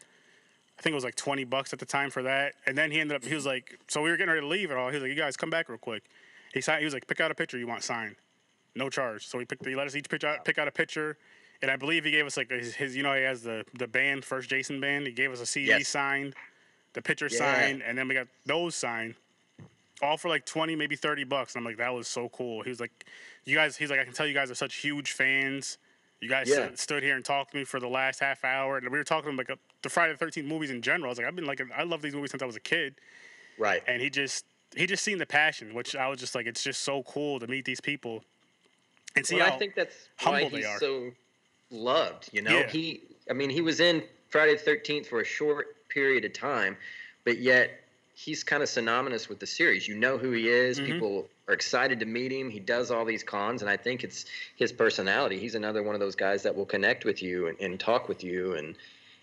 I 0.77 0.81
think 0.81 0.91
it 0.91 0.95
was 0.95 1.05
like 1.05 1.15
twenty 1.15 1.45
bucks 1.45 1.71
at 1.71 1.79
the 1.79 1.85
time 1.85 2.09
for 2.09 2.21
that. 2.23 2.55
And 2.65 2.77
then 2.77 2.91
he 2.91 2.99
ended 2.99 3.15
up 3.15 3.23
he 3.23 3.33
was 3.33 3.45
like, 3.45 3.79
so 3.87 4.01
we 4.01 4.09
were 4.09 4.17
getting 4.17 4.29
ready 4.29 4.41
to 4.41 4.47
leave 4.47 4.71
and 4.71 4.79
all. 4.79 4.89
He 4.89 4.95
was 4.95 5.03
like, 5.03 5.09
you 5.09 5.15
guys 5.15 5.37
come 5.37 5.49
back 5.49 5.69
real 5.69 5.77
quick. 5.77 6.03
He 6.53 6.59
signed. 6.59 6.79
He 6.79 6.85
was 6.85 6.93
like, 6.93 7.07
pick 7.07 7.21
out 7.21 7.31
a 7.31 7.35
picture 7.35 7.57
you 7.57 7.65
want 7.65 7.81
signed, 7.83 8.17
no 8.75 8.89
charge. 8.89 9.25
So 9.25 9.39
he 9.39 9.45
picked. 9.45 9.65
He 9.65 9.73
let 9.73 9.87
us 9.87 9.95
each 9.95 10.09
pick 10.09 10.25
out 10.25 10.43
pick 10.43 10.57
out 10.57 10.67
a 10.67 10.71
picture. 10.71 11.17
And 11.61 11.71
I 11.71 11.75
believe 11.77 12.05
he 12.05 12.11
gave 12.11 12.25
us 12.25 12.37
like 12.37 12.49
his, 12.51 12.75
his 12.75 12.95
you 12.95 13.03
know, 13.03 13.13
he 13.13 13.23
has 13.23 13.41
the 13.43 13.65
the 13.77 13.87
band, 13.87 14.25
first 14.25 14.49
Jason 14.49 14.79
band. 14.79 15.07
He 15.07 15.13
gave 15.13 15.31
us 15.31 15.41
a 15.41 15.45
CD 15.45 15.69
Yes. 15.69 15.87
signed, 15.87 16.35
the 16.93 17.01
picture 17.01 17.29
Yeah. 17.29 17.37
signed, 17.37 17.81
and 17.81 17.97
then 17.97 18.07
we 18.07 18.13
got 18.13 18.27
those 18.45 18.75
signed 18.75 19.15
all 20.01 20.17
for 20.17 20.27
like 20.27 20.45
20 20.45 20.75
maybe 20.75 20.97
30 20.97 21.23
bucks 21.23 21.55
and 21.55 21.61
i'm 21.61 21.65
like 21.65 21.77
that 21.77 21.93
was 21.93 22.05
so 22.05 22.27
cool 22.27 22.61
he 22.61 22.69
was 22.69 22.81
like 22.81 23.05
you 23.45 23.55
guys 23.55 23.77
he's 23.77 23.89
like 23.89 23.97
i 23.97 24.03
can 24.03 24.11
tell 24.11 24.27
you 24.27 24.33
guys 24.33 24.51
are 24.51 24.55
such 24.55 24.75
huge 24.75 25.13
fans 25.13 25.77
you 26.19 26.27
guys 26.27 26.49
Yeah. 26.49 26.65
stood, 26.65 26.79
stood 26.79 27.03
here 27.03 27.15
and 27.15 27.23
talked 27.23 27.51
to 27.51 27.57
me 27.57 27.63
for 27.63 27.79
the 27.79 27.87
last 27.87 28.19
half 28.19 28.43
hour 28.43 28.77
and 28.77 28.89
we 28.89 28.97
were 28.97 29.05
talking 29.05 29.37
like 29.37 29.49
uh, 29.49 29.55
the 29.83 29.89
friday 29.89 30.13
the 30.13 30.25
13th 30.25 30.45
movies 30.45 30.69
in 30.69 30.81
general 30.81 31.05
i 31.05 31.09
was 31.11 31.17
like 31.17 31.25
i've 31.27 31.35
been 31.37 31.45
like 31.45 31.61
i 31.73 31.83
love 31.83 32.01
these 32.01 32.13
movies 32.13 32.31
since 32.31 32.43
i 32.43 32.45
was 32.45 32.57
a 32.57 32.59
kid 32.59 32.95
Right. 33.57 33.81
and 33.87 34.01
he 34.01 34.09
just 34.09 34.43
he 34.75 34.85
just 34.85 35.01
seen 35.01 35.17
the 35.17 35.25
passion 35.25 35.73
which 35.73 35.95
i 35.95 36.09
was 36.09 36.19
just 36.19 36.35
like 36.35 36.45
it's 36.45 36.61
just 36.61 36.81
so 36.81 37.01
cool 37.03 37.39
to 37.39 37.47
meet 37.47 37.63
these 37.63 37.79
people 37.79 38.21
and 39.15 39.25
see 39.25 39.35
well, 39.35 39.47
how 39.47 39.55
I 39.55 39.57
think 39.57 39.75
that's 39.75 40.09
why 40.23 40.31
humble 40.33 40.49
they 40.49 40.57
he's 40.57 40.67
are. 40.67 40.79
so 40.79 41.11
loved. 41.71 42.29
You 42.31 42.41
know, 42.41 42.59
Yeah. 42.59 42.69
he. 42.69 43.01
I 43.29 43.33
mean, 43.33 43.49
he 43.49 43.61
was 43.61 43.79
in 43.79 44.03
Friday 44.29 44.53
the 44.53 44.59
Thirteenth 44.59 45.07
for 45.07 45.19
a 45.19 45.25
short 45.25 45.75
period 45.89 46.25
of 46.25 46.33
time, 46.33 46.77
but 47.23 47.39
yet 47.39 47.81
he's 48.13 48.43
kind 48.43 48.61
of 48.63 48.69
synonymous 48.69 49.27
with 49.27 49.39
the 49.39 49.47
series. 49.47 49.87
You 49.87 49.95
know 49.95 50.17
who 50.17 50.31
he 50.31 50.47
is. 50.49 50.79
Mhm. 50.79 50.85
People 50.85 51.29
are 51.47 51.53
excited 51.53 51.99
to 51.99 52.05
meet 52.05 52.31
him. 52.31 52.49
He 52.49 52.59
does 52.59 52.91
all 52.91 53.05
these 53.05 53.23
cons, 53.23 53.61
and 53.61 53.69
I 53.69 53.77
think 53.77 54.03
it's 54.03 54.25
his 54.55 54.71
personality. 54.71 55.37
He's 55.39 55.55
another 55.55 55.83
one 55.83 55.95
of 55.95 55.99
those 56.01 56.15
guys 56.15 56.43
that 56.43 56.55
will 56.55 56.65
connect 56.65 57.05
with 57.05 57.21
you 57.21 57.47
and, 57.47 57.59
and 57.59 57.79
talk 57.79 58.07
with 58.07 58.23
you, 58.23 58.53
and 58.53 58.75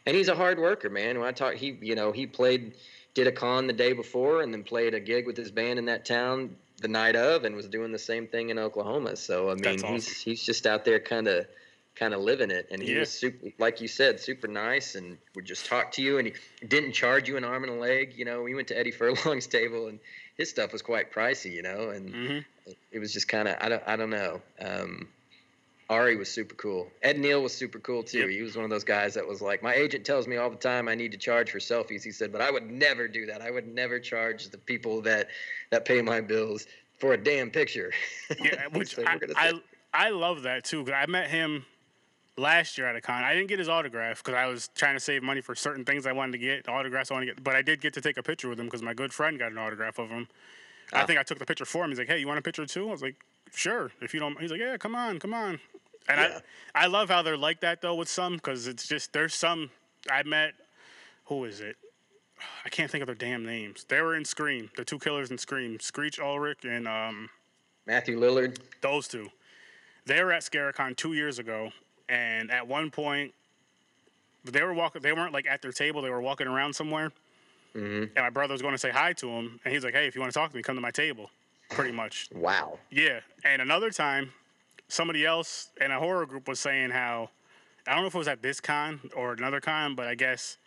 and 0.05 0.17
he's 0.17 0.29
a 0.29 0.35
hard 0.35 0.59
worker, 0.59 0.91
man. 0.91 1.19
When 1.19 1.29
I 1.29 1.33
talk, 1.33 1.55
he 1.55 1.79
you 1.81 1.95
know 1.95 2.13
he 2.13 2.27
played, 2.27 2.73
did 3.15 3.27
a 3.27 3.33
con 3.33 3.67
the 3.67 3.73
day 3.73 3.93
before, 3.93 4.43
and 4.43 4.53
then 4.53 4.65
played 4.65 4.95
a 4.95 5.01
gig 5.01 5.27
with 5.27 5.37
his 5.37 5.51
band 5.51 5.79
in 5.79 5.85
that 5.87 6.05
town 6.05 6.57
the 6.81 6.89
night 6.89 7.15
of, 7.15 7.45
and 7.45 7.55
was 7.55 7.69
doing 7.69 7.93
the 7.93 7.99
same 7.99 8.27
thing 8.27 8.51
in 8.51 8.59
Oklahoma. 8.59 9.15
So 9.17 9.51
I 9.51 9.55
mean, 9.55 9.63
That's 9.63 9.83
he's 9.83 10.21
he's 10.23 10.43
just 10.43 10.67
out 10.67 10.85
there 10.85 10.99
kind 10.99 11.29
of 11.29 11.47
kind 11.95 12.15
of 12.15 12.21
living 12.21 12.51
it 12.51 12.67
and 12.71 12.83
he 12.83 12.93
Yeah. 12.93 13.01
was 13.01 13.11
super 13.13 13.49
like 13.59 13.81
you 13.81 13.89
said 13.89 14.19
super 14.19 14.49
nice 14.49 14.95
and 14.95 15.19
would 15.35 15.45
just 15.45 15.67
talk 15.67 15.93
to 15.93 16.03
you 16.03 16.19
and 16.19 16.27
he 16.29 16.67
didn't 16.67 16.93
charge 16.93 17.29
you 17.29 17.37
an 17.37 17.45
arm 17.45 17.65
and 17.65 17.73
a 17.73 17.77
leg 17.77 18.15
you 18.17 18.25
know? 18.25 18.43
We 18.43 18.55
went 18.55 18.69
to 18.69 18.79
eddie 18.79 18.91
furlong's 18.99 19.47
table 19.47 19.89
and 19.89 19.99
his 20.39 20.49
stuff 20.51 20.73
was 20.73 20.81
quite 20.83 21.13
pricey 21.13 21.53
you 21.53 21.63
know? 21.63 21.91
And 21.91 22.11
hmm 22.11 22.39
it 22.93 23.01
was 23.01 23.13
just 23.13 23.27
kind 23.27 23.49
of 23.49 23.57
I 23.61 23.69
don't, 23.69 23.83
I 23.87 23.97
don't 23.97 24.11
know. 24.11 24.41
Um, 24.61 25.09
ari 25.91 26.17
was 26.17 26.31
super 26.31 26.55
cool. 26.55 26.89
Ed 27.03 27.19
neal 27.19 27.43
was 27.43 27.53
super 27.55 27.79
cool 27.81 28.03
too. 28.05 28.21
Yep. 28.21 28.29
he 28.31 28.41
was 28.43 28.55
one 28.57 28.65
of 28.65 28.71
those 28.71 28.85
guys 28.85 29.15
that 29.15 29.27
was 29.27 29.43
like 29.43 29.63
my 29.63 29.75
agent 29.75 30.07
tells 30.07 30.27
me 30.27 30.37
all 30.37 30.49
the 30.49 30.57
time 30.57 30.89
i 30.89 30.95
need 30.95 31.11
to 31.13 31.19
charge 31.19 31.51
for 31.51 31.59
selfies 31.59 32.03
he 32.05 32.11
said 32.13 32.33
but 32.33 32.41
i 32.41 32.51
would 32.51 32.71
never 32.71 33.07
do 33.09 33.27
that. 33.27 33.43
I 33.43 33.51
would 33.51 33.67
never 33.67 33.99
charge 34.01 34.49
the 34.49 34.59
people 34.59 35.03
that 35.03 35.29
that 35.71 35.85
pay 35.85 36.01
my 36.01 36.21
bills 36.21 36.67
for 36.99 37.13
a 37.13 37.23
damn 37.23 37.51
picture. 37.51 37.93
Yeah 38.43 38.67
which 38.73 38.95
said, 38.95 39.07
I, 39.07 39.19
I 39.49 39.53
i 39.93 40.09
love 40.11 40.43
that 40.43 40.65
too 40.65 40.87
i 40.91 41.05
met 41.07 41.29
him 41.29 41.67
last 42.39 42.79
year 42.79 42.87
at 42.87 42.97
a 42.97 43.01
con 43.01 43.23
i 43.25 43.35
didn't 43.35 43.49
get 43.49 43.59
his 43.59 43.69
autograph 43.69 44.23
because 44.25 44.35
i 44.39 44.47
was 44.47 44.69
trying 44.75 44.95
to 44.95 45.01
save 45.01 45.23
money 45.23 45.41
for 45.43 45.55
certain 45.55 45.85
things 45.85 46.07
i 46.07 46.13
wanted 46.13 46.33
to 46.33 46.39
get 46.39 46.67
autographs 46.69 47.11
i 47.11 47.15
wanted 47.15 47.27
to 47.27 47.35
get 47.35 47.45
but 47.45 47.55
i 47.55 47.61
did 47.61 47.81
get 47.81 47.93
to 47.93 48.01
take 48.01 48.17
a 48.17 48.23
picture 48.23 48.49
with 48.49 48.59
him 48.59 48.67
because 48.67 48.83
my 48.83 48.95
good 48.95 49.13
friend 49.13 49.39
got 49.39 49.53
an 49.53 49.59
autograph 49.59 49.99
of 49.99 50.09
him 50.09 50.27
i 50.95 51.03
Ah. 51.03 51.07
think 51.07 51.19
i 51.19 51.23
took 51.23 51.39
the 51.39 51.45
picture 51.45 51.67
for 51.67 51.85
him 51.85 51.91
he's 51.91 51.99
like 51.99 52.09
hey 52.09 52.19
you 52.19 52.27
want 52.27 52.39
a 52.39 52.43
picture 52.43 52.65
too 52.65 52.89
i 52.89 52.93
was 52.93 53.03
like 53.03 53.17
sure 53.53 53.91
if 54.01 54.15
you 54.15 54.21
don't 54.21 54.41
he's 54.41 54.51
like 54.51 54.61
yeah 54.61 54.77
come 54.79 54.95
on 54.95 55.19
come 55.19 55.35
on 55.35 55.61
and 56.09 56.19
Yeah. 56.21 56.41
i 56.75 56.85
i 56.85 56.87
love 56.87 57.11
how 57.11 57.21
they're 57.21 57.37
like 57.37 57.61
that 57.61 57.83
though 57.83 57.95
with 57.95 58.09
some 58.09 58.35
because 58.37 58.67
it's 58.67 58.89
just 58.89 59.13
there's 59.13 59.35
some 59.35 59.71
i 60.11 60.23
met 60.23 60.55
who 61.27 61.45
is 61.45 61.61
it 61.61 61.77
I 62.65 62.71
can't 62.71 62.91
think 62.91 63.03
of 63.03 63.07
their 63.07 63.15
damn 63.15 63.47
names. 63.47 63.85
They 63.85 64.01
were 64.01 64.17
in 64.17 64.25
Scream, 64.25 64.69
the 64.77 64.85
two 64.85 64.99
killers 64.99 65.31
in 65.31 65.39
Scream, 65.39 65.79
Skeet 65.79 66.19
Ulrich 66.19 66.65
and 66.65 66.89
um, 66.89 67.31
matthew 67.87 68.19
lillard 68.19 68.59
those 68.81 69.07
two. 69.07 69.29
They 70.07 70.25
were 70.25 70.33
at 70.33 70.43
Scaricon 70.43 70.97
two 70.97 71.13
years 71.13 71.39
ago, 71.39 71.71
and 72.09 72.51
at 72.51 72.67
one 72.67 72.91
point, 72.91 73.33
they 74.45 74.63
were 74.63 74.75
walking. 74.75 75.03
They 75.03 75.13
weren't 75.13 75.33
like 75.33 75.47
at 75.47 75.63
their 75.63 75.73
table. 75.73 76.03
They 76.03 76.11
were 76.11 76.21
walking 76.21 76.47
around 76.47 76.75
somewhere, 76.75 77.13
hmm 77.73 78.05
and 78.05 78.17
my 78.17 78.31
brother 78.31 78.53
was 78.53 78.63
going 78.63 78.75
to 78.75 78.79
say 78.79 78.91
hi 78.91 79.13
to 79.15 79.29
him, 79.29 79.61
and 79.65 79.73
he's 79.73 79.85
like, 79.85 79.95
"Hey, 79.95 80.07
if 80.07 80.15
you 80.15 80.21
want 80.21 80.33
to 80.33 80.39
talk 80.39 80.51
to 80.51 80.57
me, 80.57 80.63
come 80.63 80.75
to 80.77 80.83
my 80.83 80.91
table." 80.91 81.31
Pretty 81.71 81.93
much, 81.93 82.29
wow 82.35 82.79
yeah. 82.91 83.21
And 83.45 83.63
another 83.63 83.91
time, 83.91 84.33
somebody 84.89 85.25
else 85.25 85.71
in 85.81 85.91
a 85.91 85.99
horror 85.99 86.27
group 86.27 86.47
was 86.47 86.61
saying 86.61 86.91
how 86.91 87.31
I 87.87 87.95
don't 87.95 88.03
know 88.03 88.09
if 88.09 88.15
it 88.15 88.19
was 88.19 88.29
at 88.29 88.43
this 88.43 88.61
con 88.61 89.01
or 89.17 89.33
another 89.33 89.61
con, 89.61 89.95
but 89.95 90.07
I 90.07 90.15
guess 90.15 90.59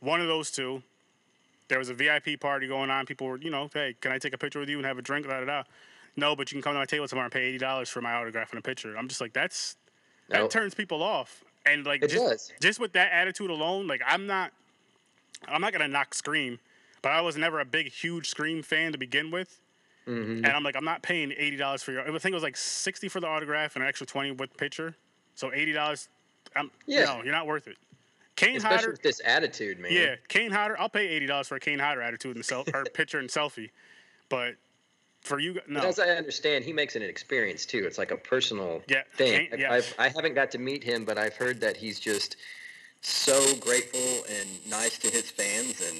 one 0.00 0.20
of 0.20 0.28
those 0.28 0.50
two. 0.50 0.82
There 1.68 1.78
was 1.78 1.88
a 1.88 1.94
VIP 1.94 2.38
party 2.38 2.68
going 2.68 2.90
on. 2.90 3.06
People 3.06 3.26
were, 3.26 3.38
you 3.38 3.50
know, 3.50 3.70
hey, 3.72 3.96
can 3.98 4.12
I 4.12 4.18
take 4.18 4.34
a 4.34 4.38
picture 4.38 4.60
with 4.60 4.68
you 4.68 4.76
and 4.76 4.84
have 4.84 4.98
a 4.98 5.02
drink? 5.02 5.26
Da, 5.26 5.40
da, 5.40 5.46
da. 5.46 5.62
No, 6.14 6.36
but 6.36 6.52
you 6.52 6.56
can 6.56 6.62
come 6.62 6.74
to 6.74 6.78
my 6.78 6.84
table 6.84 7.08
tomorrow 7.08 7.24
and 7.24 7.32
pay 7.32 7.42
eighty 7.42 7.58
dollars 7.58 7.88
for 7.88 8.02
my 8.02 8.12
autograph 8.12 8.50
and 8.50 8.58
a 8.58 8.62
picture. 8.62 8.96
I'm 8.96 9.08
just 9.08 9.20
like, 9.20 9.32
that's 9.32 9.76
that 10.28 10.38
Nope. 10.38 10.50
turns 10.50 10.74
people 10.74 11.02
off. 11.02 11.44
And 11.66 11.84
like 11.86 12.02
It 12.02 12.08
just 12.10 12.24
does. 12.24 12.52
just 12.60 12.78
with 12.80 12.92
that 12.92 13.10
attitude 13.12 13.50
alone, 13.50 13.86
like 13.86 14.02
I'm 14.06 14.26
not 14.26 14.52
I'm 15.48 15.60
not 15.60 15.72
gonna 15.72 15.88
knock 15.88 16.14
Scream, 16.14 16.58
but 17.02 17.12
I 17.12 17.20
was 17.20 17.36
never 17.36 17.60
a 17.60 17.64
big 17.64 17.90
huge 17.90 18.28
Scream 18.28 18.62
fan 18.62 18.92
to 18.92 18.98
begin 18.98 19.30
with. 19.30 19.60
Mhm. 20.06 20.36
And 20.38 20.46
I'm 20.46 20.62
like, 20.62 20.76
I'm 20.76 20.84
not 20.84 21.02
paying 21.02 21.32
eighty 21.36 21.56
dollars 21.56 21.82
for 21.82 21.92
your. 21.92 22.02
I 22.02 22.06
think 22.18 22.26
it 22.26 22.34
was 22.34 22.42
like 22.42 22.56
sixty 22.58 23.08
for 23.08 23.20
the 23.20 23.26
autograph 23.26 23.74
and 23.76 23.82
an 23.82 23.88
extra 23.88 24.06
twenty 24.06 24.32
with 24.32 24.54
picture. 24.56 24.94
So 25.34 25.52
eighty 25.54 25.72
dollars. 25.72 26.08
I'm 26.54 26.70
Yeah. 26.86 27.04
no, 27.04 27.22
you're 27.22 27.32
not 27.32 27.46
worth 27.46 27.66
it. 27.66 27.76
Kane 28.36 28.56
especially 28.56 28.76
Hodder, 28.76 28.90
with 28.90 29.02
this 29.02 29.20
attitude 29.24 29.78
man 29.78 29.92
yeah, 29.92 30.16
Kane 30.28 30.50
Hodder. 30.50 30.78
I'll 30.78 30.88
pay 30.90 31.06
eighty 31.08 31.24
dollars 31.26 31.48
for 31.48 31.54
a 31.56 31.60
Kane 31.60 31.78
Hodder 31.78 32.02
attitude 32.02 32.36
and 32.36 32.44
self 32.44 32.68
or 32.74 32.84
picture 32.94 33.18
and 33.18 33.28
selfie, 33.30 33.70
but 34.28 34.56
for 35.24 35.40
you, 35.40 35.54
no. 35.66 35.80
But 35.80 35.88
as 35.88 35.98
I 35.98 36.08
understand, 36.10 36.64
he 36.64 36.72
makes 36.72 36.94
it 36.96 37.02
an 37.02 37.08
experience 37.08 37.66
too. 37.66 37.84
It's 37.86 37.98
like 37.98 38.10
a 38.10 38.16
personal 38.16 38.82
Yeah, 38.86 39.02
thing. 39.16 39.48
Yeah. 39.56 39.72
I've, 39.72 39.94
I 39.98 40.08
haven't 40.08 40.34
got 40.34 40.50
to 40.52 40.58
meet 40.58 40.84
him, 40.84 41.04
but 41.04 41.18
I've 41.18 41.34
heard 41.34 41.60
that 41.62 41.76
he's 41.76 41.98
just 41.98 42.36
so 43.00 43.54
grateful 43.56 44.24
and 44.30 44.48
nice 44.70 44.98
to 44.98 45.08
his 45.10 45.30
fans, 45.30 45.80
and 45.86 45.98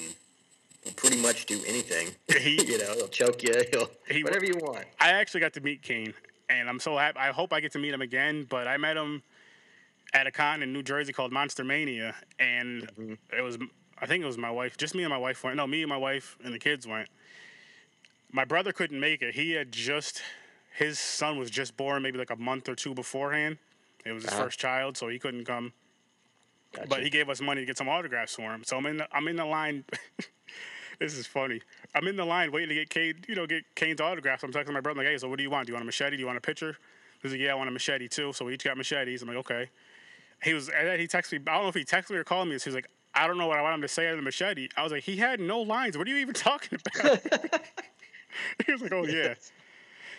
will 0.85 0.91
pretty 0.93 1.21
much 1.21 1.45
do 1.47 1.59
anything. 1.67 2.09
He- 2.39 2.63
you 2.71 2.77
know, 2.77 2.93
he'll 2.95 3.07
choke 3.07 3.43
you. 3.43 3.53
He'll 3.71 3.89
He- 4.09 4.23
whatever 4.23 4.45
you 4.45 4.55
want. 4.61 4.85
I 4.99 5.09
actually 5.11 5.41
got 5.41 5.53
to 5.53 5.61
meet 5.61 5.81
Kane, 5.81 6.13
and 6.49 6.69
I'm 6.69 6.79
so 6.79 6.95
happy. 6.97 7.17
I 7.19 7.31
hope 7.31 7.51
I 7.51 7.59
get 7.59 7.71
to 7.73 7.79
meet 7.79 7.93
him 7.93 8.01
again. 8.01 8.45
But 8.49 8.67
I 8.67 8.77
met 8.77 8.95
him 8.95 9.23
at 10.13 10.27
a 10.27 10.31
con 10.31 10.61
in 10.63 10.71
New 10.71 10.83
Jersey 10.83 11.11
called 11.13 11.31
Monster 11.31 11.63
Mania, 11.63 12.15
and 12.39 12.87
Mhm. 12.97 13.17
it 13.35 13.41
was 13.41 13.57
I 13.97 14.05
think 14.07 14.23
it 14.23 14.27
was 14.27 14.37
my 14.37 14.51
wife, 14.51 14.75
just 14.77 14.93
me 14.93 15.03
and 15.03 15.09
my 15.09 15.17
wife 15.17 15.43
went. 15.43 15.55
No, 15.55 15.65
me 15.65 15.81
and 15.81 15.89
my 15.89 15.97
wife 15.97 16.37
and 16.43 16.53
the 16.53 16.59
kids 16.59 16.85
went. 16.85 17.07
My 18.35 18.43
brother 18.43 18.73
couldn't 18.73 18.99
make 18.99 19.21
it. 19.21 19.33
He 19.35 19.51
had 19.51 19.71
just 19.71 20.21
his 20.77 20.99
son 20.99 21.39
was 21.39 21.49
just 21.49 21.77
born, 21.77 22.01
maybe 22.03 22.17
like 22.17 22.31
a 22.31 22.35
month 22.35 22.67
or 22.67 22.75
two 22.75 22.93
beforehand. 22.93 23.57
It 24.05 24.11
was 24.11 24.23
his 24.23 24.33
Uh-huh. 24.33 24.43
first 24.43 24.59
child, 24.59 24.97
so 24.97 25.07
he 25.07 25.17
couldn't 25.17 25.45
come. 25.45 25.71
Gotcha. 26.73 26.89
But 26.89 27.03
he 27.03 27.09
gave 27.09 27.29
us 27.29 27.39
money 27.39 27.61
to 27.61 27.65
get 27.65 27.77
some 27.77 27.87
autographs 27.87 28.35
for 28.35 28.53
him. 28.53 28.65
So 28.65 28.75
I'm 28.75 28.85
in 28.87 28.97
the, 28.97 29.07
I'm 29.15 29.29
in 29.29 29.37
the 29.37 29.45
line. 29.45 29.85
this 30.99 31.13
is 31.13 31.25
funny. 31.25 31.61
I'm 31.95 32.05
in 32.09 32.17
the 32.17 32.25
line 32.25 32.51
waiting 32.51 32.67
to 32.69 32.75
get 32.75 32.89
Kane, 32.89 33.15
you 33.29 33.35
know, 33.35 33.47
get 33.47 33.63
Kane's 33.73 34.01
autographs. 34.01 34.43
I'm 34.43 34.51
talking 34.51 34.67
to 34.67 34.73
my 34.73 34.81
brother 34.81 34.97
like, 34.99 35.07
hey, 35.07 35.17
so 35.17 35.29
what 35.29 35.37
do 35.37 35.43
you 35.43 35.49
want? 35.49 35.67
Do 35.67 35.71
you 35.71 35.75
want 35.75 35.83
a 35.83 35.85
machete? 35.85 36.17
Do 36.17 36.19
you 36.21 36.27
want 36.27 36.37
a 36.37 36.41
picture? 36.41 36.75
He's 37.21 37.31
like, 37.31 37.39
yeah, 37.39 37.51
I 37.53 37.55
want 37.55 37.69
a 37.69 37.71
machete 37.71 38.09
too. 38.09 38.33
So 38.33 38.43
we 38.43 38.55
each 38.55 38.65
got 38.65 38.75
machetes. 38.75 39.21
I'm 39.21 39.29
like, 39.29 39.37
okay. 39.37 39.69
He 40.43 40.53
was, 40.53 40.67
and 40.67 40.85
then 40.85 40.99
he 40.99 41.07
texted 41.07 41.31
me. 41.31 41.39
I 41.47 41.53
don't 41.53 41.63
know 41.63 41.69
if 41.69 41.75
he 41.75 41.85
texted 41.85 42.09
me 42.11 42.17
or 42.17 42.25
called 42.25 42.49
me. 42.49 42.51
He 42.61 42.67
was 42.69 42.75
like, 42.75 42.89
I 43.13 43.27
don't 43.27 43.37
know 43.37 43.47
what 43.47 43.57
I 43.57 43.61
want 43.61 43.75
him 43.75 43.81
to 43.83 43.87
say 43.87 44.09
on 44.09 44.17
the 44.17 44.21
machete. 44.21 44.67
I 44.75 44.83
was 44.83 44.91
like, 44.91 45.03
he 45.03 45.15
had 45.15 45.39
no 45.39 45.61
lines. 45.61 45.97
What 45.97 46.05
are 46.05 46.09
you 46.09 46.17
even 46.17 46.33
talking 46.33 46.77
about? 46.97 47.21
he 48.65 48.71
was 48.71 48.81
like, 48.81 48.93
oh 48.93 49.05
yeah. 49.05 49.35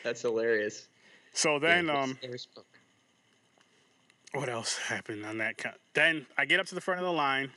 That's 0.05 0.23
hilarious. 0.23 0.89
So 1.33 1.59
then, 1.59 1.87
Yeah, 1.87 2.01
um, 2.03 2.19
what 4.33 4.49
else 4.49 4.77
happened 4.79 5.25
on 5.25 5.39
that? 5.39 5.59
Co- 5.59 5.71
then 5.95 6.27
I 6.37 6.45
get 6.45 6.61
up 6.61 6.67
to 6.67 6.75
the 6.75 6.81
front 6.81 7.01
of 7.01 7.07
the 7.07 7.13
line. 7.13 7.51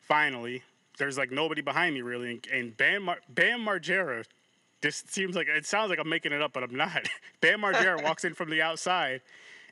Finally, 0.00 0.62
there's 0.98 1.18
like 1.18 1.30
nobody 1.30 1.60
behind 1.60 1.94
me 1.94 2.02
really, 2.02 2.30
and, 2.30 2.46
and 2.52 2.76
Bam 2.76 3.04
Mar- 3.04 3.20
Bam 3.28 3.60
Margera. 3.60 4.24
This 4.80 5.02
seems 5.08 5.34
like 5.34 5.48
it 5.48 5.66
sounds 5.66 5.90
like 5.90 5.98
I'm 5.98 6.08
making 6.08 6.32
it 6.32 6.40
up, 6.40 6.52
but 6.52 6.62
I'm 6.62 6.74
not. 6.74 7.08
Bam 7.40 7.60
Margera 7.60 8.02
walks 8.04 8.24
in 8.24 8.34
from 8.34 8.50
the 8.50 8.62
outside, 8.62 9.20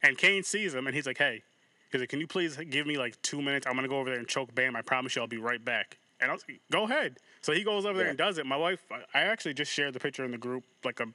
and 0.02 0.18
Kane 0.18 0.42
sees 0.42 0.74
him, 0.74 0.86
and 0.86 0.94
he's 0.94 1.06
like, 1.06 1.18
"Hey," 1.18 1.42
he's 1.90 2.00
like, 2.00 2.10
"Can 2.10 2.20
you 2.20 2.26
please 2.26 2.56
give 2.70 2.86
me 2.86 2.98
like 2.98 3.20
two 3.22 3.40
minutes? 3.40 3.66
I'm 3.66 3.74
gonna 3.74 3.88
go 3.88 3.98
over 3.98 4.10
there 4.10 4.18
and 4.18 4.28
choke 4.28 4.54
Bam. 4.54 4.76
I 4.76 4.82
promise 4.82 5.16
you, 5.16 5.22
I'll 5.22 5.28
be 5.28 5.38
right 5.38 5.64
back." 5.64 5.98
And 6.20 6.30
I 6.30 6.34
was 6.34 6.44
like, 6.48 6.60
"Go 6.70 6.84
ahead." 6.84 7.18
So 7.42 7.52
he 7.52 7.62
goes 7.62 7.84
over 7.84 7.96
there 7.98 8.06
Yeah. 8.06 8.10
and 8.10 8.18
does 8.18 8.38
it. 8.38 8.46
My 8.46 8.56
wife, 8.56 8.82
I- 8.90 9.20
actually 9.20 9.54
just 9.54 9.72
shared 9.72 9.92
the 9.94 10.00
picture 10.00 10.24
in 10.24 10.30
the 10.30 10.38
group, 10.38 10.64
like 10.84 11.00
a 11.00 11.06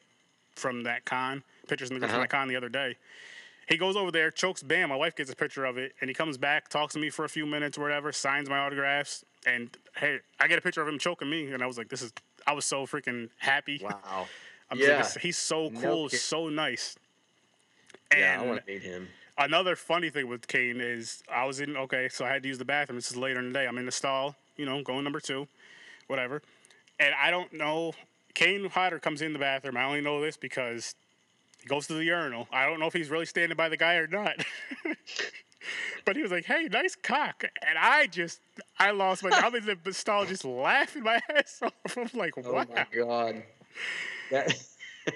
from 0.55 0.83
that 0.83 1.05
con, 1.05 1.43
pictures 1.67 1.89
in 1.89 1.95
the 1.95 1.99
group 1.99 2.09
from 2.11 2.19
Uh-huh. 2.19 2.23
that 2.25 2.29
con 2.29 2.47
the 2.47 2.55
other 2.55 2.69
day. 2.69 2.97
He 3.67 3.77
goes 3.77 3.95
over 3.95 4.11
there, 4.11 4.31
chokes 4.31 4.61
Bam. 4.63 4.89
My 4.89 4.95
wife 4.95 5.15
gets 5.15 5.31
a 5.31 5.35
picture 5.35 5.63
of 5.65 5.77
it, 5.77 5.95
and 6.01 6.09
he 6.09 6.13
comes 6.13 6.37
back, 6.37 6.67
talks 6.67 6.93
to 6.93 6.99
me 6.99 7.09
for 7.09 7.23
a 7.25 7.29
few 7.29 7.45
minutes 7.45 7.77
or 7.77 7.81
whatever, 7.81 8.11
signs 8.11 8.49
my 8.49 8.57
autographs, 8.57 9.23
and 9.45 9.75
hey, 9.95 10.19
I 10.39 10.47
get 10.47 10.57
a 10.59 10.61
picture 10.61 10.81
of 10.81 10.87
him 10.87 10.99
choking 10.99 11.29
me, 11.29 11.51
and 11.51 11.63
I 11.63 11.67
was 11.67 11.77
like, 11.77 11.87
this 11.89 12.01
is. 12.01 12.11
I 12.45 12.53
was 12.53 12.65
so 12.65 12.85
freaking 12.85 13.29
happy. 13.37 13.79
Wow. 13.81 14.27
I'm 14.69 14.77
just 14.77 14.89
like, 14.89 15.15
Yeah. 15.15 15.21
he's 15.21 15.37
so 15.37 15.69
cool, 15.71 16.09
kid- 16.09 16.19
so 16.19 16.49
nice. 16.49 16.97
Yeah, 18.15 18.39
I 18.41 18.45
want 18.45 18.65
to 18.65 18.71
meet 18.71 18.81
him. 18.81 19.07
another 19.37 19.75
funny 19.75 20.09
thing 20.09 20.27
with 20.27 20.47
Kane 20.47 20.81
is 20.81 21.23
I 21.29 21.45
was 21.45 21.61
in 21.61 21.77
okay, 21.77 22.09
so 22.09 22.25
I 22.25 22.29
had 22.29 22.41
to 22.43 22.49
use 22.49 22.57
the 22.57 22.65
bathroom. 22.65 22.97
This 22.97 23.09
is 23.11 23.17
later 23.17 23.39
in 23.39 23.47
the 23.47 23.53
day. 23.53 23.67
I'm 23.67 23.77
in 23.77 23.85
the 23.85 23.91
stall, 23.91 24.35
you 24.61 24.67
know, 24.67 24.83
going 24.83 25.03
number 25.03 25.19
two, 25.19 25.47
whatever. 26.07 26.41
And 26.99 27.15
I 27.19 27.31
don't 27.31 27.51
know. 27.51 27.93
Kane 28.35 28.69
Hodder 28.69 28.99
comes 28.99 29.23
in 29.23 29.33
the 29.33 29.39
bathroom. 29.39 29.75
I 29.75 29.83
only 29.83 30.01
know 30.01 30.21
this 30.21 30.37
because 30.37 30.93
he 31.61 31.67
goes 31.67 31.87
to 31.87 31.95
the 31.95 32.05
urinal. 32.05 32.47
I 32.53 32.67
don't 32.67 32.79
know 32.79 32.85
if 32.85 32.93
he's 32.93 33.09
really 33.09 33.25
standing 33.25 33.57
by 33.57 33.69
the 33.69 33.75
guy 33.75 33.95
or 33.95 34.05
not. 34.05 34.35
but 36.05 36.15
he 36.15 36.21
was 36.21 36.31
like, 36.31 36.45
"Hey, 36.45 36.67
nice 36.71 36.95
cock," 36.95 37.43
and 37.67 37.77
I 37.77 38.05
just, 38.05 38.39
I 38.79 38.91
lost 38.91 39.23
my. 39.23 39.31
I'm 39.31 39.53
in 39.55 39.77
the 39.83 39.93
stall 39.93 40.25
just 40.25 40.45
laughing 40.45 41.01
my 41.03 41.19
ass 41.35 41.61
off. 41.63 41.97
I'm 41.97 42.09
like, 42.13 42.33
Oh 42.37 42.53
my 42.53 42.85
god. 42.95 43.43
That- 44.29 44.63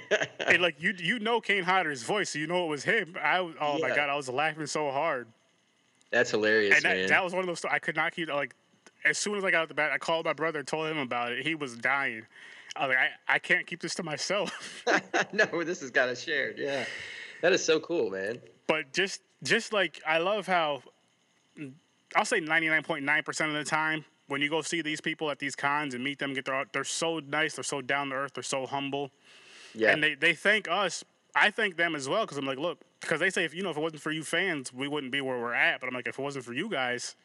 and 0.47 0.63
like 0.63 0.81
you, 0.81 0.95
you 0.97 1.19
know 1.19 1.39
Kane 1.39 1.63
Hodder's 1.63 2.01
voice, 2.01 2.31
so 2.31 2.39
you 2.39 2.47
know 2.47 2.65
it 2.65 2.69
was 2.69 2.83
him. 2.83 3.15
I, 3.21 3.39
was- 3.41 3.53
oh 3.61 3.77
my 3.77 3.89
god, 3.89 4.09
I 4.09 4.15
was 4.15 4.27
laughing 4.27 4.65
so 4.65 4.89
hard. 4.89 5.27
That's 6.09 6.31
hilarious, 6.31 6.75
and 6.75 6.83
that, 6.85 6.97
man. 6.97 7.07
that 7.09 7.23
was 7.23 7.33
one 7.33 7.41
of 7.41 7.47
those. 7.47 7.63
I 7.65 7.77
could 7.77 7.95
not 7.95 8.11
keep 8.13 8.29
like. 8.29 8.55
As 9.05 9.17
soon 9.17 9.37
as 9.37 9.43
I 9.45 9.51
got 9.51 9.61
out 9.63 9.67
the 9.69 9.73
bat, 9.75 9.91
I 9.91 9.97
called 9.97 10.25
my 10.25 10.33
brother, 10.33 10.63
told 10.63 10.87
him 10.87 10.97
about 10.97 11.31
it. 11.31 11.45
He 11.45 11.55
was 11.55 11.77
dying. 11.77 12.23
I 12.75 12.87
was 12.87 12.95
like, 12.95 13.11
I, 13.29 13.35
I 13.35 13.39
can't 13.39 13.65
keep 13.65 13.81
this 13.81 13.95
to 13.95 14.03
myself. 14.03 14.83
no, 15.33 15.63
this 15.63 15.79
has 15.81 15.91
got 15.91 16.07
to 16.07 16.15
shared. 16.15 16.57
Yeah, 16.57 16.83
that 17.41 17.53
is 17.53 17.63
so 17.63 17.79
cool, 17.79 18.09
man. 18.09 18.41
but 18.67 18.91
just, 18.91 19.21
just 19.43 19.71
like 19.71 20.01
I 20.05 20.17
love 20.17 20.47
how, 20.47 20.81
I'll 22.15 22.25
say 22.25 22.39
ninety 22.39 22.67
nine 22.67 22.83
point 22.83 23.05
nine 23.05 23.23
percent 23.23 23.51
of 23.51 23.55
the 23.57 23.63
time 23.63 24.03
when 24.27 24.41
you 24.41 24.49
go 24.49 24.61
see 24.61 24.81
these 24.81 24.99
people 24.99 25.29
at 25.29 25.37
these 25.39 25.55
cons 25.55 25.93
and 25.93 26.03
meet 26.03 26.17
them, 26.19 26.33
get 26.33 26.45
their, 26.45 26.65
they're 26.73 26.83
so 26.83 27.19
nice, 27.19 27.55
they're 27.55 27.63
so 27.63 27.79
down 27.81 28.09
to 28.09 28.15
earth, 28.15 28.33
they're 28.33 28.43
so 28.43 28.65
humble, 28.65 29.11
Yeah, 29.73 29.91
and 29.91 30.03
they 30.03 30.15
they 30.15 30.33
thank 30.33 30.67
us. 30.69 31.03
I 31.35 31.51
thank 31.51 31.75
them 31.75 31.95
as 31.95 32.07
well 32.09 32.21
because 32.21 32.37
I'm 32.37 32.45
like, 32.45 32.57
look, 32.57 32.79
because 33.01 33.19
they 33.19 33.29
say 33.29 33.43
if 33.43 33.53
you 33.53 33.61
know 33.61 33.69
if 33.69 33.77
it 33.77 33.81
wasn't 33.81 34.01
for 34.01 34.11
you 34.11 34.23
fans, 34.23 34.73
we 34.73 34.87
wouldn't 34.87 35.11
be 35.11 35.21
where 35.21 35.37
we're 35.37 35.53
at. 35.53 35.79
But 35.79 35.87
I'm 35.87 35.93
like, 35.93 36.07
if 36.07 36.17
it 36.17 36.21
wasn't 36.21 36.45
for 36.45 36.53
you 36.53 36.69
guys, 36.69 37.15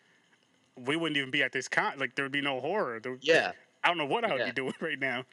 we 0.84 0.96
wouldn't 0.96 1.16
even 1.16 1.30
be 1.30 1.42
at 1.42 1.52
this 1.52 1.68
con. 1.68 1.98
Like 1.98 2.14
there 2.14 2.24
would 2.24 2.32
be 2.32 2.40
no 2.40 2.60
horror. 2.60 3.00
There, 3.00 3.16
yeah. 3.20 3.52
I 3.84 3.88
don't 3.88 3.98
know 3.98 4.06
what 4.06 4.24
I 4.24 4.32
would 4.32 4.40
Yeah. 4.40 4.46
be 4.46 4.52
doing 4.52 4.74
right 4.80 4.98
now. 4.98 5.24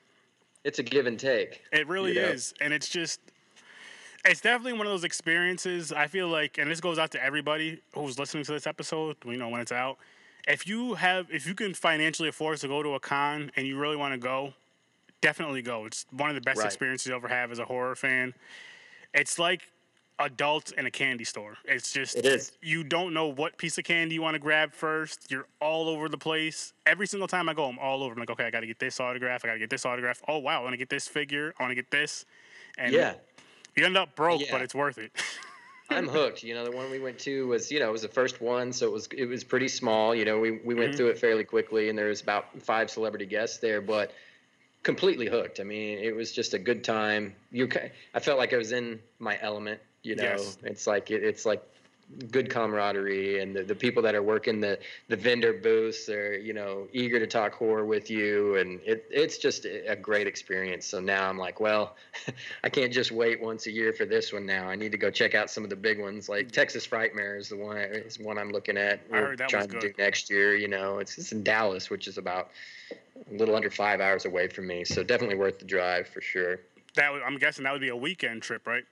It's 0.63 0.79
a 0.79 0.83
give 0.83 1.05
and 1.07 1.19
take. 1.19 1.63
It 1.71 1.87
really 1.87 2.13
You 2.15 2.21
know? 2.21 2.27
is, 2.29 2.53
and 2.59 2.73
it's 2.73 2.89
just, 2.89 3.19
it's 4.25 4.41
definitely 4.41 4.73
one 4.73 4.85
of 4.85 4.91
those 4.91 5.03
experiences. 5.03 5.91
I 5.93 6.07
feel 6.07 6.27
like, 6.27 6.57
and 6.57 6.69
this 6.69 6.81
goes 6.81 6.99
out 6.99 7.11
to 7.11 7.23
everybody 7.23 7.81
who's 7.93 8.19
listening 8.19 8.43
to 8.45 8.51
this 8.51 8.67
episode. 8.67 9.15
You 9.25 9.37
know 9.37 9.49
when 9.49 9.61
it's 9.61 9.71
out. 9.71 9.97
If 10.47 10.67
you 10.67 10.95
have, 10.95 11.27
if 11.31 11.45
you 11.47 11.53
can 11.55 11.73
financially 11.73 12.29
afford 12.29 12.57
to 12.59 12.67
go 12.67 12.81
to 12.83 12.95
a 12.95 12.99
con 12.99 13.51
and 13.55 13.67
you 13.67 13.77
really 13.77 13.95
want 13.97 14.13
to 14.13 14.17
go, 14.17 14.53
definitely 15.21 15.61
go. 15.61 15.85
It's 15.85 16.05
one 16.11 16.29
of 16.29 16.35
the 16.35 16.41
best 16.41 16.59
Right. 16.59 16.65
experiences 16.65 17.07
you'll 17.07 17.17
ever 17.17 17.27
have 17.27 17.51
as 17.51 17.59
a 17.59 17.65
horror 17.65 17.95
fan. 17.95 18.33
It's 19.13 19.39
like 19.39 19.61
adults 20.19 20.71
in 20.71 20.85
a 20.85 20.91
candy 20.91 21.23
store. 21.23 21.57
It's 21.65 21.91
just 21.91 22.17
It 22.17 22.25
is. 22.25 22.51
you 22.61 22.83
don't 22.83 23.13
know 23.13 23.27
what 23.27 23.57
piece 23.57 23.77
of 23.77 23.83
candy 23.83 24.15
you 24.15 24.21
want 24.21 24.35
to 24.35 24.39
grab 24.39 24.73
first. 24.73 25.29
You're 25.29 25.45
all 25.61 25.87
over 25.89 26.09
the 26.09 26.17
place. 26.17 26.73
Every 26.85 27.05
single 27.07 27.27
time 27.27 27.47
I 27.49 27.53
go, 27.53 27.65
I'm 27.67 27.77
all 27.79 28.01
over. 28.03 28.13
I'm 28.13 28.19
like, 28.19 28.29
okay, 28.31 28.45
I 28.45 28.49
got 28.49 28.61
to 28.61 28.67
get 28.67 28.79
this 28.79 28.99
autograph. 28.99 29.43
I 29.45 29.49
got 29.49 29.53
to 29.53 29.59
get 29.59 29.69
this 29.69 29.85
autograph. 29.85 30.21
Oh 30.27 30.39
wow, 30.39 30.59
I 30.59 30.63
want 30.63 30.73
to 30.73 30.77
get 30.77 30.89
this 30.89 31.07
figure. 31.07 31.53
I 31.59 31.63
want 31.63 31.71
to 31.71 31.75
get 31.75 31.91
this. 31.91 32.25
And 32.77 32.93
Yeah, 32.93 33.13
you 33.75 33.85
end 33.85 33.97
up 33.97 34.15
broke, 34.15 34.41
Yeah. 34.41 34.51
but 34.51 34.61
it's 34.61 34.75
worth 34.75 34.97
it. 34.97 35.11
I'm 35.89 36.07
hooked. 36.07 36.43
You 36.43 36.53
know, 36.53 36.65
the 36.65 36.71
one 36.75 36.91
we 36.91 36.99
went 36.99 37.17
to 37.19 37.47
was, 37.47 37.71
you 37.71 37.79
know, 37.79 37.87
it 37.87 37.91
was 37.93 38.01
the 38.01 38.09
first 38.09 38.41
one, 38.41 38.73
so 38.73 38.87
it 38.87 38.91
was 38.91 39.07
it 39.15 39.25
was 39.25 39.43
pretty 39.45 39.69
small. 39.69 40.13
You 40.13 40.25
know, 40.25 40.37
we 40.39 40.51
we 40.51 40.75
went 40.75 40.93
Mhm. 40.93 40.97
through 40.97 41.07
it 41.09 41.17
fairly 41.19 41.43
quickly, 41.45 41.89
and 41.89 41.97
there 41.97 42.07
was 42.09 42.21
about 42.21 42.61
five 42.61 42.89
celebrity 42.89 43.25
guests 43.25 43.59
there, 43.59 43.81
but 43.81 44.11
completely 44.83 45.27
hooked. 45.27 45.59
I 45.59 45.63
mean, 45.63 45.99
it 45.99 46.15
was 46.15 46.31
just 46.31 46.53
a 46.53 46.59
good 46.59 46.83
time. 46.83 47.35
You, 47.51 47.69
I 48.13 48.19
felt 48.19 48.37
like 48.37 48.53
I 48.53 48.57
was 48.57 48.71
in 48.71 48.99
my 49.19 49.37
element. 49.41 49.79
You 50.03 50.15
know, 50.15 50.23
Yes. 50.23 50.57
it's 50.63 50.87
like 50.87 51.11
it, 51.11 51.23
it's 51.23 51.45
like 51.45 51.63
good 52.31 52.49
camaraderie 52.49 53.41
and 53.41 53.53
the, 53.55 53.63
the 53.63 53.75
people 53.75 54.01
that 54.01 54.15
are 54.15 54.23
working 54.23 54.61
the 54.61 54.79
the 55.09 55.15
vendor 55.15 55.51
booths 55.51 56.05
they're 56.05 56.39
you 56.39 56.53
know 56.53 56.87
eager 56.93 57.19
to 57.19 57.27
talk 57.27 57.53
horror 57.53 57.85
with 57.85 58.09
you. 58.09 58.55
And 58.55 58.79
it 58.85 59.05
it's 59.11 59.37
just 59.37 59.65
a 59.65 59.95
great 59.95 60.25
experience. 60.25 60.85
So 60.85 60.99
now 60.99 61.29
i'm 61.29 61.37
like 61.37 61.59
well 61.59 61.95
i 62.63 62.69
can't 62.69 62.93
just 62.93 63.11
wait 63.11 63.41
once 63.41 63.67
a 63.67 63.71
year 63.71 63.91
for 63.91 64.05
this 64.05 64.31
one 64.31 64.45
now. 64.45 64.69
I 64.69 64.75
need 64.75 64.91
to 64.93 64.97
go 64.97 65.11
check 65.11 65.35
out 65.35 65.49
some 65.49 65.63
of 65.63 65.69
the 65.69 65.75
big 65.75 65.99
ones. 65.99 66.29
Like 66.29 66.51
texas 66.51 66.87
frightmare 66.87 67.37
is 67.37 67.49
the 67.49 67.57
one 67.57 67.77
is 67.77 68.19
one 68.19 68.37
i'm 68.37 68.51
looking 68.51 68.77
at 68.77 69.01
I 69.11 69.17
heard 69.17 69.39
that 69.39 69.45
was 69.45 69.51
trying 69.51 69.69
to 69.69 69.79
do 69.79 69.93
next 69.97 70.29
year 70.29 70.55
you 70.55 70.69
know. 70.69 70.99
It's, 70.99 71.17
it's 71.17 71.33
in 71.33 71.43
dallas 71.43 71.89
which 71.89 72.07
is 72.07 72.17
about 72.17 72.51
a 73.29 73.33
little 73.33 73.55
under 73.55 73.69
five 73.69 73.99
hours 73.99 74.25
away 74.25 74.47
from 74.47 74.67
me. 74.67 74.85
So 74.85 75.03
definitely 75.03 75.35
worth 75.35 75.59
the 75.59 75.65
drive 75.65 76.07
for 76.07 76.21
sure. 76.21 76.59
That 76.95 77.11
I'm 77.25 77.37
guessing 77.37 77.65
that 77.65 77.73
would 77.73 77.81
be 77.81 77.89
a 77.89 77.95
weekend 77.95 78.43
trip, 78.43 78.65
right? 78.65 78.85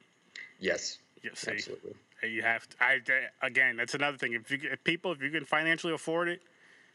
Yes 0.66 0.98
see, 1.34 1.52
absolutely 1.52 1.94
you 2.24 2.42
have 2.42 2.68
to. 2.70 2.76
I 2.82 3.00
again, 3.44 3.78
that's 3.78 3.94
another 3.94 4.18
thing. 4.18 4.34
If 4.34 4.50
you 4.50 4.58
if 4.72 4.84
people, 4.84 5.12
if 5.12 5.22
you 5.22 5.30
can 5.30 5.46
financially 5.46 5.94
afford 5.94 6.28
it, 6.28 6.42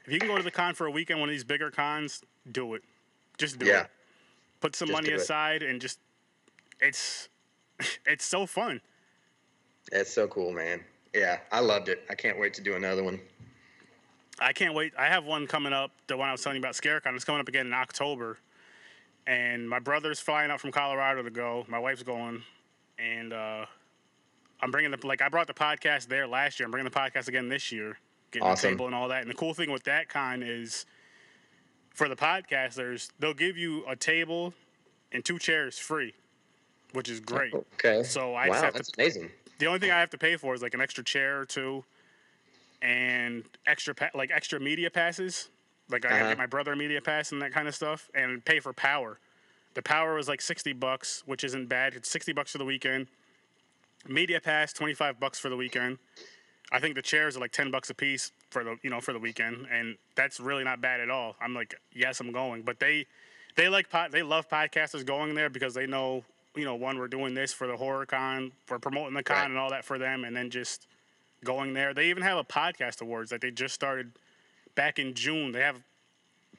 if 0.05 0.13
you 0.13 0.19
can 0.19 0.29
go 0.29 0.37
to 0.37 0.43
the 0.43 0.51
con 0.51 0.75
for 0.75 0.87
a 0.87 0.91
weekend, 0.91 1.21
one 1.21 1.29
of 1.29 1.33
these 1.33 1.45
bigger 1.45 1.71
cons, 1.71 2.23
do 2.51 2.75
it. 2.75 2.83
Just 3.39 3.59
do 3.61 3.67
Yeah. 3.67 3.83
it. 3.83 3.87
Put 4.61 4.75
some 4.75 4.89
Just 4.89 4.97
money 4.97 5.09
do 5.11 5.15
it. 5.15 5.21
aside 5.21 5.63
and 5.63 5.81
just. 5.81 6.01
It's, 6.81 7.29
it's 8.07 8.25
so 8.25 8.45
fun. 8.47 8.81
it's 9.93 10.13
so 10.13 10.27
cool 10.27 10.53
man 10.53 10.83
yeah 11.15 11.39
i 11.53 11.61
loved 11.61 11.89
it 11.89 12.03
i 12.11 12.15
can't 12.15 12.39
wait 12.39 12.55
to 12.55 12.61
do 12.63 12.75
another 12.75 13.03
one 13.05 13.21
I 14.43 14.53
can't 14.55 14.73
wait. 14.75 14.95
I 14.99 15.07
have 15.09 15.25
one 15.27 15.47
coming 15.47 15.75
up. 15.75 15.91
The 16.07 16.17
one 16.17 16.29
I 16.29 16.33
was 16.33 16.41
telling 16.43 16.57
you 16.57 16.61
about, 16.63 16.73
ScareCon. 16.75 17.15
It's 17.15 17.27
coming 17.27 17.43
up 17.43 17.49
again 17.49 17.67
in 17.67 17.75
October, 17.75 18.39
and 19.27 19.69
my 19.69 19.79
brother's 19.79 20.19
flying 20.19 20.51
out 20.51 20.61
from 20.63 20.73
Colorado 20.73 21.23
to 21.23 21.31
go. 21.31 21.67
My 21.69 21.79
wife's 21.79 22.03
going, 22.03 22.43
and 23.01 23.33
uh, 23.33 23.67
I'm 24.61 24.71
bringing 24.71 24.91
the 24.91 25.07
like 25.07 25.23
I 25.23 25.29
brought 25.29 25.47
the 25.47 25.55
podcast 25.55 26.07
there 26.09 26.27
last 26.27 26.59
year. 26.61 26.67
I'm 26.67 26.71
bringing 26.71 26.91
the 26.91 26.97
podcast 26.99 27.29
again 27.29 27.49
this 27.49 27.73
year, 27.73 27.99
getting 28.31 28.47
Awesome. 28.49 28.71
the 28.71 28.73
table 28.77 28.87
and 28.87 28.95
all 28.95 29.09
that. 29.09 29.23
And 29.23 29.31
the 29.31 29.35
cool 29.35 29.55
thing 29.55 29.71
with 29.71 29.85
that 29.85 30.09
con 30.09 30.43
is, 30.43 30.87
for 31.95 32.09
the 32.09 32.17
podcasters, 32.17 33.11
they'll 33.19 33.35
give 33.35 33.57
you 33.57 33.85
a 33.89 33.97
table 33.97 34.53
and 35.13 35.25
two 35.25 35.39
chairs 35.39 35.79
free, 35.79 36.15
which 36.93 37.09
is 37.09 37.21
great. 37.21 37.55
okay 37.55 38.03
So 38.03 38.35
I 38.35 38.49
wow 38.49 38.53
just 38.55 38.65
have 38.65 38.75
that's 38.75 38.91
to 38.93 39.01
amazing 39.03 39.31
the 39.59 39.67
only 39.67 39.79
thing 39.79 39.91
I 39.91 40.01
have 40.01 40.11
to 40.11 40.19
pay 40.19 40.37
for 40.37 40.55
is 40.55 40.63
like 40.63 40.75
an 40.75 40.81
extra 40.81 41.05
chair 41.05 41.41
or 41.41 41.45
two, 41.45 41.85
and 42.83 43.45
extra 43.67 43.95
pa- 43.95 44.11
like 44.15 44.31
extra 44.31 44.59
media 44.61 44.91
passes. 44.91 45.49
Like 45.91 46.07
I 46.07 46.11
Uh-huh. 46.21 46.29
get 46.31 46.39
my 46.39 46.47
brother 46.47 46.73
a 46.73 46.77
media 46.77 47.01
pass 47.03 47.33
and 47.33 47.43
that 47.43 47.53
kind 47.53 47.69
of 47.69 47.75
stuff, 47.75 48.09
and 48.15 48.45
pay 48.45 48.61
for 48.61 48.73
power. 48.73 49.19
The 49.81 49.89
power 49.89 50.15
was 50.15 50.29
like 50.29 50.43
sixty 50.43 50.75
bucks, 50.75 51.23
which 51.25 51.43
isn't 51.43 51.71
bad. 51.71 51.95
It's 51.95 52.11
sixty 52.11 52.35
bucks 52.35 52.53
for 52.53 52.59
the 52.59 52.67
weekend. 52.67 53.07
Media 54.07 54.39
pass 54.39 54.75
twenty 54.75 54.93
five 54.93 55.19
bucks 55.19 55.39
for 55.39 55.49
the 55.49 55.57
weekend. 55.57 55.97
I 56.71 56.81
think 56.81 56.97
the 56.97 57.01
chairs 57.03 57.35
are 57.35 57.41
like 57.41 57.53
ten 57.53 57.71
bucks 57.71 57.89
a 57.89 57.95
piece 57.95 58.31
for 58.51 58.63
the 58.63 58.77
you 58.83 58.91
know 58.91 59.01
for 59.01 59.15
the 59.15 59.19
weekend, 59.19 59.69
and 59.73 59.97
that's 60.17 60.39
really 60.39 60.65
not 60.65 60.83
bad 60.83 61.01
at 61.01 61.09
all. 61.09 61.35
I'm 61.41 61.55
like, 61.55 61.75
yes, 61.95 62.21
I'm 62.21 62.31
going, 62.31 62.61
but 62.61 62.79
they 62.79 63.07
they 63.57 63.71
like 63.71 63.89
pod, 63.89 64.13
they 64.13 64.23
love 64.23 64.51
podcasters 64.51 65.03
going 65.03 65.35
there 65.35 65.49
because 65.49 65.73
they 65.73 65.87
know 65.87 66.25
you 66.55 66.67
know 66.67 66.75
one 66.75 66.99
we're 66.99 67.09
doing 67.09 67.33
this 67.33 67.55
for 67.55 67.67
the 67.67 67.79
horror 67.79 68.05
con, 68.05 68.53
we're 68.69 68.79
promoting 68.79 69.15
the 69.15 69.23
con 69.23 69.39
Right. 69.39 69.47
and 69.49 69.57
all 69.57 69.71
that 69.71 69.87
for 69.87 69.97
them, 69.97 70.25
and 70.25 70.37
then 70.37 70.51
just 70.51 70.87
going 71.43 71.73
there. 71.73 71.95
They 71.95 72.11
even 72.11 72.23
have 72.23 72.37
a 72.37 72.45
podcast 72.45 73.01
awards 73.01 73.31
that 73.31 73.41
they 73.41 73.51
just 73.51 73.75
started 73.75 74.13
back 74.75 74.99
in 74.99 75.15
June. 75.15 75.53
They 75.53 75.61
have 75.61 75.81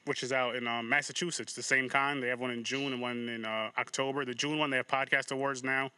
which 0.04 0.22
is 0.22 0.32
out 0.32 0.56
in 0.56 0.66
um, 0.66 0.88
Massachusetts, 0.88 1.52
the 1.52 1.62
same 1.62 1.88
con. 1.88 2.20
They 2.20 2.28
have 2.28 2.40
one 2.40 2.50
in 2.50 2.64
June 2.64 2.92
and 2.92 3.00
one 3.00 3.28
in 3.28 3.44
uh, 3.44 3.70
October. 3.78 4.24
The 4.24 4.34
June 4.34 4.58
one 4.58 4.70
they 4.70 4.76
have 4.78 4.88
podcast 4.88 5.30
awards 5.32 5.62
now, 5.62 5.90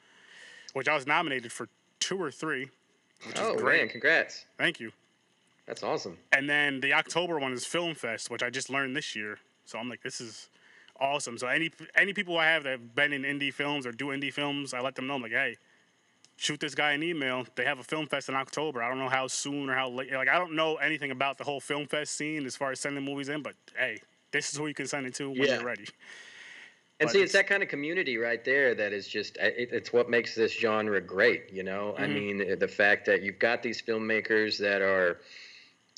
which 0.75 0.89
I 0.89 0.95
was 0.95 1.07
nominated 1.07 1.53
for 1.53 1.69
two 2.01 2.21
or 2.21 2.31
three. 2.31 2.71
Which 3.27 3.37
oh 3.39 3.55
is 3.55 3.63
great. 3.63 3.81
man 3.81 3.89
congrats 3.89 4.45
Thank 4.59 4.81
you. 4.81 4.93
that's 5.67 5.83
awesome 5.83 6.19
And 6.33 6.51
then 6.51 6.81
the 6.81 6.93
October 6.93 7.39
one 7.39 7.53
is 7.53 7.65
Film 7.65 7.95
Fest, 7.95 8.29
which 8.31 8.43
I 8.43 8.51
just 8.51 8.69
learned 8.69 8.95
this 8.95 9.17
year. 9.17 9.39
So 9.65 9.79
I'm 9.79 9.89
like, 9.89 10.03
this 10.03 10.21
is 10.21 10.51
awesome. 11.01 11.39
So 11.39 11.47
any 11.47 11.71
any 11.97 12.13
people 12.13 12.37
I 12.39 12.47
have 12.47 12.65
that 12.65 12.71
have 12.71 12.95
been 12.95 13.13
in 13.13 13.23
indie 13.23 13.53
films 13.53 13.87
or 13.87 13.93
do 13.93 14.07
indie 14.07 14.33
films, 14.33 14.75
I 14.75 14.81
let 14.81 14.95
them 14.95 15.07
know. 15.07 15.15
I'm 15.15 15.23
like, 15.23 15.33
hey, 15.33 15.57
shoot 16.37 16.61
this 16.61 16.75
guy 16.75 16.93
an 16.93 17.03
email. 17.03 17.47
They 17.55 17.65
have 17.65 17.79
a 17.79 17.85
film 17.85 18.07
fest 18.07 18.29
in 18.29 18.35
October. 18.35 18.83
I 18.83 18.89
don't 18.89 18.99
know 18.99 19.09
how 19.09 19.27
soon 19.29 19.71
or 19.71 19.75
how 19.75 19.89
late. 19.91 20.13
Like 20.13 20.29
I 20.29 20.39
don't 20.39 20.55
know 20.55 20.77
anything 20.77 21.11
about 21.11 21.39
the 21.39 21.45
whole 21.45 21.61
film 21.61 21.87
fest 21.87 22.17
scene 22.17 22.45
as 22.47 22.57
far 22.57 22.73
as 22.73 22.81
sending 22.81 23.05
movies 23.05 23.29
in, 23.29 23.43
but 23.43 23.55
hey, 23.77 24.01
this 24.33 24.51
is 24.53 24.59
who 24.59 24.67
you 24.67 24.75
can 24.75 24.87
send 24.87 25.07
it 25.07 25.15
to 25.17 25.29
when 25.31 25.43
Yeah. 25.43 25.55
you're 25.57 25.65
ready. 25.65 25.87
And 27.01 27.09
But 27.09 27.13
see, 27.13 27.23
it's 27.23 27.31
it's- 27.35 27.43
that 27.43 27.49
kind 27.49 27.63
of 27.63 27.69
community 27.69 28.19
right 28.19 28.45
there 28.45 28.75
that 28.77 28.93
is 28.93 29.09
just, 29.09 29.37
it, 29.39 29.69
it's 29.73 29.93
what 29.93 30.09
makes 30.09 30.35
this 30.37 30.53
genre 30.53 31.01
great, 31.01 31.53
you 31.53 31.65
know? 31.65 31.95
I 31.99 32.03
Mhm. 32.03 32.15
mean, 32.15 32.59
the 32.59 32.69
fact 32.69 33.05
that 33.07 33.23
you've 33.23 33.41
got 33.41 33.63
these 33.65 33.83
filmmakers 33.83 34.59
that 34.59 34.81
are 34.81 35.21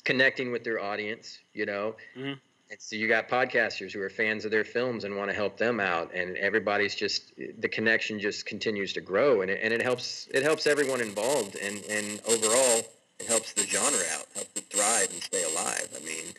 connecting 0.05 0.51
with 0.51 0.63
their 0.63 0.79
audience, 0.79 1.39
you 1.53 1.65
know? 1.67 1.95
Mhm. 2.15 2.39
And 2.69 2.81
so 2.81 2.95
you 2.95 3.07
got 3.07 3.29
podcasters 3.29 3.93
who 3.93 4.01
are 4.01 4.09
fans 4.09 4.43
of 4.43 4.51
their 4.51 4.65
films 4.65 5.03
and 5.05 5.15
want 5.15 5.29
to 5.29 5.35
help 5.35 5.57
them 5.57 5.79
out. 5.79 6.13
And 6.13 6.35
everybody's 6.37 6.95
just, 6.95 7.31
the 7.59 7.69
connection 7.69 8.19
just 8.19 8.45
continues 8.45 8.91
to 8.93 9.01
grow. 9.01 9.41
And 9.41 9.49
it, 9.49 9.59
and 9.63 9.73
it 9.73 9.81
helps, 9.81 10.27
it 10.33 10.43
helps 10.43 10.67
everyone 10.67 10.99
involved. 10.99 11.55
And, 11.55 11.81
and 11.89 12.21
overall, 12.27 12.81
it 13.19 13.25
helps 13.27 13.53
the 13.53 13.63
genre 13.63 13.99
out, 14.13 14.25
helps 14.35 14.51
it 14.55 14.65
thrive 14.69 15.09
and 15.11 15.23
stay 15.23 15.43
alive. 15.43 15.87
I 15.95 16.05
mean, 16.05 16.33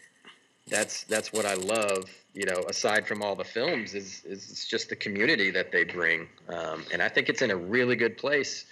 that's 0.68 1.04
that's 1.04 1.32
what 1.32 1.46
I 1.46 1.54
love. 1.54 2.04
You 2.34 2.46
know, 2.46 2.64
aside 2.68 3.06
from 3.06 3.22
all 3.22 3.34
the 3.34 3.44
films, 3.44 3.94
is 3.94 4.22
is 4.24 4.50
it's 4.50 4.66
just 4.66 4.88
the 4.88 4.96
community 4.96 5.50
that 5.50 5.72
they 5.72 5.84
bring, 5.84 6.28
um, 6.48 6.84
and 6.92 7.02
I 7.02 7.08
think 7.08 7.28
it's 7.28 7.42
in 7.42 7.50
a 7.50 7.56
really 7.56 7.96
good 7.96 8.16
place 8.16 8.66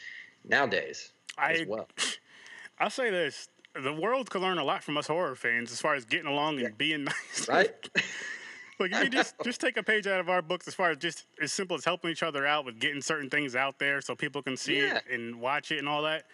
nowadays 0.49 1.11
I 1.37 1.53
as 1.53 1.67
well. 1.67 1.89
I'll 2.79 2.91
say 2.91 3.11
this: 3.11 3.49
the 3.83 3.93
world 3.93 4.31
could 4.31 4.43
learn 4.43 4.59
a 4.59 4.65
lot 4.65 4.83
from 4.83 4.97
us 4.97 5.07
horror 5.07 5.35
fans 5.35 5.71
as 5.73 5.81
far 5.81 5.95
as 5.95 6.05
getting 6.05 6.27
along 6.27 6.61
and 6.61 6.77
being 6.79 7.05
nice. 7.35 7.49
Right? 7.49 7.71
like 8.79 8.93
if 8.93 9.05
you 9.05 9.11
just 9.11 9.35
just 9.45 9.61
take 9.61 9.77
a 9.77 9.83
page 9.83 10.07
out 10.07 10.21
of 10.21 10.29
our 10.29 10.43
books 10.43 10.69
as 10.69 10.75
far 10.75 10.91
as 10.91 10.99
just 10.99 11.25
as 11.43 11.53
simple 11.53 11.77
as 11.77 11.85
helping 11.85 12.11
each 12.11 12.23
other 12.23 12.47
out 12.47 12.65
with 12.65 12.79
getting 12.79 13.01
certain 13.01 13.31
things 13.31 13.57
out 13.57 13.79
there 13.79 14.01
so 14.01 14.15
people 14.15 14.43
can 14.43 14.57
see 14.57 14.79
Yeah. 14.79 14.97
it 14.99 15.05
and 15.13 15.41
watch 15.41 15.71
it 15.73 15.79
and 15.79 15.89
all 15.89 16.03
that. 16.03 16.25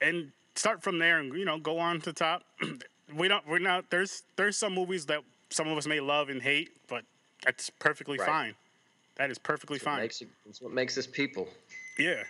And 0.00 0.30
start 0.54 0.82
from 0.82 0.98
there 0.98 1.18
and 1.18 1.32
you 1.34 1.44
know, 1.44 1.58
go 1.58 1.78
on 1.78 2.00
to 2.02 2.12
top. 2.12 2.42
we 3.16 3.28
don't 3.28 3.46
we're 3.48 3.58
not 3.58 3.88
there's 3.90 4.22
there's 4.36 4.56
some 4.56 4.74
movies 4.74 5.06
that 5.06 5.20
some 5.50 5.66
of 5.68 5.78
us 5.78 5.86
may 5.86 6.00
love 6.00 6.28
and 6.28 6.42
hate, 6.42 6.70
but 6.88 7.04
that's 7.44 7.70
perfectly 7.70 8.18
Right. 8.18 8.26
fine. 8.26 8.54
That 9.16 9.30
is 9.30 9.38
perfectly 9.38 9.78
That's 9.78 9.84
fine. 9.84 10.00
makes 10.00 10.20
it- 10.22 10.28
That's 10.44 10.60
what 10.60 10.72
makes 10.72 10.96
us 10.98 11.06
people. 11.06 11.48
Yeah. 11.98 12.22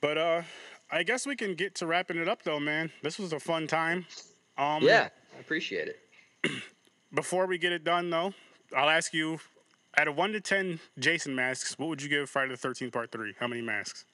But 0.00 0.18
uh 0.18 0.42
I 0.90 1.02
guess 1.02 1.26
we 1.26 1.36
can 1.36 1.54
get 1.54 1.74
to 1.76 1.86
wrapping 1.86 2.16
it 2.18 2.28
up 2.28 2.42
though, 2.42 2.60
man. 2.60 2.90
This 3.02 3.18
was 3.18 3.32
a 3.32 3.40
fun 3.40 3.66
time. 3.66 4.06
Um 4.58 4.82
Yeah, 4.82 5.08
I 5.36 5.40
appreciate 5.40 5.88
it. 5.88 6.00
before 7.14 7.46
we 7.46 7.58
get 7.58 7.72
it 7.72 7.84
done 7.84 8.10
though, 8.10 8.34
I'll 8.76 8.90
ask 8.90 9.12
you 9.12 9.40
out 9.96 10.08
of 10.08 10.16
one 10.16 10.32
to 10.32 10.40
ten 10.40 10.80
Jason 10.98 11.34
masks, 11.34 11.78
what 11.78 11.88
would 11.88 12.02
you 12.02 12.08
give 12.08 12.28
Friday 12.28 12.50
the 12.50 12.56
thirteenth 12.56 12.92
part 12.92 13.10
three? 13.12 13.34
How 13.38 13.46
many 13.46 13.62
masks? 13.62 14.04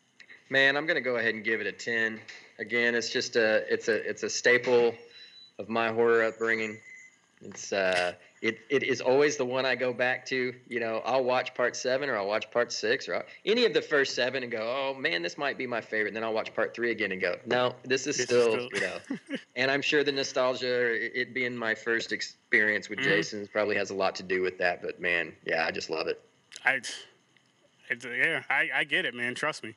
Man, 0.48 0.76
I'm 0.76 0.86
gonna 0.86 1.00
go 1.00 1.16
ahead 1.16 1.34
and 1.34 1.44
give 1.44 1.60
it 1.60 1.66
a 1.66 1.72
ten. 1.72 2.20
Again, 2.58 2.94
it's 2.94 3.10
just 3.10 3.36
a 3.36 3.64
it's 3.72 3.88
a 3.88 4.08
it's 4.08 4.22
a 4.22 4.30
staple 4.30 4.94
of 5.58 5.68
my 5.68 5.92
horror 5.92 6.24
upbringing. 6.24 6.78
It's 7.42 7.72
uh 7.72 8.12
it, 8.42 8.58
it 8.70 8.82
is 8.82 9.00
always 9.00 9.36
the 9.36 9.44
one 9.44 9.66
I 9.66 9.74
go 9.74 9.92
back 9.92 10.24
to. 10.26 10.54
You 10.68 10.80
know, 10.80 11.02
I'll 11.04 11.24
watch 11.24 11.54
part 11.54 11.74
seven 11.76 12.08
or 12.08 12.16
I'll 12.16 12.26
watch 12.26 12.50
part 12.50 12.72
six 12.72 13.08
or 13.08 13.16
I'll, 13.16 13.22
any 13.44 13.64
of 13.66 13.74
the 13.74 13.82
first 13.82 14.14
seven 14.14 14.42
and 14.42 14.50
go, 14.52 14.60
oh 14.60 14.98
man, 14.98 15.22
this 15.22 15.36
might 15.38 15.56
be 15.58 15.66
my 15.66 15.80
favorite. 15.80 16.08
And 16.08 16.16
then 16.16 16.24
I'll 16.24 16.32
watch 16.34 16.54
part 16.54 16.74
three 16.74 16.90
again 16.90 17.12
and 17.12 17.20
go, 17.20 17.36
no, 17.46 17.74
this 17.84 18.06
is 18.06 18.16
This 18.16 18.18
is 18.18 18.24
still, 18.24 18.68
still- 18.68 18.68
you 18.72 18.80
know. 18.80 18.98
and 19.56 19.70
I'm 19.70 19.82
sure 19.82 20.04
the 20.04 20.12
nostalgia, 20.12 20.92
it 20.92 21.12
it 21.14 21.34
being 21.34 21.56
my 21.56 21.74
first 21.74 22.12
experience 22.12 22.88
with 22.88 22.98
Mhm. 23.00 23.04
Jason's, 23.04 23.48
probably 23.48 23.76
has 23.76 23.90
a 23.90 23.94
lot 23.94 24.14
to 24.16 24.22
do 24.22 24.42
with 24.42 24.58
that. 24.58 24.82
But 24.82 25.00
man, 25.00 25.32
yeah, 25.46 25.66
I 25.66 25.70
just 25.70 25.88
love 25.90 26.06
it. 26.06 26.20
I 26.64 26.80
it's 27.88 28.04
yeah, 28.04 28.42
I, 28.50 28.68
I 28.74 28.84
get 28.84 29.04
it, 29.04 29.14
man. 29.14 29.34
Trust 29.34 29.64
me. 29.64 29.74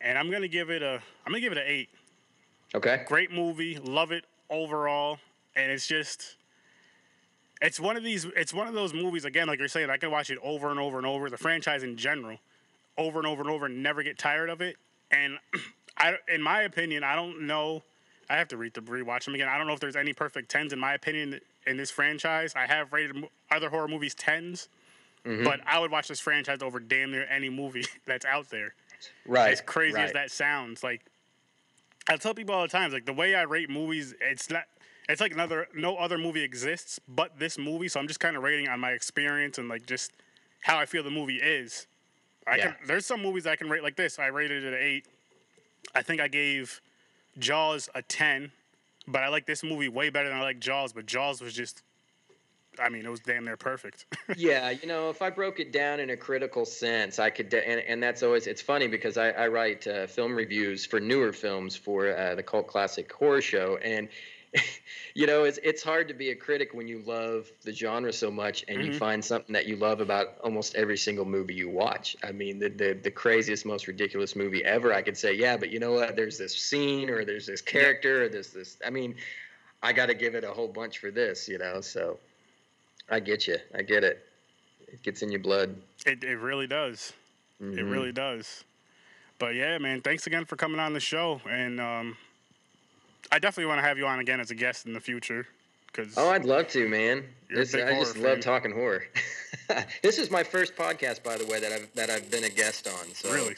And 0.00 0.18
I'm 0.18 0.30
gonna 0.30 0.48
give 0.48 0.70
it 0.70 0.82
a 0.82 0.94
I'm 1.26 1.32
gonna 1.32 1.40
give 1.40 1.52
it 1.52 1.58
an 1.58 1.64
eight. 1.66 1.88
Okay. 2.74 3.02
Great 3.06 3.32
movie, 3.32 3.78
love 3.78 4.12
it 4.12 4.24
overall, 4.50 5.18
and 5.56 5.72
it's 5.72 5.86
just 5.86 6.36
it's 7.60 7.80
one 7.80 7.96
of 7.96 8.04
these 8.04 8.24
it's 8.36 8.54
one 8.54 8.66
of 8.68 8.74
those 8.74 8.94
movies 8.94 9.24
again 9.24 9.46
like 9.46 9.58
you're 9.58 9.68
saying 9.68 9.90
I 9.90 9.96
can 9.96 10.10
watch 10.10 10.30
it 10.30 10.38
over 10.42 10.70
and 10.70 10.78
over 10.78 10.98
and 10.98 11.06
over 11.06 11.28
the 11.30 11.36
franchise 11.38 11.82
in 11.82 11.96
general 11.96 12.38
over 12.96 13.18
and 13.18 13.26
over 13.26 13.42
and 13.42 13.50
over 13.50 13.66
and 13.66 13.82
never 13.82 14.02
get 14.02 14.18
tired 14.18 14.48
of 14.50 14.60
it 14.60 14.76
and 15.10 15.38
I 15.96 16.16
in 16.32 16.42
my 16.42 16.62
opinion 16.62 17.04
I 17.04 17.14
don't 17.16 17.42
know 17.46 17.82
I 18.30 18.36
have 18.36 18.48
to 18.48 18.56
read 18.56 18.74
the 18.74 18.80
rewatch 18.80 19.24
them 19.24 19.34
again 19.34 19.48
I 19.48 19.58
don't 19.58 19.66
know 19.66 19.72
if 19.72 19.80
there's 19.80 19.96
any 19.96 20.12
perfect 20.12 20.52
10s 20.52 20.72
in 20.72 20.78
my 20.78 20.94
opinion 20.94 21.40
in 21.66 21.76
this 21.76 21.90
franchise 21.90 22.52
I 22.56 22.66
have 22.66 22.92
rated 22.92 23.24
other 23.50 23.68
horror 23.70 23.88
movies 23.88 24.14
10s 24.14 24.68
Mhm. 25.24 25.42
but 25.42 25.58
I 25.66 25.80
would 25.80 25.90
watch 25.90 26.06
this 26.06 26.20
franchise 26.20 26.62
over 26.62 26.78
damn 26.78 27.10
near 27.10 27.26
any 27.28 27.50
movie 27.50 27.84
that's 28.06 28.24
out 28.24 28.48
there 28.50 28.74
right. 29.26 29.50
as 29.52 29.60
crazy 29.60 29.98
as 29.98 30.12
that 30.12 30.30
sounds, 30.30 30.84
like 30.84 31.02
I 32.08 32.16
tell 32.16 32.34
people 32.34 32.54
all 32.54 32.62
the 32.62 32.68
time, 32.68 32.92
like 32.92 33.04
the 33.04 33.12
way 33.12 33.34
I 33.34 33.42
rate 33.42 33.68
movies, 33.68 34.14
it's 34.20 34.48
not. 34.48 34.64
It's 35.08 35.20
like 35.20 35.32
another 35.32 35.68
no 35.74 35.96
other 35.96 36.18
movie 36.18 36.42
exists 36.42 37.00
but 37.08 37.38
this 37.38 37.58
movie. 37.58 37.88
So 37.88 37.98
I'm 37.98 38.06
just 38.08 38.20
kind 38.20 38.36
of 38.36 38.42
rating 38.42 38.68
on 38.68 38.78
my 38.78 38.90
experience 38.90 39.58
and 39.58 39.68
like 39.68 39.86
just 39.86 40.12
how 40.60 40.78
I 40.78 40.84
feel 40.86 41.02
the 41.02 41.10
movie 41.10 41.36
is. 41.36 41.86
I 42.46 42.56
Yeah. 42.56 42.62
can. 42.72 42.76
There's 42.86 43.06
some 43.06 43.22
movies 43.22 43.46
I 43.46 43.56
can 43.56 43.70
rate 43.70 43.82
like 43.82 43.96
this. 43.96 44.18
I 44.18 44.26
rated 44.26 44.64
it 44.64 44.74
an 44.74 44.78
eight. 44.80 45.06
I 45.94 46.02
think 46.02 46.20
I 46.20 46.28
gave 46.28 46.80
Jaws 47.38 47.88
a 47.94 48.02
ten, 48.02 48.52
but 49.06 49.22
I 49.22 49.28
like 49.28 49.46
this 49.46 49.64
movie 49.64 49.88
way 49.88 50.10
better 50.10 50.28
than 50.28 50.38
I 50.38 50.42
like 50.42 50.58
Jaws. 50.60 50.92
But 50.92 51.06
Jaws 51.06 51.40
was 51.40 51.54
just, 51.54 51.82
I 52.78 52.90
mean, 52.90 53.06
it 53.06 53.10
was 53.10 53.20
damn 53.20 53.44
near 53.46 53.56
perfect. 53.56 54.04
yeah, 54.36 54.70
you 54.70 54.86
know, 54.86 55.08
if 55.08 55.22
I 55.22 55.30
broke 55.30 55.58
it 55.60 55.72
down 55.72 56.00
in 56.00 56.10
a 56.10 56.16
critical 56.16 56.66
sense, 56.66 57.18
I 57.18 57.30
could, 57.30 57.52
and, 57.54 57.80
and 57.80 58.02
that's 58.02 58.22
always, 58.22 58.46
it's 58.46 58.60
funny 58.60 58.88
because 58.88 59.16
I, 59.16 59.30
I 59.30 59.48
write 59.48 59.86
uh, 59.86 60.06
film 60.06 60.34
reviews 60.34 60.84
for 60.84 61.00
newer 61.00 61.32
films 61.32 61.76
for 61.76 62.14
uh, 62.14 62.34
the 62.34 62.42
cult 62.42 62.66
classic 62.66 63.10
horror 63.10 63.40
show. 63.40 63.78
And, 63.78 64.08
you 65.14 65.26
know, 65.26 65.44
it's, 65.44 65.58
it's 65.62 65.82
hard 65.82 66.08
to 66.08 66.14
be 66.14 66.30
a 66.30 66.34
critic 66.36 66.70
when 66.72 66.88
you 66.88 67.02
love 67.06 67.50
the 67.62 67.72
genre 67.72 68.12
so 68.12 68.30
much 68.30 68.64
and 68.68 68.84
you 68.84 68.90
Mhm. 68.92 68.98
find 68.98 69.24
something 69.24 69.52
that 69.52 69.66
you 69.66 69.76
love 69.76 70.00
about 70.00 70.38
almost 70.42 70.74
every 70.74 70.96
single 70.96 71.24
movie 71.24 71.54
you 71.54 71.68
watch. 71.68 72.16
I 72.22 72.32
mean, 72.32 72.58
the, 72.58 72.68
the, 72.68 72.92
the 72.94 73.10
craziest, 73.10 73.66
most 73.66 73.86
ridiculous 73.86 74.34
movie 74.36 74.64
ever, 74.64 74.92
I 74.92 75.02
could 75.02 75.16
say, 75.16 75.34
yeah, 75.34 75.56
but 75.56 75.70
you 75.70 75.78
know 75.80 75.92
what? 75.92 76.16
There's 76.16 76.38
this 76.38 76.54
scene 76.56 77.10
or 77.10 77.24
there's 77.24 77.46
this 77.46 77.60
character 77.60 78.24
or 78.24 78.28
there's 78.28 78.52
this, 78.52 78.78
I 78.86 78.90
mean, 78.90 79.14
I 79.82 79.92
got 79.92 80.06
to 80.06 80.14
give 80.14 80.34
it 80.34 80.44
a 80.44 80.50
whole 80.50 80.68
bunch 80.68 80.98
for 80.98 81.10
this, 81.10 81.48
you 81.48 81.58
know, 81.58 81.80
so. 81.80 82.18
I 83.10 83.20
get 83.20 83.46
you. 83.46 83.56
I 83.74 83.82
get 83.82 84.04
it. 84.04 84.24
It 84.86 85.02
gets 85.02 85.22
in 85.22 85.30
your 85.30 85.40
blood. 85.40 85.74
it 86.06 86.22
it 86.24 86.36
really 86.36 86.66
does. 86.66 87.12
It 87.60 87.64
Mhm. 87.64 87.90
really 87.90 88.12
does. 88.12 88.64
But 89.38 89.54
yeah, 89.54 89.78
man, 89.78 90.02
thanks 90.02 90.26
again 90.26 90.44
for 90.44 90.56
coming 90.56 90.78
on 90.80 90.92
the 90.92 91.00
show, 91.00 91.40
and 91.48 91.80
um, 91.80 92.18
I 93.30 93.38
definitely 93.38 93.66
want 93.66 93.78
to 93.80 93.86
have 93.86 93.98
you 93.98 94.06
on 94.06 94.20
again 94.20 94.40
as 94.40 94.50
a 94.50 94.54
guest 94.54 94.86
in 94.86 94.92
the 94.92 95.00
future. 95.00 95.46
Cause 95.92 96.14
Oh, 96.16 96.30
I'd 96.30 96.44
love 96.44 96.68
to, 96.68 96.88
man. 96.88 97.24
This, 97.50 97.74
I 97.74 97.98
just 97.98 98.16
horror 98.16 98.28
love 98.34 98.40
talking 98.40 98.72
horror. 98.72 99.04
this 100.02 100.18
is 100.18 100.30
my 100.30 100.42
first 100.42 100.76
podcast, 100.76 101.22
by 101.22 101.36
the 101.36 101.46
way, 101.46 101.60
that 101.60 101.72
I've 101.72 101.92
that 101.94 102.10
I've 102.10 102.30
been 102.30 102.44
a 102.44 102.50
guest 102.50 102.86
on. 102.86 103.14
So 103.14 103.32
really, 103.32 103.56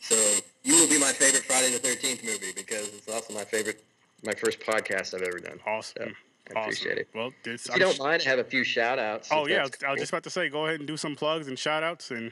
so 0.00 0.14
you 0.62 0.74
will 0.74 0.88
be 0.88 0.98
my 0.98 1.12
favorite 1.12 1.44
Friday 1.44 1.72
the 1.72 1.78
Thirteenth 1.78 2.24
movie 2.24 2.52
because 2.54 2.88
it's 2.94 3.08
also 3.08 3.34
my 3.34 3.44
favorite, 3.44 3.82
my 4.24 4.32
first 4.32 4.60
podcast 4.60 5.14
I've 5.14 5.22
ever 5.22 5.38
done. 5.40 5.58
awesome, 5.66 6.14
I 6.48 6.52
awesome. 6.52 6.62
appreciate 6.62 6.98
it. 6.98 7.08
Well, 7.14 7.32
this, 7.42 7.66
If 7.66 7.74
you 7.74 7.80
don't 7.80 7.98
mind, 7.98 8.22
I 8.24 8.30
have 8.30 8.38
a 8.38 8.44
few 8.44 8.62
shout 8.64 8.98
outs. 8.98 9.28
Oh 9.32 9.46
yeah, 9.46 9.58
I 9.58 9.62
was, 9.62 9.70
I 9.86 9.90
was 9.90 10.00
just 10.00 10.12
about 10.12 10.24
to 10.24 10.30
say, 10.30 10.48
go 10.48 10.66
ahead 10.66 10.78
and 10.78 10.86
do 10.86 10.96
some 10.96 11.16
plugs 11.16 11.48
and 11.48 11.58
shout 11.58 11.82
outs, 11.82 12.10
and 12.12 12.30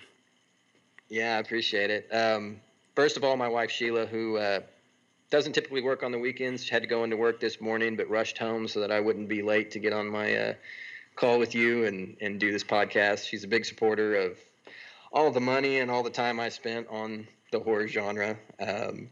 Yeah, 1.08 1.36
I 1.36 1.40
appreciate 1.40 1.90
it. 1.90 2.08
Um, 2.14 2.60
first 2.94 3.16
of 3.16 3.24
all, 3.24 3.36
my 3.36 3.48
wife 3.48 3.70
Sheila, 3.70 4.06
who 4.06 4.36
uh, 4.36 4.60
doesn't 5.30 5.52
typically 5.52 5.82
work 5.82 6.02
on 6.02 6.12
the 6.12 6.18
weekends, 6.18 6.68
had 6.68 6.82
to 6.82 6.88
go 6.88 7.04
into 7.04 7.16
work 7.16 7.40
this 7.40 7.60
morning, 7.60 7.96
but 7.96 8.08
rushed 8.08 8.38
home 8.38 8.68
so 8.68 8.80
that 8.80 8.92
I 8.92 9.00
wouldn't 9.00 9.28
be 9.28 9.42
late 9.42 9.72
to 9.72 9.78
get 9.78 9.92
on 9.92 10.06
my 10.08 10.36
uh, 10.36 10.54
call 11.16 11.38
with 11.38 11.54
you 11.54 11.84
and, 11.86 12.16
and 12.20 12.38
do 12.38 12.52
this 12.52 12.64
podcast. 12.64 13.26
She's 13.26 13.44
a 13.44 13.48
big 13.48 13.64
supporter 13.64 14.14
of 14.16 14.38
all 15.12 15.30
the 15.30 15.40
money 15.40 15.80
and 15.80 15.90
all 15.90 16.02
the 16.02 16.10
time 16.10 16.38
I 16.38 16.48
spent 16.50 16.86
on 16.88 17.26
the 17.50 17.58
horror 17.58 17.88
genre. 17.88 18.36
Um, 18.60 19.08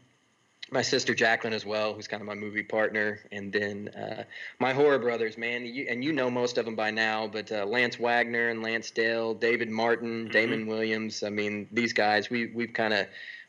my 0.71 0.81
sister 0.81 1.13
Jacqueline 1.13 1.53
as 1.53 1.65
well, 1.65 1.93
who's 1.93 2.07
kind 2.07 2.21
of 2.21 2.27
my 2.27 2.33
movie 2.33 2.63
partner, 2.63 3.19
and 3.31 3.53
then 3.53 3.89
uh, 3.89 4.23
my 4.59 4.73
horror 4.73 4.97
brothers, 4.97 5.37
man, 5.37 5.65
you, 5.65 5.85
and 5.89 6.03
you 6.03 6.11
know 6.11 6.29
most 6.29 6.57
of 6.57 6.65
them 6.65 6.75
by 6.75 6.89
now, 6.89 7.27
but 7.27 7.51
uh, 7.51 7.65
Lance 7.65 7.99
Wagner 7.99 8.49
and 8.49 8.63
Lance 8.63 8.89
Dale, 8.89 9.35
David 9.35 9.69
Martin, 9.69 10.27
Damon 10.27 10.65
Williams. 10.65 11.21
I 11.21 11.29
mean, 11.29 11.67
these 11.71 11.93
guys, 11.93 12.29
we 12.29 12.47
we've 12.47 12.73
kind 12.73 12.93
of 12.93 13.05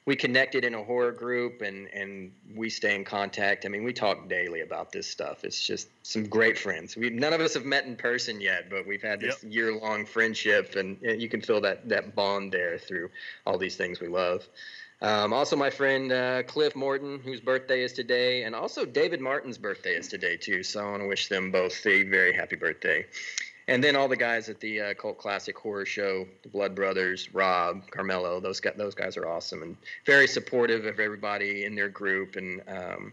we 0.07 0.15
connected 0.15 0.65
in 0.65 0.75
a 0.75 0.83
horror 0.83 1.13
group, 1.13 1.63
and 1.63 1.89
and 1.89 2.33
we 2.55 2.71
stay 2.71 2.95
in 2.95 3.05
contact. 3.05 3.67
I 3.67 3.69
mean, 3.69 3.83
we 3.83 3.93
talk 3.93 4.29
daily 4.29 4.61
about 4.61 4.93
this 4.93 5.07
stuff. 5.07 5.45
It's 5.45 5.61
just 5.61 5.89
some 6.03 6.25
great 6.25 6.59
friends. 6.59 6.97
We 6.97 7.11
none 7.11 7.33
of 7.33 7.41
us 7.41 7.55
have 7.55 7.65
met 7.65 7.85
in 7.85 7.97
person 7.97 8.41
yet, 8.41 8.71
but 8.71 8.87
we've 8.87 9.03
had 9.03 9.21
this 9.21 9.43
year 9.43 9.75
long 9.77 10.07
friendship, 10.07 10.77
and, 10.77 10.97
and 11.03 11.21
you 11.21 11.29
can 11.29 11.41
feel 11.43 11.61
that 11.63 11.89
that 11.89 12.15
bond 12.15 12.53
there 12.53 12.79
through 12.79 13.11
all 13.45 13.59
these 13.59 13.77
things 13.77 14.01
we 14.01 14.09
love. 14.09 14.49
Um, 15.03 15.35
also, 15.35 15.57
my 15.57 15.69
friend 15.69 16.11
uh, 16.11 16.43
Cliff 16.45 16.75
Morton, 16.75 17.21
whose 17.23 17.41
birthday 17.41 17.83
is 17.83 17.93
today, 17.93 18.45
and 18.45 18.55
also 18.55 18.87
David 18.87 19.21
Martin's 19.21 19.59
birthday 19.59 19.97
is 19.97 20.09
today 20.09 20.37
too. 20.37 20.63
So 20.63 20.81
I 20.81 20.91
want 20.91 21.03
to 21.03 21.09
wish 21.09 21.29
them 21.29 21.51
both 21.51 21.85
a 21.85 22.05
very 22.05 22.33
happy 22.33 22.57
birthday. 22.57 23.05
And 23.69 23.83
then 23.83 23.97
all 23.97 24.07
the 24.07 24.17
guys 24.17 24.49
at 24.49 24.61
the 24.61 24.81
uh, 24.81 24.95
Cult 24.95 25.19
Classic 25.19 25.57
Horror 25.57 25.87
Show, 25.87 26.27
the 26.43 26.49
Blood 26.49 26.75
Brothers, 26.75 27.35
Rob, 27.35 27.91
Carmelo, 27.91 28.39
those 28.39 28.61
guys, 28.61 28.75
those 28.77 28.95
guys 28.95 29.17
are 29.17 29.27
awesome 29.27 29.63
and 29.63 29.77
very 30.05 30.29
supportive 30.29 30.87
of 30.87 31.01
everybody 31.01 31.65
in 31.65 31.75
their 31.75 31.89
group 31.89 32.37
and 32.37 32.63
um, 32.69 33.13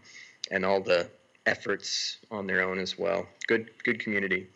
and 0.50 0.64
all 0.64 0.80
the 0.80 1.08
efforts 1.46 2.18
on 2.30 2.46
their 2.46 2.62
own 2.62 2.78
as 2.78 2.96
well. 2.98 3.26
Good 3.46 3.70
good 3.82 3.98
community. 3.98 4.46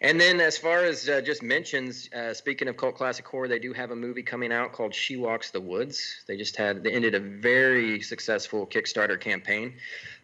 And 0.00 0.20
then, 0.20 0.40
as 0.40 0.56
far 0.56 0.84
as 0.84 1.08
uh, 1.08 1.20
just 1.20 1.42
mentions, 1.42 2.08
uh, 2.12 2.32
speaking 2.32 2.68
of 2.68 2.76
cult 2.76 2.94
classic 2.94 3.26
horror, 3.26 3.48
they 3.48 3.58
do 3.58 3.72
have 3.72 3.90
a 3.90 3.96
movie 3.96 4.22
coming 4.22 4.52
out 4.52 4.72
called 4.72 4.94
She 4.94 5.16
Walks 5.16 5.50
the 5.50 5.60
Woods. 5.60 6.22
They 6.28 6.36
just 6.36 6.56
had 6.56 6.84
they 6.84 6.92
ended 6.92 7.14
a 7.16 7.20
very 7.20 8.00
successful 8.00 8.64
Kickstarter 8.64 9.20
campaign. 9.20 9.74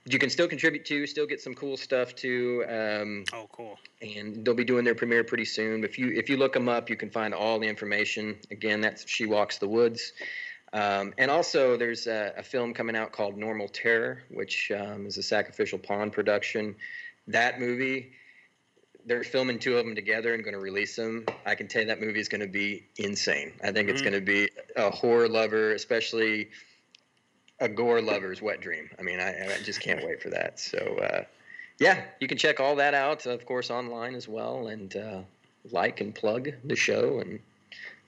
You 0.06 0.18
can 0.18 0.28
still 0.28 0.47
contribute 0.48 0.85
to, 0.86 1.06
still 1.06 1.26
get 1.26 1.40
some 1.40 1.55
cool 1.55 1.76
stuff 1.78 2.14
too, 2.14 2.64
um, 2.68 3.24
oh 3.32 3.48
cool. 3.51 3.78
and 4.02 4.44
they'll 4.44 4.52
be 4.55 4.64
doing 4.64 4.85
their 4.85 4.94
premiere 4.94 5.24
pretty 5.24 5.47
soon. 5.47 5.82
If 5.82 5.98
you 5.98 6.09
if 6.12 6.28
you 6.28 6.36
look 6.36 6.52
them 6.52 6.68
up, 6.68 6.90
you 6.90 6.97
can 6.97 7.10
find 7.10 7.32
all 7.32 7.59
the 7.59 7.66
information. 7.66 8.36
Again, 8.51 8.82
that's 8.82 9.09
She 9.09 9.24
Walks 9.24 9.56
the 9.59 9.68
Woods. 9.68 10.12
Um, 10.74 11.14
and 11.18 11.31
also, 11.31 11.76
there's 11.78 12.06
a, 12.06 12.35
a 12.36 12.43
film 12.43 12.74
coming 12.74 12.97
out 12.97 13.12
called 13.12 13.39
Normal 13.39 13.68
Terror, 13.68 14.24
which 14.31 14.70
um, 14.72 15.06
is 15.06 15.16
a 15.16 15.22
Sacrificial 15.22 15.78
Pond 15.78 16.12
production. 16.12 16.74
That 17.28 17.59
movie, 17.60 18.12
they're 19.06 19.22
filming 19.24 19.59
two 19.59 19.78
of 19.78 19.86
them 19.86 19.94
together 19.94 20.35
and 20.35 20.43
going 20.44 20.55
to 20.55 20.60
release 20.60 20.97
them. 20.97 21.24
I 21.47 21.55
can 21.55 21.68
tell 21.68 21.82
you 21.82 21.89
that 21.89 22.01
movie 22.01 22.18
is 22.20 22.28
going 22.28 22.40
to 22.43 22.48
be 22.48 22.85
insane. 22.98 23.52
I 23.62 23.70
think 23.72 23.89
it's 23.89 24.02
Mhm. 24.02 24.05
going 24.05 24.14
to 24.14 24.20
be 24.20 24.48
a 24.76 24.90
horror 24.90 25.28
lover, 25.28 25.72
especially 25.72 26.51
a 27.60 27.68
gore 27.68 28.02
lover's 28.02 28.43
wet 28.43 28.60
dream. 28.60 28.90
I 28.98 29.02
mean, 29.02 29.20
I, 29.20 29.55
I 29.55 29.59
just 29.62 29.81
can't 29.81 30.05
wait 30.05 30.22
for 30.22 30.31
that. 30.31 30.59
So, 30.59 30.78
uh, 30.78 31.24
yeah, 31.78 32.05
you 32.20 32.28
can 32.28 32.39
check 32.39 32.60
all 32.60 32.76
that 32.76 32.94
out, 32.94 33.26
of 33.26 33.47
course, 33.47 33.70
online 33.70 34.14
as 34.14 34.28
well, 34.28 34.68
and 34.68 34.94
uh, 34.97 35.20
like 35.70 36.01
and 36.01 36.14
plug 36.14 36.51
the 36.64 36.76
show. 36.76 37.20
And 37.20 37.40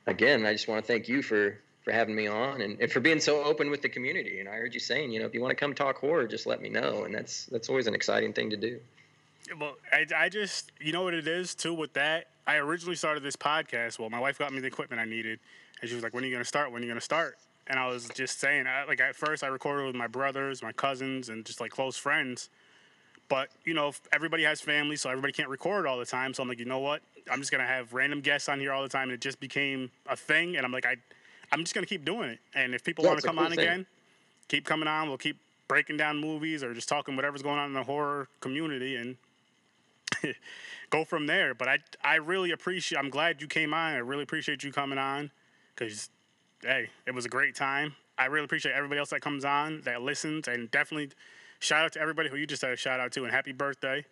again, 0.06 0.46
I 0.46 0.52
just 0.52 0.68
want 0.68 0.84
to 0.84 0.86
thank 0.86 1.08
you 1.08 1.22
for 1.22 1.58
for 1.82 1.92
having 1.92 2.16
me 2.16 2.26
on 2.26 2.62
and, 2.62 2.80
and 2.80 2.90
for 2.90 2.98
being 2.98 3.20
so 3.20 3.44
open 3.44 3.70
with 3.70 3.80
the 3.80 3.88
community. 3.88 4.40
And 4.40 4.48
I 4.48 4.54
heard 4.54 4.74
you 4.74 4.80
saying, 4.80 5.12
you 5.12 5.20
know, 5.20 5.26
if 5.26 5.32
you 5.34 5.40
want 5.40 5.52
to 5.52 5.56
come 5.56 5.72
talk 5.72 5.98
horror, 5.98 6.26
just 6.26 6.44
let 6.44 6.60
me 6.60 6.68
know. 6.68 7.04
And 7.04 7.14
that's 7.14 7.46
that's 7.46 7.68
always 7.68 7.86
an 7.86 7.94
exciting 7.94 8.32
thing 8.32 8.50
to 8.50 8.56
do. 8.56 8.80
Well, 9.60 9.76
I, 9.92 10.04
I 10.16 10.28
just, 10.28 10.72
you 10.80 10.92
know 10.92 11.02
what 11.02 11.14
it 11.14 11.28
is 11.28 11.54
too 11.54 11.72
with 11.72 11.92
that? 11.92 12.26
I 12.46 12.56
originally 12.56 12.96
started 12.96 13.22
this 13.22 13.36
podcast. 13.36 14.00
Well, 14.00 14.10
my 14.10 14.18
wife 14.18 14.36
got 14.38 14.52
me 14.52 14.58
the 14.58 14.66
equipment 14.66 15.00
I 15.00 15.04
needed. 15.04 15.38
And 15.80 15.88
she 15.88 15.94
was 15.94 16.02
like, 16.02 16.12
when 16.14 16.24
are 16.24 16.26
you 16.26 16.32
going 16.32 16.42
to 16.42 16.48
start? 16.48 16.72
When 16.72 16.82
are 16.82 16.84
you 16.84 16.90
going 16.90 16.98
to 16.98 17.04
start? 17.04 17.36
And 17.68 17.78
I 17.78 17.88
was 17.88 18.08
just 18.10 18.38
saying, 18.38 18.66
I, 18.66 18.84
like, 18.84 19.00
at 19.00 19.16
first 19.16 19.42
I 19.42 19.48
recorded 19.48 19.86
with 19.86 19.96
my 19.96 20.06
brothers, 20.06 20.62
my 20.62 20.72
cousins, 20.72 21.28
and 21.28 21.44
just 21.44 21.60
like 21.60 21.70
close 21.70 21.96
friends. 21.96 22.48
But, 23.28 23.48
you 23.64 23.74
know, 23.74 23.92
everybody 24.12 24.44
has 24.44 24.60
family, 24.60 24.94
so 24.96 25.10
everybody 25.10 25.32
can't 25.32 25.48
record 25.48 25.86
all 25.86 25.98
the 25.98 26.06
time. 26.06 26.32
So 26.32 26.42
I'm 26.42 26.48
like, 26.48 26.60
you 26.60 26.64
know 26.64 26.78
what? 26.78 27.02
I'm 27.30 27.40
just 27.40 27.50
going 27.50 27.60
to 27.60 27.66
have 27.66 27.92
random 27.92 28.20
guests 28.20 28.48
on 28.48 28.60
here 28.60 28.72
all 28.72 28.82
the 28.82 28.88
time. 28.88 29.04
And 29.04 29.12
it 29.12 29.20
just 29.20 29.40
became 29.40 29.90
a 30.08 30.16
thing. 30.16 30.56
And 30.56 30.64
I'm 30.64 30.70
like, 30.70 30.86
I, 30.86 30.96
I'm 31.50 31.60
just 31.60 31.74
going 31.74 31.84
to 31.84 31.88
keep 31.88 32.04
doing 32.04 32.30
it. 32.30 32.38
And 32.54 32.72
if 32.74 32.84
people 32.84 33.04
Yeah, 33.04 33.08
want 33.08 33.18
to 33.18 33.22
come 33.22 33.36
cool 33.36 33.46
on 33.46 33.52
thing. 33.52 33.74
again, 33.74 33.86
keep 34.48 34.64
coming 34.64 34.86
on. 34.86 35.08
We'll 35.08 35.18
keep 35.18 35.38
breaking 35.66 35.96
down 35.96 36.18
movies 36.18 36.62
or 36.62 36.72
just 36.72 36.88
talking 36.88 37.16
whatever's 37.16 37.42
going 37.42 37.58
on 37.58 37.66
in 37.66 37.74
the 37.74 37.82
horror 37.82 38.28
community. 38.40 38.94
And 38.94 39.16
go 40.90 41.04
from 41.04 41.26
there. 41.26 41.54
But 41.54 41.68
I 41.68 41.78
I 42.04 42.16
really 42.16 42.52
appreciate. 42.52 42.98
I'm 42.98 43.10
glad 43.10 43.40
you 43.40 43.48
came 43.48 43.74
on. 43.74 43.94
I 43.94 43.98
really 43.98 44.22
appreciate 44.22 44.62
you 44.62 44.72
coming 44.72 44.98
on 44.98 45.30
because 45.74 46.10
hey, 46.66 46.90
it 47.06 47.14
was 47.14 47.24
a 47.24 47.28
great 47.28 47.54
time. 47.54 47.94
I 48.18 48.26
really 48.26 48.44
appreciate 48.44 48.72
everybody 48.72 48.98
else 48.98 49.10
that 49.10 49.20
comes 49.20 49.44
on 49.44 49.82
that 49.84 50.02
listens, 50.02 50.48
and 50.48 50.70
definitely 50.70 51.10
shout 51.60 51.84
out 51.84 51.92
to 51.92 52.00
everybody 52.00 52.28
who 52.28 52.36
you 52.36 52.46
just 52.46 52.60
said 52.60 52.72
a 52.72 52.76
shout 52.76 53.00
out 53.00 53.12
to 53.12 53.24
and 53.24 53.32
happy 53.32 53.52
birthday. 53.52 54.04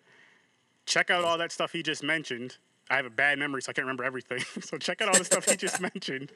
Check 0.86 1.10
out 1.10 1.24
all 1.24 1.38
that 1.38 1.52
stuff 1.52 1.72
he 1.72 1.82
just 1.82 2.02
mentioned. 2.02 2.58
I 2.90 2.96
have 2.96 3.06
a 3.06 3.10
bad 3.10 3.38
memory, 3.38 3.62
so 3.62 3.70
I 3.70 3.72
can't 3.72 3.86
remember 3.86 4.04
everything. 4.04 4.40
so 4.60 4.76
check 4.76 5.00
out 5.00 5.08
all 5.08 5.18
the 5.18 5.24
stuff 5.24 5.48
he 5.48 5.56
just 5.56 5.80
mentioned, 5.94 6.32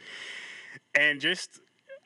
and 0.94 1.20
just. 1.20 1.60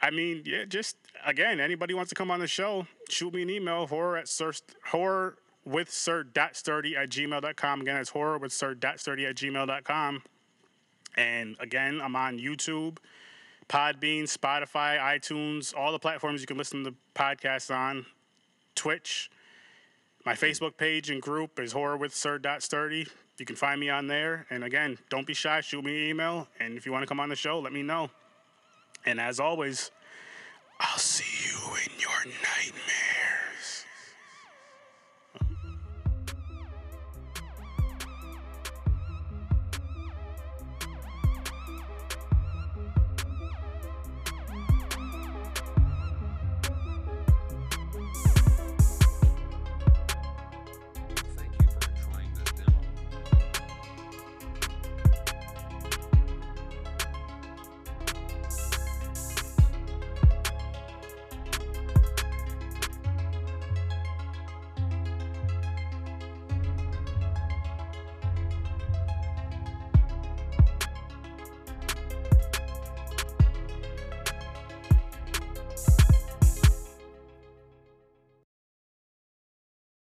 I 0.04 0.10
mean, 0.10 0.42
yeah, 0.44 0.64
just 0.64 0.96
again, 1.24 1.60
anybody 1.60 1.94
wants 1.94 2.08
to 2.08 2.16
come 2.16 2.28
on 2.32 2.40
the 2.40 2.48
show, 2.48 2.88
shoot 3.08 3.32
me 3.32 3.42
an 3.42 3.50
email, 3.50 3.86
horror 3.86 4.16
at 4.16 4.26
sir, 4.26 4.50
horror 4.86 5.36
with 5.64 5.92
sir.sturdy 5.92 6.96
at 6.96 7.08
gmail.com. 7.08 7.80
Again, 7.80 7.96
it's 7.98 8.10
horror 8.10 8.38
with 8.38 8.52
sir.sturdy 8.52 9.26
at 9.26 9.36
gmail.com. 9.36 10.22
And 11.16 11.56
again, 11.60 12.00
I'm 12.02 12.16
on 12.16 12.38
YouTube, 12.38 12.98
Podbean, 13.72 14.24
Spotify, 14.24 14.98
iTunes, 14.98 15.74
all 15.74 15.92
the 15.92 15.98
platforms 15.98 16.42
you 16.42 16.46
can 16.46 16.58
listen 16.58 16.84
to 16.84 16.94
podcasts 17.14 17.74
on, 17.74 18.04
Twitch. 18.74 19.30
My 20.26 20.34
Facebook 20.34 20.76
page 20.76 21.08
and 21.08 21.22
group 21.22 21.58
is 21.58 21.72
horror 21.72 21.96
with 21.96 22.14
sir.sturdy. 22.14 23.06
You 23.38 23.46
can 23.46 23.56
find 23.56 23.80
me 23.80 23.88
on 23.88 24.08
there. 24.08 24.46
And 24.50 24.62
again, 24.62 24.98
don't 25.08 25.26
be 25.26 25.32
shy, 25.32 25.62
shoot 25.62 25.82
me 25.82 25.96
an 25.96 26.10
email. 26.10 26.48
And 26.60 26.76
if 26.76 26.84
you 26.84 26.92
want 26.92 27.02
to 27.02 27.06
come 27.06 27.18
on 27.18 27.30
the 27.30 27.34
show, 27.34 27.60
let 27.60 27.72
me 27.72 27.82
know. 27.82 28.10
And 29.06 29.18
as 29.18 29.40
always, 29.40 29.90
I'll 30.78 30.98
see 30.98 31.48
you 31.48 31.74
in 31.76 31.98
your 31.98 32.24
nightmare. 32.26 33.11